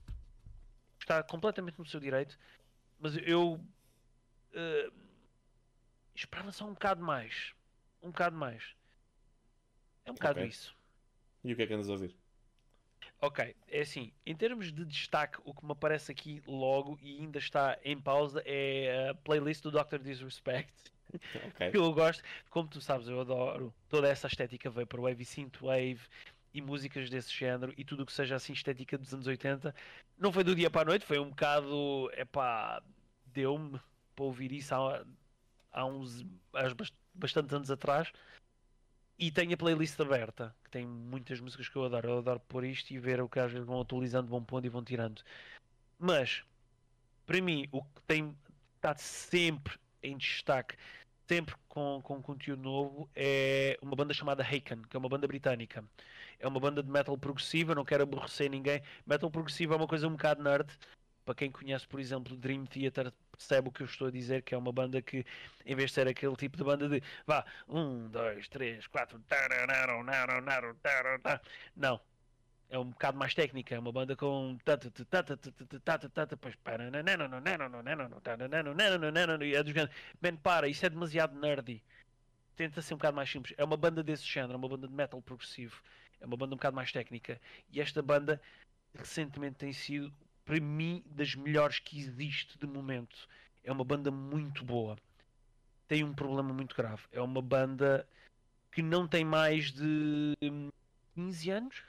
está 1.05 1.23
completamente 1.23 1.79
no 1.79 1.87
seu 1.87 2.01
direito, 2.01 2.39
mas 2.99 3.17
eu 3.19 3.61
eh, 4.53 4.91
esperava 6.15 6.51
só 6.53 6.67
um 6.67 6.73
bocado 6.75 7.03
mais. 7.03 7.55
Um 8.03 8.11
bocado 8.11 8.37
mais. 8.37 8.75
É 10.05 10.11
um 10.11 10.15
bocado 10.15 10.41
Ok. 10.41 10.45
isso. 10.45 10.75
E 11.45 11.53
o 11.53 11.57
que 11.57 11.63
é 11.63 11.67
que 11.67 11.75
andas 11.75 11.89
a 11.89 11.93
ouvir? 11.93 12.19
Ok, 13.21 13.57
é 13.69 13.81
assim, 13.81 14.13
em 14.27 14.37
termos 14.37 14.73
de 14.73 14.85
destaque, 14.85 15.39
o 15.45 15.55
que 15.55 15.65
me 15.65 15.73
aparece 15.73 16.13
aqui 16.13 16.43
logo 16.47 16.99
e 17.01 17.19
ainda 17.21 17.39
está 17.39 17.79
em 17.83 17.99
pausa 18.01 18.43
é 18.45 19.09
a 19.11 19.15
playlist 19.15 19.63
do 19.63 19.71
Dr. 19.71 19.99
Disrespect. 19.99 20.73
Ok. 21.35 21.61
Que 21.71 21.77
eu 21.79 21.93
gosto, 21.93 22.23
como 22.51 22.69
tu 22.69 22.81
sabes, 22.81 23.09
eu 23.09 23.21
adoro 23.21 23.75
toda 23.89 24.09
essa 24.09 24.27
estética 24.27 24.71
veio 24.71 24.87
para 24.87 25.01
o 25.01 25.05
Wave 25.05 25.25
Synthwave 25.25 26.01
e 26.55 26.63
músicas 26.63 27.11
desse 27.11 27.33
género 27.35 27.75
e 27.77 27.85
tudo 27.85 28.05
o 28.05 28.07
que 28.07 28.13
seja 28.13 28.37
assim 28.37 28.53
estética 28.53 28.97
dos 28.97 29.13
anos 29.13 29.27
80. 29.27 29.75
Não 30.17 30.33
foi 30.33 30.45
do 30.45 30.55
dia 30.55 30.71
para 30.71 30.83
a 30.83 30.85
noite, 30.85 31.05
foi 31.05 31.19
um 31.19 31.31
bocado, 31.31 32.11
epá, 32.17 32.81
deu-me 33.27 33.81
para 34.15 34.25
ouvir 34.25 34.53
isso 34.53 34.73
há, 34.75 35.05
há 35.73 35.85
uns 35.85 36.25
há 36.53 36.73
bas- 36.73 36.93
bastantes 37.13 37.53
anos 37.53 37.71
atrás. 37.71 38.13
E 39.19 39.31
tenho 39.31 39.55
a 39.55 39.57
playlist 39.57 39.99
aberta, 40.01 40.55
que 40.65 40.71
tem 40.71 40.87
muitas 40.87 41.41
músicas 41.41 41.69
que 41.69 41.77
eu 41.77 41.85
adoro. 41.85 42.09
Eu 42.09 42.19
adoro 42.19 42.41
pôr 42.41 42.65
isto 42.65 42.93
e 42.93 42.99
ver 42.99 43.21
o 43.21 43.29
que 43.29 43.39
às 43.41 43.51
vezes 43.53 43.67
vão 43.67 43.81
atualizando, 43.81 44.29
vão 44.29 44.45
pondo 44.45 44.67
e 44.67 44.69
vão 44.69 44.83
tirando. 44.83 45.23
Mas, 45.99 46.43
para 47.27 47.41
mim, 47.41 47.69
o 47.73 47.83
que 47.83 48.03
tem 48.07 48.37
estado 48.77 48.99
sempre 48.99 49.79
em 50.03 50.17
destaque, 50.17 50.77
sempre 51.29 51.55
com, 51.69 52.01
com 52.03 52.21
conteúdo 52.23 52.63
novo, 52.63 53.09
é 53.15 53.79
uma 53.81 53.97
banda 53.97 54.13
chamada 54.13 54.43
Haken, 54.43 54.83
que 54.83 54.97
é 54.97 54.99
uma 54.99 55.09
banda 55.09 55.27
britânica. 55.27 55.85
É 56.39 56.49
uma 56.49 56.61
banda 56.61 56.83
de 56.83 56.91
metal 56.91 57.17
progressiva, 57.17 57.75
não 57.75 57.85
quero 57.85 58.03
aborrecer 58.03 58.51
ninguém. 58.51 58.83
Metal 59.07 59.31
progressivo 59.31 59.75
é 59.75 59.77
uma 59.77 59.87
coisa 59.87 60.07
um 60.09 60.13
bocado 60.13 60.43
nerd. 60.43 60.69
Para 61.25 61.35
quem 61.35 61.51
conhece, 61.51 61.89
por 61.89 61.99
exemplo, 61.99 62.37
Dream 62.37 62.67
Theater, 62.67 63.11
percebe 63.33 63.69
o 63.69 63.73
que 63.73 63.83
eu 63.83 63.87
estou 63.87 64.09
a 64.09 64.11
dizer, 64.11 64.43
que 64.43 64.55
é 64.55 64.59
uma 64.59 64.73
banda 64.73 65.01
que, 65.01 65.25
em 65.65 65.75
vez 65.75 65.91
de 65.91 65.95
ser 65.95 66.07
aquele 66.07 66.37
tipo 66.37 66.57
de 66.57 66.65
banda 66.65 66.89
de 66.89 67.03
vá, 67.27 67.45
um, 67.67 68.09
dois, 68.09 68.47
três, 68.49 68.87
quatro, 68.87 69.19
tá. 71.19 71.41
não. 71.75 72.01
É 72.71 72.79
um 72.79 72.87
bocado 72.87 73.17
mais 73.17 73.35
técnica, 73.35 73.75
é 73.75 73.79
uma 73.79 73.93
banda 73.93 74.17
com 74.17 74.59
e 79.45 79.55
é 79.55 79.63
grandes. 79.63 79.95
Man, 80.21 80.37
para, 80.37 80.67
isso 80.67 80.85
é 80.85 80.91
demasiado 80.91 81.39
nerdy. 81.39 81.83
Tenta 82.57 82.83
ser 82.83 82.95
um 82.95 82.97
bocado 82.97 83.17
mais 83.17 83.31
simples. 83.31 83.55
É 83.57 83.65
uma 83.65 83.77
banda 83.77 84.03
desse 84.03 84.25
género, 84.25 84.55
é 84.55 84.57
uma 84.57 84.69
banda 84.69 84.89
de 84.89 84.95
metal 84.95 85.21
progressivo. 85.23 85.81
É 86.25 86.27
uma 86.27 86.39
banda 86.39 86.55
um 86.55 86.57
bocado 86.57 86.75
mais 86.75 86.91
técnica. 86.91 87.39
E 87.71 87.83
esta 87.83 88.01
banda 88.01 88.41
recentemente 88.95 89.57
tem 89.57 89.75
sido, 89.75 90.11
para 90.43 90.59
mim, 90.59 91.05
das 91.07 91.35
melhores 91.35 91.79
que 91.79 92.01
existe 92.01 92.59
de 92.59 92.67
momento. 92.67 93.29
É 93.63 93.71
uma 93.71 93.85
banda 93.85 94.11
muito 94.11 94.65
boa. 94.65 94.97
Tem 95.87 96.03
um 96.03 96.15
problema 96.15 96.51
muito 96.51 96.75
grave. 96.75 97.03
É 97.13 97.21
uma 97.21 97.43
banda 97.43 98.09
que 98.73 98.81
não 98.81 99.07
tem 99.07 99.23
mais 99.23 99.71
de 99.71 100.35
hum, 100.43 100.71
15 101.15 101.51
anos, 101.51 101.83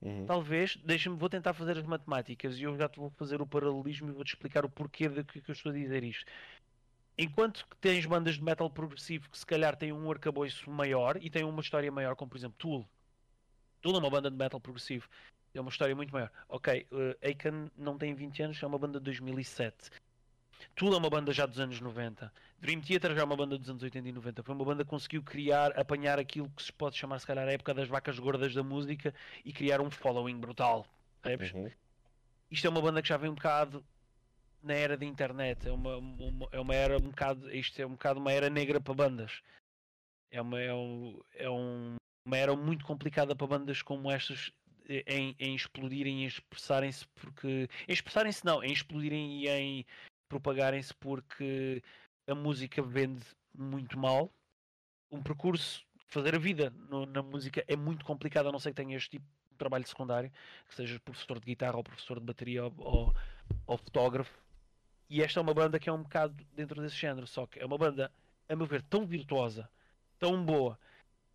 Uhum. 0.00 0.26
talvez. 0.26 0.76
Deixa-me, 0.78 1.16
vou 1.16 1.28
tentar 1.28 1.52
fazer 1.52 1.78
as 1.78 1.84
matemáticas 1.84 2.58
e 2.58 2.62
eu 2.62 2.76
já 2.76 2.88
te 2.88 2.98
vou 2.98 3.10
fazer 3.10 3.40
o 3.40 3.46
paralelismo 3.46 4.08
e 4.08 4.12
vou-te 4.12 4.34
explicar 4.34 4.64
o 4.64 4.70
porquê 4.70 5.08
de 5.08 5.22
que, 5.22 5.40
que 5.40 5.50
eu 5.50 5.52
estou 5.52 5.70
a 5.70 5.74
dizer 5.74 6.02
isto. 6.02 6.24
Enquanto 7.16 7.68
que 7.68 7.76
tens 7.76 8.04
bandas 8.06 8.36
de 8.36 8.42
metal 8.42 8.68
progressivo 8.68 9.28
que 9.30 9.38
se 9.38 9.46
calhar 9.46 9.76
têm 9.76 9.92
um 9.92 10.10
arcabouço 10.10 10.68
maior 10.70 11.18
e 11.22 11.30
têm 11.30 11.44
uma 11.44 11.60
história 11.60 11.92
maior, 11.92 12.16
como 12.16 12.30
por 12.30 12.38
exemplo 12.38 12.56
Tool. 12.58 12.88
Tool 13.82 13.96
é 13.96 13.98
uma 13.98 14.08
banda 14.10 14.30
de 14.30 14.36
metal 14.36 14.60
progressivo. 14.60 15.08
É 15.54 15.60
uma 15.60 15.68
história 15.70 15.94
muito 15.94 16.12
maior. 16.12 16.30
Ok, 16.48 16.86
uh, 16.90 17.16
Aiken 17.26 17.70
não 17.76 17.98
tem 17.98 18.14
20 18.14 18.42
anos, 18.44 18.62
é 18.62 18.66
uma 18.66 18.78
banda 18.78 18.98
de 18.98 19.04
2007. 19.04 19.90
Tool 20.74 20.94
é 20.94 20.96
uma 20.96 21.10
banda 21.10 21.32
já 21.32 21.44
dos 21.44 21.58
anos 21.58 21.80
90. 21.80 22.32
Dream 22.58 22.80
Theater 22.80 23.14
já 23.14 23.20
é 23.20 23.24
uma 23.24 23.36
banda 23.36 23.58
dos 23.58 23.68
anos 23.68 23.82
80 23.82 24.08
e 24.08 24.12
90. 24.12 24.42
Foi 24.42 24.54
uma 24.54 24.64
banda 24.64 24.84
que 24.84 24.88
conseguiu 24.90 25.22
criar, 25.22 25.78
apanhar 25.78 26.18
aquilo 26.18 26.48
que 26.50 26.62
se 26.62 26.72
pode 26.72 26.96
chamar, 26.96 27.18
se 27.18 27.26
calhar, 27.26 27.46
a 27.46 27.52
época 27.52 27.74
das 27.74 27.88
vacas 27.88 28.18
gordas 28.18 28.54
da 28.54 28.62
música 28.62 29.12
e 29.44 29.52
criar 29.52 29.80
um 29.80 29.90
following 29.90 30.38
brutal. 30.38 30.86
Uhum. 31.52 31.70
Isto 32.50 32.66
é 32.66 32.70
uma 32.70 32.80
banda 32.80 33.02
que 33.02 33.08
já 33.08 33.16
vem 33.16 33.30
um 33.30 33.34
bocado 33.34 33.84
na 34.62 34.74
era 34.74 34.96
da 34.96 35.04
internet. 35.04 35.68
É 35.68 35.72
uma, 35.72 35.96
uma- 35.96 36.48
é 36.52 36.60
uma 36.60 36.74
era 36.74 36.96
um 36.96 37.00
bocado. 37.10 37.50
Isto 37.54 37.82
é 37.82 37.86
um 37.86 37.90
bocado 37.92 38.20
uma 38.20 38.32
era 38.32 38.48
negra 38.48 38.80
para 38.80 38.94
bandas. 38.94 39.42
É 40.30 40.40
uma, 40.40 40.60
é 40.60 40.72
um, 40.72 41.20
é 41.34 41.50
um- 41.50 41.96
uma 42.24 42.36
era 42.36 42.54
muito 42.56 42.84
complicada 42.84 43.34
para 43.34 43.46
bandas 43.46 43.82
como 43.82 44.10
estas 44.10 44.52
eh, 44.88 45.04
em, 45.06 45.36
em 45.38 45.54
explodirem 45.54 46.22
e 46.24 46.26
expressarem-se 46.26 47.06
porque. 47.08 47.68
Em 47.88 47.92
expressarem-se 47.92 48.44
não, 48.44 48.62
em 48.62 48.72
explodirem 48.72 49.40
e 49.40 49.48
em 49.48 49.86
propagarem-se 50.28 50.94
porque 50.94 51.82
a 52.26 52.34
música 52.34 52.82
vende 52.82 53.24
muito 53.54 53.98
mal. 53.98 54.32
Um 55.10 55.22
percurso, 55.22 55.84
fazer 56.08 56.34
a 56.34 56.38
vida 56.38 56.70
no- 56.88 57.06
na 57.06 57.22
música 57.22 57.64
é 57.68 57.76
muito 57.76 58.04
complicado, 58.04 58.48
a 58.48 58.52
não 58.52 58.58
ser 58.58 58.70
que 58.70 58.76
tenha 58.76 58.96
este 58.96 59.10
tipo 59.10 59.26
de 59.50 59.56
trabalho 59.58 59.86
secundário, 59.86 60.32
que 60.68 60.74
sejas 60.74 60.98
professor 60.98 61.38
de 61.38 61.46
guitarra 61.46 61.76
ou 61.76 61.84
professor 61.84 62.18
de 62.18 62.24
bateria 62.24 62.64
ou, 62.64 62.74
ou, 62.78 63.16
ou 63.66 63.76
fotógrafo. 63.76 64.40
E 65.10 65.22
esta 65.22 65.38
é 65.38 65.42
uma 65.42 65.52
banda 65.52 65.78
que 65.78 65.90
é 65.90 65.92
um 65.92 66.02
bocado 66.02 66.34
dentro 66.54 66.80
desse 66.80 66.96
género, 66.96 67.26
só 67.26 67.46
que 67.46 67.58
é 67.58 67.66
uma 67.66 67.76
banda, 67.76 68.10
a 68.48 68.56
meu 68.56 68.64
ver, 68.66 68.80
tão 68.82 69.04
virtuosa, 69.06 69.68
tão 70.18 70.42
boa 70.42 70.78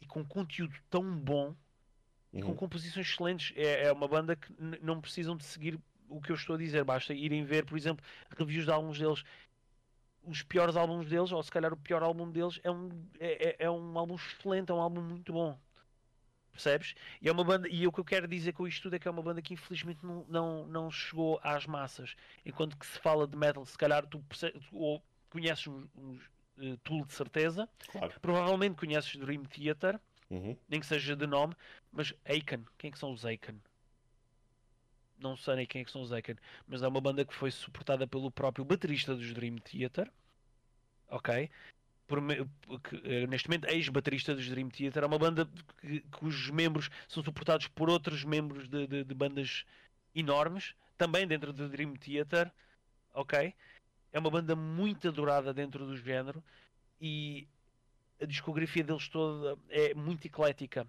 e 0.02 0.06
com 0.06 0.24
conteúdo 0.26 0.76
tão 0.90 1.04
bom 1.18 1.56
e 2.34 2.42
com 2.42 2.50
Uhum. 2.50 2.56
composições 2.56 3.08
excelentes. 3.08 3.54
É, 3.58 3.86
é 3.88 3.92
uma 3.92 4.08
banda 4.08 4.36
que 4.36 4.54
não 4.82 5.02
precisam 5.02 5.36
de 5.36 5.44
seguir 5.44 5.80
o 6.10 6.22
que 6.22 6.32
eu 6.32 6.36
estou 6.36 6.56
a 6.56 6.60
dizer, 6.60 6.84
basta 6.84 7.14
irem 7.14 7.44
ver, 7.44 7.66
por 7.66 7.78
exemplo, 7.78 8.06
reviews 8.38 8.66
de 8.66 8.72
álbuns 8.72 8.98
deles. 9.00 9.24
Os 10.24 10.44
piores 10.44 10.76
álbuns 10.76 11.08
deles, 11.08 11.32
ou 11.32 11.42
se 11.42 11.52
calhar 11.52 11.72
o 11.74 11.78
pior 11.78 12.04
álbum 12.04 12.30
deles, 12.30 12.60
é 12.64 12.70
um, 12.72 12.90
é, 13.20 13.50
é- 13.50 13.56
é 13.66 13.72
um 13.72 13.98
álbum 13.98 14.16
excelente, 14.16 14.72
é 14.72 14.74
um 14.76 14.82
álbum 14.82 15.02
muito 15.02 15.32
bom. 15.34 15.58
Percebes? 16.52 16.96
E 17.22 17.30
é 17.30 17.32
uma 17.32 17.44
banda, 17.44 17.68
e 17.70 17.86
o 17.86 17.92
que 17.92 18.00
eu 18.00 18.06
quero 18.06 18.28
dizer 18.28 18.52
com 18.54 18.68
isto 18.68 18.82
tudo 18.84 18.96
é 18.96 19.00
que 19.00 19.08
é 19.08 19.12
uma 19.12 19.22
banda 19.22 19.42
que 19.42 19.54
infelizmente 19.54 20.04
não, 20.04 20.26
não, 20.28 20.68
não 20.68 20.92
chegou 20.92 21.40
às 21.44 21.66
massas. 21.68 22.16
Enquanto 22.46 22.76
que 22.78 22.86
se 22.86 22.98
fala 23.00 23.28
de 23.28 23.38
metal, 23.38 23.64
se 23.66 23.78
calhar 23.78 24.06
tu, 24.08 24.20
perce- 24.22 24.52
tu 24.52 24.76
ou 24.76 25.04
conheces 25.30 25.68
uns, 25.68 25.88
uns, 25.96 26.24
eh, 26.60 26.78
Tool 26.84 27.06
de 27.06 27.14
certeza, 27.14 27.70
Claro. 27.92 28.14
provavelmente 28.22 28.76
conheces 28.76 29.16
Dream 29.16 29.44
Theater, 29.46 30.00
Uhum. 30.30 30.58
nem 30.68 30.80
que 30.80 30.86
seja 30.86 31.16
de 31.16 31.26
nome, 31.26 31.54
mas 31.92 32.14
Aiken, 32.26 32.66
quem 32.78 32.90
é 32.90 32.92
que 32.92 33.00
são 33.00 33.12
os 33.12 33.26
Aiken? 33.26 33.60
Não 35.20 35.36
sei 35.36 35.56
nem 35.56 35.66
quem 35.66 35.82
é 35.82 35.86
que 35.86 35.92
são 35.92 36.02
os 36.02 36.12
Aiken, 36.12 36.36
mas 36.68 36.84
é 36.84 36.88
uma 36.88 37.02
banda 37.02 37.26
que 37.26 37.34
foi 37.34 37.50
suportada 37.50 38.06
pelo 38.06 38.30
próprio 38.30 38.64
baterista 38.64 39.16
dos 39.16 39.34
Dream 39.34 39.56
Theater, 39.58 40.12
ok? 41.10 41.50
Por 42.06 42.20
que, 42.84 42.96
eh, 43.04 43.28
neste 43.28 43.50
momento, 43.50 43.66
ex-baterista 43.68 44.36
dos 44.36 44.48
Dream 44.48 44.70
Theater, 44.70 45.04
é 45.04 45.06
uma 45.08 45.18
banda 45.18 45.50
que- 45.82 46.02
cujos 46.12 46.50
membros 46.52 46.90
são 47.08 47.24
suportados 47.24 47.68
por 47.68 47.90
outros 47.90 48.24
membros 48.24 48.68
de, 48.70 48.86
de- 48.88 49.04
de 49.04 49.14
bandas 49.14 49.66
enormes, 50.16 50.74
também 50.98 51.28
dentro 51.28 51.52
do 51.52 51.68
Dream 51.68 51.96
Theater, 51.96 52.52
ok? 53.14 53.54
É 54.18 54.20
uma 54.20 54.32
banda 54.32 54.56
muito 54.56 55.08
adorada 55.08 55.54
dentro 55.54 55.86
do 55.86 55.96
género 55.96 56.44
e 57.00 57.48
a 58.20 58.26
discografia 58.26 58.84
deles 58.84 59.08
toda 59.08 59.60
é 59.70 59.94
muito 59.94 60.26
eclética. 60.26 60.88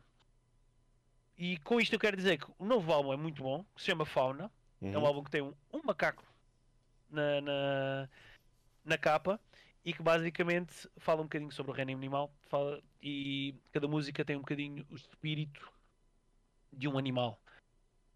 E 1.36 1.58
com 1.58 1.78
isto 1.78 1.92
eu 1.92 1.98
quero 1.98 2.16
dizer 2.16 2.38
que 2.38 2.50
o 2.58 2.64
novo 2.64 2.90
álbum 2.90 3.12
é 3.12 3.18
muito 3.18 3.42
bom, 3.42 3.66
que 3.74 3.82
se 3.82 3.88
chama 3.88 4.06
Fauna. 4.06 4.50
É 4.80 4.96
um 4.96 5.00
Uhum. 5.00 5.06
álbum 5.06 5.22
que 5.24 5.30
tem 5.30 5.42
um, 5.42 5.52
um 5.70 5.82
macaco 5.84 6.24
na, 7.10 7.42
na, 7.42 8.08
na 8.82 8.96
capa 8.96 9.38
e 9.84 9.92
que 9.92 10.02
basicamente 10.02 10.88
fala 10.96 11.20
um 11.20 11.24
bocadinho 11.24 11.52
sobre 11.52 11.72
o 11.72 11.74
reino 11.74 11.92
animal 11.92 12.32
fala, 12.44 12.82
e 13.02 13.54
cada 13.72 13.86
música 13.86 14.24
tem 14.24 14.36
um 14.36 14.40
bocadinho 14.40 14.86
o 14.88 14.96
espírito 14.96 15.70
de 16.72 16.88
um 16.88 16.96
animal. 16.96 17.38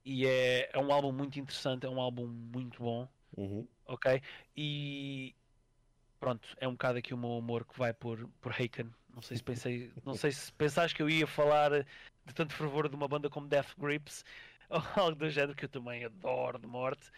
E 0.07 0.27
é, 0.27 0.71
é 0.73 0.79
um 0.79 0.91
álbum 0.91 1.13
muito 1.13 1.39
interessante, 1.39 1.85
é 1.85 1.91
um 1.91 2.01
álbum 2.01 2.27
muito 2.27 2.83
bom 2.83 3.07
Uhum. 3.37 3.67
ok? 3.87 4.21
E 4.57 5.35
pronto, 6.21 6.49
é 6.61 6.69
um 6.69 6.73
bocado 6.73 6.99
aqui 6.99 7.13
o 7.15 7.19
meu 7.19 7.31
humor 7.31 7.65
que 7.65 7.79
vai 7.79 7.93
por, 7.93 8.29
por 8.41 8.53
Haken. 8.53 8.91
Não 9.15 9.23
sei 9.23 9.37
se 9.37 9.43
pensei, 9.43 9.93
não 10.05 10.15
sei 10.15 10.33
se 10.33 10.53
pensaste 10.53 10.95
que 10.97 11.03
eu 11.03 11.11
ia 11.11 11.27
falar 11.27 11.71
de 11.71 12.35
tanto 12.35 12.55
fervor 12.55 12.89
de 12.89 12.95
uma 12.95 13.09
banda 13.09 13.29
como 13.29 13.49
Death 13.49 13.75
Grips 13.79 14.25
ou 14.71 14.83
algo 14.97 15.17
do 15.17 15.29
género 15.29 15.55
que 15.55 15.65
eu 15.65 15.69
também 15.69 16.05
adoro 16.05 16.59
de 16.59 16.67
morte. 16.67 17.11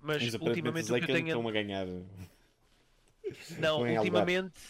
Mas, 0.00 0.22
Mas 0.22 0.34
ultimamente 0.34 0.92
o 0.92 0.96
que 0.96 1.04
eu 1.04 1.06
tenho. 1.06 1.26
estão 1.26 1.48
a 1.48 1.50
ganhar. 1.50 1.86
Não, 3.58 3.80
ultimamente, 3.80 4.60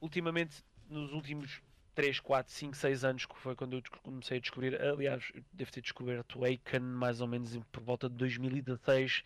ultimamente, 0.00 0.64
nos 0.88 1.12
últimos 1.12 1.60
3, 1.94 2.20
4, 2.20 2.52
5, 2.52 2.76
6 2.76 3.04
anos, 3.04 3.26
que 3.26 3.36
foi 3.38 3.54
quando 3.54 3.76
eu 3.76 3.82
comecei 4.02 4.38
a 4.38 4.40
descobrir, 4.40 4.80
aliás, 4.80 5.30
eu 5.34 5.42
devo 5.52 5.72
ter 5.72 5.80
descoberto 5.80 6.44
Aiken 6.44 6.80
mais 6.80 7.20
ou 7.20 7.26
menos 7.26 7.56
por 7.72 7.82
volta 7.82 8.08
de 8.08 8.16
2016, 8.16 9.22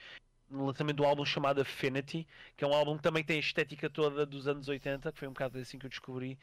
no 0.51 0.67
lançamento 0.67 0.97
do 0.97 1.05
álbum 1.05 1.25
chamado 1.25 1.61
Affinity, 1.61 2.27
que 2.57 2.65
é 2.65 2.67
um 2.67 2.75
álbum 2.75 2.97
que 2.97 3.03
também 3.03 3.25
tem 3.25 3.37
a 3.37 3.41
estética 3.41 3.89
toda 3.89 4.27
dos 4.27 4.49
anos 4.49 4.69
80, 4.69 5.13
que 5.13 5.19
foi 5.19 5.29
um 5.29 5.33
bocado 5.33 5.59
assim 5.59 5.79
que 5.79 5.87
eu 5.87 5.91
descobri. 5.91 6.39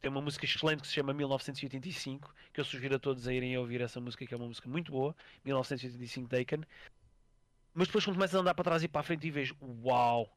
Tem 0.00 0.10
uma 0.10 0.20
música 0.20 0.44
excelente 0.44 0.82
que 0.82 0.88
se 0.88 0.94
chama 0.94 1.14
1985, 1.14 2.34
que 2.52 2.60
eu 2.60 2.64
sugiro 2.64 2.96
a 2.96 2.98
todos 2.98 3.26
a 3.26 3.32
irem 3.32 3.56
ouvir 3.56 3.80
essa 3.80 4.00
música, 4.00 4.26
que 4.26 4.34
é 4.34 4.36
uma 4.36 4.46
música 4.46 4.68
muito 4.68 4.92
boa, 4.92 5.16
1985 5.44 6.28
de 6.28 6.36
Aiken. 6.36 6.64
Mas 7.72 7.88
depois 7.88 8.04
quando 8.04 8.16
começas 8.16 8.34
a 8.34 8.40
andar 8.40 8.54
para 8.54 8.64
trás 8.64 8.82
e 8.82 8.88
para 8.88 9.00
a 9.00 9.04
frente 9.04 9.26
e 9.26 9.30
vês, 9.30 9.52
uau, 9.84 10.30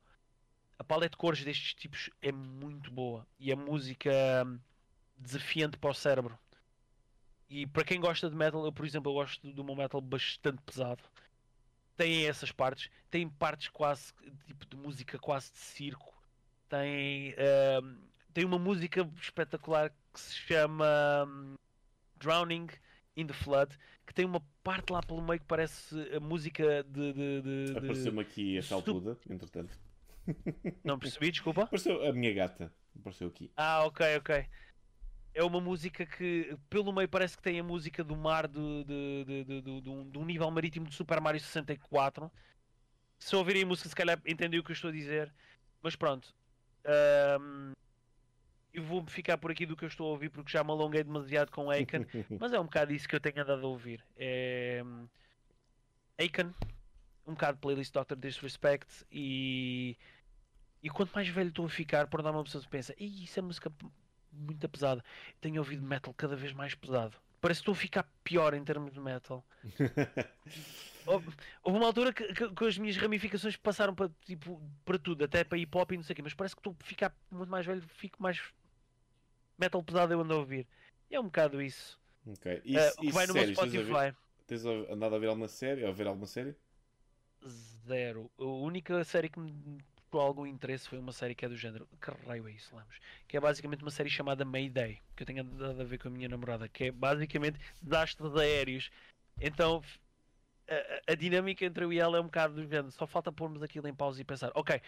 a 0.77 0.83
paleta 0.83 1.11
de 1.11 1.17
cores 1.17 1.43
destes 1.43 1.73
tipos 1.73 2.09
é 2.21 2.31
muito 2.31 2.91
boa 2.91 3.27
e 3.39 3.51
a 3.51 3.55
música 3.55 4.11
hum, 4.45 4.59
desafiante 5.17 5.77
para 5.77 5.91
o 5.91 5.93
cérebro. 5.93 6.37
E 7.49 7.65
para 7.65 7.83
quem 7.83 7.99
gosta 7.99 8.29
de 8.29 8.35
metal, 8.35 8.63
eu 8.63 8.71
por 8.71 8.85
exemplo 8.85 9.11
eu 9.11 9.15
gosto 9.15 9.51
de 9.51 9.59
um 9.59 9.75
metal 9.75 9.99
bastante 9.99 10.61
pesado. 10.61 11.03
Tem 11.99 12.25
essas 12.27 12.49
partes, 12.49 12.89
tem 13.11 13.27
partes 13.27 13.67
quase 13.67 14.13
tipo 14.47 14.65
de 14.65 14.77
música 14.77 15.19
quase 15.19 15.51
de 15.51 15.57
circo. 15.57 16.13
Tem, 16.69 17.35
hum, 17.83 17.97
tem 18.33 18.45
uma 18.45 18.57
música 18.57 19.01
espetacular 19.21 19.89
que 20.13 20.17
se 20.21 20.33
chama 20.33 21.25
hum, 21.27 21.55
Drowning 22.15 22.67
in 23.17 23.27
the 23.27 23.33
Flood, 23.33 23.77
que 24.07 24.13
tem 24.13 24.23
uma 24.23 24.39
parte 24.63 24.93
lá 24.93 25.01
pelo 25.03 25.21
meio 25.21 25.41
que 25.41 25.45
parece 25.45 25.93
a 26.15 26.21
música 26.21 26.85
de. 26.85 27.11
de, 27.11 27.41
de- 27.41 27.77
Apareceu-me 27.77 28.21
aqui 28.21 28.57
a 28.57 28.61
saltuda, 28.63 29.17
entretanto. 29.29 29.77
Não 30.85 30.97
percebi, 30.97 31.31
desculpa. 31.31 31.63
Apareceu 31.63 32.07
a 32.07 32.13
minha 32.13 32.33
gata. 32.33 32.73
Apareceu 32.97 33.27
aqui. 33.27 33.51
Ah, 33.57 33.83
ok, 33.83 34.15
ok. 34.19 34.45
É 35.33 35.43
uma 35.43 35.61
música 35.61 36.05
que, 36.05 36.57
pelo 36.69 36.91
meio, 36.91 37.07
parece 37.07 37.37
que 37.37 37.43
tem 37.43 37.59
a 37.59 37.63
música 37.63 38.03
do 38.03 38.15
mar 38.15 38.47
do, 38.47 38.83
de, 38.83 39.25
de, 39.25 39.43
de, 39.45 39.61
de- 39.61 39.81
de 39.81 39.89
um, 39.89 40.11
um 40.17 40.25
nível 40.25 40.49
marítimo 40.51 40.87
de 40.87 40.95
Super 40.95 41.21
Mario 41.21 41.39
64. 41.39 42.31
Se 43.19 43.35
ouvirem 43.35 43.63
a 43.63 43.65
música, 43.65 43.87
se 43.89 43.95
calhar 43.95 44.19
entendem 44.25 44.59
o 44.59 44.63
que 44.63 44.71
eu 44.71 44.73
estou 44.73 44.89
a 44.89 44.93
dizer. 44.93 45.33
Mas 45.81 45.95
pronto. 45.95 46.33
Ahm, 46.85 47.73
eu 48.73 48.83
vou 48.83 49.05
ficar 49.07 49.37
por 49.37 49.51
aqui 49.51 49.65
do 49.65 49.75
que 49.77 49.83
eu 49.85 49.87
estou 49.87 50.07
a 50.07 50.11
ouvir 50.11 50.29
porque 50.29 50.51
já 50.51 50.63
me 50.63 50.71
alonguei 50.71 51.03
demasiado 51.03 51.51
com 51.51 51.69
Aiken. 51.69 52.05
Mas 52.39 52.51
é 52.53 52.59
um 52.59 52.65
bocado 52.65 52.91
isso 52.93 53.07
que 53.07 53.15
eu 53.15 53.19
tenho 53.19 53.41
andado 53.41 53.65
a 53.65 53.69
ouvir. 53.69 54.03
É... 54.17 54.81
Aiken, 56.17 56.53
um 57.25 57.33
bocado 57.33 57.53
de 57.57 57.61
playlist 57.61 57.93
Dr. 57.93 58.15
Disrespect 58.17 59.05
e. 59.11 59.95
E 60.81 60.89
quanto 60.89 61.11
mais 61.13 61.27
velho 61.27 61.49
estou 61.49 61.65
a 61.65 61.69
ficar, 61.69 62.07
por 62.07 62.21
dar 62.21 62.31
uma 62.31 62.43
pessoa 62.43 62.63
que 62.63 62.69
pensa, 62.69 62.95
Ih, 62.97 63.25
isso 63.25 63.37
é 63.37 63.41
música 63.41 63.69
muito 64.31 64.67
pesada. 64.69 65.03
Tenho 65.41 65.59
ouvido 65.61 65.81
metal 65.83 66.13
cada 66.13 66.35
vez 66.35 66.53
mais 66.53 66.75
pesado. 66.75 67.15
Parece 67.41 67.59
que 67.59 67.63
estou 67.63 67.73
a 67.73 67.75
ficar 67.75 68.03
pior 68.23 68.53
em 68.53 68.63
termos 68.63 68.93
de 68.93 68.99
metal. 68.99 69.43
Houve, 71.05 71.31
houve 71.63 71.77
uma 71.79 71.87
altura 71.87 72.13
que, 72.13 72.33
que- 72.33 72.53
que 72.53 72.65
as 72.65 72.77
minhas 72.77 72.95
ramificações 72.97 73.55
passaram 73.55 73.95
para, 73.95 74.11
tipo, 74.25 74.61
para 74.85 74.99
tudo, 74.99 75.23
até 75.23 75.43
para 75.43 75.57
hip 75.57 75.75
hop 75.75 75.91
e 75.91 75.97
não 75.97 76.03
sei 76.03 76.13
o 76.13 76.15
quê, 76.17 76.21
mas 76.21 76.33
parece 76.35 76.55
que 76.55 76.59
estou 76.59 76.75
a 76.79 76.83
ficar 76.83 77.15
muito 77.31 77.49
mais 77.49 77.65
velho, 77.65 77.81
fico 77.81 78.21
mais 78.21 78.39
metal 79.57 79.83
pesado 79.83 80.13
eu 80.13 80.21
ando 80.21 80.33
a 80.33 80.37
ouvir. 80.37 80.67
E 81.09 81.15
é 81.15 81.19
um 81.19 81.23
bocado 81.25 81.61
isso. 81.61 81.99
ok. 82.27 82.61
E, 82.63 82.77
Eh, 82.77 82.93
e 83.01 83.07
que 83.07 83.11
vai 83.11 83.25
no 83.25 83.33
meu 83.33 83.41
séries? 83.43 83.57
Tens, 83.57 83.75
a 83.75 83.81
ver- 83.81 83.85
Spotify. 83.85 84.17
tens 84.45 84.65
andado 84.65 85.15
a 85.15 85.19
ver 85.19 85.27
alguma 85.27 85.47
série? 85.47 85.85
A 85.85 85.91
ver 85.91 86.07
alguma 86.07 86.27
série? 86.27 86.55
Zero. 87.87 88.29
A 88.37 88.43
única 88.43 89.03
série 89.03 89.29
que 89.29 89.39
me 89.39 89.51
despertou 90.09 90.21
algum 90.21 90.45
interesse 90.45 90.89
foi 90.89 90.97
uma 90.97 91.11
série 91.11 91.35
que 91.35 91.45
é 91.45 91.49
do 91.49 91.55
género. 91.55 91.87
Que 92.01 92.11
raio 92.27 92.47
é 92.47 92.51
isso, 92.51 92.75
Lamos? 92.75 92.99
Que 93.27 93.37
é 93.37 93.39
basicamente 93.39 93.83
uma 93.83 93.91
série 93.91 94.09
chamada 94.09 94.43
Mayday, 94.43 94.99
que 95.15 95.23
eu 95.23 95.27
tenho 95.27 95.43
andado 95.43 95.79
a 95.79 95.83
ver 95.83 95.99
com 95.99 96.07
a 96.07 96.11
minha 96.11 96.27
namorada, 96.27 96.67
que 96.67 96.85
é 96.85 96.91
basicamente 96.91 97.59
desastres 97.81 98.35
aéreos. 98.35 98.89
Então 99.39 99.83
a, 100.67 101.11
a, 101.11 101.15
dinâmica 101.15 101.63
entre 101.63 101.85
eu 101.85 101.93
e 101.93 101.99
ela 101.99 102.17
é 102.17 102.21
um 102.21 102.25
bocado 102.25 102.55
do 102.55 102.63
género. 102.63 102.91
Só 102.91 103.05
falta 103.05 103.31
pormos 103.31 103.61
aquilo 103.61 103.87
em 103.87 103.93
pausa 103.93 104.19
e 104.19 104.25
pensar: 104.25 104.51
ok, 104.55 104.81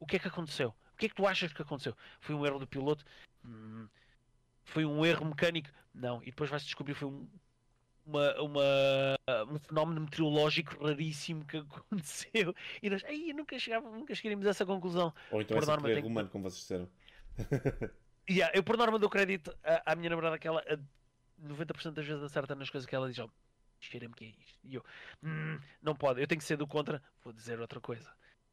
o 0.00 0.06
que 0.06 0.16
é 0.16 0.18
que 0.18 0.28
aconteceu? 0.28 0.74
O 0.94 0.96
que 0.96 1.06
é 1.06 1.08
que 1.08 1.14
tu 1.14 1.26
achas 1.26 1.52
que 1.52 1.62
aconteceu? 1.62 1.94
Foi 2.20 2.34
um 2.34 2.46
erro 2.46 2.58
do 2.58 2.66
piloto? 2.66 3.04
Hum, 3.44 3.86
foi 4.64 4.84
um 4.84 5.04
erro 5.04 5.26
mecânico? 5.26 5.68
Não. 5.92 6.22
E 6.22 6.26
depois 6.26 6.48
vai-se 6.48 6.64
descobrir 6.64 6.94
foi 6.94 7.08
um, 7.08 7.28
uma, 8.06 8.40
uma, 8.40 9.16
um 9.50 9.58
fenómeno 9.58 10.00
meteorológico 10.02 10.84
raríssimo 10.84 11.44
que 11.44 11.56
aconteceu. 11.58 12.54
E 12.82 12.90
nós, 12.90 13.04
aí 13.04 13.32
nunca, 13.32 13.58
chegava, 13.58 13.90
nunca 13.90 14.14
chegaríamos 14.14 14.46
a 14.46 14.50
essa 14.50 14.66
conclusão. 14.66 15.12
Ou 15.30 15.40
então 15.40 15.56
por 15.56 15.64
é 15.64 15.66
norma, 15.66 15.90
erro 15.90 16.06
humano, 16.06 16.28
como 16.28 16.44
vocês 16.44 16.60
disseram. 16.60 16.88
yeah, 18.28 18.54
eu, 18.56 18.62
por 18.62 18.76
norma, 18.76 18.98
dou 18.98 19.10
crédito 19.10 19.54
à, 19.62 19.92
à 19.92 19.96
minha 19.96 20.10
namorada 20.10 20.38
que 20.38 20.46
ela 20.46 20.62
90% 21.42 21.92
das 21.92 22.06
vezes 22.06 22.22
acerta 22.22 22.54
nas 22.54 22.70
coisas 22.70 22.86
que 22.86 22.94
ela 22.94 23.08
diz. 23.08 23.18
Oh, 23.18 23.30
cheira-me 23.80 24.14
que 24.14 24.24
é 24.24 24.28
isto. 24.28 24.58
E 24.62 24.74
eu, 24.74 24.84
hum, 25.22 25.58
não 25.82 25.94
pode, 25.94 26.20
eu 26.20 26.26
tenho 26.26 26.40
que 26.40 26.46
ser 26.46 26.56
do 26.56 26.66
contra, 26.66 27.02
vou 27.22 27.32
dizer 27.32 27.60
outra 27.60 27.80
coisa. 27.80 28.10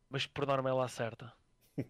Mas 0.10 0.26
por 0.26 0.46
norma 0.46 0.70
ela 0.70 0.86
acerta. 0.86 1.32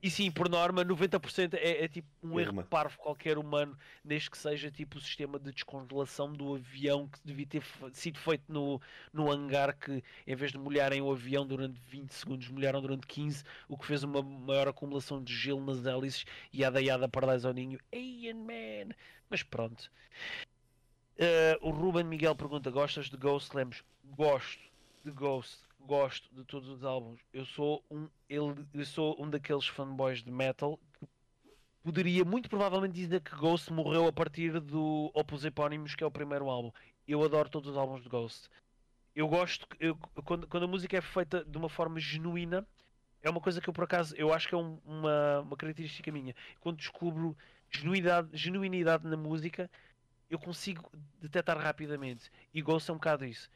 E 0.01 0.09
sim, 0.09 0.29
por 0.31 0.49
norma, 0.49 0.83
90% 0.85 1.53
é, 1.55 1.83
é 1.83 1.87
tipo 1.87 2.07
um 2.23 2.39
erro 2.39 2.51
Irma. 2.51 2.63
parvo 2.63 2.97
qualquer 2.97 3.37
humano, 3.37 3.77
desde 4.03 4.29
que 4.29 4.37
seja 4.37 4.69
tipo 4.69 4.97
o 4.97 5.01
sistema 5.01 5.39
de 5.39 5.51
descongelação 5.51 6.31
do 6.31 6.55
avião 6.55 7.07
que 7.07 7.19
devia 7.23 7.45
ter 7.45 7.63
sido 7.93 8.19
feito 8.19 8.43
no, 8.47 8.81
no 9.11 9.31
hangar, 9.31 9.77
que 9.77 10.03
em 10.25 10.35
vez 10.35 10.51
de 10.51 10.57
molharem 10.57 11.01
o 11.01 11.11
avião 11.11 11.45
durante 11.45 11.79
20 11.89 12.11
segundos, 12.11 12.47
molharam 12.49 12.81
durante 12.81 13.07
15, 13.07 13.43
o 13.67 13.77
que 13.77 13.85
fez 13.85 14.03
uma 14.03 14.21
maior 14.21 14.67
acumulação 14.67 15.23
de 15.23 15.35
gelo 15.35 15.63
nas 15.65 15.85
hélices 15.85 16.25
e 16.51 16.63
a 16.63 16.69
daiada 16.69 17.07
para 17.07 17.31
ao 17.31 17.53
ninho. 17.53 17.79
Ian 17.93 18.35
Man! 18.35 18.93
Mas 19.29 19.43
pronto. 19.43 19.89
Uh, 21.17 21.67
o 21.67 21.69
Ruben 21.71 22.03
Miguel 22.03 22.35
pergunta: 22.35 22.69
Gostas 22.69 23.09
de 23.09 23.17
Ghost? 23.17 23.55
Lemos, 23.55 23.83
gosto 24.03 24.59
de 25.05 25.11
Ghost 25.11 25.70
gosto 25.85 26.33
de 26.33 26.43
todos 26.45 26.69
os 26.69 26.83
álbuns. 26.83 27.19
Eu 27.33 27.45
sou 27.45 27.83
um, 27.89 28.07
eu 28.29 28.55
sou 28.85 29.15
um 29.21 29.29
daqueles 29.29 29.67
fanboys 29.67 30.23
de 30.23 30.31
metal 30.31 30.79
que 30.93 31.07
poderia 31.83 32.23
muito 32.23 32.49
provavelmente 32.49 32.93
dizer 32.93 33.21
que 33.21 33.35
Ghost 33.35 33.71
morreu 33.71 34.07
a 34.07 34.13
partir 34.13 34.59
do 34.59 35.11
Opus 35.13 35.43
Epónimos, 35.43 35.95
que 35.95 36.03
é 36.03 36.07
o 36.07 36.11
primeiro 36.11 36.49
álbum. 36.49 36.71
Eu 37.07 37.23
adoro 37.23 37.49
todos 37.49 37.71
os 37.71 37.77
álbuns 37.77 38.03
de 38.03 38.09
Ghost. 38.09 38.49
Eu 39.15 39.27
gosto, 39.27 39.67
eu, 39.79 39.97
quando, 40.23 40.47
quando 40.47 40.63
a 40.63 40.67
música 40.67 40.97
é 40.97 41.01
feita 41.01 41.43
de 41.43 41.57
uma 41.57 41.67
forma 41.67 41.99
genuína, 41.99 42.65
é 43.21 43.29
uma 43.29 43.41
coisa 43.41 43.59
que 43.59 43.69
eu 43.69 43.73
por 43.73 43.83
acaso, 43.83 44.15
eu 44.15 44.33
acho 44.33 44.47
que 44.47 44.55
é 44.55 44.57
um, 44.57 44.79
uma, 44.85 45.41
uma 45.41 45.57
característica 45.57 46.11
minha. 46.11 46.33
Quando 46.59 46.77
descubro 46.77 47.37
genuidade, 47.69 48.29
genuinidade 48.33 49.05
na 49.05 49.17
música, 49.17 49.69
eu 50.29 50.39
consigo 50.39 50.89
detectar 51.21 51.57
rapidamente. 51.57 52.31
E 52.53 52.61
Ghost 52.61 52.89
é 52.89 52.93
um 52.93 52.97
bocado 52.97 53.25
isso. 53.25 53.49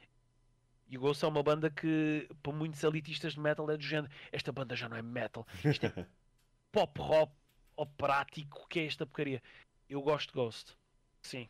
E 0.87 0.97
o 0.97 1.01
Ghost 1.01 1.23
é 1.25 1.27
uma 1.27 1.41
banda 1.41 1.69
que, 1.69 2.27
para 2.43 2.53
muitos 2.53 2.83
elitistas 2.83 3.33
de 3.33 3.39
metal, 3.39 3.69
é 3.71 3.77
do 3.77 3.83
género: 3.83 4.11
esta 4.31 4.51
banda 4.51 4.75
já 4.75 4.87
não 4.87 4.97
é 4.97 5.01
metal, 5.01 5.47
isto 5.63 5.85
é 5.85 6.07
pop 6.71 6.99
rock 6.99 7.33
operático, 7.75 8.67
que 8.67 8.79
é 8.79 8.85
esta 8.85 9.05
porcaria. 9.05 9.41
Eu 9.89 10.01
gosto 10.01 10.29
de 10.29 10.33
Ghost, 10.33 10.73
sim, 11.21 11.49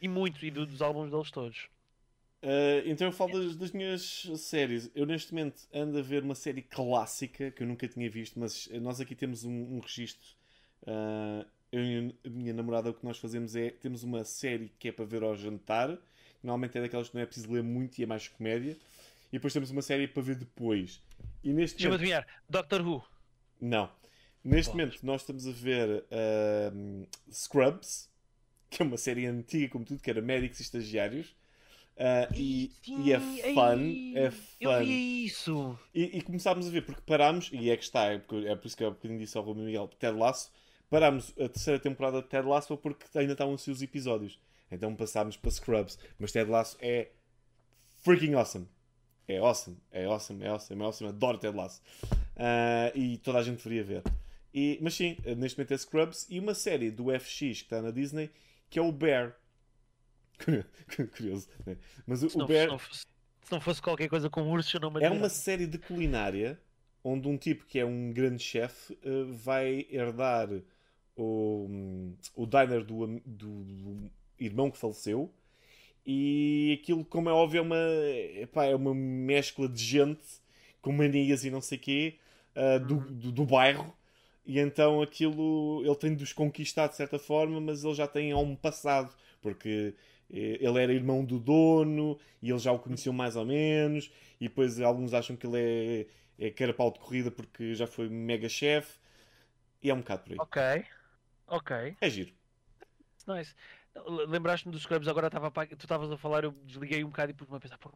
e 0.00 0.08
muito, 0.08 0.44
e 0.44 0.50
dos 0.50 0.82
álbuns 0.82 1.10
deles 1.10 1.30
todos. 1.30 1.68
Uh, 2.42 2.82
então 2.86 3.06
eu 3.06 3.12
falo 3.12 3.38
das, 3.38 3.56
das, 3.56 3.70
minhas 3.70 4.28
séries. 4.36 4.90
Eu 4.96 5.06
neste 5.06 5.32
momento 5.32 5.62
ando 5.72 5.96
a 5.98 6.02
ver 6.02 6.24
uma 6.24 6.34
série 6.34 6.60
clássica 6.60 7.52
que 7.52 7.62
eu 7.62 7.66
nunca 7.66 7.86
tinha 7.86 8.10
visto, 8.10 8.38
mas 8.38 8.68
nós 8.80 9.00
aqui 9.00 9.14
temos 9.14 9.44
um, 9.44 9.76
um 9.76 9.78
registro. 9.78 10.28
Uh, 10.82 11.46
eu 11.70 11.82
e 11.82 12.14
a 12.26 12.28
minha 12.28 12.52
namorada 12.52 12.90
o 12.90 12.94
que 12.94 13.04
nós 13.04 13.18
fazemos 13.18 13.54
é 13.54 13.70
temos 13.70 14.02
uma 14.02 14.24
série 14.24 14.72
que 14.78 14.88
é 14.88 14.92
para 14.92 15.04
ver 15.04 15.22
ao 15.22 15.36
jantar 15.36 15.96
Normalmente 16.42 16.78
é 16.78 16.80
daquelas 16.80 17.08
que 17.08 17.14
não 17.14 17.22
é 17.22 17.26
preciso 17.26 17.52
ler 17.52 17.62
muito 17.62 17.98
e 17.98 18.02
é 18.02 18.06
mais 18.06 18.28
comédia. 18.28 18.76
E 19.28 19.36
depois 19.36 19.52
temos 19.52 19.70
uma 19.70 19.82
série 19.82 20.06
para 20.06 20.22
ver 20.22 20.36
depois. 20.36 21.00
E 21.42 21.52
neste 21.52 21.82
momento... 21.82 22.00
adivinhar, 22.00 22.26
Doctor 22.48 22.86
Who. 22.86 23.04
Não. 23.60 23.90
Neste 24.44 24.72
momento 24.72 24.98
nós 25.04 25.22
estamos 25.22 25.46
a 25.46 25.52
ver 25.52 26.04
uh, 26.10 27.08
Scrubs, 27.32 28.10
que 28.68 28.82
é 28.82 28.84
uma 28.84 28.96
série 28.96 29.26
antiga 29.26 29.68
como 29.68 29.84
tudo, 29.84 30.02
que 30.02 30.10
era 30.10 30.20
médicos 30.20 30.58
e 30.58 30.62
estagiários. 30.62 31.34
Uh, 31.96 32.34
e, 32.34 32.72
Sim, 32.82 33.04
e, 33.04 33.12
é 33.12 33.20
fun, 33.20 34.12
é 34.16 34.30
fun. 34.30 34.46
Eu 34.60 34.78
vi 34.84 35.24
isso. 35.26 35.78
E, 35.94 36.18
e, 36.18 36.22
começámos 36.22 36.66
a 36.66 36.70
ver, 36.70 36.82
porque 36.82 37.02
parámos, 37.02 37.50
e 37.52 37.70
é 37.70 37.76
que 37.76 37.84
está, 37.84 38.10
é, 38.10 38.14
é 38.14 38.56
por 38.56 38.66
isso 38.66 38.76
que 38.76 38.82
eu 38.82 38.90
bocadinho 38.90 39.20
disse 39.20 39.36
ao 39.36 39.44
Romeu 39.44 39.64
Miguel, 39.64 39.88
Ted 39.98 40.16
Lasso, 40.16 40.50
parámos 40.90 41.30
a 41.38 41.48
terceira 41.48 41.78
temporada 41.78 42.20
de 42.20 42.28
Ted 42.28 42.46
Lasso 42.46 42.76
porque 42.76 43.06
ainda 43.16 43.32
estavam 43.32 43.54
assim 43.54 43.70
os 43.70 43.82
episódios. 43.82 44.38
Então 44.72 44.94
passámos 44.94 45.36
para 45.36 45.50
Scrubs. 45.50 45.98
Mas 46.18 46.32
Ted 46.32 46.50
Lasso 46.50 46.76
é 46.80 47.10
freaking 48.02 48.34
awesome. 48.34 48.68
É 49.28 49.38
awesome, 49.38 49.76
é 49.90 50.04
awesome, 50.04 50.44
é 50.44 50.48
awesome, 50.48 50.82
é 50.82 50.84
awesome. 50.84 51.10
Adoro 51.10 51.38
Ted 51.38 51.56
Lasso. 51.56 51.80
Uh, 52.36 52.96
e 52.96 53.18
toda 53.18 53.38
a 53.38 53.42
gente 53.42 53.62
deveria 53.62 53.84
ver. 53.84 54.02
E, 54.52 54.78
mas 54.82 54.94
sim, 54.94 55.16
neste 55.36 55.56
momento 55.56 55.72
é 55.72 55.78
Scrubs 55.78 56.26
e 56.28 56.38
uma 56.38 56.54
série 56.54 56.90
do 56.90 57.06
FX 57.18 57.38
que 57.38 57.50
está 57.50 57.80
na 57.80 57.90
Disney 57.90 58.30
que 58.72 58.78
é 58.78 58.82
o 58.82 58.90
Bear. 58.90 59.36
Curioso, 61.16 61.46
né? 61.66 61.76
Mas 62.06 62.22
o, 62.22 62.30
se, 62.30 62.38
não, 62.38 62.46
Bear. 62.46 62.64
Se 62.64 62.70
não, 62.70 62.78
fosse, 62.78 63.00
se 63.00 63.52
não, 63.52 63.60
fosse, 63.60 63.82
qualquer 63.82 64.08
coisa 64.08 64.30
com 64.30 64.50
urso, 64.50 64.76
eu 64.76 64.80
não 64.80 64.90
me 64.90 65.04
É 65.04 65.10
uma 65.10 65.28
série 65.28 65.66
de 65.66 65.78
culinária 65.78 66.58
onde 67.04 67.28
um 67.28 67.36
tipo 67.36 67.66
que 67.66 67.78
é 67.78 67.84
um 67.84 68.12
grande 68.12 68.42
chefe 68.42 68.94
uh, 69.04 69.30
vai 69.32 69.86
herdar 69.90 70.48
o, 71.14 71.66
um, 71.68 72.16
o 72.34 72.46
diner 72.46 72.82
do, 72.82 73.20
do, 73.26 73.64
do 73.64 74.10
irmão 74.44 74.70
que 74.70 74.78
faleceu. 74.78 75.30
E 76.04 76.78
aquilo, 76.80 77.04
como 77.04 77.28
é 77.30 77.32
óbvio, 77.32 77.58
é 77.58 77.62
uma, 77.62 77.76
epá, 78.40 78.64
é 78.64 78.74
uma 78.74 78.94
mescla 78.94 79.68
de 79.68 79.82
gente 79.82 80.42
com 80.80 80.92
manias 80.92 81.44
e 81.44 81.50
não 81.50 81.60
sei 81.60 81.78
quê 81.78 82.18
uh, 82.56 82.84
do, 82.84 82.96
uhum. 82.96 83.18
do, 83.18 83.32
do, 83.32 83.46
bairro. 83.46 83.94
E 84.44 84.58
então 84.58 85.00
aquilo 85.00 85.82
ele 85.84 85.94
tem 85.94 86.14
de 86.14 86.24
os 86.24 86.32
conquistar 86.32 86.88
de 86.88 86.96
certa 86.96 87.18
forma, 87.18 87.60
mas 87.60 87.84
ele 87.84 87.94
já 87.94 88.08
tem 88.08 88.34
um 88.34 88.56
passado, 88.56 89.14
porque 89.40 89.94
eh, 90.32 90.58
ele 90.60 90.82
era 90.82 90.92
irmão 90.92 91.24
do 91.24 91.38
dono 91.38 92.18
e 92.42 92.50
ele 92.50 92.58
já 92.58 92.72
o 92.72 92.78
conheceu 92.78 93.12
mais 93.12 93.36
ou 93.36 93.44
menos. 93.44 94.10
E 94.40 94.48
depois 94.48 94.80
alguns 94.80 95.14
acham 95.14 95.36
que 95.36 95.46
ele 95.46 96.06
é, 96.38 96.46
é 96.46 96.50
carapau 96.50 96.90
de 96.90 96.98
corrida 96.98 97.30
porque 97.30 97.74
já 97.76 97.86
foi 97.86 98.08
mega 98.08 98.48
chefe. 98.48 98.98
E 99.80 99.90
é 99.90 99.94
um 99.94 99.98
bocado 99.98 100.22
por 100.24 100.32
aí. 100.32 100.38
Ok, 100.40 100.84
ok. 101.46 101.96
É 102.00 102.10
giro. 102.10 102.32
Nice. 103.28 103.54
Lembraste-me 104.28 104.72
dos 104.72 104.82
Scrubs, 104.82 105.06
agora 105.06 105.26
estava 105.26 105.50
tu 105.50 105.74
estavas 105.74 106.10
a 106.10 106.16
falar, 106.16 106.44
eu 106.44 106.52
desliguei 106.64 107.04
um 107.04 107.08
bocado 107.08 107.30
e 107.30 107.34
pus-me 107.34 107.56
a 107.56 107.60
pensar, 107.60 107.76
porra, 107.78 107.94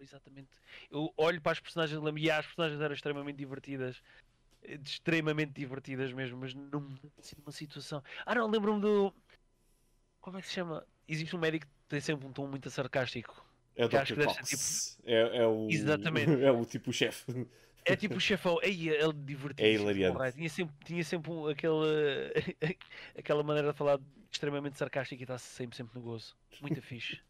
exatamente. 0.00 0.48
Eu 0.90 1.12
olho 1.16 1.40
para 1.40 1.52
as 1.52 1.60
personagens 1.60 2.00
lembro, 2.00 2.20
e 2.20 2.30
as 2.30 2.46
personagens 2.46 2.80
eram 2.80 2.94
extremamente 2.94 3.36
divertidas, 3.36 4.02
eh, 4.62 4.78
extremamente 4.82 5.52
divertidas 5.52 6.12
mesmo, 6.12 6.38
mas 6.38 6.54
num, 6.54 6.96
assim, 7.18 7.36
numa 7.38 7.52
situação. 7.52 8.02
Ah, 8.24 8.34
não, 8.34 8.48
lembro-me 8.48 8.80
do. 8.80 9.14
Como 10.20 10.38
é 10.38 10.40
que 10.40 10.48
se 10.48 10.54
chama? 10.54 10.86
Existe 11.06 11.36
um 11.36 11.38
médico 11.38 11.66
que 11.66 11.72
tem 11.88 12.00
sempre 12.00 12.26
um 12.26 12.32
tom 12.32 12.46
muito 12.46 12.70
sarcástico. 12.70 13.44
É 13.76 13.84
o 13.84 13.88
Dr. 13.88 14.22
Fox. 14.22 14.96
Tipo... 14.96 15.08
É, 15.10 15.38
é, 15.38 15.46
o. 15.46 15.68
Exatamente. 15.70 16.30
É 16.42 16.50
o 16.50 16.64
tipo 16.64 16.90
chefe. 16.92 17.46
É 17.84 17.96
tipo 17.96 18.16
o 18.16 18.20
chefão, 18.20 18.58
Ei, 18.62 18.88
ele 18.88 19.12
divertido. 19.12 19.68
É 19.68 19.72
hilariante. 19.72 20.32
Tinha 20.36 20.48
sempre, 20.48 20.74
tinha 20.84 21.04
sempre 21.04 21.30
um, 21.30 21.48
aquele, 21.48 22.32
aquela 23.16 23.42
maneira 23.42 23.72
de 23.72 23.78
falar 23.78 24.00
extremamente 24.30 24.78
sarcástico 24.78 25.20
e 25.20 25.24
está 25.24 25.38
sempre, 25.38 25.76
sempre 25.76 25.98
no 25.98 26.04
gozo. 26.04 26.34
Muito 26.60 26.80
fixe. 26.80 27.20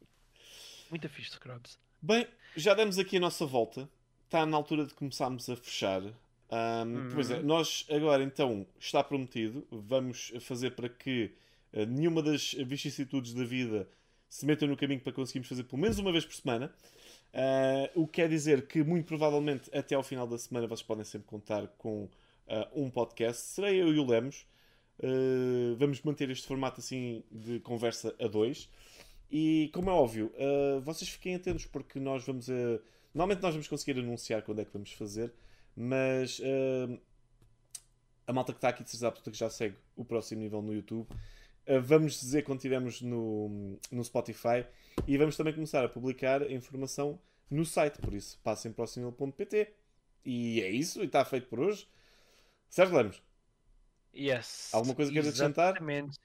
Muito 0.90 1.08
fixe, 1.08 1.32
Scrubs. 1.32 1.78
Bem, 2.00 2.26
já 2.56 2.74
demos 2.74 2.98
aqui 2.98 3.16
a 3.16 3.20
nossa 3.20 3.44
volta. 3.44 3.88
Está 4.24 4.46
na 4.46 4.56
altura 4.56 4.86
de 4.86 4.94
começarmos 4.94 5.48
a 5.48 5.56
fechar. 5.56 6.02
Um, 6.02 6.12
uhum. 6.50 7.10
Pois 7.14 7.30
é, 7.30 7.42
nós 7.42 7.86
agora 7.90 8.22
então 8.22 8.66
está 8.78 9.02
prometido. 9.02 9.66
Vamos 9.70 10.32
fazer 10.40 10.70
para 10.72 10.88
que 10.88 11.32
uh, 11.72 11.84
nenhuma 11.86 12.22
das 12.22 12.54
vicissitudes 12.54 13.34
da 13.34 13.44
vida 13.44 13.88
se 14.28 14.46
meta 14.46 14.66
no 14.66 14.76
caminho 14.76 15.00
para 15.00 15.12
conseguirmos 15.12 15.48
fazer 15.48 15.64
pelo 15.64 15.80
menos 15.80 15.98
uma 15.98 16.12
vez 16.12 16.24
por 16.24 16.34
semana. 16.34 16.72
Uh, 17.34 18.02
o 18.02 18.06
que 18.06 18.22
quer 18.22 18.28
dizer 18.28 18.68
que 18.68 18.84
muito 18.84 19.06
provavelmente 19.06 19.68
até 19.76 19.96
ao 19.96 20.04
final 20.04 20.24
da 20.24 20.38
semana 20.38 20.68
vocês 20.68 20.86
podem 20.86 21.04
sempre 21.04 21.26
contar 21.26 21.66
com 21.76 22.04
uh, 22.04 22.10
um 22.72 22.88
podcast. 22.88 23.42
Serei 23.42 23.82
eu 23.82 23.92
e 23.92 23.98
o 23.98 24.06
Lemos. 24.06 24.46
Uh, 25.00 25.74
vamos 25.76 26.00
manter 26.02 26.30
este 26.30 26.46
formato 26.46 26.78
assim 26.78 27.24
de 27.32 27.58
conversa 27.58 28.14
a 28.20 28.28
dois. 28.28 28.70
E 29.28 29.68
como 29.74 29.90
é 29.90 29.92
óbvio, 29.92 30.32
vocês 30.84 31.10
fiquem 31.10 31.34
atentos 31.34 31.66
porque 31.66 31.98
nós 31.98 32.24
vamos. 32.24 32.46
Normalmente 33.12 33.42
nós 33.42 33.52
vamos 33.52 33.66
conseguir 33.66 33.98
anunciar 33.98 34.42
quando 34.42 34.60
é 34.60 34.64
que 34.64 34.72
vamos 34.72 34.92
fazer, 34.92 35.32
mas 35.74 36.40
a 38.24 38.32
malta 38.32 38.52
que 38.52 38.58
está 38.58 38.68
aqui 38.68 38.84
de 38.84 38.90
certeza 38.90 39.08
absoluta 39.08 39.32
que 39.32 39.36
já 39.36 39.50
segue 39.50 39.74
o 39.96 40.04
próximo 40.04 40.40
nível 40.40 40.62
no 40.62 40.72
YouTube. 40.72 41.08
Vamos 41.82 42.20
dizer 42.20 42.42
quando 42.42 42.58
estivermos 42.58 43.00
no, 43.00 43.78
no 43.90 44.04
Spotify 44.04 44.66
e 45.06 45.16
vamos 45.16 45.36
também 45.36 45.52
começar 45.52 45.84
a 45.84 45.88
publicar 45.88 46.42
a 46.42 46.52
informação 46.52 47.18
no 47.50 47.64
site, 47.64 47.98
por 47.98 48.14
isso 48.14 48.38
passem 48.42 48.72
para 48.72 48.84
o 48.84 48.88
nível.pt. 48.96 49.72
E 50.24 50.62
é 50.62 50.70
isso, 50.70 51.02
e 51.02 51.06
está 51.06 51.24
feito 51.24 51.48
por 51.48 51.60
hoje. 51.60 51.86
Certo, 52.68 52.94
Lemos? 52.94 53.22
Yes. 54.14 54.72
Alguma 54.72 54.94
coisa 54.94 55.10
que 55.10 55.14
queres 55.14 55.28
acrescentar? 55.28 55.70
Exatamente. 55.70 56.18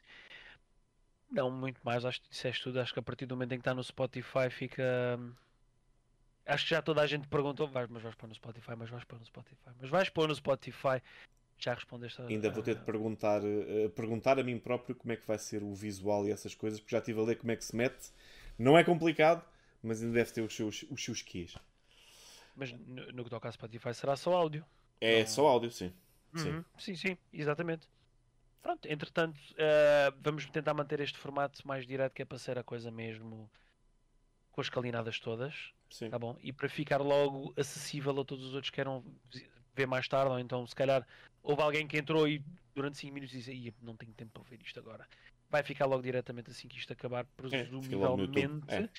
Não, 1.32 1.52
muito 1.52 1.80
mais. 1.84 2.06
Acho 2.06 2.22
que 2.22 2.30
disseste 2.30 2.64
tudo. 2.64 2.80
Acho 2.80 2.94
que 2.94 3.00
a 3.00 3.04
partir 3.04 3.26
do 3.26 3.36
momento 3.36 3.52
em 3.52 3.58
que 3.58 3.62
está 3.62 3.74
no 3.74 3.84
Spotify 3.84 4.50
fica. 4.50 4.84
Acho 6.46 6.64
que 6.64 6.70
já 6.72 6.82
toda 6.82 7.02
a 7.02 7.08
gente 7.08 7.28
perguntou, 7.28 7.68
vais, 7.68 7.88
mas 7.90 8.02
vais 8.02 8.16
pôr 8.16 8.28
no 8.28 8.34
Spotify, 8.34 8.72
mas 8.76 8.90
vais 8.90 9.04
pôr 9.04 9.20
no 9.20 9.26
Spotify, 9.26 9.70
mas 9.80 9.90
vais 9.90 10.10
pôr 10.10 10.28
no 10.28 10.36
Spotify. 10.36 11.02
Já 11.60 11.74
respondeste 11.74 12.22
a... 12.22 12.26
Ainda 12.26 12.50
vou 12.50 12.64
ter 12.64 12.76
de 12.76 12.82
perguntar, 12.84 13.42
uh, 13.44 13.90
perguntar 13.92 14.40
a 14.40 14.44
mim 14.44 14.58
próprio 14.58 14.96
como 14.96 15.12
é 15.12 15.18
que 15.18 15.28
vai 15.28 15.38
ser 15.38 15.62
o 15.62 15.74
visual 15.74 16.26
e 16.26 16.32
essas 16.32 16.56
coisas, 16.56 16.80
porque 16.80 16.96
já 16.96 17.00
estive 17.00 17.20
a 17.20 17.24
ler 17.24 17.36
como 17.36 17.52
é 17.52 17.56
que 17.56 17.66
se 17.66 17.76
mete. 17.76 18.12
Não 18.58 18.78
é 18.78 18.84
complicado, 18.84 19.44
mas 19.84 20.02
ainda 20.02 20.14
deve 20.14 20.32
ter 20.32 20.42
os 20.42 20.56
seus, 20.56 20.86
os 20.90 21.04
seus 21.04 21.22
quês. 21.22 21.56
Mas 22.56 22.72
no, 22.72 23.12
no 23.12 23.24
que 23.24 23.30
toca 23.30 23.50
a 23.50 23.52
Spotify 23.52 23.94
será 23.94 24.16
só 24.16 24.34
áudio. 24.34 24.66
É 25.02 25.20
Não- 25.20 25.28
só 25.28 25.48
áudio, 25.48 25.72
sim. 25.72 25.92
Sim. 26.36 26.50
Uhum. 26.52 26.64
sim, 26.78 26.96
sim, 26.96 27.18
exatamente. 27.34 27.88
Pronto, 28.62 28.86
entretanto, 28.88 29.40
eh, 29.58 30.12
vamos 30.22 30.46
tentar 30.46 30.74
manter 30.74 31.00
este 31.00 31.18
formato 31.18 31.66
mais 31.68 31.88
direto, 31.88 32.14
que 32.14 32.22
é 32.22 32.26
para 32.26 32.38
ser 32.38 32.58
a 32.58 32.64
coisa 32.64 32.92
mesmo 32.92 33.50
com 34.52 34.62
as 34.62 34.70
calinadas 34.70 35.20
todas, 35.20 35.72
sim. 35.90 36.10
tá 36.10 36.20
bom? 36.20 36.38
E 36.42 36.52
para 36.52 36.68
ficar 36.68 37.02
logo 37.02 37.54
acessível 37.58 38.20
a 38.20 38.26
todos 38.26 38.46
os 38.46 38.54
outros 38.54 38.70
que 38.70 38.76
queiram 38.76 39.04
ver 39.74 39.88
mais 39.88 40.08
tarde, 40.08 40.32
ou 40.32 40.40
então, 40.40 40.68
se 40.68 40.76
calhar, 40.76 41.08
houve 41.44 41.62
alguém 41.62 41.88
que 41.88 41.98
entrou 41.98 42.28
e 42.28 42.44
durante 42.74 42.98
5 42.98 43.14
minutos 43.14 43.36
disse: 43.36 43.52
"Ih, 43.52 43.74
não 43.82 43.96
tenho 43.96 44.14
tempo 44.14 44.32
para 44.32 44.50
ver 44.50 44.60
isto 44.64 44.80
agora. 44.80 45.08
Vai 45.50 45.64
ficar 45.64 45.86
logo 45.86 46.02
diretamente 46.02 46.52
assim 46.52 46.68
que 46.68 46.78
isto 46.78 46.94
acabar, 46.94 47.24
É, 47.24 47.28
presumivelmente. 47.36 48.72
é. 48.72 48.90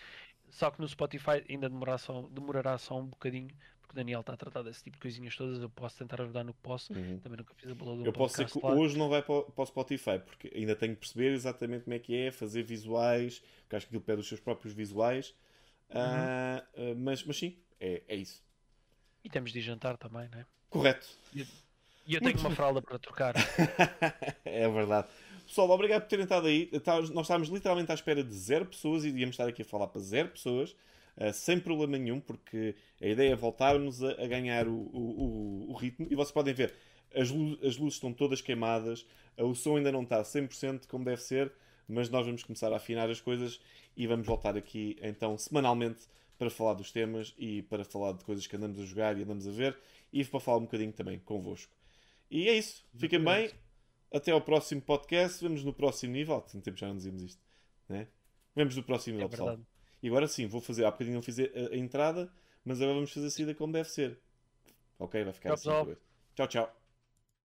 Só 0.48 0.70
que 0.70 0.80
no 0.80 0.88
Spotify 0.88 1.44
ainda 1.48 1.68
demorará 1.68 1.96
só, 1.96 2.22
demorará 2.22 2.76
só 2.76 2.98
um 2.98 3.06
bocadinho, 3.06 3.50
porque 3.80 3.92
o 3.92 3.94
Daniel 3.94 4.20
está 4.20 4.32
a 4.32 4.36
tratar 4.36 4.62
desse 4.62 4.82
tipo 4.82 4.96
de 4.96 5.00
coisinhas 5.00 5.36
todas. 5.36 5.60
Eu 5.60 5.70
posso 5.70 5.96
tentar 5.96 6.20
ajudar 6.22 6.42
no 6.42 6.52
que 6.52 6.60
posso. 6.60 6.92
Uhum. 6.92 7.20
Também 7.20 7.38
nunca 7.38 7.54
fiz 7.54 7.70
a 7.70 7.74
bola 7.74 7.96
do 7.96 8.04
Eu 8.04 8.12
posso 8.12 8.34
dizer 8.36 8.50
que 8.50 8.66
hoje 8.66 8.98
não 8.98 9.08
vai 9.08 9.22
para 9.22 9.34
o, 9.34 9.42
para 9.44 9.62
o 9.62 9.66
Spotify, 9.66 10.18
porque 10.18 10.50
ainda 10.52 10.74
tenho 10.74 10.94
que 10.94 11.00
perceber 11.00 11.32
exatamente 11.32 11.84
como 11.84 11.94
é 11.94 11.98
que 12.00 12.16
é, 12.16 12.32
fazer 12.32 12.64
visuais, 12.64 13.38
porque 13.62 13.76
acho 13.76 13.86
que 13.86 13.90
aquilo 13.90 14.02
pede 14.02 14.20
os 14.20 14.28
seus 14.28 14.40
próprios 14.40 14.74
visuais. 14.74 15.34
Ah, 15.88 16.64
ah, 16.74 16.94
mas, 16.96 17.22
mas 17.24 17.36
sim, 17.36 17.56
é, 17.78 18.02
é 18.08 18.16
isso. 18.16 18.42
E 19.22 19.28
temos 19.28 19.52
de 19.52 19.60
jantar 19.60 19.96
também, 19.96 20.28
né? 20.28 20.46
Correto. 20.68 21.08
E 21.34 21.46
eu 22.08 22.20
tenho 22.20 22.38
uma 22.38 22.50
fralda 22.50 22.82
para 22.82 22.98
trocar. 22.98 23.34
é 24.44 24.68
verdade. 24.68 25.08
Pessoal, 25.46 25.70
obrigado 25.70 26.02
por 26.02 26.08
terem 26.08 26.22
estado 26.24 26.46
aí. 26.46 26.66
Tá- 26.80 27.00
Nós 27.00 27.22
estávamos 27.26 27.48
literalmente 27.48 27.90
à 27.90 27.94
espera 27.94 28.22
de 28.22 28.34
zero 28.34 28.66
pessoas 28.66 29.04
e 29.04 29.08
íamos 29.10 29.34
estar 29.34 29.48
aqui 29.48 29.62
a 29.62 29.64
falar 29.64 29.88
para 29.88 30.00
zero 30.00 30.28
pessoas, 30.28 30.76
ah, 31.16 31.32
sem 31.32 31.58
problema 31.58 31.98
nenhum, 31.98 32.20
porque 32.20 32.74
a 33.00 33.06
ideia 33.06 33.32
é 33.32 33.36
voltarmos 33.36 34.02
a, 34.02 34.14
ganhar 34.26 34.68
o, 34.68 34.72
o- 34.74 35.66
o- 35.70 35.74
ritmo. 35.74 36.06
E 36.10 36.14
vocês 36.14 36.30
podem 36.32 36.54
ver, 36.54 36.72
as, 37.14 37.30
lu- 37.30 37.58
as 37.64 37.76
luzes 37.76 37.94
estão 37.94 38.12
todas 38.12 38.40
queimadas, 38.40 39.04
ah, 39.36 39.44
o 39.44 39.54
som 39.54 39.76
ainda 39.76 39.90
não 39.90 40.02
está 40.02 40.22
100% 40.22 40.86
como 40.86 41.04
deve 41.04 41.20
ser, 41.20 41.52
mas 41.88 42.08
nós 42.08 42.24
vamos 42.24 42.44
começar 42.44 42.72
a 42.72 42.76
afinar 42.76 43.10
as 43.10 43.20
coisas 43.20 43.60
e 43.96 44.06
vamos 44.06 44.24
voltar 44.26 44.56
aqui 44.56 44.96
então 45.02 45.36
semanalmente 45.36 46.02
para 46.38 46.48
falar 46.48 46.74
dos 46.74 46.92
temas 46.92 47.34
e 47.36 47.62
para 47.62 47.84
falar 47.84 48.12
de 48.12 48.24
coisas 48.24 48.46
que 48.46 48.54
andamos 48.54 48.78
a 48.78 48.84
jogar 48.84 49.18
e 49.18 49.22
andamos 49.24 49.46
a 49.48 49.50
ver 49.50 49.76
e 50.12 50.24
para 50.24 50.38
falar 50.40 50.58
um 50.58 50.62
bocadinho 50.62 50.92
também 50.92 51.18
convosco. 51.18 51.72
E 52.30 52.48
é 52.48 52.54
isso. 52.54 52.84
Fiquem 52.96 53.22
bem. 53.22 53.50
Até 54.12 54.30
ao 54.32 54.40
próximo 54.40 54.80
podcast. 54.80 55.42
Vemos 55.42 55.64
no 55.64 55.72
próximo 55.72 56.12
nível. 56.12 56.36
Há 56.36 56.40
tanto 56.42 56.62
tempo 56.62 56.76
já 56.78 56.88
não 56.88 56.96
dizíamos 56.96 57.22
isto. 57.22 57.42
Né? 57.88 58.08
Vemos 58.54 58.76
no 58.76 58.82
próximo 58.82 59.14
É 59.14 59.16
nível, 59.16 59.28
pessoal. 59.28 59.48
verdade. 59.48 59.68
E 60.02 60.08
agora 60.08 60.26
sim, 60.26 60.46
vou 60.46 60.60
fazer. 60.60 60.84
Há 60.84 60.90
bocadinho 60.90 61.14
não 61.16 61.22
fiz 61.22 61.38
a, 61.38 61.42
a 61.72 61.76
entrada, 61.76 62.32
mas 62.64 62.80
agora 62.80 62.94
vamos 62.94 63.12
fazer 63.12 63.26
a 63.26 63.30
saída 63.30 63.54
como 63.54 63.72
deve 63.72 63.88
ser. 63.88 64.18
Ok? 64.98 65.22
Vai 65.24 65.32
ficar 65.32 65.50
Tchau, 65.50 65.54
assim. 65.54 65.90
pessoal. 65.90 65.96
Tchau, 66.34 66.46
tchau. 66.48 66.79